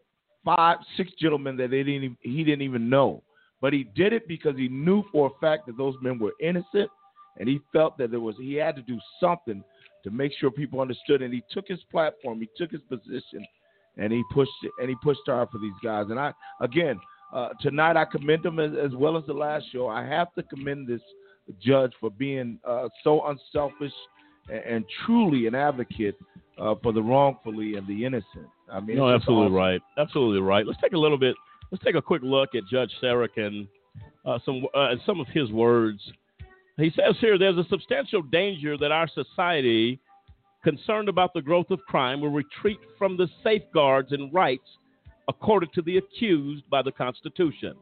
five, 0.44 0.78
six 0.98 1.12
gentlemen 1.20 1.58
that 1.58 1.72
they 1.72 1.84
didn't 1.84 2.04
even, 2.04 2.18
he 2.22 2.44
didn't 2.44 2.62
even 2.62 2.90
know, 2.90 3.24
but 3.62 3.74
he 3.74 3.84
did 3.96 4.14
it 4.14 4.28
because 4.28 4.56
he 4.56 4.68
knew 4.68 5.04
for 5.12 5.28
a 5.28 5.40
fact 5.40 5.66
that 5.68 5.78
those 5.78 5.96
men 6.02 6.20
were 6.20 6.34
innocent, 6.42 6.90
and 7.38 7.48
he 7.48 7.60
felt 7.72 7.98
that 7.98 8.12
there 8.12 8.20
was 8.20 8.36
he 8.38 8.56
had 8.56 8.76
to 8.76 8.82
do 8.82 9.00
something 9.20 9.64
to 10.04 10.12
make 10.12 10.32
sure 10.40 10.50
people 10.52 10.80
understood, 10.80 11.22
and 11.22 11.34
he 11.34 11.44
took 11.52 11.68
his 11.68 11.80
platform, 11.92 12.40
he 12.40 12.50
took 12.58 12.72
his 12.72 12.82
position, 12.90 13.46
and 13.98 14.12
he 14.14 14.24
pushed 14.34 14.52
it, 14.64 14.72
and 14.80 14.90
he 14.90 14.96
pushed 15.04 15.22
hard 15.26 15.50
for 15.50 15.60
these 15.60 15.74
guys. 15.84 16.06
And 16.10 16.20
I 16.20 16.34
again 16.62 17.00
uh, 17.34 17.50
tonight 17.62 17.98
I 17.98 18.06
commend 18.06 18.46
him 18.46 18.60
as, 18.60 18.72
as 18.74 18.96
well 18.96 19.18
as 19.18 19.24
the 19.28 19.34
last 19.34 19.66
show. 19.72 19.88
I 19.88 20.06
have 20.06 20.34
to 20.36 20.44
commend 20.44 20.88
this 20.88 21.02
judge 21.62 21.92
for 22.00 22.10
being 22.10 22.60
uh, 22.68 22.88
so 23.04 23.26
unselfish 23.28 23.94
and, 24.50 24.64
and 24.64 24.86
truly 25.06 25.48
an 25.48 25.56
advocate 25.56 26.16
uh, 26.60 26.76
for 26.82 26.92
the 26.92 27.02
wrongfully 27.02 27.76
and 27.76 27.88
the 27.88 28.06
innocent. 28.06 28.48
I 28.72 28.80
mean, 28.80 28.98
no, 28.98 29.10
absolutely 29.10 29.46
awesome. 29.46 29.54
right. 29.56 29.82
Absolutely 29.98 30.42
right. 30.42 30.66
Let's 30.66 30.80
take 30.82 30.94
a 30.94 30.98
little 30.98 31.18
bit. 31.18 31.36
Let's 31.72 31.84
take 31.84 31.96
a 31.96 32.02
quick 32.02 32.22
look 32.24 32.56
at 32.56 32.64
Judge 32.72 32.92
Sarokin. 33.02 33.68
Uh, 34.26 34.38
some 34.46 34.66
uh, 34.76 34.96
some 35.06 35.20
of 35.20 35.28
his 35.28 35.52
words. 35.52 36.00
He 36.78 36.92
says 36.96 37.16
here, 37.20 37.38
there's 37.38 37.58
a 37.58 37.68
substantial 37.70 38.22
danger 38.22 38.78
that 38.78 38.92
our 38.92 39.08
society, 39.10 40.00
concerned 40.64 41.10
about 41.10 41.34
the 41.34 41.42
growth 41.42 41.72
of 41.72 41.80
crime, 41.88 42.22
will 42.22 42.32
retreat 42.32 42.80
from 42.98 43.18
the 43.18 43.28
safeguards 43.44 44.14
and 44.14 44.34
rights 44.34 44.68
accorded 45.28 45.74
to 45.74 45.82
the 45.82 45.98
accused 45.98 46.64
by 46.70 46.82
the 46.82 46.92
Constitution. 46.92 47.74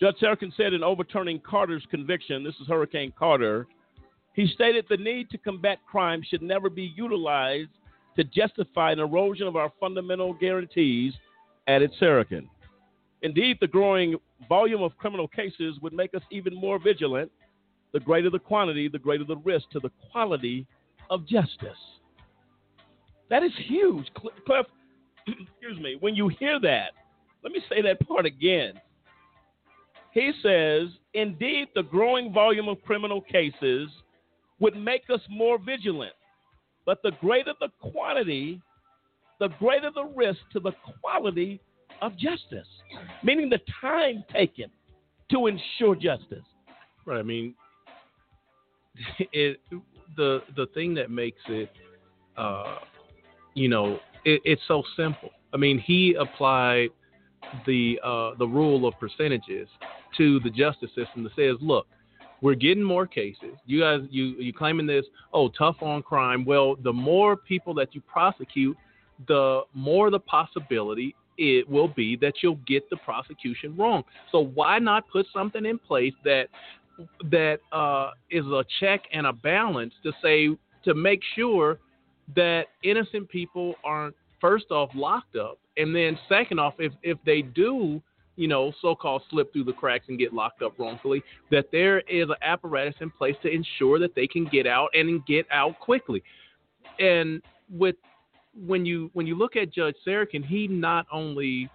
Judge 0.00 0.16
Sarokin 0.20 0.54
said 0.56 0.72
in 0.72 0.82
overturning 0.82 1.40
Carter's 1.40 1.86
conviction, 1.90 2.42
this 2.42 2.54
is 2.60 2.66
Hurricane 2.66 3.12
Carter, 3.16 3.66
he 4.34 4.48
stated 4.48 4.84
the 4.88 4.96
need 4.96 5.30
to 5.30 5.38
combat 5.38 5.78
crime 5.86 6.22
should 6.28 6.42
never 6.42 6.68
be 6.68 6.92
utilized 6.96 7.70
to 8.16 8.24
justify 8.24 8.92
an 8.92 8.98
erosion 8.98 9.46
of 9.46 9.56
our 9.56 9.72
fundamental 9.78 10.34
guarantees, 10.34 11.12
added 11.68 11.92
Sarokin. 12.00 12.48
Indeed, 13.22 13.58
the 13.60 13.66
growing 13.66 14.16
volume 14.48 14.82
of 14.82 14.96
criminal 14.96 15.28
cases 15.28 15.78
would 15.80 15.92
make 15.92 16.14
us 16.14 16.22
even 16.30 16.54
more 16.54 16.78
vigilant. 16.78 17.30
The 17.92 18.00
greater 18.00 18.28
the 18.28 18.40
quantity, 18.40 18.88
the 18.88 18.98
greater 18.98 19.24
the 19.24 19.36
risk 19.38 19.70
to 19.70 19.80
the 19.80 19.90
quality 20.10 20.66
of 21.10 21.26
justice. 21.26 21.78
That 23.30 23.42
is 23.42 23.52
huge. 23.66 24.06
Cliff, 24.14 24.66
excuse 25.26 25.80
me, 25.80 25.96
when 26.00 26.14
you 26.14 26.28
hear 26.28 26.60
that, 26.60 26.90
let 27.42 27.52
me 27.52 27.60
say 27.68 27.80
that 27.82 28.06
part 28.06 28.26
again. 28.26 28.74
He 30.14 30.30
says, 30.42 30.88
indeed, 31.12 31.68
the 31.74 31.82
growing 31.82 32.32
volume 32.32 32.68
of 32.68 32.80
criminal 32.84 33.20
cases 33.20 33.88
would 34.60 34.76
make 34.76 35.02
us 35.12 35.20
more 35.28 35.58
vigilant. 35.58 36.12
But 36.86 37.02
the 37.02 37.10
greater 37.20 37.52
the 37.60 37.68
quantity, 37.80 38.62
the 39.40 39.48
greater 39.58 39.90
the 39.92 40.04
risk 40.04 40.38
to 40.52 40.60
the 40.60 40.70
quality 41.00 41.60
of 42.00 42.16
justice, 42.16 42.68
meaning 43.24 43.50
the 43.50 43.58
time 43.80 44.22
taken 44.32 44.70
to 45.32 45.48
ensure 45.48 45.96
justice. 45.96 46.44
Right. 47.04 47.18
I 47.18 47.22
mean, 47.22 47.54
it 49.32 49.58
the 50.16 50.42
the 50.54 50.66
thing 50.74 50.94
that 50.94 51.10
makes 51.10 51.40
it, 51.48 51.70
uh, 52.36 52.76
you 53.54 53.68
know, 53.68 53.98
it, 54.24 54.40
it's 54.44 54.62
so 54.68 54.84
simple. 54.96 55.30
I 55.52 55.56
mean, 55.56 55.78
he 55.78 56.14
applied 56.14 56.90
the 57.66 57.98
uh, 58.04 58.30
the 58.38 58.46
rule 58.46 58.86
of 58.86 58.94
percentages 59.00 59.68
to 60.16 60.40
the 60.40 60.50
justice 60.50 60.90
system 60.94 61.24
that 61.24 61.32
says, 61.36 61.56
look, 61.60 61.86
we're 62.40 62.54
getting 62.54 62.82
more 62.82 63.06
cases. 63.06 63.56
You 63.64 63.80
guys, 63.80 64.00
you 64.10 64.34
you 64.38 64.52
claiming 64.52 64.86
this? 64.86 65.04
Oh, 65.32 65.48
tough 65.48 65.76
on 65.80 66.02
crime. 66.02 66.44
Well, 66.44 66.76
the 66.76 66.92
more 66.92 67.36
people 67.36 67.72
that 67.74 67.94
you 67.94 68.02
prosecute, 68.02 68.76
the 69.28 69.62
more 69.72 70.10
the 70.10 70.20
possibility 70.20 71.14
it 71.36 71.68
will 71.68 71.88
be 71.88 72.16
that 72.16 72.34
you'll 72.42 72.60
get 72.66 72.88
the 72.90 72.96
prosecution 72.98 73.74
wrong. 73.76 74.04
So 74.30 74.44
why 74.54 74.78
not 74.78 75.08
put 75.10 75.26
something 75.32 75.64
in 75.64 75.78
place 75.78 76.12
that 76.24 76.48
that 77.30 77.58
uh, 77.72 78.10
is 78.30 78.44
a 78.46 78.64
check 78.80 79.02
and 79.12 79.26
a 79.26 79.32
balance 79.32 79.94
to 80.04 80.12
say 80.22 80.56
to 80.84 80.94
make 80.94 81.20
sure 81.34 81.78
that 82.36 82.66
innocent 82.82 83.28
people 83.28 83.74
aren't 83.84 84.14
first 84.40 84.70
off 84.70 84.90
locked 84.94 85.36
up, 85.36 85.58
and 85.76 85.94
then 85.94 86.18
second 86.28 86.58
off, 86.60 86.74
if 86.78 86.92
if 87.02 87.18
they 87.24 87.42
do, 87.42 88.00
you 88.36 88.48
know, 88.48 88.72
so-called 88.80 89.22
slip 89.30 89.52
through 89.52 89.64
the 89.64 89.72
cracks 89.72 90.06
and 90.08 90.18
get 90.18 90.32
locked 90.32 90.62
up 90.62 90.78
wrongfully, 90.78 91.22
that 91.50 91.66
there 91.70 92.00
is 92.00 92.28
an 92.28 92.36
apparatus 92.42 92.94
in 93.00 93.10
place 93.10 93.36
to 93.42 93.48
ensure 93.48 93.98
that 93.98 94.14
they 94.14 94.26
can 94.26 94.44
get 94.46 94.66
out 94.66 94.88
and 94.94 95.24
get 95.26 95.46
out 95.50 95.78
quickly. 95.80 96.22
And 96.98 97.42
with 97.70 97.96
when 98.66 98.86
you 98.86 99.10
when 99.14 99.26
you 99.26 99.36
look 99.36 99.56
at 99.56 99.72
Judge 99.72 99.96
Sarokin, 100.06 100.44
he 100.44 100.68
not 100.68 101.06
only 101.12 101.68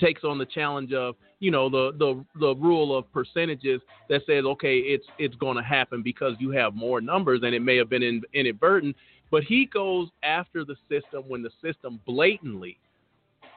takes 0.00 0.24
on 0.24 0.38
the 0.38 0.46
challenge 0.46 0.92
of 0.92 1.16
you 1.40 1.50
know 1.50 1.68
the 1.68 1.92
the 1.98 2.24
the 2.38 2.54
rule 2.56 2.96
of 2.96 3.10
percentages 3.12 3.80
that 4.08 4.22
says 4.26 4.44
okay 4.44 4.78
it's 4.78 5.06
it's 5.18 5.34
going 5.36 5.56
to 5.56 5.62
happen 5.62 6.02
because 6.02 6.34
you 6.38 6.50
have 6.50 6.74
more 6.74 7.00
numbers 7.00 7.40
and 7.42 7.54
it 7.54 7.60
may 7.60 7.76
have 7.76 7.90
been 7.90 8.02
in, 8.02 8.22
inadvertent 8.32 8.96
but 9.30 9.42
he 9.44 9.66
goes 9.66 10.08
after 10.22 10.64
the 10.64 10.76
system 10.88 11.24
when 11.28 11.42
the 11.42 11.50
system 11.62 12.00
blatantly 12.06 12.78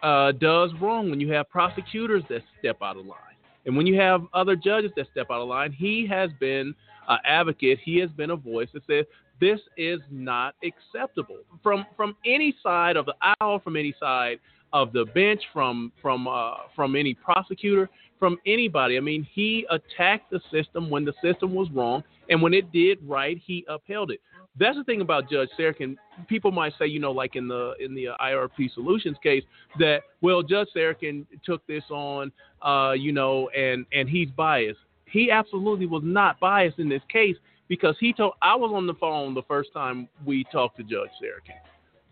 uh, 0.05 0.31
does 0.33 0.71
wrong 0.81 1.09
when 1.09 1.19
you 1.19 1.31
have 1.31 1.49
prosecutors 1.49 2.23
that 2.29 2.41
step 2.59 2.77
out 2.81 2.97
of 2.97 3.05
line 3.05 3.19
and 3.65 3.75
when 3.75 3.85
you 3.85 3.99
have 3.99 4.21
other 4.33 4.55
judges 4.55 4.91
that 4.95 5.07
step 5.11 5.27
out 5.31 5.41
of 5.41 5.47
line 5.47 5.71
he 5.71 6.07
has 6.07 6.29
been 6.39 6.73
an 7.09 7.17
advocate 7.25 7.79
he 7.83 7.97
has 7.97 8.09
been 8.11 8.31
a 8.31 8.35
voice 8.35 8.69
that 8.73 8.83
says 8.87 9.05
this 9.41 9.59
is 9.77 9.99
not 10.11 10.55
acceptable 10.63 11.39
from 11.61 11.85
from 11.97 12.15
any 12.25 12.55
side 12.61 12.95
of 12.95 13.05
the 13.05 13.15
aisle 13.41 13.59
from 13.59 13.75
any 13.75 13.93
side 13.99 14.39
of 14.75 14.91
the 14.91 15.05
bench, 15.15 15.41
from 15.53 15.91
from 16.01 16.27
uh, 16.27 16.55
from 16.75 16.97
any 16.97 17.13
prosecutor, 17.13 17.89
from 18.19 18.37
anybody. 18.45 18.97
I 18.97 18.99
mean, 18.99 19.25
he 19.33 19.65
attacked 19.71 20.29
the 20.29 20.41
system 20.51 20.89
when 20.89 21.05
the 21.05 21.13
system 21.23 21.55
was 21.55 21.69
wrong, 21.71 22.03
and 22.29 22.41
when 22.41 22.53
it 22.53 22.71
did 22.73 22.99
right, 23.07 23.41
he 23.43 23.65
upheld 23.69 24.11
it. 24.11 24.19
That's 24.57 24.77
the 24.77 24.83
thing 24.83 25.01
about 25.01 25.29
Judge 25.29 25.49
Sarokin. 25.59 25.97
People 26.27 26.51
might 26.51 26.73
say, 26.79 26.85
you 26.85 26.99
know, 26.99 27.11
like 27.11 27.35
in 27.35 27.47
the 27.47 27.73
in 27.79 27.93
the 27.93 28.07
IRP 28.21 28.73
Solutions 28.73 29.17
case, 29.21 29.43
that 29.79 30.03
well, 30.21 30.41
Judge 30.41 30.69
Sarokin 30.75 31.25
took 31.43 31.65
this 31.67 31.83
on, 31.89 32.31
uh, 32.61 32.93
you 32.93 33.11
know, 33.11 33.49
and 33.49 33.85
and 33.91 34.09
he's 34.09 34.29
biased. 34.31 34.79
He 35.05 35.29
absolutely 35.29 35.85
was 35.85 36.03
not 36.05 36.39
biased 36.39 36.79
in 36.79 36.89
this 36.89 37.03
case 37.11 37.35
because 37.67 37.95
he 37.99 38.13
told. 38.13 38.33
I 38.41 38.55
was 38.55 38.71
on 38.73 38.87
the 38.87 38.95
phone 38.95 39.33
the 39.33 39.43
first 39.43 39.73
time 39.73 40.07
we 40.25 40.45
talked 40.51 40.77
to 40.77 40.83
Judge 40.83 41.09
Sarokin 41.21 41.59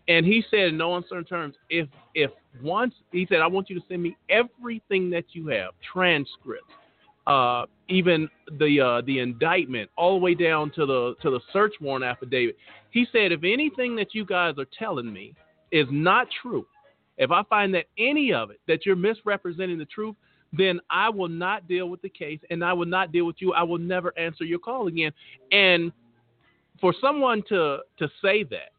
and 0.08 0.26
he 0.26 0.44
said 0.50 0.68
in 0.68 0.76
no 0.76 0.96
uncertain 0.96 1.24
terms, 1.24 1.54
if 1.70 1.88
if 2.14 2.30
once 2.62 2.94
he 3.12 3.26
said, 3.28 3.40
I 3.40 3.46
want 3.46 3.70
you 3.70 3.78
to 3.78 3.86
send 3.88 4.02
me 4.02 4.16
everything 4.28 5.10
that 5.10 5.24
you 5.32 5.48
have, 5.48 5.70
transcripts, 5.92 6.72
uh, 7.26 7.64
even 7.88 8.28
the 8.58 8.80
uh, 8.80 9.00
the 9.06 9.18
indictment, 9.18 9.90
all 9.96 10.18
the 10.18 10.24
way 10.24 10.34
down 10.34 10.70
to 10.72 10.86
the 10.86 11.14
to 11.22 11.30
the 11.30 11.40
search 11.52 11.74
warrant 11.80 12.04
affidavit. 12.04 12.56
He 12.90 13.06
said, 13.12 13.32
if 13.32 13.40
anything 13.42 13.96
that 13.96 14.14
you 14.14 14.24
guys 14.24 14.54
are 14.58 14.66
telling 14.78 15.12
me 15.12 15.34
is 15.72 15.86
not 15.90 16.28
true, 16.42 16.66
if 17.18 17.30
I 17.30 17.42
find 17.44 17.74
that 17.74 17.86
any 17.98 18.32
of 18.32 18.50
it 18.50 18.60
that 18.68 18.86
you're 18.86 18.96
misrepresenting 18.96 19.78
the 19.78 19.86
truth, 19.86 20.14
then 20.52 20.80
I 20.90 21.08
will 21.08 21.28
not 21.28 21.66
deal 21.66 21.88
with 21.88 22.02
the 22.02 22.08
case, 22.08 22.40
and 22.50 22.64
I 22.64 22.72
will 22.72 22.86
not 22.86 23.10
deal 23.10 23.26
with 23.26 23.36
you. 23.38 23.52
I 23.52 23.62
will 23.62 23.78
never 23.78 24.16
answer 24.18 24.44
your 24.44 24.60
call 24.60 24.86
again. 24.86 25.12
And 25.50 25.92
for 26.80 26.94
someone 27.00 27.42
to 27.48 27.78
to 27.98 28.08
say 28.22 28.44
that 28.44 28.73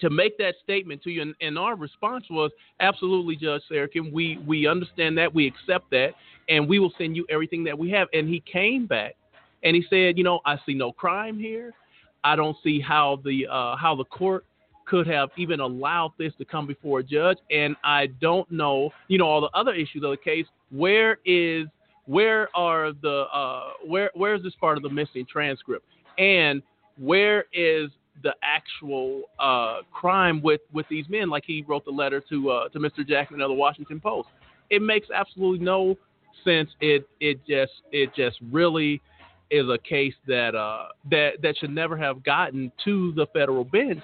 to 0.00 0.10
make 0.10 0.36
that 0.38 0.54
statement 0.62 1.02
to 1.02 1.10
you. 1.10 1.22
And, 1.22 1.34
and 1.40 1.58
our 1.58 1.76
response 1.76 2.24
was 2.30 2.50
absolutely, 2.80 3.36
Judge 3.36 3.62
Sarokin. 3.70 4.12
We 4.12 4.38
we 4.46 4.66
understand 4.66 5.16
that, 5.18 5.32
we 5.32 5.46
accept 5.46 5.90
that, 5.90 6.10
and 6.48 6.68
we 6.68 6.78
will 6.78 6.92
send 6.98 7.16
you 7.16 7.26
everything 7.30 7.64
that 7.64 7.78
we 7.78 7.90
have. 7.90 8.08
And 8.12 8.28
he 8.28 8.40
came 8.40 8.86
back 8.86 9.16
and 9.62 9.76
he 9.76 9.84
said, 9.88 10.18
you 10.18 10.24
know, 10.24 10.40
I 10.44 10.56
see 10.66 10.74
no 10.74 10.92
crime 10.92 11.38
here. 11.38 11.72
I 12.24 12.36
don't 12.36 12.56
see 12.62 12.80
how 12.80 13.20
the 13.24 13.46
uh, 13.50 13.76
how 13.76 13.94
the 13.96 14.04
court 14.04 14.44
could 14.84 15.06
have 15.06 15.30
even 15.36 15.60
allowed 15.60 16.12
this 16.18 16.32
to 16.38 16.44
come 16.44 16.66
before 16.66 17.00
a 17.00 17.02
judge, 17.02 17.38
and 17.50 17.76
I 17.84 18.08
don't 18.20 18.50
know, 18.50 18.90
you 19.08 19.18
know, 19.18 19.26
all 19.26 19.40
the 19.40 19.50
other 19.54 19.72
issues 19.72 20.02
of 20.04 20.10
the 20.10 20.16
case. 20.16 20.46
Where 20.70 21.18
is 21.24 21.66
where 22.06 22.48
are 22.56 22.92
the 22.92 23.26
uh, 23.32 23.70
where 23.86 24.10
where 24.14 24.34
is 24.34 24.42
this 24.42 24.54
part 24.60 24.76
of 24.76 24.82
the 24.82 24.90
missing 24.90 25.26
transcript, 25.30 25.86
and 26.18 26.62
where 26.98 27.46
is 27.52 27.90
the 28.22 28.34
actual 28.42 29.22
uh, 29.38 29.78
crime 29.92 30.42
with, 30.42 30.60
with 30.72 30.86
these 30.88 31.08
men, 31.08 31.28
like 31.28 31.44
he 31.46 31.64
wrote 31.66 31.84
the 31.84 31.90
letter 31.90 32.22
to 32.28 32.50
uh, 32.50 32.68
to 32.70 32.78
Mr. 32.78 33.06
Jackson 33.06 33.40
of 33.40 33.48
the 33.48 33.54
Washington 33.54 34.00
Post. 34.00 34.28
It 34.70 34.82
makes 34.82 35.08
absolutely 35.14 35.64
no 35.64 35.96
sense. 36.44 36.70
It 36.80 37.08
it 37.20 37.38
just 37.46 37.72
it 37.90 38.14
just 38.14 38.38
really 38.50 39.00
is 39.50 39.68
a 39.68 39.78
case 39.78 40.14
that 40.26 40.54
uh, 40.54 40.86
that 41.10 41.42
that 41.42 41.56
should 41.58 41.74
never 41.74 41.96
have 41.96 42.22
gotten 42.22 42.72
to 42.84 43.12
the 43.12 43.26
federal 43.32 43.64
bench. 43.64 44.02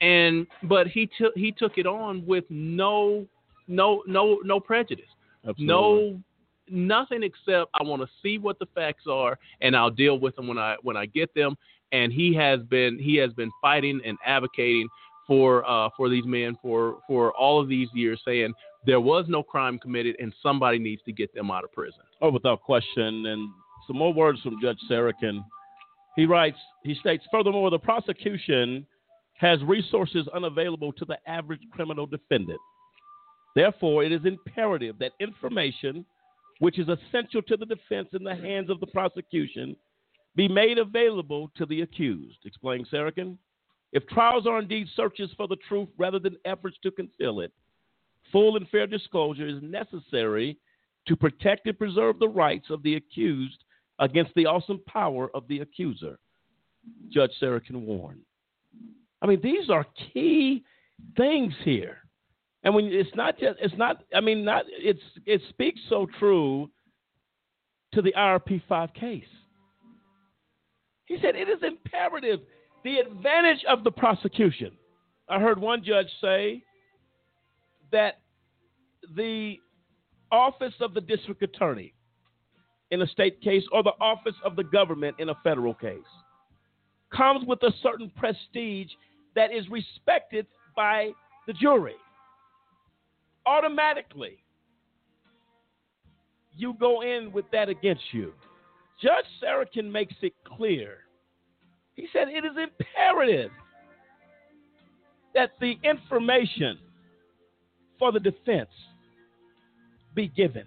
And 0.00 0.46
but 0.64 0.86
he 0.86 1.08
took 1.18 1.34
he 1.34 1.52
took 1.52 1.78
it 1.78 1.86
on 1.86 2.24
with 2.26 2.44
no 2.50 3.26
no 3.68 4.02
no 4.06 4.38
no 4.44 4.60
prejudice, 4.60 5.06
Absolutely. 5.46 5.66
no 5.66 6.20
nothing 6.68 7.22
except 7.22 7.70
I 7.74 7.82
want 7.82 8.02
to 8.02 8.08
see 8.22 8.38
what 8.38 8.58
the 8.58 8.66
facts 8.74 9.04
are 9.08 9.38
and 9.60 9.76
I'll 9.76 9.90
deal 9.90 10.18
with 10.18 10.34
them 10.36 10.48
when 10.48 10.58
I 10.58 10.76
when 10.82 10.96
I 10.96 11.06
get 11.06 11.32
them 11.34 11.56
and 11.92 12.12
he 12.12 12.34
has 12.34 12.60
been 12.60 12.98
he 12.98 13.16
has 13.16 13.32
been 13.32 13.50
fighting 13.60 14.00
and 14.04 14.18
advocating 14.24 14.88
for 15.26 15.68
uh, 15.68 15.88
for 15.96 16.08
these 16.08 16.24
men 16.24 16.56
for 16.62 16.98
for 17.06 17.32
all 17.34 17.60
of 17.60 17.68
these 17.68 17.88
years, 17.94 18.20
saying 18.24 18.52
there 18.86 19.00
was 19.00 19.26
no 19.28 19.42
crime 19.42 19.78
committed 19.78 20.16
and 20.20 20.32
somebody 20.42 20.78
needs 20.78 21.02
to 21.04 21.12
get 21.12 21.34
them 21.34 21.50
out 21.50 21.64
of 21.64 21.72
prison. 21.72 22.00
Oh, 22.22 22.30
without 22.30 22.62
question. 22.62 23.26
And 23.26 23.50
some 23.86 23.96
more 23.96 24.12
words 24.12 24.40
from 24.42 24.56
Judge 24.62 24.78
Sarokin. 24.90 25.44
He 26.14 26.24
writes, 26.24 26.56
he 26.82 26.94
states, 26.94 27.24
furthermore, 27.30 27.70
the 27.70 27.78
prosecution 27.78 28.86
has 29.34 29.62
resources 29.64 30.26
unavailable 30.34 30.92
to 30.94 31.04
the 31.04 31.18
average 31.26 31.60
criminal 31.70 32.06
defendant. 32.06 32.58
Therefore, 33.54 34.02
it 34.02 34.12
is 34.12 34.22
imperative 34.24 34.98
that 34.98 35.12
information 35.20 36.06
which 36.58 36.78
is 36.78 36.88
essential 36.88 37.42
to 37.42 37.56
the 37.56 37.66
defense 37.66 38.08
in 38.14 38.24
the 38.24 38.34
hands 38.34 38.70
of 38.70 38.80
the 38.80 38.86
prosecution 38.86 39.76
be 40.36 40.46
made 40.46 40.78
available 40.78 41.50
to 41.56 41.66
the 41.66 41.80
accused, 41.80 42.38
explained 42.44 42.86
Sarokin. 42.92 43.36
If 43.92 44.06
trials 44.08 44.46
are 44.46 44.58
indeed 44.58 44.86
searches 44.94 45.30
for 45.36 45.48
the 45.48 45.56
truth 45.68 45.88
rather 45.96 46.18
than 46.18 46.36
efforts 46.44 46.76
to 46.82 46.90
conceal 46.90 47.40
it, 47.40 47.52
full 48.30 48.56
and 48.56 48.68
fair 48.68 48.86
disclosure 48.86 49.48
is 49.48 49.62
necessary 49.62 50.58
to 51.08 51.16
protect 51.16 51.66
and 51.66 51.78
preserve 51.78 52.18
the 52.18 52.28
rights 52.28 52.66
of 52.70 52.82
the 52.82 52.96
accused 52.96 53.64
against 53.98 54.32
the 54.34 54.44
awesome 54.46 54.80
power 54.86 55.30
of 55.34 55.48
the 55.48 55.60
accuser, 55.60 56.18
Judge 57.10 57.30
Sarokin 57.40 57.86
warned. 57.86 58.20
I 59.22 59.26
mean, 59.26 59.40
these 59.42 59.70
are 59.70 59.86
key 60.12 60.64
things 61.16 61.54
here. 61.64 61.98
And 62.62 62.74
when 62.74 62.86
it's 62.86 63.14
not 63.14 63.38
just, 63.38 63.58
it's 63.60 63.76
not, 63.78 64.02
I 64.14 64.20
mean, 64.20 64.44
not, 64.44 64.64
it's, 64.68 65.00
it 65.24 65.40
speaks 65.48 65.80
so 65.88 66.06
true 66.18 66.68
to 67.92 68.02
the 68.02 68.12
IRP 68.12 68.62
5 68.68 68.92
case. 68.92 69.24
He 71.06 71.16
said 71.22 71.36
it 71.36 71.48
is 71.48 71.62
imperative. 71.62 72.40
The 72.84 72.98
advantage 72.98 73.64
of 73.68 73.84
the 73.84 73.90
prosecution. 73.90 74.72
I 75.28 75.40
heard 75.40 75.58
one 75.58 75.82
judge 75.82 76.06
say 76.20 76.62
that 77.90 78.20
the 79.16 79.56
office 80.30 80.74
of 80.80 80.94
the 80.94 81.00
district 81.00 81.42
attorney 81.42 81.94
in 82.90 83.02
a 83.02 83.06
state 83.06 83.40
case 83.40 83.64
or 83.72 83.82
the 83.82 83.94
office 84.00 84.34
of 84.44 84.56
the 84.56 84.64
government 84.64 85.16
in 85.18 85.28
a 85.28 85.34
federal 85.42 85.74
case 85.74 85.98
comes 87.14 87.46
with 87.46 87.62
a 87.62 87.72
certain 87.82 88.10
prestige 88.16 88.88
that 89.34 89.52
is 89.52 89.68
respected 89.68 90.46
by 90.74 91.10
the 91.46 91.52
jury. 91.54 91.94
Automatically, 93.46 94.38
you 96.56 96.74
go 96.80 97.02
in 97.02 97.30
with 97.32 97.44
that 97.52 97.68
against 97.68 98.02
you. 98.12 98.32
Judge 99.00 99.26
Sarokin 99.42 99.90
makes 99.90 100.14
it 100.22 100.32
clear. 100.44 100.98
He 101.94 102.08
said 102.12 102.28
it 102.28 102.44
is 102.44 102.52
imperative 102.56 103.50
that 105.34 105.50
the 105.60 105.78
information 105.82 106.78
for 107.98 108.12
the 108.12 108.20
defense 108.20 108.70
be 110.14 110.28
given, 110.28 110.66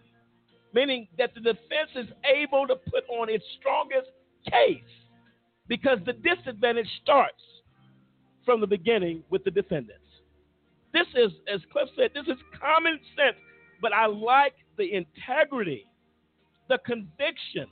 meaning 0.73 1.07
that 1.17 1.33
the 1.33 1.41
defense 1.41 1.89
is 1.95 2.07
able 2.23 2.67
to 2.67 2.75
put 2.75 3.03
on 3.09 3.29
its 3.29 3.43
strongest 3.59 4.09
case 4.49 4.81
because 5.67 5.99
the 6.05 6.13
disadvantage 6.13 6.89
starts 7.01 7.41
from 8.45 8.61
the 8.61 8.67
beginning 8.67 9.23
with 9.29 9.43
the 9.43 9.51
defendants. 9.51 10.03
This 10.93 11.07
is, 11.15 11.31
as 11.51 11.61
Cliff 11.71 11.89
said, 11.95 12.11
this 12.13 12.27
is 12.27 12.41
common 12.59 12.99
sense, 13.15 13.37
but 13.81 13.93
I 13.93 14.07
like 14.07 14.53
the 14.77 14.93
integrity, 14.93 15.85
the 16.67 16.79
conviction 16.85 17.67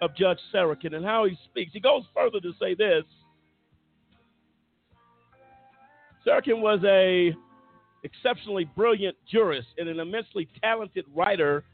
of 0.00 0.14
Judge 0.16 0.38
Sarokin 0.52 0.94
and 0.94 1.04
how 1.04 1.24
he 1.24 1.36
speaks. 1.44 1.72
He 1.72 1.80
goes 1.80 2.04
further 2.14 2.40
to 2.40 2.52
say 2.60 2.74
this. 2.74 3.04
Sarokin 6.26 6.60
was 6.60 6.80
a 6.84 7.34
exceptionally 8.02 8.64
brilliant 8.76 9.16
jurist 9.30 9.68
and 9.78 9.88
an 9.88 10.00
immensely 10.00 10.48
talented 10.62 11.04
writer 11.14 11.64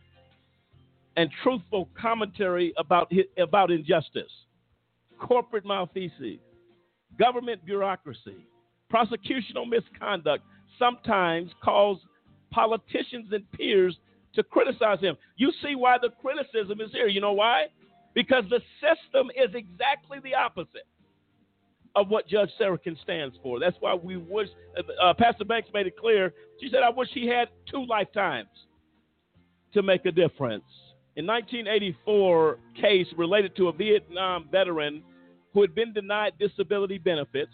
and 1.17 1.31
truthful 1.43 1.89
commentary 2.01 2.73
about 2.79 3.11
about 3.39 3.71
injustice, 3.71 4.31
corporate 5.19 5.67
malfeasance, 5.67 6.41
government 7.19 7.65
bureaucracy, 7.65 8.47
prosecutional 8.93 9.69
misconduct 9.69 10.45
sometimes 10.79 11.51
cause 11.63 11.99
politicians 12.51 13.29
and 13.33 13.51
peers 13.53 13.97
to 14.35 14.43
criticize 14.43 15.01
him. 15.01 15.17
You 15.37 15.53
see 15.63 15.75
why 15.75 15.97
the 16.01 16.11
criticism 16.21 16.81
is 16.81 16.91
here. 16.93 17.09
You 17.09 17.21
know 17.21 17.33
why? 17.33 17.67
Because 18.15 18.45
the 18.51 18.61
system 18.81 19.31
is 19.31 19.55
exactly 19.55 20.19
the 20.23 20.35
opposite 20.35 20.87
of 21.95 22.09
what 22.09 22.27
Judge 22.27 22.51
Sarokin 22.61 23.01
stands 23.03 23.37
for. 23.43 23.59
That's 23.59 23.77
why 23.81 23.95
we 23.95 24.17
wish, 24.17 24.49
uh, 25.03 25.15
Pastor 25.15 25.45
Banks 25.45 25.69
made 25.75 25.87
it 25.87 25.97
clear. 25.97 26.33
She 26.61 26.69
said, 26.71 26.83
I 26.83 26.91
wish 26.91 27.09
he 27.13 27.27
had 27.27 27.49
two 27.71 27.85
lifetimes 27.87 28.49
to 29.75 29.83
make 29.83 30.07
a 30.07 30.13
difference. 30.13 30.65
In 31.17 31.27
1984 31.27 32.59
case 32.81 33.07
related 33.17 33.55
to 33.57 33.69
a 33.69 33.73
Vietnam 33.73 34.49
veteran 34.51 35.03
who 35.53 35.61
had 35.61 35.75
been 35.75 35.93
denied 35.93 36.33
disability 36.39 36.97
benefits, 36.97 37.53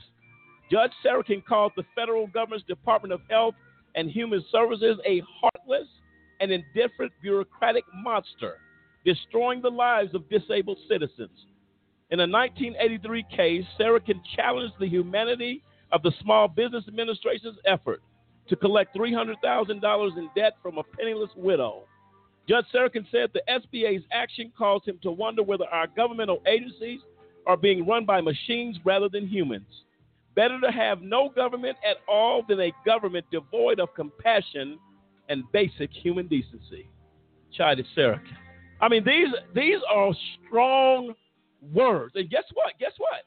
Judge 0.70 0.93
Sarokin 1.05 1.44
called 1.44 1.72
the 1.76 1.85
federal 1.94 2.28
government's 2.28 2.66
Department 2.66 3.12
of 3.12 3.20
Health 3.28 3.55
and 3.94 4.10
Human 4.10 4.44
Services 4.52 4.98
a 5.05 5.22
heartless 5.40 5.89
and 6.40 6.52
indifferent 6.52 7.10
bureaucratic 7.20 7.85
monster, 7.94 8.59
destroying 9.04 9.62
the 9.62 9.70
lives 9.70 10.14
of 10.14 10.28
disabled 10.28 10.78
citizens. 10.88 11.46
In 12.10 12.20
a 12.20 12.26
1983 12.26 13.24
case, 13.34 13.64
Sarokin 13.78 14.20
challenged 14.34 14.74
the 14.80 14.88
humanity 14.88 15.62
of 15.92 16.02
the 16.02 16.12
Small 16.22 16.48
Business 16.48 16.84
Administration's 16.88 17.58
effort 17.66 18.02
to 18.48 18.56
collect 18.56 18.96
$300,000 18.96 20.18
in 20.18 20.30
debt 20.34 20.54
from 20.62 20.78
a 20.78 20.82
penniless 20.82 21.30
widow. 21.36 21.82
Judge 22.48 22.64
Sarokin 22.74 23.04
said 23.10 23.30
the 23.34 23.42
SBA's 23.48 24.04
action 24.10 24.50
caused 24.56 24.88
him 24.88 24.98
to 25.02 25.10
wonder 25.10 25.42
whether 25.42 25.66
our 25.66 25.86
governmental 25.86 26.42
agencies 26.46 27.00
are 27.46 27.58
being 27.58 27.86
run 27.86 28.06
by 28.06 28.22
machines 28.22 28.78
rather 28.84 29.08
than 29.08 29.26
humans. 29.26 29.66
Better 30.34 30.58
to 30.60 30.70
have 30.70 31.02
no 31.02 31.28
government 31.28 31.76
at 31.88 31.98
all 32.08 32.42
than 32.48 32.60
a 32.60 32.72
government 32.86 33.26
devoid 33.30 33.80
of 33.80 33.94
compassion 33.94 34.78
and 35.28 35.44
basic 35.52 35.90
human 35.92 36.26
decency. 36.26 36.88
Chided 37.52 37.86
Sarokin. 37.96 38.36
I 38.80 38.88
mean, 38.88 39.05
these 39.05 39.28
these 39.55 39.78
are 39.92 40.12
strong 40.46 41.14
words. 41.72 42.12
And 42.14 42.30
guess 42.30 42.44
what? 42.55 42.72
Guess 42.78 42.92
what? 42.98 43.24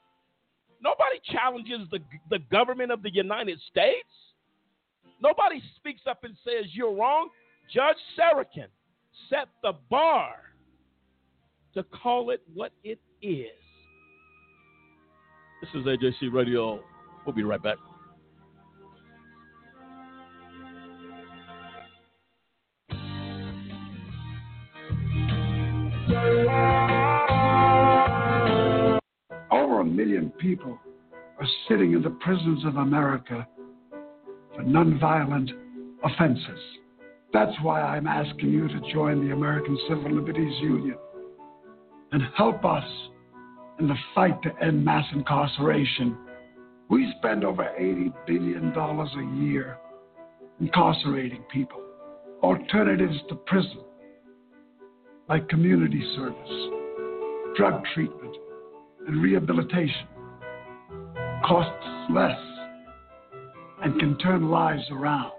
Nobody 0.81 1.19
challenges 1.25 1.87
the 1.91 1.99
the 2.29 2.39
government 2.51 2.91
of 2.91 3.03
the 3.03 3.13
United 3.13 3.59
States. 3.69 4.07
Nobody 5.21 5.61
speaks 5.75 6.01
up 6.09 6.23
and 6.23 6.35
says 6.43 6.65
you're 6.73 6.95
wrong. 6.95 7.29
Judge 7.73 7.97
Sarokin 8.17 8.67
set 9.29 9.47
the 9.61 9.73
bar 9.89 10.33
to 11.73 11.83
call 11.83 12.31
it 12.31 12.41
what 12.53 12.71
it 12.83 12.99
is. 13.21 13.47
This 15.61 15.69
is 15.75 15.85
AJC 15.85 16.33
Radio. 16.33 16.79
We'll 17.25 17.35
be 17.35 17.43
right 17.43 17.61
back. 17.61 17.77
Million 29.95 30.31
people 30.39 30.79
are 31.39 31.47
sitting 31.67 31.93
in 31.93 32.01
the 32.01 32.09
prisons 32.09 32.65
of 32.65 32.77
America 32.77 33.47
for 34.55 34.63
nonviolent 34.63 35.49
offenses. 36.03 36.59
That's 37.33 37.55
why 37.61 37.81
I'm 37.81 38.07
asking 38.07 38.51
you 38.51 38.67
to 38.67 38.93
join 38.93 39.25
the 39.25 39.33
American 39.33 39.77
Civil 39.87 40.11
Liberties 40.11 40.59
Union 40.61 40.97
and 42.11 42.21
help 42.35 42.65
us 42.65 42.83
in 43.79 43.87
the 43.87 43.95
fight 44.13 44.41
to 44.43 44.51
end 44.61 44.83
mass 44.83 45.05
incarceration. 45.13 46.17
We 46.89 47.13
spend 47.17 47.45
over 47.45 47.63
$80 47.63 48.13
billion 48.27 48.73
a 48.75 49.43
year 49.43 49.77
incarcerating 50.59 51.43
people. 51.51 51.81
Alternatives 52.43 53.17
to 53.29 53.35
prison, 53.35 53.81
like 55.29 55.47
community 55.47 56.03
service, 56.15 57.55
drug 57.55 57.83
treatment, 57.93 58.35
and 59.07 59.21
rehabilitation, 59.21 60.07
costs 61.45 61.87
less 62.11 62.39
and 63.83 63.99
can 63.99 64.17
turn 64.19 64.49
lives 64.49 64.83
around. 64.91 65.31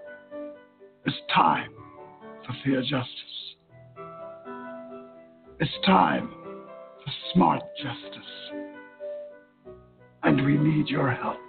It's 1.05 1.15
time 1.33 1.71
for 2.45 2.53
fair 2.63 2.81
justice. 2.81 3.55
It's 5.59 5.85
time 5.85 6.29
for 7.03 7.11
smart 7.33 7.61
justice. 7.77 8.29
And 10.23 10.45
we 10.45 10.57
need 10.57 10.87
your 10.87 11.11
help. 11.11 11.42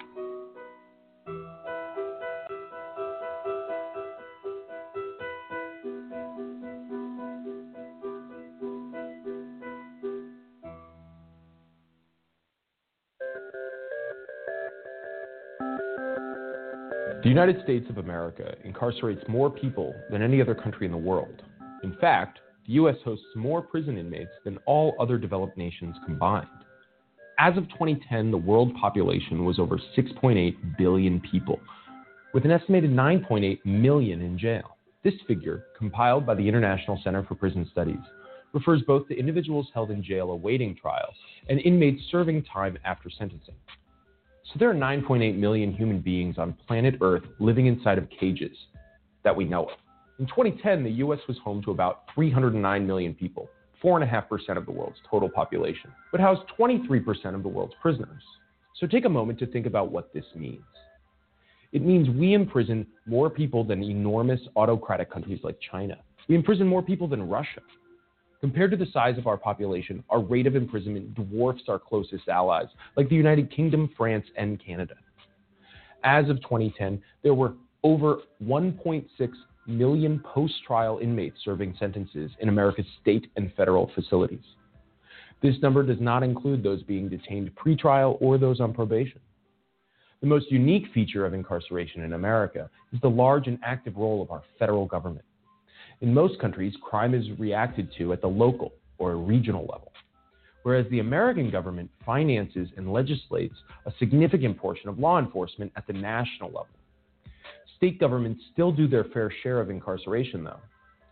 United 17.34 17.60
States 17.64 17.90
of 17.90 17.98
America 17.98 18.54
incarcerates 18.64 19.28
more 19.28 19.50
people 19.50 19.92
than 20.08 20.22
any 20.22 20.40
other 20.40 20.54
country 20.54 20.86
in 20.86 20.92
the 20.92 20.96
world. 20.96 21.42
In 21.82 21.96
fact, 22.00 22.38
the 22.64 22.74
U.S. 22.74 22.94
hosts 23.04 23.26
more 23.34 23.60
prison 23.60 23.98
inmates 23.98 24.30
than 24.44 24.56
all 24.66 24.94
other 25.00 25.18
developed 25.18 25.58
nations 25.58 25.96
combined. 26.06 26.46
As 27.40 27.56
of 27.56 27.68
2010, 27.70 28.30
the 28.30 28.38
world 28.38 28.72
population 28.80 29.44
was 29.44 29.58
over 29.58 29.80
6.8 29.98 30.78
billion 30.78 31.20
people, 31.28 31.58
with 32.34 32.44
an 32.44 32.52
estimated 32.52 32.92
9.8 32.92 33.58
million 33.64 34.22
in 34.22 34.38
jail. 34.38 34.76
This 35.02 35.14
figure, 35.26 35.64
compiled 35.76 36.24
by 36.24 36.36
the 36.36 36.48
International 36.48 37.00
Center 37.02 37.24
for 37.24 37.34
Prison 37.34 37.68
Studies, 37.72 37.96
refers 38.52 38.82
both 38.82 39.08
to 39.08 39.18
individuals 39.18 39.66
held 39.74 39.90
in 39.90 40.04
jail 40.04 40.30
awaiting 40.30 40.76
trial 40.76 41.12
and 41.48 41.58
inmates 41.58 42.00
serving 42.12 42.44
time 42.44 42.78
after 42.84 43.10
sentencing. 43.10 43.56
So 44.52 44.58
there 44.58 44.70
are 44.70 44.74
9.8 44.74 45.36
million 45.36 45.72
human 45.72 46.00
beings 46.00 46.36
on 46.38 46.52
planet 46.66 46.96
Earth 47.00 47.22
living 47.38 47.66
inside 47.66 47.96
of 47.96 48.08
cages 48.10 48.56
that 49.24 49.34
we 49.34 49.44
know 49.44 49.64
of. 49.64 49.78
In 50.18 50.26
2010, 50.26 50.84
the 50.84 50.90
U.S. 50.90 51.18
was 51.26 51.38
home 51.38 51.62
to 51.62 51.70
about 51.70 52.02
309 52.14 52.86
million 52.86 53.14
people, 53.14 53.48
4.5% 53.82 54.56
of 54.56 54.66
the 54.66 54.70
world's 54.70 54.98
total 55.10 55.28
population, 55.28 55.90
but 56.12 56.20
housed 56.20 56.42
23% 56.58 57.34
of 57.34 57.42
the 57.42 57.48
world's 57.48 57.74
prisoners. 57.80 58.22
So 58.78 58.86
take 58.86 59.06
a 59.06 59.08
moment 59.08 59.38
to 59.38 59.46
think 59.46 59.66
about 59.66 59.90
what 59.90 60.12
this 60.12 60.26
means. 60.36 60.62
It 61.72 61.82
means 61.82 62.08
we 62.10 62.34
imprison 62.34 62.86
more 63.06 63.30
people 63.30 63.64
than 63.64 63.82
enormous 63.82 64.40
autocratic 64.56 65.10
countries 65.10 65.40
like 65.42 65.56
China. 65.72 65.96
We 66.28 66.36
imprison 66.36 66.68
more 66.68 66.82
people 66.82 67.08
than 67.08 67.28
Russia. 67.28 67.60
Compared 68.44 68.70
to 68.70 68.76
the 68.76 68.84
size 68.92 69.16
of 69.16 69.26
our 69.26 69.38
population, 69.38 70.04
our 70.10 70.20
rate 70.20 70.46
of 70.46 70.54
imprisonment 70.54 71.14
dwarfs 71.14 71.62
our 71.66 71.78
closest 71.78 72.28
allies, 72.28 72.66
like 72.94 73.08
the 73.08 73.14
United 73.14 73.50
Kingdom, 73.50 73.88
France, 73.96 74.26
and 74.36 74.62
Canada. 74.62 74.96
As 76.04 76.28
of 76.28 76.42
2010, 76.42 77.00
there 77.22 77.32
were 77.32 77.54
over 77.84 78.18
1.6 78.44 79.06
million 79.66 80.22
post 80.34 80.52
trial 80.66 80.98
inmates 81.00 81.38
serving 81.42 81.74
sentences 81.80 82.32
in 82.40 82.50
America's 82.50 82.84
state 83.00 83.28
and 83.36 83.50
federal 83.56 83.90
facilities. 83.94 84.44
This 85.42 85.54
number 85.62 85.82
does 85.82 86.02
not 86.02 86.22
include 86.22 86.62
those 86.62 86.82
being 86.82 87.08
detained 87.08 87.50
pretrial 87.54 88.18
or 88.20 88.36
those 88.36 88.60
on 88.60 88.74
probation. 88.74 89.22
The 90.20 90.26
most 90.26 90.50
unique 90.50 90.88
feature 90.92 91.24
of 91.24 91.32
incarceration 91.32 92.02
in 92.02 92.12
America 92.12 92.68
is 92.92 93.00
the 93.00 93.08
large 93.08 93.46
and 93.46 93.58
active 93.64 93.96
role 93.96 94.20
of 94.20 94.30
our 94.30 94.42
federal 94.58 94.84
government. 94.84 95.24
In 96.00 96.12
most 96.12 96.38
countries, 96.40 96.74
crime 96.82 97.14
is 97.14 97.26
reacted 97.38 97.88
to 97.98 98.12
at 98.12 98.20
the 98.20 98.28
local 98.28 98.72
or 98.98 99.16
regional 99.16 99.62
level, 99.62 99.92
whereas 100.62 100.86
the 100.90 101.00
American 101.00 101.50
government 101.50 101.90
finances 102.04 102.68
and 102.76 102.92
legislates 102.92 103.54
a 103.86 103.92
significant 103.98 104.58
portion 104.58 104.88
of 104.88 104.98
law 104.98 105.18
enforcement 105.18 105.72
at 105.76 105.86
the 105.86 105.92
national 105.92 106.48
level. 106.48 106.68
State 107.76 107.98
governments 108.00 108.42
still 108.52 108.72
do 108.72 108.88
their 108.88 109.04
fair 109.04 109.32
share 109.42 109.60
of 109.60 109.70
incarceration, 109.70 110.44
though. 110.44 110.60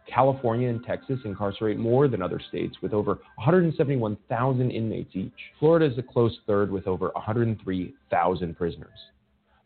California 0.08 0.68
and 0.68 0.84
Texas 0.84 1.20
incarcerate 1.24 1.78
more 1.78 2.08
than 2.08 2.22
other 2.22 2.40
states 2.48 2.76
with 2.82 2.92
over 2.92 3.20
171,000 3.36 4.70
inmates 4.70 5.14
each. 5.14 5.32
Florida 5.58 5.86
is 5.86 5.96
a 5.96 6.02
close 6.02 6.36
third 6.46 6.70
with 6.70 6.86
over 6.86 7.10
103,000 7.14 8.56
prisoners. 8.56 8.88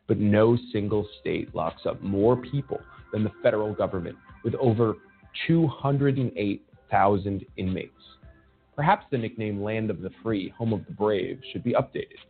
But 0.06 0.18
no 0.18 0.56
single 0.72 1.08
state 1.20 1.54
locks 1.54 1.86
up 1.86 2.02
more 2.02 2.36
people 2.36 2.80
than 3.12 3.24
the 3.24 3.32
federal 3.42 3.72
government 3.72 4.16
with 4.46 4.54
over 4.54 4.94
208,000 5.48 7.46
inmates. 7.56 7.92
Perhaps 8.76 9.04
the 9.10 9.18
nickname 9.18 9.60
Land 9.60 9.90
of 9.90 10.00
the 10.00 10.10
Free, 10.22 10.50
Home 10.56 10.72
of 10.72 10.86
the 10.86 10.92
Brave 10.92 11.40
should 11.52 11.64
be 11.64 11.72
updated. 11.72 12.20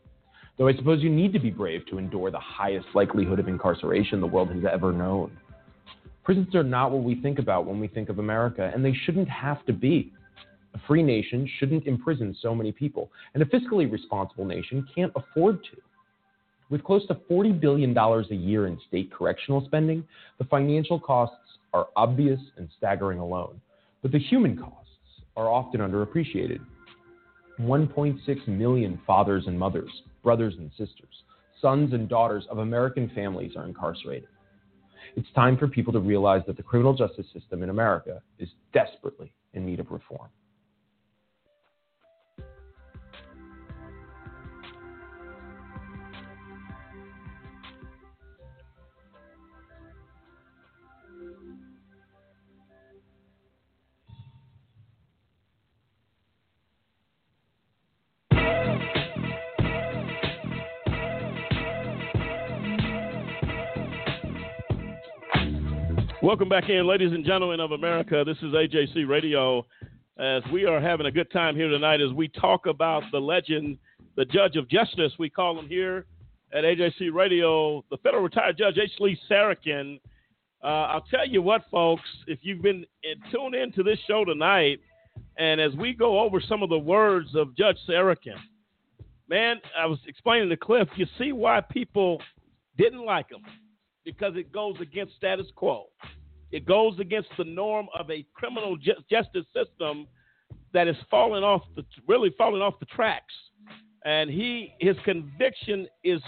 Though 0.56 0.66
I 0.66 0.74
suppose 0.74 1.02
you 1.02 1.10
need 1.10 1.34
to 1.34 1.38
be 1.38 1.50
brave 1.50 1.82
to 1.90 1.98
endure 1.98 2.30
the 2.30 2.40
highest 2.40 2.86
likelihood 2.94 3.38
of 3.38 3.48
incarceration 3.48 4.22
the 4.22 4.26
world 4.26 4.50
has 4.50 4.64
ever 4.64 4.94
known. 4.94 5.36
Prisons 6.24 6.54
are 6.54 6.62
not 6.64 6.90
what 6.90 7.04
we 7.04 7.20
think 7.20 7.38
about 7.38 7.66
when 7.66 7.78
we 7.78 7.86
think 7.86 8.08
of 8.08 8.18
America, 8.18 8.72
and 8.74 8.82
they 8.82 8.94
shouldn't 9.04 9.28
have 9.28 9.62
to 9.66 9.74
be. 9.74 10.10
A 10.72 10.78
free 10.86 11.02
nation 11.02 11.46
shouldn't 11.58 11.86
imprison 11.86 12.34
so 12.40 12.54
many 12.54 12.72
people, 12.72 13.10
and 13.34 13.42
a 13.42 13.46
fiscally 13.46 13.92
responsible 13.92 14.46
nation 14.46 14.88
can't 14.94 15.12
afford 15.14 15.62
to. 15.64 15.76
With 16.70 16.82
close 16.82 17.06
to 17.08 17.14
$40 17.30 17.60
billion 17.60 17.96
a 17.96 18.34
year 18.34 18.66
in 18.66 18.80
state 18.88 19.12
correctional 19.12 19.66
spending, 19.66 20.02
the 20.38 20.44
financial 20.44 20.98
costs 20.98 21.36
are 21.76 21.88
obvious 21.94 22.40
and 22.56 22.68
staggering 22.78 23.18
alone, 23.18 23.60
but 24.02 24.10
the 24.10 24.18
human 24.18 24.56
costs 24.56 24.90
are 25.36 25.50
often 25.50 25.80
underappreciated. 25.80 26.60
1.6 27.60 28.48
million 28.48 28.98
fathers 29.06 29.44
and 29.46 29.58
mothers, 29.58 29.90
brothers 30.22 30.54
and 30.58 30.70
sisters, 30.70 31.22
sons 31.60 31.92
and 31.92 32.08
daughters 32.08 32.44
of 32.50 32.58
American 32.58 33.10
families 33.14 33.52
are 33.56 33.66
incarcerated. 33.66 34.28
It's 35.16 35.28
time 35.34 35.56
for 35.56 35.68
people 35.68 35.92
to 35.92 36.00
realize 36.00 36.42
that 36.46 36.56
the 36.56 36.62
criminal 36.62 36.94
justice 36.94 37.26
system 37.32 37.62
in 37.62 37.70
America 37.70 38.22
is 38.38 38.48
desperately 38.72 39.32
in 39.52 39.64
need 39.64 39.80
of 39.80 39.90
reform. 39.90 40.28
Welcome 66.36 66.50
back 66.50 66.68
in, 66.68 66.86
ladies 66.86 67.12
and 67.12 67.24
gentlemen 67.24 67.60
of 67.60 67.72
America. 67.72 68.22
This 68.22 68.36
is 68.42 68.52
AJC 68.52 69.08
Radio. 69.08 69.64
As 70.18 70.42
we 70.52 70.66
are 70.66 70.82
having 70.82 71.06
a 71.06 71.10
good 71.10 71.30
time 71.30 71.56
here 71.56 71.70
tonight 71.70 72.02
as 72.02 72.12
we 72.12 72.28
talk 72.28 72.66
about 72.66 73.02
the 73.10 73.18
legend, 73.18 73.78
the 74.16 74.26
judge 74.26 74.56
of 74.56 74.68
justice, 74.68 75.12
we 75.18 75.30
call 75.30 75.58
him 75.58 75.66
here 75.66 76.04
at 76.52 76.62
AJC 76.62 77.10
Radio, 77.10 77.82
the 77.90 77.96
federal 78.02 78.22
retired 78.22 78.58
judge 78.58 78.76
H. 78.76 78.90
Lee 79.00 79.18
Sarokin. 79.30 79.98
Uh, 80.62 80.66
I'll 80.66 81.06
tell 81.10 81.26
you 81.26 81.40
what, 81.40 81.62
folks, 81.70 82.02
if 82.26 82.40
you've 82.42 82.60
been 82.60 82.84
tuned 83.32 83.54
into 83.54 83.82
this 83.82 83.98
show 84.06 84.26
tonight, 84.26 84.78
and 85.38 85.58
as 85.58 85.72
we 85.72 85.94
go 85.94 86.20
over 86.20 86.38
some 86.38 86.62
of 86.62 86.68
the 86.68 86.78
words 86.78 87.34
of 87.34 87.56
Judge 87.56 87.78
Sarokin, 87.88 88.36
man, 89.26 89.56
I 89.74 89.86
was 89.86 90.00
explaining 90.06 90.50
to 90.50 90.56
Cliff, 90.58 90.88
you 90.96 91.06
see 91.16 91.32
why 91.32 91.62
people 91.62 92.20
didn't 92.76 93.06
like 93.06 93.30
him 93.30 93.40
because 94.04 94.36
it 94.36 94.52
goes 94.52 94.76
against 94.82 95.16
status 95.16 95.46
quo. 95.56 95.86
It 96.52 96.64
goes 96.64 96.98
against 96.98 97.28
the 97.36 97.44
norm 97.44 97.88
of 97.98 98.10
a 98.10 98.24
criminal 98.34 98.76
ju- 98.76 98.92
justice 99.10 99.46
system 99.54 100.06
that 100.72 100.88
is 100.88 100.96
falling 101.10 101.42
off 101.42 101.62
the 101.74 101.84
really 102.06 102.32
falling 102.36 102.62
off 102.62 102.78
the 102.78 102.86
tracks. 102.86 103.34
And 104.04 104.30
he 104.30 104.74
his 104.80 104.96
conviction 105.04 105.88
is 106.04 106.20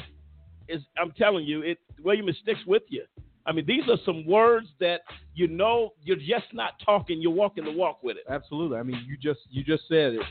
is 0.69 0.83
I'm 1.01 1.13
telling 1.13 1.45
you, 1.45 1.63
it 1.63 1.79
William 2.03 2.29
it 2.29 2.37
sticks 2.43 2.61
with 2.67 2.83
you. 2.89 3.05
I 3.47 3.53
mean, 3.53 3.65
these 3.67 3.85
are 3.89 3.97
some 4.05 4.27
words 4.27 4.67
that 4.81 5.01
you 5.35 5.49
know 5.49 5.91
you're 6.03 6.17
just 6.17 6.53
not 6.53 6.73
talking, 6.85 7.23
you're 7.23 7.33
walking 7.33 7.65
the 7.65 7.73
walk 7.73 8.03
with 8.03 8.17
it. 8.19 8.25
Absolutely. 8.29 8.77
I 8.77 8.83
mean, 8.83 9.03
you 9.07 9.17
just 9.17 9.41
you 9.51 9.65
just 9.65 9.85
said 9.89 10.15
it. 10.15 10.23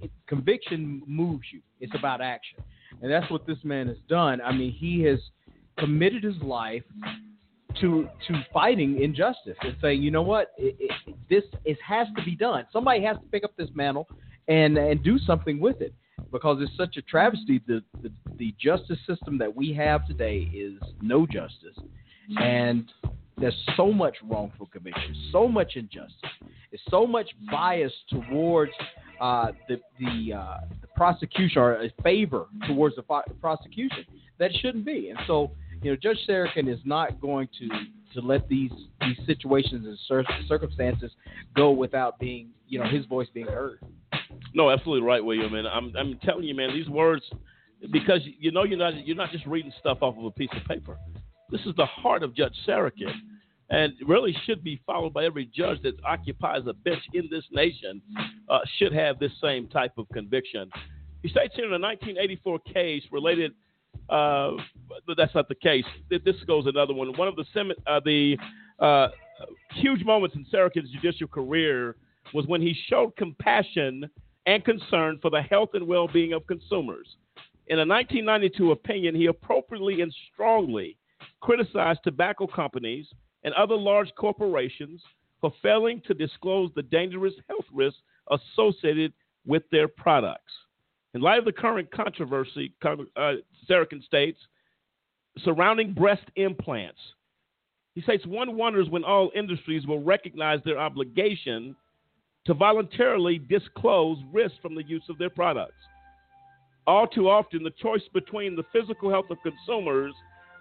it. 0.00 0.10
Conviction 0.26 1.02
moves 1.06 1.44
you. 1.52 1.60
It's 1.80 1.94
about 1.94 2.20
action, 2.20 2.58
and 3.02 3.10
that's 3.10 3.30
what 3.30 3.46
this 3.46 3.58
man 3.62 3.86
has 3.88 3.98
done. 4.08 4.40
I 4.40 4.52
mean, 4.52 4.72
he 4.72 5.02
has 5.02 5.20
committed 5.78 6.24
his 6.24 6.40
life 6.42 6.82
to 7.80 8.08
to 8.26 8.34
fighting 8.52 9.02
injustice 9.02 9.56
and 9.62 9.76
saying, 9.80 10.02
you 10.02 10.10
know 10.10 10.22
what, 10.22 10.52
it, 10.58 10.76
it, 10.78 11.14
this 11.28 11.44
it 11.64 11.78
has 11.86 12.06
to 12.16 12.24
be 12.24 12.34
done. 12.34 12.66
Somebody 12.72 13.02
has 13.04 13.16
to 13.16 13.24
pick 13.30 13.44
up 13.44 13.56
this 13.56 13.68
mantle 13.74 14.08
and 14.48 14.76
and 14.78 15.02
do 15.02 15.18
something 15.18 15.60
with 15.60 15.80
it 15.80 15.94
because 16.32 16.58
it's 16.60 16.76
such 16.76 16.96
a 16.96 17.02
travesty. 17.02 17.60
The, 17.66 17.82
the 18.02 18.10
the 18.38 18.54
justice 18.58 18.98
system 19.06 19.38
that 19.38 19.54
we 19.54 19.72
have 19.74 20.06
today 20.06 20.50
is 20.54 20.74
no 21.00 21.26
justice, 21.26 21.76
and 22.38 22.90
there's 23.38 23.56
so 23.76 23.92
much 23.92 24.16
wrongful 24.24 24.66
conviction, 24.66 25.14
so 25.30 25.46
much 25.46 25.76
injustice, 25.76 26.30
it's 26.72 26.82
so 26.90 27.06
much 27.06 27.28
bias 27.50 27.92
towards 28.08 28.72
uh, 29.20 29.52
the 29.68 29.80
the, 29.98 30.34
uh, 30.34 30.60
the 30.80 30.86
prosecution 30.96 31.60
or 31.60 31.82
a 31.82 31.90
favor 32.02 32.46
towards 32.66 32.96
the 32.96 33.02
prosecution 33.40 34.04
that 34.38 34.50
shouldn't 34.60 34.84
be. 34.84 35.10
And 35.10 35.18
so 35.26 35.50
you 35.86 35.92
know, 35.92 35.96
Judge 36.02 36.18
Sarokin 36.28 36.68
is 36.68 36.80
not 36.84 37.20
going 37.20 37.48
to 37.60 37.68
to 38.12 38.26
let 38.26 38.48
these 38.48 38.72
these 39.02 39.24
situations 39.24 39.86
and 39.86 40.26
circumstances 40.48 41.12
go 41.54 41.70
without 41.70 42.18
being, 42.18 42.48
you 42.66 42.80
know, 42.80 42.88
his 42.88 43.06
voice 43.06 43.28
being 43.32 43.46
heard. 43.46 43.78
No, 44.52 44.68
absolutely 44.68 45.06
right, 45.06 45.24
William. 45.24 45.54
And 45.54 45.68
I'm 45.68 45.94
I'm 45.96 46.18
telling 46.24 46.42
you, 46.42 46.56
man, 46.56 46.74
these 46.74 46.88
words 46.88 47.22
because 47.92 48.20
you 48.24 48.50
know 48.50 48.64
you're 48.64 48.76
not 48.76 49.06
you're 49.06 49.14
not 49.14 49.30
just 49.30 49.46
reading 49.46 49.72
stuff 49.78 49.98
off 50.00 50.18
of 50.18 50.24
a 50.24 50.30
piece 50.32 50.50
of 50.56 50.64
paper. 50.64 50.98
This 51.52 51.60
is 51.60 51.76
the 51.76 51.86
heart 51.86 52.24
of 52.24 52.34
Judge 52.34 52.56
Sarokin, 52.66 53.12
and 53.70 53.92
really 54.08 54.36
should 54.44 54.64
be 54.64 54.80
followed 54.84 55.12
by 55.12 55.24
every 55.24 55.48
judge 55.54 55.80
that 55.82 55.94
occupies 56.04 56.62
a 56.66 56.72
bench 56.72 57.02
in 57.14 57.28
this 57.30 57.44
nation. 57.52 58.02
Uh, 58.48 58.58
should 58.80 58.92
have 58.92 59.20
this 59.20 59.30
same 59.40 59.68
type 59.68 59.92
of 59.98 60.08
conviction. 60.12 60.68
He 61.22 61.28
states 61.28 61.54
here 61.54 61.66
in 61.66 61.70
a 61.70 61.78
1984 61.78 62.58
case 62.74 63.04
related 63.12 63.52
uh, 64.08 64.52
but 65.06 65.16
that's 65.16 65.34
not 65.34 65.48
the 65.48 65.54
case. 65.54 65.84
This 66.10 66.36
goes 66.46 66.66
another 66.66 66.94
one. 66.94 67.08
One 67.16 67.28
of 67.28 67.36
the 67.36 67.44
uh, 67.86 68.00
the 68.04 68.36
uh, 68.78 69.08
huge 69.74 70.04
moments 70.04 70.36
in 70.36 70.46
Sarokin's 70.52 70.90
judicial 70.90 71.28
career 71.28 71.96
was 72.34 72.46
when 72.46 72.60
he 72.60 72.74
showed 72.88 73.16
compassion 73.16 74.08
and 74.46 74.64
concern 74.64 75.18
for 75.20 75.30
the 75.30 75.42
health 75.42 75.70
and 75.74 75.86
well-being 75.86 76.32
of 76.32 76.46
consumers. 76.46 77.16
In 77.68 77.78
a 77.78 77.86
1992 77.86 78.70
opinion, 78.70 79.14
he 79.14 79.26
appropriately 79.26 80.00
and 80.00 80.14
strongly 80.32 80.96
criticized 81.40 82.00
tobacco 82.04 82.46
companies 82.46 83.06
and 83.44 83.52
other 83.54 83.76
large 83.76 84.12
corporations 84.16 85.02
for 85.40 85.52
failing 85.62 86.00
to 86.06 86.14
disclose 86.14 86.70
the 86.74 86.82
dangerous 86.82 87.34
health 87.48 87.64
risks 87.72 88.00
associated 88.30 89.12
with 89.46 89.62
their 89.70 89.88
products. 89.88 90.52
In 91.16 91.22
light 91.22 91.38
of 91.38 91.46
the 91.46 91.52
current 91.52 91.90
controversy, 91.90 92.74
uh, 92.84 93.36
Sarokin 93.66 94.04
states, 94.04 94.38
surrounding 95.38 95.94
breast 95.94 96.24
implants, 96.36 96.98
he 97.94 98.02
states 98.02 98.26
one 98.26 98.54
wonders 98.54 98.90
when 98.90 99.02
all 99.02 99.30
industries 99.34 99.86
will 99.86 100.02
recognize 100.02 100.60
their 100.66 100.78
obligation 100.78 101.74
to 102.44 102.52
voluntarily 102.52 103.38
disclose 103.38 104.18
risks 104.30 104.58
from 104.60 104.74
the 104.74 104.82
use 104.86 105.04
of 105.08 105.16
their 105.16 105.30
products. 105.30 105.72
All 106.86 107.06
too 107.06 107.30
often, 107.30 107.62
the 107.62 107.70
choice 107.70 108.06
between 108.12 108.54
the 108.54 108.66
physical 108.70 109.08
health 109.08 109.30
of 109.30 109.38
consumers 109.42 110.12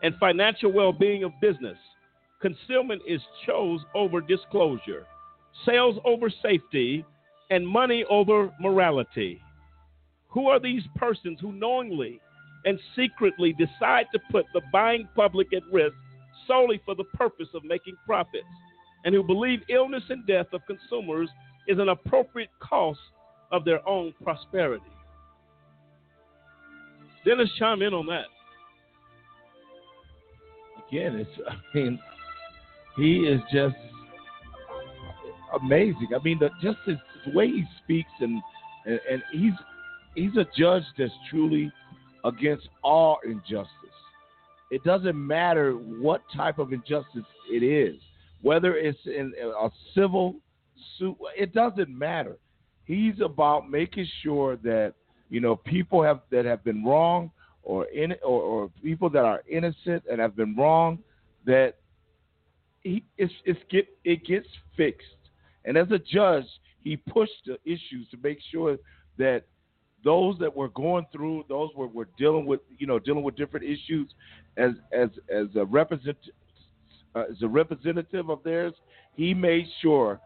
and 0.04 0.16
financial 0.22 0.72
well 0.72 0.94
being 0.94 1.26
of 1.26 1.34
business, 1.42 1.78
concealment 2.42 3.02
is 3.06 3.20
chose 3.46 3.82
over 3.94 4.22
disclosure, 4.22 5.06
sales 5.66 5.98
over 6.06 6.30
safety, 6.30 7.04
and 7.50 7.68
money 7.68 8.06
over 8.10 8.54
morality. 8.62 9.42
Who 10.36 10.50
are 10.50 10.60
these 10.60 10.84
persons 10.98 11.40
who 11.40 11.54
knowingly 11.54 12.20
and 12.66 12.78
secretly 12.94 13.54
decide 13.54 14.06
to 14.12 14.20
put 14.32 14.46
the 14.54 14.62
buying 14.72 15.08
public 15.16 15.48
at 15.54 15.64
risk 15.72 15.96
solely 16.46 16.82
for 16.84 16.94
the 16.94 17.06
purpose 17.16 17.48
of 17.56 17.64
making 17.64 17.96
profits, 18.06 18.44
and 19.06 19.16
who 19.16 19.24
believe 19.24 19.62
illness 19.70 20.04
and 20.10 20.28
death 20.28 20.48
of 20.52 20.62
consumers 20.68 21.30
is 21.70 21.80
an 21.80 21.88
appropriate 21.88 22.50
cost 22.60 23.00
of 23.54 23.64
their 23.64 23.88
own 23.88 24.14
prosperity? 24.22 24.84
Dennis, 27.26 27.50
chime 27.58 27.82
in 27.82 27.94
on 27.94 28.06
that. 28.08 28.26
Again, 30.90 31.16
it's, 31.16 31.32
I 31.50 31.78
mean, 31.78 32.00
he 32.98 33.20
is 33.20 33.40
just 33.54 33.76
amazing. 35.62 36.10
I 36.14 36.22
mean, 36.24 36.40
the, 36.40 36.50
just 36.62 36.78
his, 36.86 36.98
the 37.26 37.32
way 37.32 37.48
he 37.48 37.64
speaks 37.84 38.12
and, 38.20 38.42
and, 38.86 39.00
and 39.10 39.24
he's 39.32 39.54
he's 40.16 40.36
a 40.38 40.46
judge 40.58 40.84
that's 40.98 41.14
truly 41.30 41.72
against 42.24 42.68
all 42.84 43.20
injustice. 43.26 43.70
It 44.72 44.84
doesn't 44.84 45.16
matter 45.16 45.74
what 45.74 46.22
type 46.36 46.58
of 46.58 46.74
injustice 46.74 47.24
it 47.52 47.64
is, 47.64 48.02
whether 48.42 48.76
it's 48.76 48.98
in 49.06 49.34
a 49.40 49.70
civil 49.94 50.36
suit, 50.98 51.16
it 51.38 51.54
doesn't 51.54 51.90
matter. 51.90 52.38
He's 52.86 53.22
about 53.24 53.70
making 53.70 54.08
sure 54.24 54.58
that 54.58 54.94
you 55.30 55.40
know 55.40 55.56
people 55.56 56.04
have 56.04 56.22
that 56.32 56.46
have 56.46 56.64
been 56.64 56.84
wrong 56.84 57.32
or 57.64 57.86
in 57.86 58.14
or, 58.24 58.42
or 58.42 58.72
people 58.84 59.10
that 59.10 59.24
are 59.24 59.44
innocent 59.50 60.04
and 60.10 60.20
have 60.20 60.36
been 60.36 60.56
wrong 60.56 61.00
that 61.46 61.76
he 62.82 63.04
it's, 63.18 63.34
it's 63.46 63.60
get 63.70 63.88
it 64.04 64.26
gets 64.26 64.48
fixed. 64.78 65.06
And 65.66 65.78
as 65.78 65.88
a 65.92 66.00
judge, 66.00 66.46
he 66.84 66.96
pushed 66.96 67.46
the 67.46 67.58
issues 67.66 68.08
to 68.12 68.18
make 68.22 68.40
sure 68.52 68.78
that 69.18 69.44
those 70.06 70.38
that 70.40 70.56
were 70.56 70.70
going 70.70 71.06
through, 71.12 71.44
those 71.50 71.72
were, 71.76 71.88
were 71.88 72.08
dealing 72.18 72.46
with, 72.46 72.62
you 72.78 72.88
know, 72.88 73.00
dealing 73.00 73.24
with 73.24 73.36
different 73.36 73.66
issues, 73.66 74.08
as 74.56 74.72
as 74.94 75.10
as 75.30 75.48
a 75.56 75.66
represent 75.66 76.18
uh, 77.16 77.24
as 77.30 77.42
a 77.42 77.48
representative 77.48 78.30
of 78.30 78.42
theirs, 78.44 78.74
he 79.16 79.34
made 79.34 79.66
sure 79.82 80.22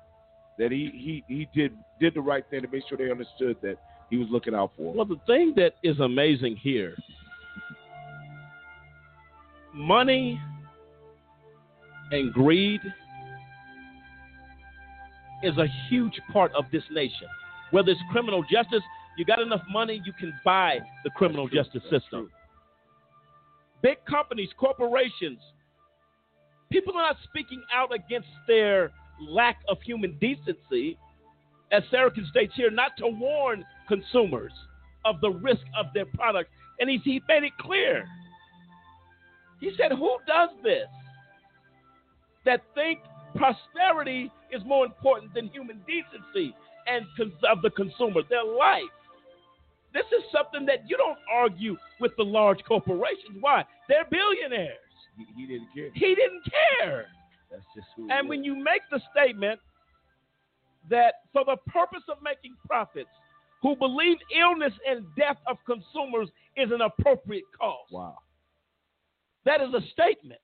that 0.59 0.71
he, 0.71 0.91
he 0.93 1.23
he 1.33 1.47
did 1.55 1.73
did 1.99 2.13
the 2.13 2.21
right 2.21 2.43
thing 2.51 2.61
to 2.61 2.67
make 2.67 2.83
sure 2.87 2.97
they 2.97 3.09
understood 3.09 3.55
that 3.63 3.77
he 4.09 4.17
was 4.17 4.27
looking 4.29 4.53
out 4.53 4.71
for. 4.75 4.93
Them. 4.93 4.97
Well, 4.97 5.05
the 5.05 5.21
thing 5.25 5.53
that 5.55 5.75
is 5.81 5.99
amazing 5.99 6.57
here, 6.57 6.95
money 9.73 10.39
and 12.11 12.33
greed 12.33 12.81
is 15.41 15.57
a 15.57 15.67
huge 15.87 16.19
part 16.33 16.51
of 16.53 16.65
this 16.71 16.83
nation. 16.91 17.27
Whether 17.71 17.91
it's 17.91 18.01
criminal 18.11 18.43
justice, 18.51 18.81
you 19.19 19.25
got 19.25 19.39
enough 19.39 19.61
money, 19.69 20.01
you 20.05 20.13
can 20.13 20.33
buy 20.43 20.79
the 21.03 21.09
criminal 21.11 21.47
justice 21.47 21.83
system. 21.91 22.31
Big 23.81 23.97
companies, 24.05 24.49
corporations 24.57 25.39
People 26.71 26.93
are 26.95 27.01
not 27.01 27.17
speaking 27.23 27.63
out 27.73 27.93
against 27.93 28.27
their 28.47 28.91
lack 29.19 29.57
of 29.67 29.81
human 29.81 30.17
decency, 30.19 30.97
as 31.71 31.83
Sarokin 31.91 32.27
states 32.29 32.53
here, 32.55 32.69
not 32.69 32.91
to 32.97 33.07
warn 33.07 33.65
consumers 33.87 34.51
of 35.03 35.19
the 35.21 35.29
risk 35.29 35.63
of 35.77 35.87
their 35.93 36.05
product. 36.05 36.51
And 36.79 36.89
he, 36.89 36.97
he 37.03 37.21
made 37.27 37.43
it 37.43 37.57
clear. 37.59 38.05
He 39.59 39.71
said, 39.77 39.91
Who 39.91 40.17
does 40.27 40.49
this? 40.63 40.87
That 42.45 42.61
think 42.75 42.99
prosperity 43.35 44.31
is 44.51 44.61
more 44.65 44.85
important 44.85 45.33
than 45.33 45.47
human 45.47 45.81
decency 45.87 46.55
and 46.87 47.05
of 47.49 47.61
the 47.61 47.69
consumer, 47.71 48.21
their 48.29 48.43
life. 48.43 48.83
This 49.93 50.05
is 50.15 50.23
something 50.31 50.65
that 50.67 50.87
you 50.87 50.97
don't 50.97 51.17
argue 51.31 51.75
with 51.99 52.11
the 52.17 52.23
large 52.23 52.63
corporations. 52.63 53.37
Why? 53.39 53.65
They're 53.87 54.05
billionaires. 54.09 54.77
He, 55.17 55.25
he 55.35 55.47
didn't 55.47 55.67
care. 55.73 55.89
He 55.93 56.15
didn't 56.15 56.43
care. 56.79 57.05
That's 57.51 57.65
just 57.75 57.87
who. 57.95 58.09
And 58.11 58.25
is. 58.25 58.29
when 58.29 58.43
you 58.43 58.55
make 58.55 58.81
the 58.91 59.01
statement 59.11 59.59
that 60.89 61.15
for 61.33 61.43
the 61.45 61.57
purpose 61.71 62.03
of 62.09 62.17
making 62.23 62.55
profits, 62.65 63.09
who 63.61 63.75
believe 63.75 64.17
illness 64.39 64.73
and 64.87 65.05
death 65.17 65.37
of 65.47 65.57
consumers 65.65 66.29
is 66.55 66.71
an 66.71 66.81
appropriate 66.81 67.43
cause. 67.59 67.87
Wow. 67.91 68.17
That 69.45 69.61
is 69.61 69.73
a 69.73 69.81
statement. 69.91 70.41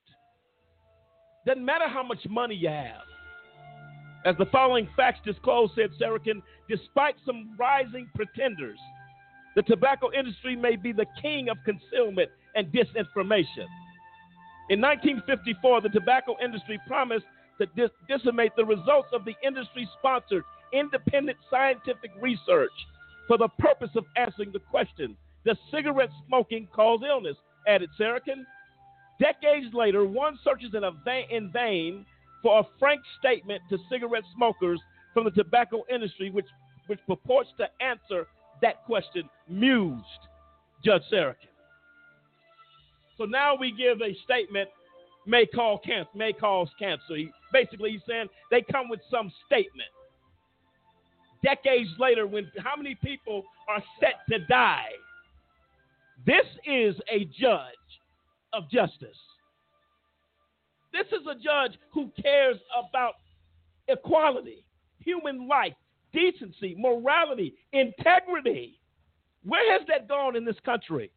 Doesn't 1.46 1.64
matter 1.64 1.88
how 1.88 2.02
much 2.02 2.18
money 2.28 2.54
you 2.54 2.68
have. 2.68 3.02
As 4.24 4.34
the 4.38 4.46
following 4.46 4.88
facts 4.96 5.20
disclose, 5.24 5.70
said 5.76 5.90
Sarokin, 6.00 6.42
despite 6.68 7.14
some 7.24 7.54
rising 7.58 8.08
pretenders, 8.14 8.78
the 9.56 9.62
tobacco 9.62 10.10
industry 10.12 10.54
may 10.54 10.76
be 10.76 10.92
the 10.92 11.06
king 11.20 11.48
of 11.48 11.56
concealment 11.64 12.30
and 12.54 12.68
disinformation. 12.68 13.66
In 14.68 14.80
1954, 14.80 15.80
the 15.80 15.88
tobacco 15.88 16.36
industry 16.44 16.78
promised 16.86 17.24
to 17.58 17.66
dis- 17.74 17.90
disseminate 18.08 18.52
the 18.56 18.64
results 18.64 19.08
of 19.12 19.24
the 19.24 19.34
industry 19.42 19.88
sponsored 19.98 20.44
independent 20.72 21.38
scientific 21.50 22.10
research 22.20 22.70
for 23.26 23.38
the 23.38 23.48
purpose 23.58 23.90
of 23.96 24.04
answering 24.16 24.52
the 24.52 24.58
question 24.58 25.16
Does 25.44 25.56
cigarette 25.70 26.10
smoking 26.26 26.68
cause 26.74 27.00
illness? 27.08 27.36
added 27.66 27.90
Sarokin. 27.98 28.44
Decades 29.18 29.72
later, 29.72 30.04
one 30.04 30.38
searches 30.44 30.74
in, 30.74 30.82
va- 31.04 31.34
in 31.34 31.50
vain 31.50 32.04
for 32.42 32.60
a 32.60 32.64
frank 32.78 33.00
statement 33.18 33.62
to 33.70 33.78
cigarette 33.90 34.22
smokers 34.36 34.80
from 35.14 35.24
the 35.24 35.30
tobacco 35.30 35.82
industry, 35.90 36.30
which, 36.30 36.46
which 36.88 37.00
purports 37.08 37.48
to 37.58 37.66
answer 37.80 38.26
that 38.62 38.84
question, 38.84 39.28
mused 39.48 40.02
Judge 40.84 41.02
Sarokin. 41.12 41.34
So 43.18 43.24
now 43.24 43.54
we 43.58 43.72
give 43.72 44.00
a 44.02 44.14
statement 44.24 44.68
may 45.26 45.46
cause 45.46 45.80
cancer, 45.84 46.08
may 46.14 46.32
cause 46.32 46.68
cancer. 46.78 47.16
He, 47.16 47.30
basically, 47.52 47.92
he's 47.92 48.00
saying 48.08 48.26
they 48.50 48.62
come 48.70 48.88
with 48.88 49.00
some 49.10 49.32
statement. 49.46 49.88
Decades 51.42 51.90
later, 51.98 52.26
when 52.26 52.50
how 52.58 52.76
many 52.76 52.94
people 52.94 53.44
are 53.68 53.82
set 54.00 54.14
to 54.30 54.44
die? 54.46 54.88
This 56.24 56.46
is 56.64 56.96
a 57.12 57.24
judge 57.38 57.74
of 58.52 58.70
justice. 58.70 59.18
This 60.92 61.06
is 61.08 61.26
a 61.26 61.34
judge 61.34 61.78
who 61.92 62.10
cares 62.22 62.56
about 62.76 63.14
equality, 63.86 64.64
human 65.04 65.46
life, 65.46 65.74
decency, 66.16 66.74
morality, 66.78 67.54
integrity. 67.72 68.80
Where 69.44 69.78
has 69.78 69.86
that 69.88 70.08
gone 70.08 70.34
in 70.34 70.44
this 70.44 70.56
country? 70.64 71.10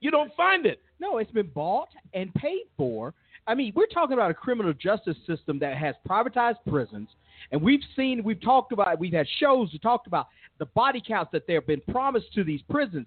You 0.00 0.10
don't 0.10 0.32
find 0.34 0.64
it. 0.64 0.80
No, 1.00 1.18
it's 1.18 1.30
been 1.32 1.50
bought 1.54 1.88
and 2.14 2.32
paid 2.34 2.64
for. 2.76 3.12
I 3.46 3.54
mean, 3.54 3.72
we're 3.74 3.86
talking 3.86 4.14
about 4.14 4.30
a 4.30 4.34
criminal 4.34 4.72
justice 4.72 5.16
system 5.26 5.58
that 5.58 5.76
has 5.76 5.94
privatized 6.08 6.58
prisons, 6.68 7.08
and 7.50 7.60
we've 7.60 7.82
seen, 7.96 8.22
we've 8.22 8.40
talked 8.40 8.72
about, 8.72 8.98
we've 8.98 9.12
had 9.12 9.26
shows 9.38 9.70
to 9.72 9.78
talk 9.78 10.06
about 10.06 10.28
the 10.58 10.66
body 10.66 11.02
counts 11.06 11.32
that 11.32 11.46
they've 11.46 11.66
been 11.66 11.82
promised 11.90 12.32
to 12.34 12.44
these 12.44 12.60
prisons. 12.70 13.06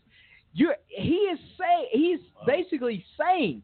You, 0.54 0.74
he 0.88 1.16
is 1.34 1.40
saying, 1.60 1.88
he's 1.92 2.20
basically 2.46 3.06
saying, 3.20 3.64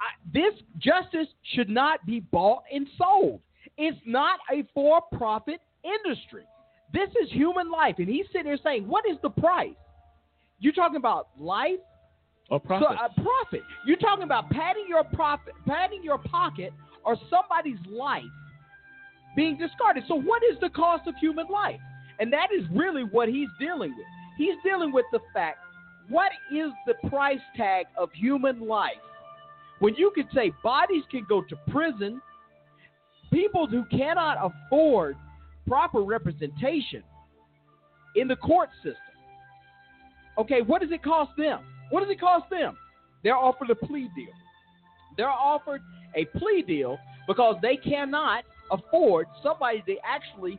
I, 0.00 0.06
this 0.32 0.54
justice 0.78 1.28
should 1.54 1.68
not 1.68 2.04
be 2.06 2.20
bought 2.20 2.62
and 2.72 2.88
sold. 2.98 3.40
It's 3.76 3.98
not 4.06 4.38
a 4.52 4.64
for-profit 4.72 5.60
industry. 5.84 6.44
This 6.94 7.10
is 7.20 7.30
human 7.32 7.70
life, 7.70 7.96
and 7.98 8.08
he's 8.08 8.26
sitting 8.28 8.44
there 8.44 8.56
saying, 8.62 8.86
"What 8.86 9.04
is 9.04 9.18
the 9.20 9.30
price?" 9.30 9.74
You're 10.60 10.72
talking 10.72 10.96
about 10.96 11.28
life 11.36 11.80
or 12.50 12.60
profit. 12.60 12.88
So, 12.88 12.94
uh, 12.94 13.08
profit. 13.22 13.62
You're 13.84 13.98
talking 13.98 14.22
about 14.22 14.48
padding 14.50 14.86
your 14.88 15.02
profit, 15.02 15.54
padding 15.66 16.04
your 16.04 16.18
pocket, 16.18 16.72
or 17.04 17.16
somebody's 17.28 17.84
life 17.86 18.22
being 19.34 19.58
discarded. 19.58 20.04
So, 20.06 20.14
what 20.14 20.42
is 20.44 20.58
the 20.60 20.70
cost 20.70 21.08
of 21.08 21.16
human 21.16 21.48
life? 21.48 21.80
And 22.20 22.32
that 22.32 22.48
is 22.56 22.64
really 22.70 23.02
what 23.02 23.28
he's 23.28 23.48
dealing 23.58 23.90
with. 23.90 24.06
He's 24.38 24.54
dealing 24.62 24.92
with 24.92 25.06
the 25.10 25.20
fact 25.32 25.58
what 26.08 26.30
is 26.52 26.70
the 26.86 26.94
price 27.08 27.40
tag 27.56 27.86
of 27.96 28.12
human 28.12 28.60
life? 28.60 29.02
When 29.78 29.94
you 29.96 30.12
could 30.14 30.28
say 30.34 30.52
bodies 30.62 31.02
can 31.10 31.26
go 31.28 31.42
to 31.42 31.56
prison, 31.70 32.20
people 33.32 33.66
who 33.66 33.84
cannot 33.86 34.38
afford 34.40 35.16
proper 35.66 36.02
representation 36.02 37.02
in 38.16 38.28
the 38.28 38.36
court 38.36 38.70
system. 38.76 38.98
Okay, 40.38 40.62
what 40.62 40.80
does 40.80 40.90
it 40.90 41.02
cost 41.02 41.32
them? 41.36 41.60
What 41.90 42.00
does 42.00 42.10
it 42.10 42.20
cost 42.20 42.50
them? 42.50 42.76
They're 43.22 43.36
offered 43.36 43.70
a 43.70 43.74
plea 43.74 44.08
deal. 44.14 44.32
They're 45.16 45.28
offered 45.28 45.80
a 46.14 46.24
plea 46.38 46.62
deal 46.66 46.98
because 47.26 47.56
they 47.62 47.76
cannot 47.76 48.44
afford 48.70 49.26
somebody 49.42 49.82
to 49.86 49.96
actually 50.04 50.58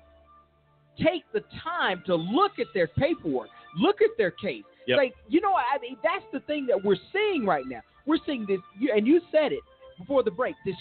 take 0.97 1.23
the 1.33 1.43
time 1.63 2.01
to 2.05 2.15
look 2.15 2.53
at 2.59 2.67
their 2.73 2.87
paperwork, 2.87 3.49
look 3.77 4.01
at 4.01 4.11
their 4.17 4.31
case. 4.31 4.63
Yep. 4.87 4.97
Like, 4.97 5.13
you 5.27 5.41
know, 5.41 5.53
I 5.53 5.77
mean, 5.79 5.97
that's 6.03 6.23
the 6.31 6.39
thing 6.41 6.67
that 6.67 6.83
we're 6.83 6.95
seeing 7.11 7.45
right 7.45 7.65
now. 7.67 7.81
We're 8.05 8.19
seeing 8.25 8.45
this, 8.47 8.59
and 8.95 9.05
you 9.05 9.19
said 9.31 9.51
it 9.51 9.61
before 9.97 10.23
the 10.23 10.31
break. 10.31 10.55
This 10.65 10.75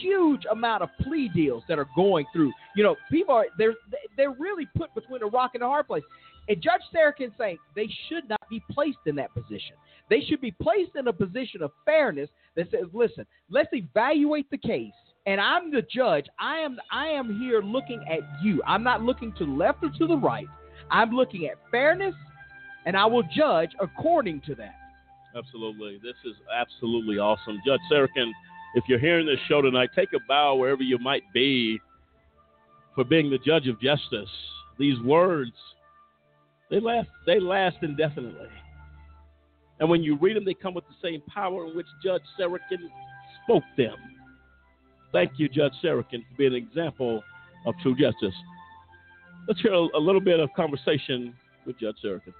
huge 0.00 0.42
amount 0.50 0.82
of 0.82 0.90
plea 1.02 1.30
deals 1.34 1.62
that 1.68 1.78
are 1.78 1.88
going 1.96 2.26
through. 2.32 2.52
You 2.76 2.84
know, 2.84 2.96
people 3.10 3.34
are 3.34 3.46
they're 3.58 3.74
they're 4.16 4.32
really 4.32 4.66
put 4.76 4.94
between 4.94 5.22
a 5.22 5.26
rock 5.26 5.52
and 5.54 5.62
a 5.62 5.66
hard 5.66 5.86
place. 5.86 6.02
And 6.48 6.60
Judge 6.60 6.82
Sarokin 6.94 7.32
saying 7.38 7.58
they 7.74 7.88
should 8.08 8.28
not 8.28 8.40
be 8.50 8.62
placed 8.70 8.98
in 9.06 9.14
that 9.16 9.32
position. 9.32 9.76
They 10.10 10.20
should 10.20 10.40
be 10.40 10.50
placed 10.50 10.94
in 10.96 11.08
a 11.08 11.12
position 11.12 11.62
of 11.62 11.72
fairness 11.84 12.28
that 12.56 12.70
says, 12.70 12.84
listen, 12.92 13.24
let's 13.48 13.70
evaluate 13.72 14.50
the 14.50 14.58
case. 14.58 14.92
And 15.26 15.40
I'm 15.40 15.72
the 15.72 15.82
judge. 15.82 16.26
I 16.38 16.58
am 16.58 16.78
I 16.92 17.06
am 17.06 17.38
here 17.40 17.62
looking 17.62 18.04
at 18.10 18.20
you. 18.42 18.62
I'm 18.66 18.82
not 18.82 19.02
looking 19.02 19.32
to 19.38 19.46
the 19.46 19.52
left 19.52 19.82
or 19.82 19.90
to 19.98 20.06
the 20.06 20.16
right. 20.16 20.46
I'm 20.90 21.10
looking 21.12 21.46
at 21.46 21.56
fairness 21.70 22.14
and 22.84 22.96
I 22.96 23.06
will 23.06 23.22
judge 23.34 23.70
according 23.80 24.42
to 24.42 24.54
that. 24.56 24.74
Absolutely. 25.36 25.98
This 26.02 26.14
is 26.24 26.36
absolutely 26.54 27.18
awesome. 27.18 27.60
Judge 27.66 27.80
Sarokin, 27.90 28.30
if 28.74 28.84
you're 28.88 28.98
hearing 28.98 29.26
this 29.26 29.38
show 29.48 29.62
tonight, 29.62 29.90
take 29.94 30.12
a 30.12 30.18
bow 30.28 30.56
wherever 30.56 30.82
you 30.82 30.98
might 30.98 31.22
be 31.32 31.80
for 32.94 33.04
being 33.04 33.30
the 33.30 33.38
judge 33.38 33.68
of 33.68 33.80
justice. 33.80 34.28
These 34.78 35.00
words, 35.00 35.52
they 36.70 36.80
last, 36.80 37.08
they 37.26 37.38
last 37.38 37.76
indefinitely. 37.82 38.48
And 39.80 39.88
when 39.88 40.02
you 40.02 40.16
read 40.16 40.36
them, 40.36 40.44
they 40.44 40.54
come 40.54 40.74
with 40.74 40.84
the 40.84 40.94
same 41.02 41.22
power 41.22 41.66
in 41.66 41.76
which 41.76 41.86
Judge 42.02 42.22
Sarokin 42.38 42.78
spoke 43.44 43.64
them. 43.76 43.96
Thank 45.12 45.32
you, 45.36 45.48
Judge 45.48 45.72
Sarokin, 45.82 46.22
for 46.28 46.36
being 46.36 46.54
an 46.54 46.56
example 46.56 47.22
of 47.66 47.74
true 47.82 47.94
justice. 47.96 48.34
Let's 49.46 49.60
hear 49.60 49.72
a, 49.72 49.98
little 49.98 50.20
bit 50.20 50.40
of 50.40 50.50
conversation 50.56 51.34
with 51.66 51.78
Judge 51.78 51.96
Sarokin. 52.04 52.32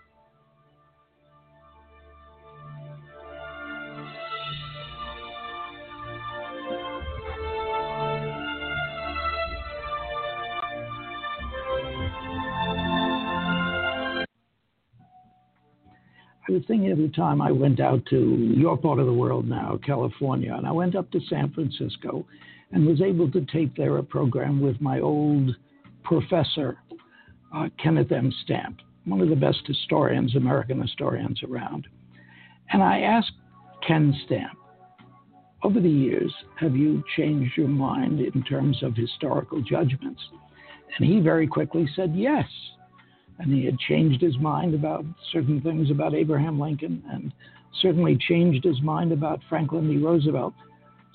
I 16.47 16.53
was 16.53 16.63
thinking 16.69 16.91
every 16.91 17.09
time 17.09 17.41
I 17.41 17.51
went 17.51 17.81
out 17.81 18.05
to 18.11 18.53
your 18.55 18.77
part 18.77 18.99
of 18.99 19.07
the 19.07 19.13
world 19.13 19.49
now, 19.49 19.79
California, 19.85 20.55
and 20.55 20.67
I 20.67 20.73
went 20.73 20.95
up 20.95 21.11
to 21.13 21.21
San 21.31 21.51
Francisco 21.53 22.27
and 22.71 22.87
was 22.87 23.01
able 23.01 23.31
to 23.31 23.47
take 23.47 23.75
there 23.77 23.97
a 23.97 24.03
program 24.03 24.61
with 24.61 24.79
my 24.79 25.01
old 25.01 25.57
professor, 26.03 26.77
uh, 27.55 27.69
Kenneth 27.83 28.13
M. 28.13 28.31
Stampp, 28.45 28.75
one 29.07 29.23
of 29.23 29.31
the 29.31 29.37
best 29.37 29.61
historians, 29.67 30.37
American 30.37 30.83
historians 30.83 31.43
around. 31.43 31.87
And 32.73 32.83
I 32.83 33.01
asked 33.01 33.33
Ken 33.87 34.15
Stampp, 34.27 34.57
over 35.63 35.81
the 35.81 35.89
years, 35.89 36.33
have 36.61 36.77
you 36.77 37.03
changed 37.17 37.57
your 37.57 37.69
mind 37.69 38.21
in 38.21 38.43
terms 38.43 38.83
of 38.83 38.95
historical 38.95 39.63
judgments? 39.63 40.21
And 40.99 41.09
he 41.09 41.21
very 41.21 41.47
quickly 41.47 41.89
said 41.97 42.15
yes 42.15 42.45
and 43.39 43.53
he 43.53 43.65
had 43.65 43.79
changed 43.79 44.21
his 44.21 44.39
mind 44.39 44.75
about 44.75 45.05
certain 45.33 45.61
things 45.61 45.91
about 45.91 46.15
Abraham 46.15 46.59
Lincoln 46.59 47.03
and 47.11 47.33
certainly 47.81 48.17
changed 48.29 48.65
his 48.65 48.81
mind 48.83 49.13
about 49.13 49.41
Franklin 49.49 49.89
D. 49.89 49.99
Roosevelt. 49.99 50.55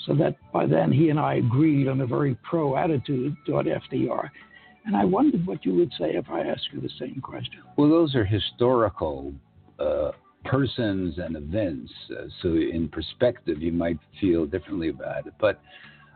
So 0.05 0.15
that 0.15 0.35
by 0.53 0.65
then 0.65 0.91
he 0.91 1.09
and 1.09 1.19
I 1.19 1.35
agreed 1.35 1.87
on 1.87 2.01
a 2.01 2.07
very 2.07 2.35
pro 2.43 2.77
attitude 2.77 3.35
toward 3.45 3.65
FDR. 3.65 4.29
And 4.85 4.95
I 4.95 5.05
wondered 5.05 5.45
what 5.45 5.65
you 5.65 5.75
would 5.75 5.91
say 5.99 6.15
if 6.15 6.29
I 6.29 6.41
asked 6.41 6.69
you 6.71 6.81
the 6.81 6.89
same 6.99 7.19
question. 7.21 7.61
Well, 7.77 7.89
those 7.89 8.15
are 8.15 8.25
historical 8.25 9.33
uh, 9.77 10.11
persons 10.45 11.17
and 11.17 11.35
events. 11.35 11.91
Uh, 12.09 12.23
so, 12.41 12.49
in 12.49 12.89
perspective, 12.91 13.61
you 13.61 13.71
might 13.71 13.99
feel 14.19 14.45
differently 14.45 14.89
about 14.89 15.27
it. 15.27 15.33
But 15.39 15.61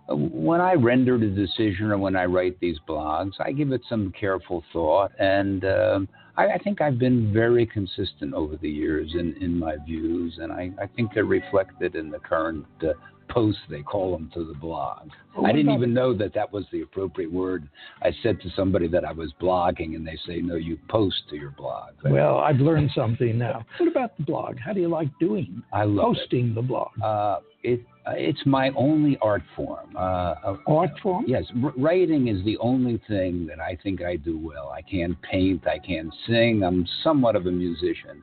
when 0.09 0.59
I 0.59 0.73
render 0.73 1.15
a 1.15 1.29
decision 1.29 1.91
or 1.91 1.97
when 1.97 2.15
I 2.15 2.25
write 2.25 2.59
these 2.59 2.77
blogs, 2.87 3.33
I 3.39 3.51
give 3.51 3.71
it 3.71 3.81
some 3.87 4.13
careful 4.19 4.63
thought. 4.73 5.11
And 5.19 5.63
um, 5.65 6.09
I, 6.35 6.47
I, 6.49 6.57
think 6.57 6.81
I've 6.81 6.99
been 6.99 7.31
very 7.31 7.65
consistent 7.65 8.33
over 8.33 8.57
the 8.57 8.69
years 8.69 9.11
in, 9.13 9.35
in 9.41 9.57
my 9.57 9.77
views. 9.85 10.39
And 10.41 10.51
I, 10.51 10.71
I 10.81 10.87
think 10.87 11.11
they're 11.13 11.25
reflected 11.25 11.95
in 11.95 12.11
the 12.11 12.19
current 12.19 12.65
uh, 12.81 12.87
posts 13.29 13.61
they 13.69 13.81
call 13.81 14.11
them 14.11 14.29
to 14.33 14.43
the 14.43 14.53
blog. 14.53 15.09
Well, 15.35 15.45
I 15.45 15.51
didn't 15.51 15.69
about- 15.69 15.77
even 15.77 15.93
know 15.93 16.13
that 16.15 16.33
that 16.33 16.51
was 16.51 16.65
the 16.71 16.81
appropriate 16.81 17.31
word. 17.31 17.67
I 18.01 18.11
said 18.21 18.41
to 18.41 18.49
somebody 18.55 18.87
that 18.89 19.05
I 19.05 19.11
was 19.11 19.33
blogging, 19.41 19.95
and 19.95 20.05
they 20.05 20.17
say, 20.27 20.41
"No, 20.41 20.55
you 20.55 20.77
post 20.89 21.23
to 21.29 21.35
your 21.35 21.51
blog." 21.51 21.93
Well, 22.03 22.37
I've 22.37 22.59
learned 22.59 22.91
something 22.93 23.37
now. 23.37 23.65
What 23.77 23.89
about 23.89 24.15
the 24.17 24.23
blog? 24.23 24.57
How 24.59 24.73
do 24.73 24.81
you 24.81 24.89
like 24.89 25.07
doing 25.19 25.63
I 25.71 25.85
love 25.85 26.15
posting 26.15 26.53
the 26.53 26.61
blog? 26.61 26.89
Uh, 27.01 27.39
it 27.63 27.81
it's 28.07 28.45
my 28.45 28.69
only 28.75 29.17
art 29.21 29.43
form. 29.55 29.95
Uh, 29.95 30.55
art 30.67 30.91
form? 31.01 31.25
Yes, 31.27 31.45
r- 31.63 31.73
writing 31.77 32.27
is 32.27 32.43
the 32.43 32.57
only 32.57 33.01
thing 33.07 33.45
that 33.47 33.59
I 33.59 33.77
think 33.81 34.01
I 34.01 34.17
do 34.17 34.37
well. 34.37 34.69
I 34.69 34.81
can't 34.81 35.19
paint, 35.21 35.67
I 35.67 35.79
can't 35.79 36.13
sing. 36.27 36.63
I'm 36.63 36.85
somewhat 37.03 37.35
of 37.35 37.45
a 37.45 37.51
musician, 37.51 38.21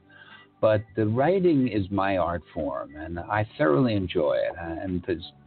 but 0.60 0.82
the 0.96 1.06
writing 1.06 1.68
is 1.68 1.90
my 1.90 2.18
art 2.18 2.42
form, 2.52 2.94
and 2.96 3.18
I 3.18 3.48
thoroughly 3.56 3.94
enjoy 3.94 4.34
it. 4.34 4.54
And 4.58 5.04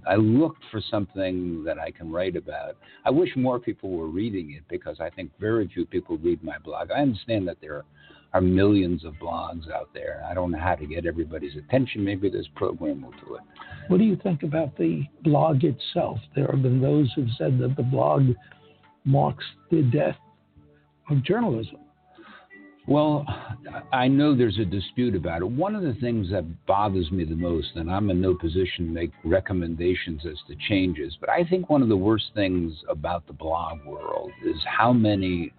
I 0.07 0.15
looked 0.15 0.63
for 0.71 0.81
something 0.89 1.63
that 1.63 1.77
I 1.77 1.91
can 1.91 2.11
write 2.11 2.35
about. 2.35 2.75
I 3.05 3.11
wish 3.11 3.29
more 3.35 3.59
people 3.59 3.91
were 3.91 4.07
reading 4.07 4.51
it 4.51 4.63
because 4.69 4.99
I 4.99 5.09
think 5.09 5.31
very 5.39 5.67
few 5.67 5.85
people 5.85 6.17
read 6.17 6.43
my 6.43 6.57
blog. 6.57 6.91
I 6.91 7.01
understand 7.01 7.47
that 7.47 7.57
there 7.61 7.75
are 7.75 7.85
millions 8.41 9.05
of 9.05 9.13
blogs 9.15 9.71
out 9.71 9.89
there. 9.93 10.25
I 10.29 10.33
don't 10.33 10.51
know 10.51 10.59
how 10.59 10.75
to 10.75 10.85
get 10.85 11.05
everybody's 11.05 11.55
attention. 11.55 12.03
Maybe 12.03 12.29
this 12.29 12.47
program 12.55 13.01
will 13.03 13.11
do 13.11 13.35
it. 13.35 13.41
What 13.89 13.97
do 13.97 14.03
you 14.03 14.15
think 14.15 14.43
about 14.43 14.75
the 14.77 15.03
blog 15.23 15.63
itself? 15.63 16.17
There 16.35 16.47
have 16.47 16.63
been 16.63 16.81
those 16.81 17.11
who've 17.15 17.29
said 17.37 17.59
that 17.59 17.75
the 17.75 17.83
blog 17.83 18.29
marks 19.05 19.45
the 19.69 19.83
death 19.83 20.17
of 21.09 21.23
journalism. 21.23 21.77
Well, 22.85 23.25
I 23.93 24.09
know 24.09 24.35
there's 24.35 24.59
a 24.59 24.65
dispute 24.65 25.15
about 25.15 25.41
it. 25.41 25.49
One 25.49 25.73
of 25.73 25.83
the 25.83 25.93
things 26.01 26.29
that 26.31 26.65
bothers 26.65 27.11
me 27.11 27.23
the 27.23 27.35
most, 27.35 27.69
and 27.75 27.89
I'm 27.89 28.09
in 28.09 28.19
no 28.19 28.35
position 28.35 28.87
to 28.87 28.91
make 28.91 29.11
recommendations 29.23 30.25
as 30.25 30.37
to 30.47 30.55
changes, 30.67 31.15
but 31.21 31.29
I 31.29 31.45
think 31.45 31.69
one 31.69 31.81
of 31.81 31.87
the 31.87 31.95
worst 31.95 32.25
things 32.35 32.73
about 32.89 33.25
the 33.25 33.33
blog 33.33 33.85
world 33.85 34.31
is 34.45 34.57
how 34.65 34.91
many 34.91 35.53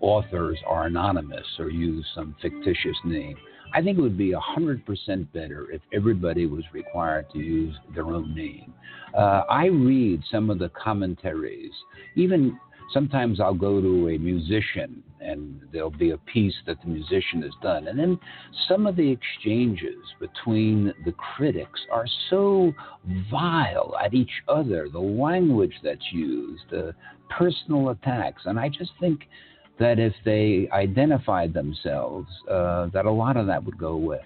authors 0.00 0.58
are 0.66 0.86
anonymous 0.86 1.46
or 1.58 1.70
use 1.70 2.06
some 2.14 2.34
fictitious 2.40 2.96
name. 3.04 3.36
I 3.74 3.82
think 3.82 3.98
it 3.98 4.00
would 4.00 4.16
be 4.16 4.32
100% 4.32 5.32
better 5.32 5.70
if 5.70 5.82
everybody 5.92 6.46
was 6.46 6.64
required 6.72 7.26
to 7.32 7.38
use 7.38 7.74
their 7.94 8.06
own 8.06 8.34
name. 8.34 8.72
Uh, 9.14 9.42
I 9.50 9.66
read 9.66 10.22
some 10.30 10.48
of 10.48 10.58
the 10.58 10.70
commentaries, 10.70 11.72
even 12.16 12.58
sometimes 12.92 13.40
I'll 13.40 13.54
go 13.54 13.80
to 13.80 14.08
a 14.08 14.18
musician 14.18 15.02
and 15.20 15.60
there'll 15.72 15.90
be 15.90 16.12
a 16.12 16.18
piece 16.18 16.54
that 16.66 16.80
the 16.80 16.88
musician 16.88 17.42
has 17.42 17.52
done. 17.62 17.88
And 17.88 17.98
then 17.98 18.18
some 18.68 18.86
of 18.86 18.96
the 18.96 19.10
exchanges 19.10 19.98
between 20.20 20.94
the 21.04 21.12
critics 21.12 21.80
are 21.92 22.06
so 22.30 22.72
vile 23.30 23.96
at 24.02 24.14
each 24.14 24.42
other, 24.48 24.88
the 24.90 24.98
language 24.98 25.74
that's 25.82 26.12
used, 26.12 26.62
the 26.70 26.94
personal 27.36 27.90
attacks. 27.90 28.42
And 28.46 28.58
I 28.58 28.68
just 28.68 28.92
think 29.00 29.22
that 29.78 29.98
if 29.98 30.12
they 30.24 30.68
identified 30.72 31.54
themselves, 31.54 32.28
uh, 32.50 32.86
that 32.86 33.06
a 33.06 33.10
lot 33.10 33.36
of 33.36 33.46
that 33.46 33.62
would 33.64 33.78
go 33.78 33.88
away. 33.88 34.20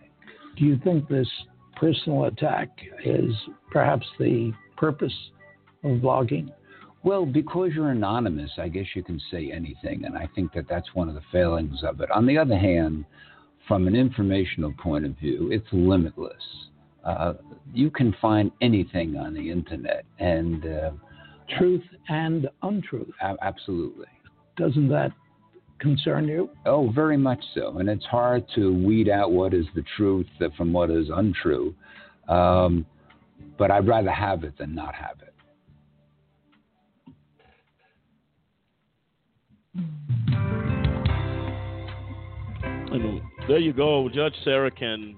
Do 0.57 0.65
you 0.65 0.79
think 0.83 1.09
this 1.09 1.29
personal 1.77 2.25
attack 2.25 2.69
is 3.05 3.35
perhaps 3.71 4.07
the 4.19 4.53
purpose 4.77 5.15
of 5.85 5.99
blogging? 5.99 6.53
Well, 7.05 7.27
because 7.27 7.73
you're 7.75 7.91
anonymous, 7.91 8.51
I 8.59 8.69
guess 8.69 8.87
you 8.95 9.03
can 9.03 9.21
say 9.31 9.51
anything, 9.51 10.05
and 10.05 10.17
I 10.17 10.29
think 10.35 10.53
that 10.53 10.69
that's 10.69 10.95
one 10.95 11.09
of 11.09 11.15
the 11.15 11.23
failings 11.33 11.83
of 11.83 12.01
it. 12.01 12.11
On 12.13 12.27
the 12.27 12.39
other 12.39 12.57
hand, 12.57 13.05
from 13.67 13.89
an 13.89 13.97
informational 13.97 14.73
point 14.79 15.05
of 15.05 15.19
view, 15.19 15.51
it's 15.51 15.67
limitless. 15.73 16.43
Uh, 17.05 17.35
you 17.75 17.91
can 17.91 18.15
find 18.23 18.53
anything 18.61 19.17
on 19.17 19.35
the 19.35 19.51
internet, 19.51 20.05
and 20.21 20.65
uh, 20.65 20.91
truth 21.59 21.83
and 22.09 22.49
untruth. 22.63 23.09
absolutely. 23.41 24.07
Doesn't 24.57 24.89
that 24.89 25.11
concern 25.83 26.29
you? 26.29 26.49
Oh, 26.65 26.91
very 26.91 27.17
much 27.19 27.43
so. 27.55 27.79
And 27.79 27.89
it's 27.89 28.05
hard 28.05 28.45
to 28.55 28.73
weed 28.73 29.09
out 29.09 29.33
what 29.33 29.53
is 29.53 29.67
the 29.75 29.85
truth 29.97 30.29
from 30.57 30.73
what 30.73 30.91
is 30.91 31.09
untrue. 31.13 31.75
Um, 32.29 32.87
but 33.59 33.71
I'd 33.71 33.87
rather 33.87 34.11
have 34.11 34.45
it 34.45 34.57
than 34.57 34.75
not 34.75 34.95
have 34.95 35.17
it. 35.21 35.35
And 42.93 43.21
there 43.49 43.59
you 43.59 43.73
go, 43.73 44.09
Judge 44.09 44.35
Sarokin, 44.47 45.17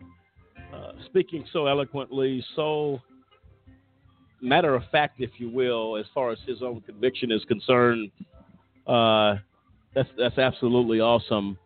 uh, 0.72 0.92
speaking 1.06 1.44
so 1.52 1.66
eloquently, 1.66 2.44
so 2.56 3.00
matter 4.40 4.74
of 4.74 4.82
fact, 4.90 5.20
if 5.20 5.30
you 5.38 5.50
will, 5.50 5.96
as 5.96 6.06
far 6.14 6.30
as 6.30 6.38
his 6.46 6.62
own 6.62 6.80
conviction 6.82 7.32
is 7.32 7.44
concerned. 7.46 8.10
Uh, 8.86 9.36
that's 9.94 10.08
that's 10.18 10.38
absolutely 10.38 11.00
awesome. 11.00 11.58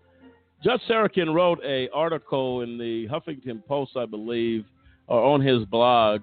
Judge 0.62 0.80
Sarokin 0.88 1.34
wrote 1.34 1.60
a 1.64 1.88
article 1.90 2.62
in 2.62 2.78
the 2.78 3.06
Huffington 3.08 3.64
Post, 3.64 3.92
I 3.96 4.06
believe, 4.06 4.64
or 5.06 5.22
on 5.22 5.40
his 5.40 5.64
blog, 5.66 6.22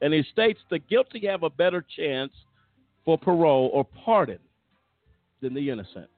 and 0.00 0.12
he 0.12 0.24
states 0.32 0.60
the 0.70 0.78
guilty 0.78 1.26
have 1.26 1.44
a 1.44 1.50
better 1.50 1.84
chance 1.96 2.32
for 3.04 3.16
parole 3.16 3.70
or 3.72 3.84
pardon 3.84 4.38
than 5.40 5.54
the 5.54 5.70
innocent. 5.70 6.08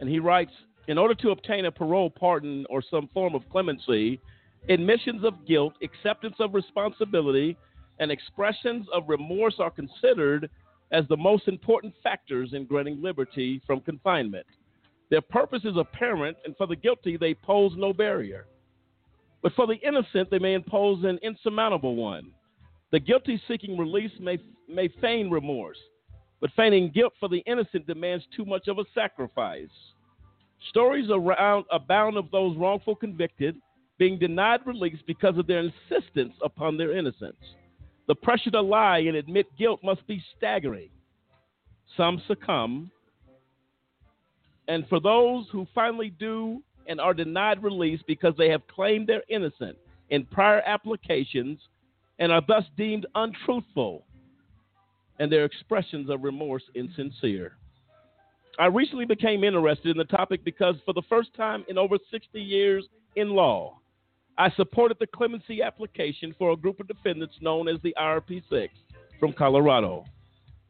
And 0.00 0.08
he 0.08 0.18
writes, 0.18 0.50
in 0.88 0.98
order 0.98 1.14
to 1.14 1.30
obtain 1.30 1.66
a 1.66 1.70
parole 1.70 2.10
pardon 2.10 2.66
or 2.68 2.82
some 2.90 3.08
form 3.14 3.34
of 3.34 3.48
clemency, 3.50 4.20
admissions 4.68 5.24
of 5.24 5.46
guilt, 5.46 5.74
acceptance 5.82 6.36
of 6.40 6.54
responsibility, 6.54 7.56
and 8.00 8.10
expressions 8.10 8.86
of 8.92 9.08
remorse 9.08 9.54
are 9.60 9.70
considered 9.70 10.50
as 10.92 11.04
the 11.08 11.16
most 11.16 11.48
important 11.48 11.94
factors 12.02 12.50
in 12.52 12.66
granting 12.66 13.02
liberty 13.02 13.60
from 13.66 13.80
confinement. 13.80 14.46
Their 15.10 15.20
purpose 15.20 15.62
is 15.64 15.76
apparent, 15.76 16.36
and 16.44 16.56
for 16.56 16.66
the 16.66 16.76
guilty, 16.76 17.16
they 17.16 17.34
pose 17.34 17.72
no 17.76 17.92
barrier. 17.92 18.46
But 19.42 19.52
for 19.54 19.66
the 19.66 19.76
innocent, 19.86 20.30
they 20.30 20.38
may 20.38 20.54
impose 20.54 21.04
an 21.04 21.18
insurmountable 21.22 21.96
one. 21.96 22.30
The 22.92 23.00
guilty 23.00 23.40
seeking 23.46 23.76
release 23.76 24.12
may, 24.20 24.38
may 24.68 24.88
feign 25.00 25.30
remorse, 25.30 25.78
but 26.40 26.50
feigning 26.56 26.90
guilt 26.90 27.12
for 27.20 27.28
the 27.28 27.42
innocent 27.46 27.86
demands 27.86 28.24
too 28.36 28.44
much 28.44 28.68
of 28.68 28.78
a 28.78 28.84
sacrifice. 28.94 29.68
Stories 30.70 31.10
around 31.10 31.64
abound 31.70 32.16
of 32.16 32.30
those 32.30 32.56
wrongful 32.56 32.94
convicted 32.94 33.56
being 33.98 34.18
denied 34.18 34.60
release 34.66 34.98
because 35.06 35.36
of 35.38 35.46
their 35.46 35.60
insistence 35.60 36.34
upon 36.42 36.76
their 36.76 36.96
innocence. 36.96 37.36
The 38.06 38.14
pressure 38.14 38.50
to 38.50 38.60
lie 38.60 38.98
and 38.98 39.16
admit 39.16 39.46
guilt 39.58 39.80
must 39.82 40.06
be 40.06 40.22
staggering. 40.36 40.90
Some 41.96 42.22
succumb. 42.26 42.90
And 44.68 44.86
for 44.88 45.00
those 45.00 45.46
who 45.52 45.66
finally 45.74 46.10
do 46.10 46.62
and 46.86 47.00
are 47.00 47.14
denied 47.14 47.62
release 47.62 48.00
because 48.06 48.34
they 48.36 48.50
have 48.50 48.66
claimed 48.68 49.06
they're 49.06 49.22
innocent 49.28 49.78
in 50.10 50.24
prior 50.26 50.62
applications 50.66 51.58
and 52.18 52.30
are 52.30 52.42
thus 52.46 52.64
deemed 52.76 53.06
untruthful, 53.14 54.04
and 55.18 55.30
their 55.30 55.44
expressions 55.44 56.10
of 56.10 56.22
remorse 56.22 56.62
insincere. 56.74 57.52
I 58.58 58.66
recently 58.66 59.04
became 59.04 59.42
interested 59.42 59.90
in 59.90 59.98
the 59.98 60.04
topic 60.04 60.44
because 60.44 60.76
for 60.84 60.92
the 60.92 61.02
first 61.08 61.34
time 61.34 61.64
in 61.68 61.76
over 61.76 61.96
60 62.10 62.40
years 62.40 62.86
in 63.16 63.30
law, 63.30 63.78
I 64.36 64.50
supported 64.50 64.98
the 64.98 65.06
clemency 65.06 65.62
application 65.62 66.34
for 66.38 66.50
a 66.50 66.56
group 66.56 66.80
of 66.80 66.88
defendants 66.88 67.36
known 67.40 67.68
as 67.68 67.76
the 67.82 67.94
IRP6 67.98 68.68
from 69.20 69.32
Colorado. 69.32 70.04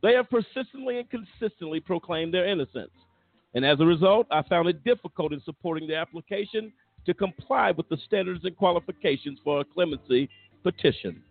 They 0.02 0.12
have 0.12 0.28
persistently 0.28 0.98
and 0.98 1.08
consistently 1.08 1.80
proclaimed 1.80 2.34
their 2.34 2.46
innocence, 2.46 2.90
and 3.54 3.64
as 3.64 3.80
a 3.80 3.86
result, 3.86 4.26
I 4.30 4.42
found 4.42 4.68
it 4.68 4.84
difficult 4.84 5.32
in 5.32 5.40
supporting 5.44 5.88
the 5.88 5.96
application 5.96 6.72
to 7.06 7.14
comply 7.14 7.70
with 7.70 7.88
the 7.88 7.96
standards 8.06 8.44
and 8.44 8.56
qualifications 8.56 9.38
for 9.42 9.60
a 9.60 9.64
clemency 9.64 10.28
petition. 10.62 11.22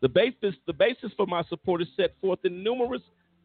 The 0.00 0.08
basis, 0.08 0.54
the 0.66 0.72
basis 0.72 1.12
for 1.16 1.26
my 1.26 1.42
support 1.44 1.82
is 1.82 1.88
set 1.96 2.14
forth 2.20 2.40
in 2.44 2.62
numerous 2.62 3.02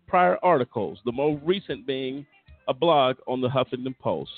prior 0.07 0.37
articles, 0.43 0.99
the 1.05 1.11
most 1.11 1.41
recent 1.45 1.85
being 1.85 2.25
a 2.67 2.73
blog 2.73 3.17
on 3.27 3.41
the 3.41 3.49
Huffington 3.49 3.97
Post. 3.99 4.31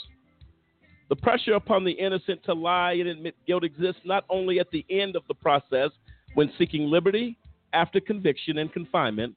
The 1.14 1.22
pressure 1.22 1.54
upon 1.54 1.84
the 1.84 1.92
innocent 1.92 2.44
to 2.46 2.56
lie 2.56 2.94
and 2.94 3.08
admit 3.08 3.36
guilt 3.46 3.64
exists 3.64 4.02
not 4.04 4.26
only 4.32 4.60
at 4.60 4.72
the 4.72 4.84
end 4.90 5.16
of 5.16 5.22
the 5.28 5.36
process 5.36 5.92
when 6.34 6.52
seeking 6.58 6.88
liberty, 6.88 7.38
after 7.72 8.00
conviction 8.00 8.58
and 8.58 8.74
confinement, 8.74 9.36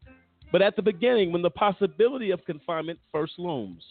but 0.51 0.63
at 0.63 0.75
the 0.75 0.81
beginning 0.81 1.33
when 1.33 1.43
the 1.43 1.51
possibility 1.51 2.31
of 2.31 2.43
confinement 2.47 2.99
first 3.13 3.39
looms. 3.39 3.85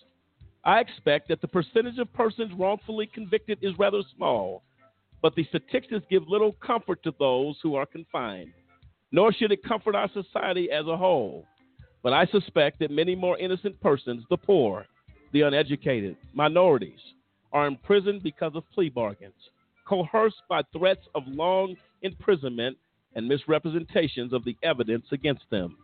I 0.63 0.79
expect 0.79 1.27
that 1.27 1.41
the 1.41 1.47
percentage 1.47 1.99
of 1.99 2.11
persons 2.11 2.51
wrongfully 2.57 3.05
convicted 3.05 3.59
is 3.61 3.77
rather 3.77 4.01
small, 4.17 4.63
but 5.21 5.35
the 5.35 5.45
statistics 5.49 6.07
give 6.09 6.27
little 6.27 6.53
comfort 6.53 7.03
to 7.03 7.13
those 7.19 7.55
who 7.61 7.75
are 7.75 7.85
confined, 7.85 8.51
nor 9.11 9.31
should 9.31 9.51
it 9.51 9.63
comfort 9.63 9.93
our 9.93 10.09
society 10.11 10.71
as 10.71 10.87
a 10.87 10.97
whole. 10.97 11.45
But 12.01 12.13
I 12.13 12.25
suspect 12.25 12.79
that 12.79 12.89
many 12.89 13.13
more 13.13 13.37
innocent 13.37 13.79
persons, 13.79 14.23
the 14.31 14.37
poor, 14.37 14.87
the 15.33 15.41
uneducated, 15.41 16.17
minorities, 16.33 16.99
are 17.55 17.67
imprisoned 17.67 18.21
because 18.21 18.51
of 18.53 18.69
plea 18.73 18.89
bargains, 18.89 19.33
coerced 19.87 20.41
by 20.49 20.61
threats 20.73 21.07
of 21.15 21.23
long 21.25 21.73
imprisonment 22.01 22.77
and 23.15 23.25
misrepresentations 23.25 24.33
of 24.33 24.43
the 24.43 24.57
evidence 24.61 25.05
against 25.13 25.49
them. 25.49 25.77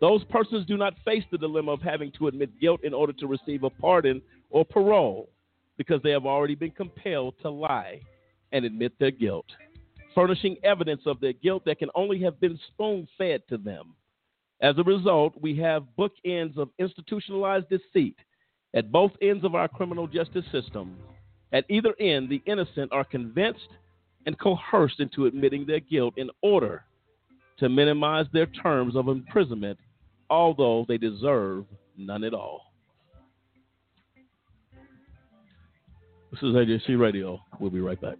Those 0.00 0.24
persons 0.24 0.66
do 0.66 0.76
not 0.76 0.94
face 1.04 1.22
the 1.30 1.38
dilemma 1.38 1.70
of 1.70 1.80
having 1.80 2.10
to 2.18 2.26
admit 2.26 2.60
guilt 2.60 2.80
in 2.82 2.92
order 2.92 3.12
to 3.12 3.28
receive 3.28 3.62
a 3.62 3.70
pardon 3.70 4.20
or 4.50 4.64
parole 4.64 5.28
because 5.76 6.02
they 6.02 6.10
have 6.10 6.26
already 6.26 6.56
been 6.56 6.72
compelled 6.72 7.34
to 7.42 7.48
lie 7.48 8.00
and 8.50 8.64
admit 8.64 8.92
their 8.98 9.12
guilt, 9.12 9.46
furnishing 10.16 10.56
evidence 10.64 11.02
of 11.06 11.20
their 11.20 11.32
guilt 11.32 11.64
that 11.64 11.78
can 11.78 11.90
only 11.94 12.20
have 12.20 12.40
been 12.40 12.58
spoon 12.72 13.06
fed 13.16 13.42
to 13.48 13.56
them. 13.56 13.94
As 14.60 14.76
a 14.78 14.82
result, 14.82 15.34
we 15.40 15.54
have 15.58 15.84
bookends 15.96 16.56
of 16.56 16.70
institutionalized 16.80 17.66
deceit 17.68 18.16
at 18.74 18.92
both 18.92 19.12
ends 19.22 19.44
of 19.44 19.54
our 19.54 19.68
criminal 19.68 20.06
justice 20.06 20.44
system. 20.52 20.96
At 21.52 21.64
either 21.68 21.94
end, 21.98 22.28
the 22.28 22.42
innocent 22.46 22.92
are 22.92 23.04
convinced 23.04 23.68
and 24.26 24.38
coerced 24.38 25.00
into 25.00 25.26
admitting 25.26 25.66
their 25.66 25.80
guilt 25.80 26.14
in 26.16 26.30
order 26.42 26.84
to 27.58 27.68
minimize 27.68 28.26
their 28.32 28.46
terms 28.46 28.94
of 28.94 29.08
imprisonment, 29.08 29.78
although 30.30 30.84
they 30.86 30.98
deserve 30.98 31.64
none 31.96 32.24
at 32.24 32.34
all. 32.34 32.72
This 36.30 36.42
is 36.42 36.54
AJC 36.54 37.00
Radio. 37.00 37.40
We'll 37.58 37.70
be 37.70 37.80
right 37.80 38.00
back. 38.00 38.18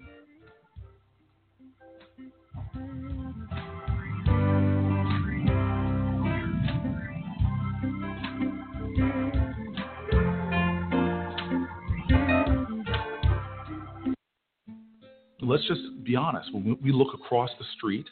Let's 15.48 15.66
just 15.66 15.80
be 16.04 16.16
honest. 16.16 16.52
When 16.52 16.76
we 16.82 16.92
look 16.92 17.14
across 17.14 17.50
the 17.58 17.64
street 17.76 18.06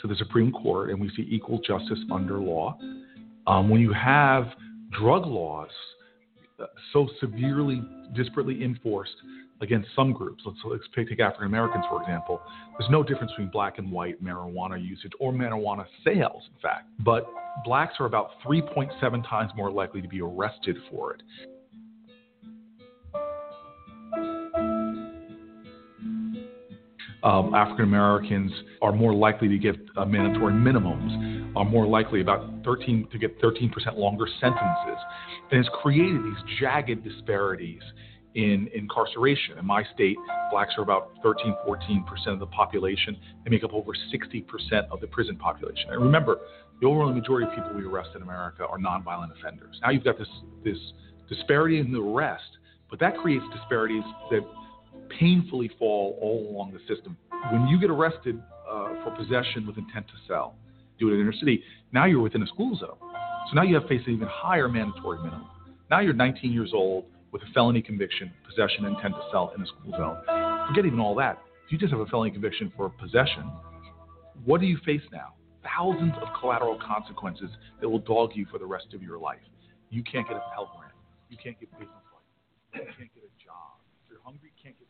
to 0.00 0.08
the 0.08 0.16
Supreme 0.16 0.52
Court 0.52 0.90
and 0.90 1.00
we 1.00 1.10
see 1.16 1.26
equal 1.30 1.58
justice 1.58 1.98
under 2.10 2.38
law, 2.38 2.78
um, 3.46 3.68
when 3.68 3.80
you 3.80 3.92
have 3.92 4.48
drug 4.98 5.26
laws 5.26 5.70
uh, 6.60 6.66
so 6.92 7.08
severely, 7.20 7.82
disparately 8.16 8.62
enforced 8.62 9.16
against 9.60 9.88
some 9.94 10.12
groups, 10.12 10.42
let's, 10.44 10.58
let's 10.64 10.84
take 10.94 11.08
African 11.20 11.46
Americans 11.46 11.84
for 11.88 12.02
example, 12.02 12.40
there's 12.78 12.90
no 12.90 13.02
difference 13.02 13.30
between 13.32 13.48
black 13.48 13.78
and 13.78 13.90
white 13.90 14.22
marijuana 14.22 14.82
usage 14.82 15.12
or 15.20 15.32
marijuana 15.32 15.84
sales, 16.04 16.42
in 16.54 16.60
fact. 16.60 16.88
But 17.00 17.26
blacks 17.64 17.94
are 18.00 18.06
about 18.06 18.30
3.7 18.44 19.28
times 19.28 19.52
more 19.56 19.70
likely 19.70 20.02
to 20.02 20.08
be 20.08 20.20
arrested 20.20 20.76
for 20.90 21.14
it. 21.14 21.22
Um, 27.22 27.54
African 27.54 27.84
Americans 27.84 28.52
are 28.80 28.92
more 28.92 29.14
likely 29.14 29.48
to 29.48 29.58
get 29.58 29.76
uh, 29.96 30.04
mandatory 30.04 30.52
minimums, 30.52 31.56
are 31.56 31.64
more 31.64 31.86
likely 31.86 32.20
about 32.20 32.50
13 32.64 33.08
to 33.12 33.18
get 33.18 33.40
13% 33.40 33.96
longer 33.96 34.26
sentences, 34.40 34.98
and 35.50 35.60
it's 35.60 35.68
created 35.82 36.22
these 36.24 36.58
jagged 36.58 37.04
disparities 37.04 37.82
in 38.34 38.68
incarceration. 38.74 39.58
In 39.58 39.66
my 39.66 39.84
state, 39.94 40.16
blacks 40.50 40.72
are 40.78 40.82
about 40.82 41.12
13, 41.22 41.54
14% 41.66 42.04
of 42.28 42.38
the 42.38 42.46
population. 42.46 43.16
They 43.44 43.50
make 43.50 43.62
up 43.62 43.74
over 43.74 43.92
60% 43.92 44.88
of 44.90 45.00
the 45.00 45.06
prison 45.06 45.36
population. 45.36 45.90
And 45.90 46.02
remember, 46.02 46.38
the 46.80 46.86
overwhelming 46.86 47.16
majority 47.16 47.46
of 47.46 47.54
people 47.54 47.72
we 47.74 47.84
arrest 47.84 48.10
in 48.16 48.22
America 48.22 48.66
are 48.66 48.78
nonviolent 48.78 49.38
offenders. 49.38 49.78
Now 49.82 49.90
you've 49.90 50.04
got 50.04 50.18
this 50.18 50.28
this 50.64 50.78
disparity 51.28 51.78
in 51.78 51.92
the 51.92 52.00
arrest, 52.00 52.42
but 52.90 52.98
that 53.00 53.16
creates 53.16 53.44
disparities 53.54 54.02
that 54.30 54.40
painfully 55.08 55.70
fall 55.78 56.18
all 56.20 56.48
along 56.50 56.72
the 56.72 56.80
system. 56.92 57.16
When 57.50 57.66
you 57.68 57.80
get 57.80 57.90
arrested 57.90 58.40
uh, 58.70 58.88
for 59.04 59.14
possession 59.16 59.66
with 59.66 59.78
intent 59.78 60.06
to 60.08 60.14
sell, 60.26 60.54
do 60.98 61.08
it 61.08 61.14
in 61.14 61.20
inner 61.20 61.32
city, 61.32 61.62
now 61.92 62.06
you're 62.06 62.20
within 62.20 62.42
a 62.42 62.46
school 62.46 62.76
zone. 62.76 62.96
So 63.48 63.54
now 63.54 63.62
you 63.62 63.74
have 63.74 63.88
faced 63.88 64.06
an 64.06 64.14
even 64.14 64.28
higher 64.30 64.68
mandatory 64.68 65.18
minimum. 65.18 65.46
Now 65.90 66.00
you're 66.00 66.14
19 66.14 66.52
years 66.52 66.70
old 66.72 67.06
with 67.32 67.42
a 67.42 67.52
felony 67.52 67.82
conviction, 67.82 68.30
possession, 68.48 68.84
intent 68.84 69.14
to 69.14 69.22
sell 69.30 69.52
in 69.56 69.62
a 69.62 69.66
school 69.66 69.92
zone. 69.92 70.16
Forget 70.68 70.86
even 70.86 71.00
all 71.00 71.14
that. 71.16 71.38
If 71.66 71.72
you 71.72 71.78
just 71.78 71.92
have 71.92 72.00
a 72.00 72.06
felony 72.06 72.30
conviction 72.30 72.72
for 72.76 72.88
possession, 72.88 73.50
what 74.44 74.60
do 74.60 74.66
you 74.66 74.78
face 74.84 75.02
now? 75.12 75.34
Thousands 75.62 76.14
of 76.20 76.28
collateral 76.38 76.78
consequences 76.78 77.50
that 77.80 77.88
will 77.88 78.00
dog 78.00 78.30
you 78.34 78.46
for 78.50 78.58
the 78.58 78.66
rest 78.66 78.94
of 78.94 79.02
your 79.02 79.18
life. 79.18 79.40
You 79.90 80.02
can't 80.02 80.26
get 80.26 80.36
a 80.36 80.42
Pell 80.54 80.70
Grant. 80.76 80.94
You 81.28 81.36
can't 81.42 81.58
get 81.58 81.70
business. 81.72 81.88
You 82.74 82.80
can't 82.80 83.12
get 83.14 83.24
a 83.24 83.34
job. 83.42 83.76
If 84.04 84.10
you're 84.10 84.24
hungry, 84.24 84.50
you 84.56 84.62
can't 84.62 84.78
get 84.78 84.88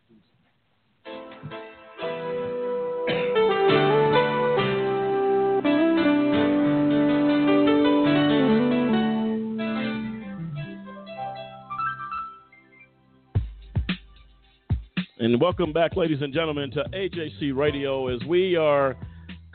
and 15.33 15.41
welcome 15.41 15.73
back, 15.73 15.97
ladies 15.97 16.21
and 16.21 16.35
gentlemen, 16.35 16.71
to 16.71 16.85
AJC 16.93 17.57
Radio 17.57 18.09
as 18.09 18.23
we 18.25 18.55
are 18.55 18.95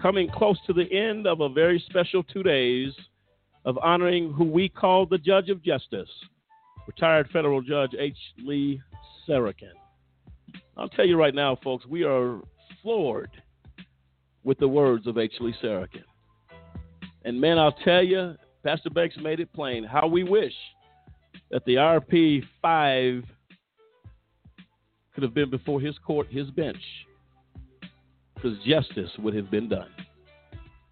coming 0.01 0.27
close 0.27 0.57
to 0.65 0.73
the 0.73 0.91
end 0.91 1.27
of 1.27 1.41
a 1.41 1.49
very 1.49 1.83
special 1.87 2.23
two 2.23 2.41
days 2.41 2.91
of 3.63 3.77
honoring 3.83 4.33
who 4.33 4.45
we 4.45 4.69
call 4.69 5.05
the 5.05 5.19
Judge 5.19 5.49
of 5.49 5.61
Justice, 5.63 6.09
retired 6.87 7.29
federal 7.31 7.61
Judge 7.61 7.91
H. 7.99 8.17
Lee 8.43 8.81
Sarokin. 9.29 9.86
I'll 10.77 10.89
tell 10.89 11.05
you 11.05 11.17
right 11.17 11.33
now, 11.33 11.57
folks, 11.63 11.85
we 11.87 12.03
are 12.03 12.39
floored 12.81 13.31
with 14.43 14.59
the 14.59 14.67
words 14.67 15.07
of 15.07 15.17
H. 15.17 15.33
Lee 15.39 15.55
Sarokin. 15.61 16.03
And 17.25 17.41
man, 17.41 17.57
I'll 17.57 17.75
tell 17.83 18.03
you, 18.03 18.35
Pastor 18.63 18.89
Banks 18.89 19.15
made 19.21 19.39
it 19.39 19.51
plain 19.53 19.83
how 19.83 20.07
we 20.07 20.23
wish 20.23 20.53
that 21.49 21.65
the 21.65 21.75
RP 21.75 22.43
5 22.61 23.23
could 25.13 25.23
have 25.23 25.33
been 25.33 25.49
before 25.49 25.81
his 25.81 25.97
court, 26.05 26.27
his 26.29 26.49
bench, 26.51 26.77
because 28.35 28.57
justice 28.65 29.09
would 29.17 29.33
have 29.33 29.49
been 29.49 29.67
done 29.67 29.89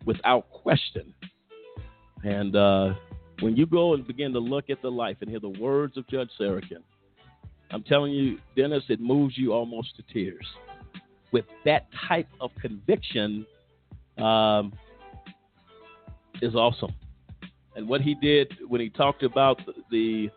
without 0.05 0.49
question. 0.49 1.13
And 2.23 2.55
uh, 2.55 2.93
when 3.41 3.55
you 3.55 3.67
go 3.67 3.93
and 3.93 4.05
begin 4.07 4.33
to 4.33 4.39
look 4.39 4.71
at 4.71 4.81
the 4.81 4.89
life 4.89 5.17
and 5.21 5.29
hear 5.29 5.39
the 5.39 5.49
words 5.49 5.95
of 5.95 6.07
Judge 6.07 6.29
Sarokin, 6.39 6.81
I'm 7.71 7.83
telling 7.83 8.13
you, 8.13 8.37
Dennis, 8.55 8.83
it 8.89 8.99
moves 8.99 9.37
you 9.37 9.53
almost 9.53 9.95
to 9.97 10.03
tears. 10.13 10.45
With 11.31 11.45
that 11.65 11.87
type 12.07 12.27
of 12.39 12.51
conviction, 12.61 13.45
um, 14.17 14.73
is 16.41 16.55
awesome. 16.55 16.93
And 17.75 17.87
what 17.87 18.01
he 18.01 18.15
did 18.15 18.53
when 18.67 18.79
he 18.79 18.89
talked 18.89 19.23
about 19.23 19.59
the 19.91 20.29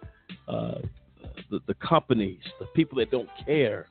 uh, 0.48 0.78
the, 1.50 1.60
the 1.66 1.74
companies, 1.74 2.40
the 2.58 2.66
people 2.66 2.98
that 2.98 3.10
don't 3.10 3.28
care, 3.46 3.86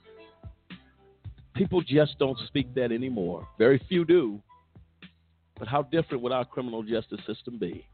people 1.55 1.81
just 1.81 2.19
don't 2.19 2.37
speak 2.47 2.73
that 2.75 2.91
anymore. 2.91 3.47
Very 3.57 3.81
few 3.87 4.05
do. 4.05 4.41
But 5.57 5.67
how 5.67 5.83
different 5.83 6.21
would 6.23 6.31
our 6.31 6.45
criminal 6.45 6.83
justice 6.83 7.19
system 7.25 7.57
be 7.57 7.87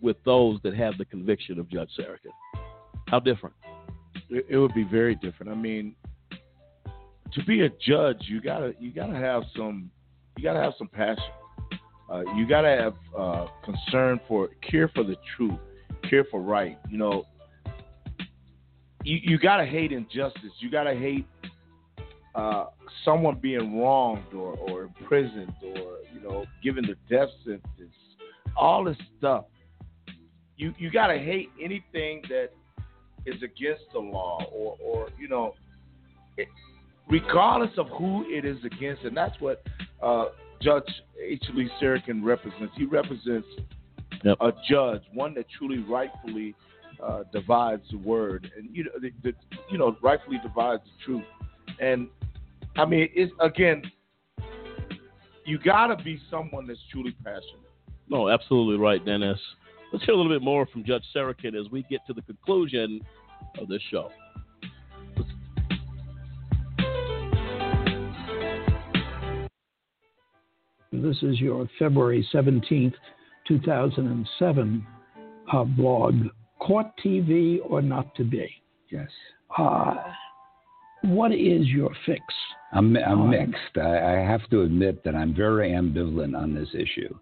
with 0.00 0.16
those 0.24 0.60
that 0.62 0.74
have 0.74 0.98
the 0.98 1.04
conviction 1.04 1.58
of 1.58 1.68
Judge 1.68 1.90
Sarokin? 1.98 2.60
How 3.08 3.18
different? 3.18 3.56
It, 4.30 4.56
would 4.56 4.74
be 4.74 4.84
very 4.84 5.14
different. 5.16 5.52
I 5.52 5.54
mean, 5.54 5.94
to 7.32 7.44
be 7.44 7.62
a 7.62 7.68
judge, 7.68 8.18
you 8.22 8.40
gotta 8.40 8.74
you 8.78 8.92
gotta 8.92 9.16
have 9.16 9.42
some 9.56 9.90
you 10.36 10.44
gotta 10.44 10.60
have 10.60 10.72
some 10.78 10.88
passion. 10.88 11.24
Uh, 12.10 12.22
you 12.36 12.46
gotta 12.46 12.68
have 12.68 12.94
uh, 13.18 13.46
concern 13.64 14.20
for 14.28 14.48
care 14.68 14.88
for 14.88 15.02
the 15.02 15.16
truth, 15.36 15.58
care 16.08 16.24
for 16.30 16.40
right. 16.40 16.78
You 16.88 16.98
know, 16.98 17.24
you, 19.02 19.18
you 19.22 19.38
gotta 19.38 19.66
hate 19.66 19.92
injustice. 19.92 20.52
You 20.60 20.70
gotta 20.70 20.94
hate 20.94 21.26
uh, 22.34 22.66
someone 23.04 23.38
being 23.40 23.80
wronged 23.80 24.32
or, 24.34 24.56
or 24.56 24.82
imprisoned 24.82 25.54
or 25.62 25.98
you 26.14 26.20
know 26.22 26.44
given 26.62 26.84
the 26.84 26.96
death 27.14 27.28
sentence. 27.44 27.94
All 28.56 28.84
this 28.84 28.96
stuff. 29.18 29.46
You 30.56 30.72
you 30.78 30.90
gotta 30.90 31.18
hate 31.18 31.50
anything 31.60 32.22
that 32.28 32.50
is 33.26 33.42
against 33.42 33.84
the 33.92 33.98
law 33.98 34.42
or, 34.52 34.76
or 34.82 35.08
you 35.18 35.28
know, 35.28 35.54
it, 36.36 36.48
regardless 37.08 37.76
of 37.78 37.88
who 37.98 38.24
it 38.28 38.44
is 38.44 38.58
against, 38.64 39.02
and 39.04 39.16
that's 39.16 39.38
what 39.40 39.62
uh, 40.02 40.26
Judge 40.62 40.88
H. 41.22 41.44
Lee 41.54 41.70
Sarokin 41.80 42.24
represents. 42.24 42.72
He 42.76 42.84
represents 42.84 43.46
Yep. 44.24 44.38
a 44.40 44.52
judge, 44.68 45.02
one 45.12 45.34
that 45.34 45.46
truly, 45.56 45.78
rightfully 45.78 46.54
uh, 47.02 47.24
divides 47.32 47.82
the 47.90 47.98
word, 47.98 48.50
and 48.56 48.68
you 48.74 48.84
know, 48.84 48.90
the, 49.00 49.10
the, 49.22 49.32
you 49.70 49.78
know, 49.78 49.96
rightfully 50.02 50.38
divides 50.42 50.82
the 50.84 51.04
truth. 51.04 51.24
And 51.80 52.08
I 52.76 52.86
mean, 52.86 53.08
it's 53.14 53.32
again, 53.40 53.82
you 55.44 55.58
got 55.58 55.88
to 55.88 56.02
be 56.02 56.18
someone 56.30 56.66
that's 56.66 56.80
truly 56.90 57.14
passionate. 57.22 57.70
No, 58.08 58.28
absolutely 58.28 58.78
right, 58.78 59.04
Dennis. 59.04 59.38
Let's 59.92 60.04
hear 60.04 60.14
a 60.14 60.16
little 60.16 60.32
bit 60.32 60.42
more 60.42 60.66
from 60.66 60.84
Judge 60.84 61.04
Sarokin 61.14 61.58
as 61.58 61.70
we 61.70 61.82
get 61.88 62.00
to 62.06 62.12
the 62.12 62.22
conclusion 62.22 63.00
of 63.58 63.68
this 63.68 63.82
show. 63.90 64.10
This 70.92 71.16
is 71.22 71.40
your 71.40 71.68
February 71.78 72.26
17th, 72.32 72.94
2007 73.46 74.86
uh, 75.52 75.64
blog, 75.64 76.14
Court 76.58 76.86
TV 77.04 77.58
or 77.64 77.82
Not 77.82 78.14
to 78.16 78.24
Be. 78.24 78.48
Yes. 78.90 79.08
Uh, 79.56 79.94
what 81.02 81.32
is 81.32 81.66
your 81.66 81.90
fix? 82.06 82.22
I'm, 82.72 82.96
I'm 82.96 83.22
on- 83.22 83.30
mixed. 83.30 83.76
I, 83.76 84.16
I 84.16 84.18
have 84.18 84.48
to 84.50 84.62
admit 84.62 85.04
that 85.04 85.14
I'm 85.14 85.34
very 85.34 85.70
ambivalent 85.70 86.36
on 86.36 86.54
this 86.54 86.68
issue. 86.74 87.14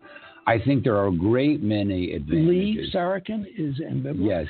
I 0.47 0.59
think 0.59 0.85
there 0.85 0.97
are 0.97 1.09
a 1.09 1.17
great 1.17 1.63
many 1.63 2.13
advantages. 2.13 2.49
Lee 2.49 2.91
Sarokin 2.93 3.47
is 3.57 3.81
ambivalent. 3.81 4.47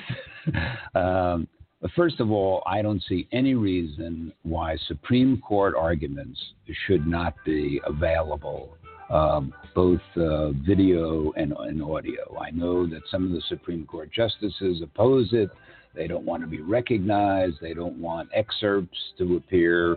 Yes. 0.47 0.57
um, 0.95 1.49
first 1.95 2.21
of 2.21 2.31
all, 2.31 2.63
I 2.67 2.83
don't 2.83 3.03
see 3.09 3.29
any 3.33 3.55
reason 3.55 4.33
why 4.43 4.77
Supreme 4.89 5.41
Court 5.41 5.75
arguments 5.77 6.41
should 6.87 7.07
not 7.07 7.35
be 7.45 7.81
available, 7.87 8.77
um, 9.11 9.53
both 9.75 10.01
uh, 10.17 10.51
video 10.67 11.33
and, 11.33 11.53
and 11.53 11.83
audio. 11.83 12.39
I 12.41 12.51
know 12.51 12.87
that 12.87 13.03
some 13.11 13.25
of 13.25 13.31
the 13.31 13.43
Supreme 13.49 13.87
Court 13.87 14.11
justices 14.13 14.83
oppose 14.83 15.29
it. 15.33 15.51
They 15.95 16.09
don't 16.09 16.25
want 16.25 16.43
to 16.43 16.49
be 16.49 16.61
recognized. 16.61 17.57
They 17.61 17.75
don't 17.75 17.99
want 17.99 18.29
excerpts 18.35 18.99
to 19.19 19.37
appear, 19.37 19.97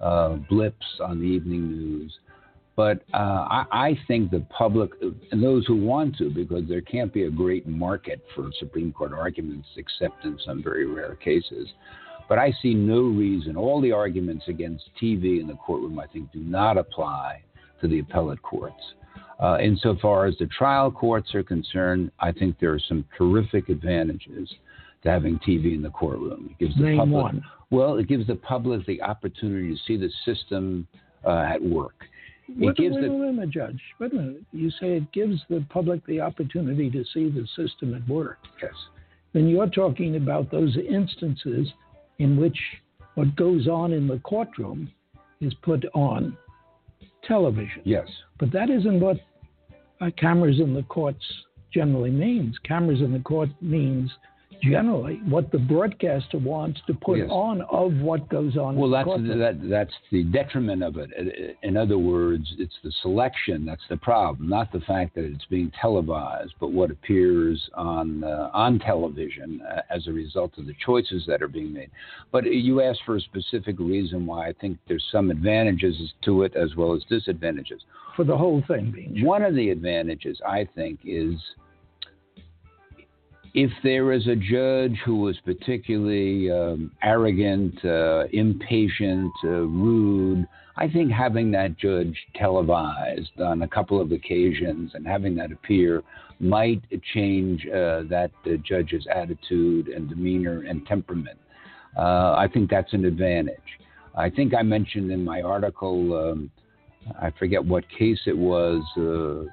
uh, 0.00 0.36
blips 0.50 0.86
on 1.00 1.20
the 1.20 1.26
evening 1.26 1.70
news. 1.70 2.12
But 2.76 3.02
uh, 3.14 3.16
I, 3.16 3.64
I 3.72 3.98
think 4.06 4.30
the 4.30 4.44
public, 4.50 4.90
and 5.32 5.42
those 5.42 5.66
who 5.66 5.76
want 5.76 6.16
to, 6.18 6.28
because 6.28 6.68
there 6.68 6.82
can't 6.82 7.12
be 7.12 7.24
a 7.24 7.30
great 7.30 7.66
market 7.66 8.22
for 8.34 8.50
Supreme 8.58 8.92
Court 8.92 9.12
arguments 9.14 9.66
except 9.76 10.24
in 10.24 10.38
some 10.44 10.62
very 10.62 10.84
rare 10.84 11.16
cases. 11.16 11.68
But 12.28 12.38
I 12.38 12.52
see 12.60 12.74
no 12.74 13.00
reason. 13.00 13.56
All 13.56 13.80
the 13.80 13.92
arguments 13.92 14.44
against 14.48 14.84
TV 15.00 15.40
in 15.40 15.46
the 15.46 15.54
courtroom, 15.54 15.98
I 15.98 16.06
think, 16.06 16.30
do 16.32 16.40
not 16.40 16.76
apply 16.76 17.42
to 17.80 17.88
the 17.88 18.00
appellate 18.00 18.42
courts. 18.42 18.82
Uh, 19.40 19.58
insofar 19.60 20.26
as 20.26 20.36
the 20.38 20.46
trial 20.46 20.90
courts 20.90 21.34
are 21.34 21.42
concerned, 21.42 22.10
I 22.20 22.32
think 22.32 22.58
there 22.58 22.72
are 22.72 22.80
some 22.88 23.04
terrific 23.16 23.68
advantages 23.68 24.50
to 25.02 25.10
having 25.10 25.38
TV 25.38 25.74
in 25.74 25.82
the 25.82 25.90
courtroom. 25.90 26.50
It 26.50 26.58
gives 26.58 26.76
the 26.76 26.82
Name 26.82 26.98
public, 26.98 27.22
one. 27.22 27.44
Well, 27.70 27.96
it 27.96 28.08
gives 28.08 28.26
the 28.26 28.36
public 28.36 28.84
the 28.86 29.00
opportunity 29.02 29.74
to 29.74 29.80
see 29.86 29.96
the 29.96 30.10
system 30.24 30.86
uh, 31.24 31.46
at 31.48 31.62
work. 31.62 32.04
It 32.48 32.58
Wait, 32.58 32.76
gives 32.76 32.94
wait, 32.94 33.02
the 33.02 33.12
wait 33.12 33.28
a 33.28 33.32
minute, 33.32 33.50
Judge. 33.50 33.80
Wait 33.98 34.12
a 34.12 34.14
minute. 34.14 34.42
You 34.52 34.70
say 34.70 34.96
it 34.96 35.12
gives 35.12 35.40
the 35.50 35.64
public 35.68 36.04
the 36.06 36.20
opportunity 36.20 36.90
to 36.90 37.04
see 37.12 37.28
the 37.28 37.46
system 37.56 37.94
at 37.94 38.08
work. 38.08 38.38
Yes. 38.62 38.72
Then 39.32 39.48
you're 39.48 39.68
talking 39.68 40.16
about 40.16 40.50
those 40.50 40.76
instances 40.76 41.68
in 42.18 42.36
which 42.36 42.58
what 43.14 43.34
goes 43.36 43.66
on 43.66 43.92
in 43.92 44.06
the 44.06 44.18
courtroom 44.20 44.90
is 45.40 45.52
put 45.62 45.84
on 45.94 46.36
television. 47.24 47.82
Yes. 47.84 48.08
But 48.38 48.52
that 48.52 48.70
isn't 48.70 49.00
what 49.00 49.18
uh, 50.00 50.10
cameras 50.16 50.60
in 50.60 50.74
the 50.74 50.82
courts 50.84 51.24
generally 51.72 52.10
means. 52.10 52.56
Cameras 52.64 53.00
in 53.00 53.12
the 53.12 53.20
court 53.20 53.50
means 53.60 54.10
generally 54.62 55.20
what 55.28 55.50
the 55.52 55.58
broadcaster 55.58 56.38
wants 56.38 56.80
to 56.86 56.94
put 56.94 57.18
Yes. 57.18 57.28
on 57.30 57.60
of 57.62 57.94
what 58.00 58.28
goes 58.28 58.56
on 58.56 58.76
Well, 58.76 58.90
that's 58.90 59.08
that, 59.08 59.58
that's 59.62 59.94
the 60.10 60.24
detriment 60.24 60.82
of 60.82 60.96
it. 60.96 61.56
In 61.62 61.76
other 61.76 61.98
words, 61.98 62.54
it's 62.58 62.76
the 62.82 62.92
selection 63.02 63.64
that's 63.64 63.86
the 63.88 63.96
problem, 63.96 64.48
not 64.48 64.72
the 64.72 64.80
fact 64.80 65.14
that 65.14 65.24
it's 65.24 65.44
being 65.46 65.70
televised, 65.80 66.54
but 66.60 66.72
what 66.72 66.90
appears 66.90 67.68
on 67.74 68.24
uh, 68.24 68.50
on 68.52 68.78
television 68.78 69.60
uh, 69.62 69.82
as 69.90 70.06
a 70.06 70.12
result 70.12 70.58
of 70.58 70.66
the 70.66 70.74
choices 70.84 71.24
that 71.26 71.42
are 71.42 71.48
being 71.48 71.72
made. 71.72 71.90
But 72.32 72.44
you 72.44 72.82
asked 72.82 73.02
for 73.04 73.16
a 73.16 73.20
specific 73.20 73.78
reason 73.78 74.26
why 74.26 74.48
I 74.48 74.52
think 74.52 74.78
there's 74.88 75.06
some 75.10 75.30
advantages 75.30 75.96
to 76.24 76.42
it 76.42 76.54
as 76.56 76.74
well 76.76 76.94
as 76.94 77.02
disadvantages. 77.08 77.82
For 78.16 78.24
the 78.24 78.36
whole 78.36 78.62
thing 78.66 78.90
being 78.90 79.24
one 79.24 79.42
of 79.42 79.54
the 79.54 79.70
advantages, 79.70 80.40
I 80.46 80.66
think, 80.74 81.00
is 81.04 81.34
if 83.56 83.70
there 83.82 84.12
is 84.12 84.26
a 84.26 84.36
judge 84.36 85.00
who 85.06 85.16
was 85.16 85.34
particularly 85.46 86.50
um, 86.50 86.92
arrogant, 87.02 87.82
uh, 87.86 88.24
impatient, 88.34 89.32
uh, 89.44 89.48
rude, 89.48 90.46
I 90.76 90.86
think 90.86 91.10
having 91.10 91.50
that 91.52 91.78
judge 91.78 92.14
televised 92.34 93.40
on 93.40 93.62
a 93.62 93.68
couple 93.68 93.98
of 93.98 94.12
occasions 94.12 94.90
and 94.92 95.06
having 95.06 95.34
that 95.36 95.52
appear 95.52 96.02
might 96.38 96.82
change 97.14 97.66
uh, 97.68 98.02
that 98.10 98.30
uh, 98.44 98.56
judge's 98.62 99.06
attitude 99.10 99.88
and 99.88 100.06
demeanor 100.10 100.64
and 100.68 100.86
temperament. 100.86 101.38
Uh, 101.96 102.34
I 102.36 102.48
think 102.52 102.68
that's 102.68 102.92
an 102.92 103.06
advantage. 103.06 103.56
I 104.14 104.28
think 104.28 104.52
I 104.54 104.60
mentioned 104.60 105.10
in 105.10 105.24
my 105.24 105.40
article, 105.40 106.14
um, 106.14 106.50
I 107.18 107.30
forget 107.38 107.64
what 107.64 107.84
case 107.88 108.20
it 108.26 108.36
was. 108.36 108.82
Uh, 108.98 109.50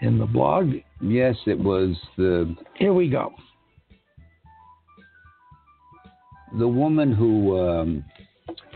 in 0.00 0.18
the 0.18 0.26
blog? 0.26 0.74
Yes, 1.00 1.36
it 1.46 1.58
was 1.58 1.96
the. 2.16 2.54
Here 2.74 2.92
we 2.92 3.08
go. 3.08 3.32
The 6.58 6.68
woman 6.68 7.12
who. 7.12 7.58
Um, 7.58 8.04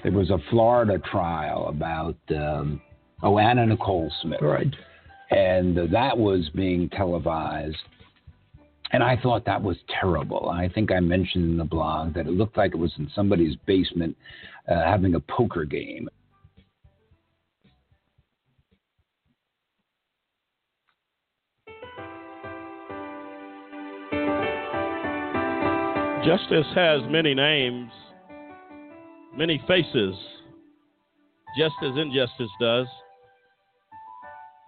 there 0.02 0.12
was 0.12 0.30
a 0.30 0.38
Florida 0.50 0.98
trial 1.10 1.68
about. 1.68 2.16
Um, 2.30 2.80
oh, 3.22 3.38
Anna 3.38 3.66
Nicole 3.66 4.12
Smith. 4.22 4.40
Right. 4.42 4.72
And 5.30 5.76
that 5.92 6.16
was 6.16 6.50
being 6.54 6.90
televised. 6.90 7.76
And 8.92 9.02
I 9.02 9.16
thought 9.16 9.46
that 9.46 9.62
was 9.62 9.78
terrible. 10.00 10.50
I 10.50 10.68
think 10.68 10.92
I 10.92 11.00
mentioned 11.00 11.44
in 11.44 11.56
the 11.56 11.64
blog 11.64 12.12
that 12.14 12.26
it 12.26 12.32
looked 12.32 12.58
like 12.58 12.74
it 12.74 12.78
was 12.78 12.92
in 12.98 13.10
somebody's 13.14 13.56
basement 13.64 14.14
uh, 14.68 14.84
having 14.84 15.14
a 15.14 15.20
poker 15.20 15.64
game. 15.64 16.08
Justice 26.24 26.66
has 26.74 27.00
many 27.08 27.34
names, 27.34 27.90
many 29.36 29.62
faces, 29.66 30.14
just 31.58 31.74
as 31.82 31.96
injustice 31.96 32.50
does. 32.60 32.86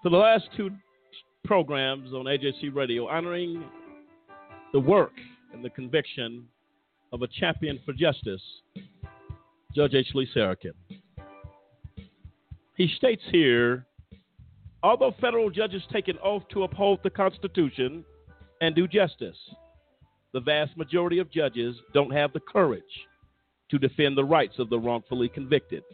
For 0.03 0.11
the 0.11 0.17
last 0.17 0.45
two 0.57 0.71
programs 1.45 2.13
on 2.13 2.25
AJC 2.25 2.75
Radio, 2.75 3.07
honoring 3.07 3.65
the 4.73 4.81
work 4.81 5.13
and 5.53 5.65
the 5.65 5.71
conviction 5.71 6.47
of 7.13 7.23
a 7.23 7.29
champion 7.29 7.79
for 7.85 7.93
justice, 7.93 8.43
Judge 9.75 9.95
H. 9.95 10.09
Lee 10.15 10.29
Sarokin. 10.35 10.73
He 12.77 12.89
states 12.97 13.23
here 13.31 13.87
although 14.85 15.15
federal 15.21 15.51
judges 15.51 15.83
take 15.91 16.09
an 16.09 16.19
oath 16.23 16.43
to 16.53 16.63
uphold 16.63 17.01
the 17.03 17.11
Constitution 17.11 18.05
and 18.61 18.77
do 18.77 18.87
justice, 18.87 19.37
the 20.35 20.41
vast 20.41 20.77
majority 20.77 21.21
of 21.21 21.31
judges 21.31 21.77
don't 21.95 22.13
have 22.13 22.33
the 22.33 22.41
courage 22.41 22.83
to 23.71 23.79
defend 23.79 24.19
the 24.19 24.25
rights 24.25 24.59
of 24.59 24.69
the 24.69 24.79
wrongfully 24.79 25.29
convicted 25.29 25.85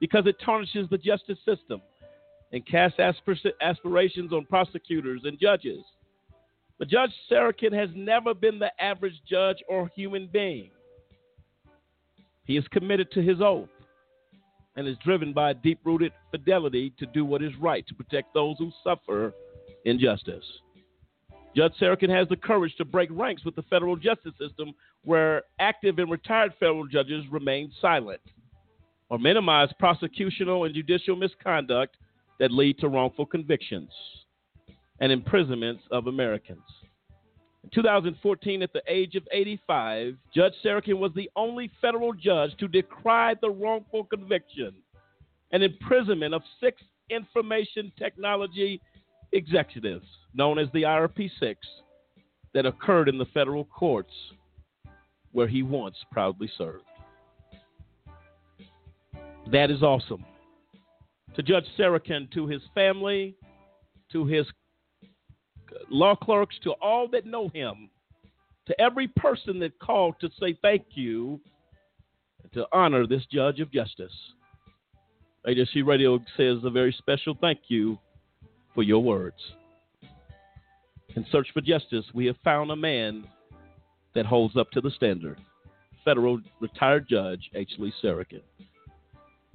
because 0.00 0.26
it 0.26 0.36
tarnishes 0.42 0.88
the 0.90 0.98
justice 0.98 1.38
system 1.44 1.80
and 2.52 2.66
casts 2.66 2.98
aspir- 2.98 3.52
aspirations 3.60 4.32
on 4.32 4.46
prosecutors 4.46 5.20
and 5.24 5.38
judges. 5.38 5.84
But 6.78 6.88
Judge 6.88 7.10
Sarokin 7.30 7.72
has 7.72 7.90
never 7.94 8.32
been 8.34 8.58
the 8.58 8.70
average 8.82 9.20
judge 9.28 9.58
or 9.68 9.90
human 9.94 10.28
being. 10.32 10.70
He 12.44 12.56
is 12.56 12.66
committed 12.68 13.10
to 13.12 13.22
his 13.22 13.40
oath 13.42 13.68
and 14.76 14.88
is 14.88 14.96
driven 15.04 15.34
by 15.34 15.50
a 15.50 15.54
deep 15.54 15.80
rooted 15.84 16.12
fidelity 16.30 16.94
to 16.98 17.06
do 17.06 17.26
what 17.26 17.42
is 17.42 17.52
right 17.60 17.86
to 17.88 17.94
protect 17.94 18.32
those 18.32 18.56
who 18.58 18.70
suffer 18.82 19.34
injustice. 19.84 20.44
Judge 21.56 21.72
Sarokin 21.80 22.10
has 22.10 22.28
the 22.28 22.36
courage 22.36 22.76
to 22.76 22.84
break 22.84 23.08
ranks 23.10 23.44
with 23.44 23.56
the 23.56 23.62
federal 23.62 23.96
justice 23.96 24.34
system 24.38 24.74
where 25.04 25.42
active 25.58 25.98
and 25.98 26.10
retired 26.10 26.52
federal 26.60 26.86
judges 26.86 27.24
remain 27.30 27.72
silent 27.80 28.20
or 29.08 29.18
minimize 29.18 29.70
prosecutional 29.80 30.66
and 30.66 30.74
judicial 30.74 31.16
misconduct 31.16 31.96
that 32.38 32.52
lead 32.52 32.78
to 32.78 32.88
wrongful 32.88 33.24
convictions 33.24 33.88
and 35.00 35.10
imprisonments 35.10 35.82
of 35.90 36.08
Americans. 36.08 36.60
In 37.64 37.70
2014, 37.70 38.62
at 38.62 38.72
the 38.74 38.82
age 38.86 39.14
of 39.14 39.26
85, 39.32 40.14
Judge 40.34 40.52
Sarokin 40.62 40.98
was 40.98 41.12
the 41.14 41.30
only 41.36 41.70
federal 41.80 42.12
judge 42.12 42.50
to 42.58 42.68
decry 42.68 43.34
the 43.40 43.50
wrongful 43.50 44.04
conviction 44.04 44.74
and 45.52 45.62
imprisonment 45.62 46.34
of 46.34 46.42
six 46.60 46.82
Information 47.08 47.92
Technology 47.98 48.80
executives, 49.32 50.06
known 50.34 50.58
as 50.58 50.68
the 50.72 50.82
IRP6, 50.82 51.56
that 52.54 52.66
occurred 52.66 53.08
in 53.08 53.18
the 53.18 53.26
federal 53.26 53.64
courts 53.64 54.12
where 55.32 55.46
he 55.46 55.62
once 55.62 55.96
proudly 56.10 56.50
served. 56.56 56.84
That 59.52 59.70
is 59.70 59.82
awesome. 59.82 60.24
To 61.34 61.42
Judge 61.42 61.66
Sarokin, 61.78 62.30
to 62.32 62.46
his 62.46 62.62
family, 62.74 63.36
to 64.10 64.24
his 64.24 64.46
law 65.90 66.16
clerks, 66.16 66.56
to 66.64 66.72
all 66.80 67.08
that 67.08 67.26
know 67.26 67.48
him, 67.48 67.90
to 68.66 68.80
every 68.80 69.08
person 69.08 69.58
that 69.60 69.78
called 69.78 70.14
to 70.20 70.30
say 70.40 70.56
thank 70.62 70.84
you, 70.94 71.40
to 72.54 72.66
honor 72.72 73.06
this 73.06 73.26
judge 73.30 73.60
of 73.60 73.70
justice. 73.70 74.12
AJC 75.46 75.86
Radio 75.86 76.18
says 76.36 76.58
a 76.64 76.70
very 76.70 76.94
special 76.98 77.36
thank 77.40 77.60
you 77.68 77.98
for 78.76 78.84
your 78.84 79.02
words. 79.02 79.38
In 81.16 81.26
search 81.32 81.48
for 81.52 81.62
justice, 81.62 82.04
we 82.14 82.26
have 82.26 82.36
found 82.44 82.70
a 82.70 82.76
man 82.76 83.26
that 84.14 84.26
holds 84.26 84.56
up 84.56 84.70
to 84.72 84.82
the 84.82 84.90
standard. 84.90 85.40
Federal 86.04 86.40
retired 86.60 87.06
judge 87.08 87.50
H. 87.54 87.70
Lee 87.78 87.92
Sarokin. 88.04 88.42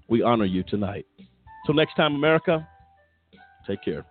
We 0.09 0.23
honor 0.23 0.45
you 0.45 0.63
tonight. 0.63 1.05
Till 1.65 1.75
next 1.75 1.95
time, 1.95 2.15
America, 2.15 2.67
take 3.67 3.83
care. 3.83 4.03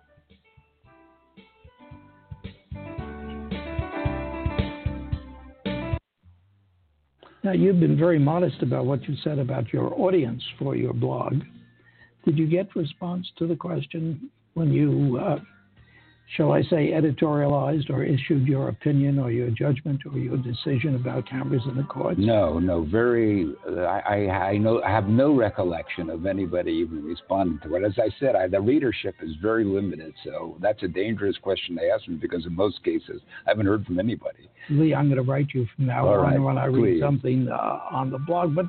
Now, 7.43 7.51
you've 7.51 7.79
been 7.79 7.97
very 7.97 8.19
modest 8.19 8.61
about 8.61 8.85
what 8.85 9.03
you 9.09 9.15
said 9.23 9.39
about 9.39 9.73
your 9.73 9.93
audience 9.99 10.41
for 10.57 10.75
your 10.75 10.93
blog. 10.93 11.41
Did 12.23 12.37
you 12.37 12.47
get 12.47 12.73
response 12.75 13.27
to 13.39 13.47
the 13.47 13.55
question 13.55 14.29
when 14.53 14.71
you 14.71 15.19
uh, 15.19 15.39
shall 16.35 16.53
I 16.53 16.61
say, 16.63 16.91
editorialized 16.91 17.89
or 17.89 18.03
issued 18.03 18.47
your 18.47 18.69
opinion 18.69 19.19
or 19.19 19.31
your 19.31 19.49
judgment 19.49 20.01
or 20.05 20.17
your 20.17 20.37
decision 20.37 20.95
about 20.95 21.27
cameras 21.27 21.61
in 21.67 21.75
the 21.75 21.83
courts? 21.83 22.19
No, 22.19 22.59
no. 22.59 22.85
Very. 22.85 23.53
I, 23.67 24.01
I, 24.05 24.15
I 24.29 24.57
know. 24.57 24.81
I 24.81 24.89
have 24.89 25.07
no 25.07 25.35
recollection 25.35 26.09
of 26.09 26.25
anybody 26.25 26.71
even 26.71 27.03
responding 27.03 27.59
to 27.63 27.75
it. 27.75 27.83
As 27.83 27.93
I 27.97 28.09
said, 28.19 28.35
I, 28.35 28.47
the 28.47 28.61
readership 28.61 29.15
is 29.21 29.31
very 29.41 29.65
limited, 29.65 30.13
so 30.23 30.57
that's 30.61 30.83
a 30.83 30.87
dangerous 30.87 31.37
question 31.41 31.75
to 31.77 31.89
ask 31.89 32.07
me 32.07 32.15
because 32.15 32.45
in 32.45 32.55
most 32.55 32.83
cases 32.83 33.21
I 33.45 33.51
haven't 33.51 33.65
heard 33.65 33.85
from 33.85 33.99
anybody. 33.99 34.49
Lee, 34.69 34.93
I'm 34.93 35.09
going 35.09 35.23
to 35.23 35.29
write 35.29 35.47
you 35.53 35.67
from 35.75 35.87
now 35.87 36.07
All 36.07 36.13
on 36.15 36.23
right, 36.23 36.39
when 36.39 36.57
I 36.57 36.69
please. 36.69 36.81
read 36.81 37.01
something 37.01 37.49
uh, 37.49 37.79
on 37.91 38.09
the 38.09 38.19
blog, 38.19 38.55
but 38.55 38.65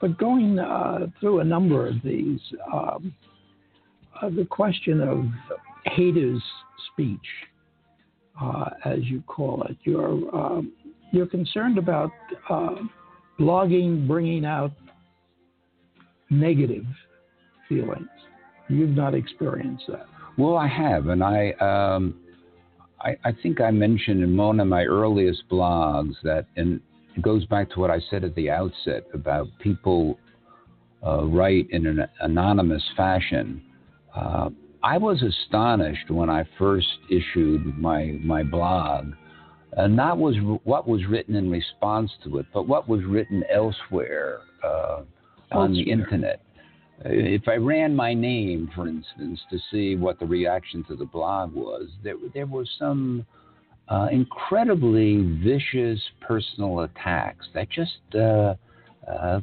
but 0.00 0.18
going 0.18 0.58
uh, 0.58 1.06
through 1.20 1.40
a 1.40 1.44
number 1.44 1.86
of 1.86 1.94
these, 2.02 2.40
um, 2.72 3.14
uh, 4.20 4.30
the 4.30 4.44
question 4.44 5.00
of 5.00 5.24
haters 5.92 6.42
speech, 6.92 7.18
uh, 8.40 8.70
as 8.84 8.98
you 9.04 9.22
call 9.26 9.62
it. 9.64 9.76
You're 9.84 10.34
um, 10.34 10.72
you're 11.12 11.26
concerned 11.26 11.78
about 11.78 12.10
uh, 12.50 12.76
blogging 13.38 14.06
bringing 14.06 14.44
out 14.44 14.72
negative 16.30 16.84
feelings. 17.68 18.08
You've 18.68 18.96
not 18.96 19.14
experienced 19.14 19.84
that. 19.88 20.06
Well, 20.36 20.56
I 20.56 20.66
have, 20.66 21.08
and 21.08 21.22
I, 21.22 21.50
um, 21.60 22.14
I, 23.00 23.32
think 23.42 23.60
I 23.60 23.70
mentioned 23.70 24.22
in 24.22 24.36
one 24.36 24.58
of 24.58 24.66
my 24.66 24.84
earliest 24.84 25.44
blogs 25.50 26.14
that, 26.24 26.46
and 26.56 26.80
it 27.16 27.22
goes 27.22 27.44
back 27.46 27.70
to 27.70 27.80
what 27.80 27.90
I 27.90 28.00
said 28.10 28.24
at 28.24 28.34
the 28.34 28.50
outset 28.50 29.04
about 29.12 29.46
people 29.60 30.18
uh, 31.06 31.24
write 31.24 31.68
in 31.70 31.86
an 31.86 32.06
anonymous 32.20 32.82
fashion. 32.96 33.62
Uh, 34.14 34.50
I 34.82 34.98
was 34.98 35.22
astonished 35.22 36.10
when 36.10 36.28
I 36.28 36.44
first 36.58 36.86
issued 37.10 37.78
my 37.78 38.18
my 38.22 38.42
blog, 38.42 39.12
and 39.72 39.96
not 39.96 40.18
was 40.18 40.36
what 40.64 40.86
was 40.86 41.04
written 41.06 41.34
in 41.36 41.50
response 41.50 42.10
to 42.24 42.38
it, 42.38 42.46
but 42.52 42.68
what 42.68 42.88
was 42.88 43.02
written 43.04 43.42
elsewhere 43.50 44.40
uh, 44.62 45.02
on 45.52 45.72
the 45.72 45.82
internet. 45.82 46.40
Uh, 47.04 47.08
If 47.10 47.48
I 47.48 47.56
ran 47.56 47.96
my 47.96 48.14
name, 48.14 48.70
for 48.74 48.86
instance, 48.86 49.40
to 49.50 49.58
see 49.70 49.96
what 49.96 50.20
the 50.20 50.26
reaction 50.26 50.84
to 50.88 50.96
the 50.96 51.06
blog 51.06 51.52
was, 51.54 51.88
there 52.02 52.16
there 52.34 52.46
were 52.46 52.66
some 52.78 53.26
uh, 53.88 54.08
incredibly 54.12 55.22
vicious 55.42 56.00
personal 56.20 56.80
attacks 56.80 57.46
that 57.54 57.68
just 57.70 57.98
uh, 58.14 58.54
uh, 59.10 59.40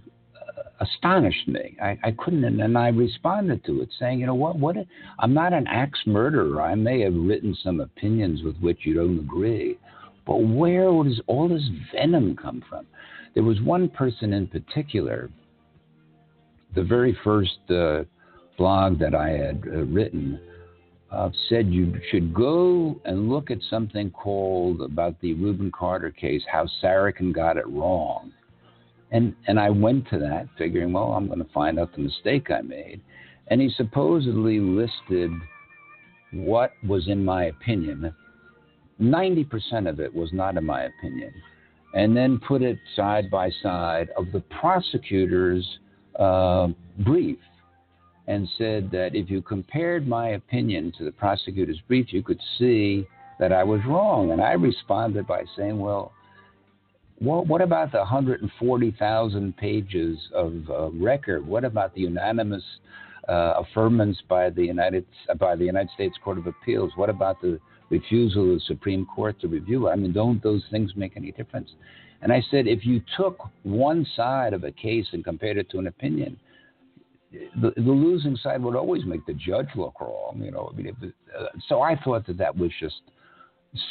astonished 0.81 1.47
me. 1.47 1.77
I, 1.81 1.97
I 2.03 2.11
couldn't, 2.17 2.43
and 2.59 2.77
I 2.77 2.87
responded 2.89 3.63
to 3.65 3.81
it 3.81 3.89
saying, 3.99 4.19
you 4.19 4.25
know 4.25 4.35
what, 4.35 4.57
what? 4.57 4.75
I'm 5.19 5.33
not 5.33 5.53
an 5.53 5.67
axe 5.67 5.99
murderer. 6.05 6.61
I 6.61 6.75
may 6.75 7.01
have 7.01 7.13
written 7.13 7.55
some 7.63 7.79
opinions 7.79 8.41
with 8.43 8.57
which 8.57 8.79
you 8.83 8.95
don't 8.95 9.19
agree, 9.19 9.77
but 10.25 10.37
where 10.37 10.91
does 11.03 11.21
all 11.27 11.47
this 11.47 11.67
venom 11.93 12.35
come 12.35 12.63
from? 12.67 12.85
There 13.33 13.43
was 13.43 13.61
one 13.61 13.89
person 13.89 14.33
in 14.33 14.47
particular, 14.47 15.29
the 16.75 16.83
very 16.83 17.17
first 17.23 17.59
uh, 17.69 18.03
blog 18.57 18.99
that 18.99 19.15
I 19.15 19.29
had 19.29 19.63
uh, 19.67 19.83
written. 19.85 20.39
Uh, 21.11 21.29
said 21.49 21.67
you 21.67 21.93
should 22.09 22.33
go 22.33 22.97
and 23.03 23.29
look 23.29 23.51
at 23.51 23.57
something 23.69 24.09
called 24.11 24.81
about 24.81 25.19
the 25.19 25.33
Rubin 25.33 25.69
Carter 25.69 26.09
case, 26.09 26.41
how 26.49 26.65
Sarokin 26.81 27.33
got 27.33 27.57
it 27.57 27.67
wrong. 27.67 28.31
And 29.11 29.35
and 29.47 29.59
I 29.59 29.69
went 29.69 30.09
to 30.09 30.19
that 30.19 30.47
figuring, 30.57 30.93
well, 30.93 31.11
I'm 31.13 31.27
going 31.27 31.39
to 31.39 31.53
find 31.53 31.79
out 31.79 31.93
the 31.93 32.01
mistake 32.01 32.49
I 32.49 32.61
made. 32.61 33.01
And 33.47 33.59
he 33.59 33.69
supposedly 33.75 34.59
listed 34.59 35.31
what 36.31 36.71
was 36.87 37.07
in 37.07 37.23
my 37.23 37.45
opinion. 37.45 38.13
90% 39.01 39.89
of 39.89 39.99
it 39.99 40.13
was 40.13 40.31
not 40.31 40.57
in 40.57 40.65
my 40.65 40.83
opinion. 40.83 41.33
And 41.93 42.15
then 42.15 42.39
put 42.47 42.61
it 42.61 42.77
side 42.95 43.29
by 43.29 43.49
side 43.61 44.09
of 44.15 44.31
the 44.31 44.39
prosecutor's 44.41 45.67
uh, 46.17 46.69
brief 46.99 47.39
and 48.27 48.47
said 48.57 48.89
that 48.91 49.13
if 49.13 49.29
you 49.29 49.41
compared 49.41 50.07
my 50.07 50.29
opinion 50.29 50.93
to 50.97 51.03
the 51.03 51.11
prosecutor's 51.11 51.81
brief, 51.87 52.13
you 52.13 52.23
could 52.23 52.39
see 52.57 53.05
that 53.39 53.51
I 53.51 53.63
was 53.63 53.81
wrong. 53.85 54.31
And 54.31 54.39
I 54.39 54.53
responded 54.53 55.27
by 55.27 55.43
saying, 55.57 55.79
well, 55.79 56.13
what, 57.21 57.45
what 57.45 57.61
about 57.61 57.91
the 57.91 57.99
140,000 57.99 59.57
pages 59.57 60.17
of 60.33 60.53
uh, 60.69 60.89
record? 60.91 61.45
What 61.45 61.63
about 61.63 61.93
the 61.93 62.01
unanimous 62.01 62.63
uh, 63.27 63.61
affirmance 63.61 64.15
by 64.27 64.49
the 64.49 64.63
United 64.63 65.05
by 65.39 65.55
the 65.55 65.65
United 65.65 65.91
States 65.93 66.15
Court 66.23 66.39
of 66.39 66.47
Appeals? 66.47 66.91
What 66.95 67.09
about 67.11 67.39
the 67.39 67.59
refusal 67.91 68.43
of 68.43 68.55
the 68.55 68.61
Supreme 68.65 69.05
Court 69.05 69.39
to 69.41 69.47
review? 69.47 69.87
I 69.87 69.95
mean, 69.95 70.13
don't 70.13 70.41
those 70.41 70.63
things 70.71 70.93
make 70.95 71.15
any 71.15 71.31
difference? 71.31 71.69
And 72.23 72.33
I 72.33 72.41
said, 72.49 72.65
if 72.67 72.85
you 72.85 73.01
took 73.17 73.39
one 73.63 74.05
side 74.15 74.53
of 74.53 74.63
a 74.63 74.71
case 74.71 75.05
and 75.11 75.23
compared 75.23 75.57
it 75.57 75.69
to 75.71 75.79
an 75.79 75.87
opinion, 75.87 76.37
the, 77.31 77.71
the 77.75 77.81
losing 77.81 78.35
side 78.37 78.61
would 78.63 78.75
always 78.75 79.05
make 79.05 79.25
the 79.27 79.33
judge 79.33 79.69
look 79.75 80.01
wrong. 80.01 80.41
You 80.43 80.51
know, 80.51 80.71
I 80.73 80.75
mean, 80.75 81.13
uh, 81.37 81.45
so 81.67 81.81
I 81.81 81.95
thought 82.03 82.25
that 82.27 82.37
that 82.37 82.57
was 82.57 82.71
just 82.79 83.01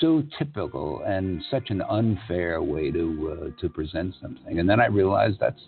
so 0.00 0.22
typical 0.38 1.02
and 1.06 1.42
such 1.50 1.70
an 1.70 1.82
unfair 1.82 2.62
way 2.62 2.90
to 2.90 3.52
uh, 3.56 3.60
to 3.60 3.68
present 3.68 4.14
something. 4.20 4.58
And 4.58 4.68
then 4.68 4.80
I 4.80 4.86
realized 4.86 5.38
that's 5.40 5.60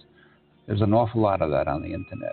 there's 0.66 0.82
an 0.82 0.92
awful 0.92 1.20
lot 1.20 1.42
of 1.42 1.50
that 1.50 1.66
on 1.68 1.82
the 1.82 1.92
internet. 1.92 2.32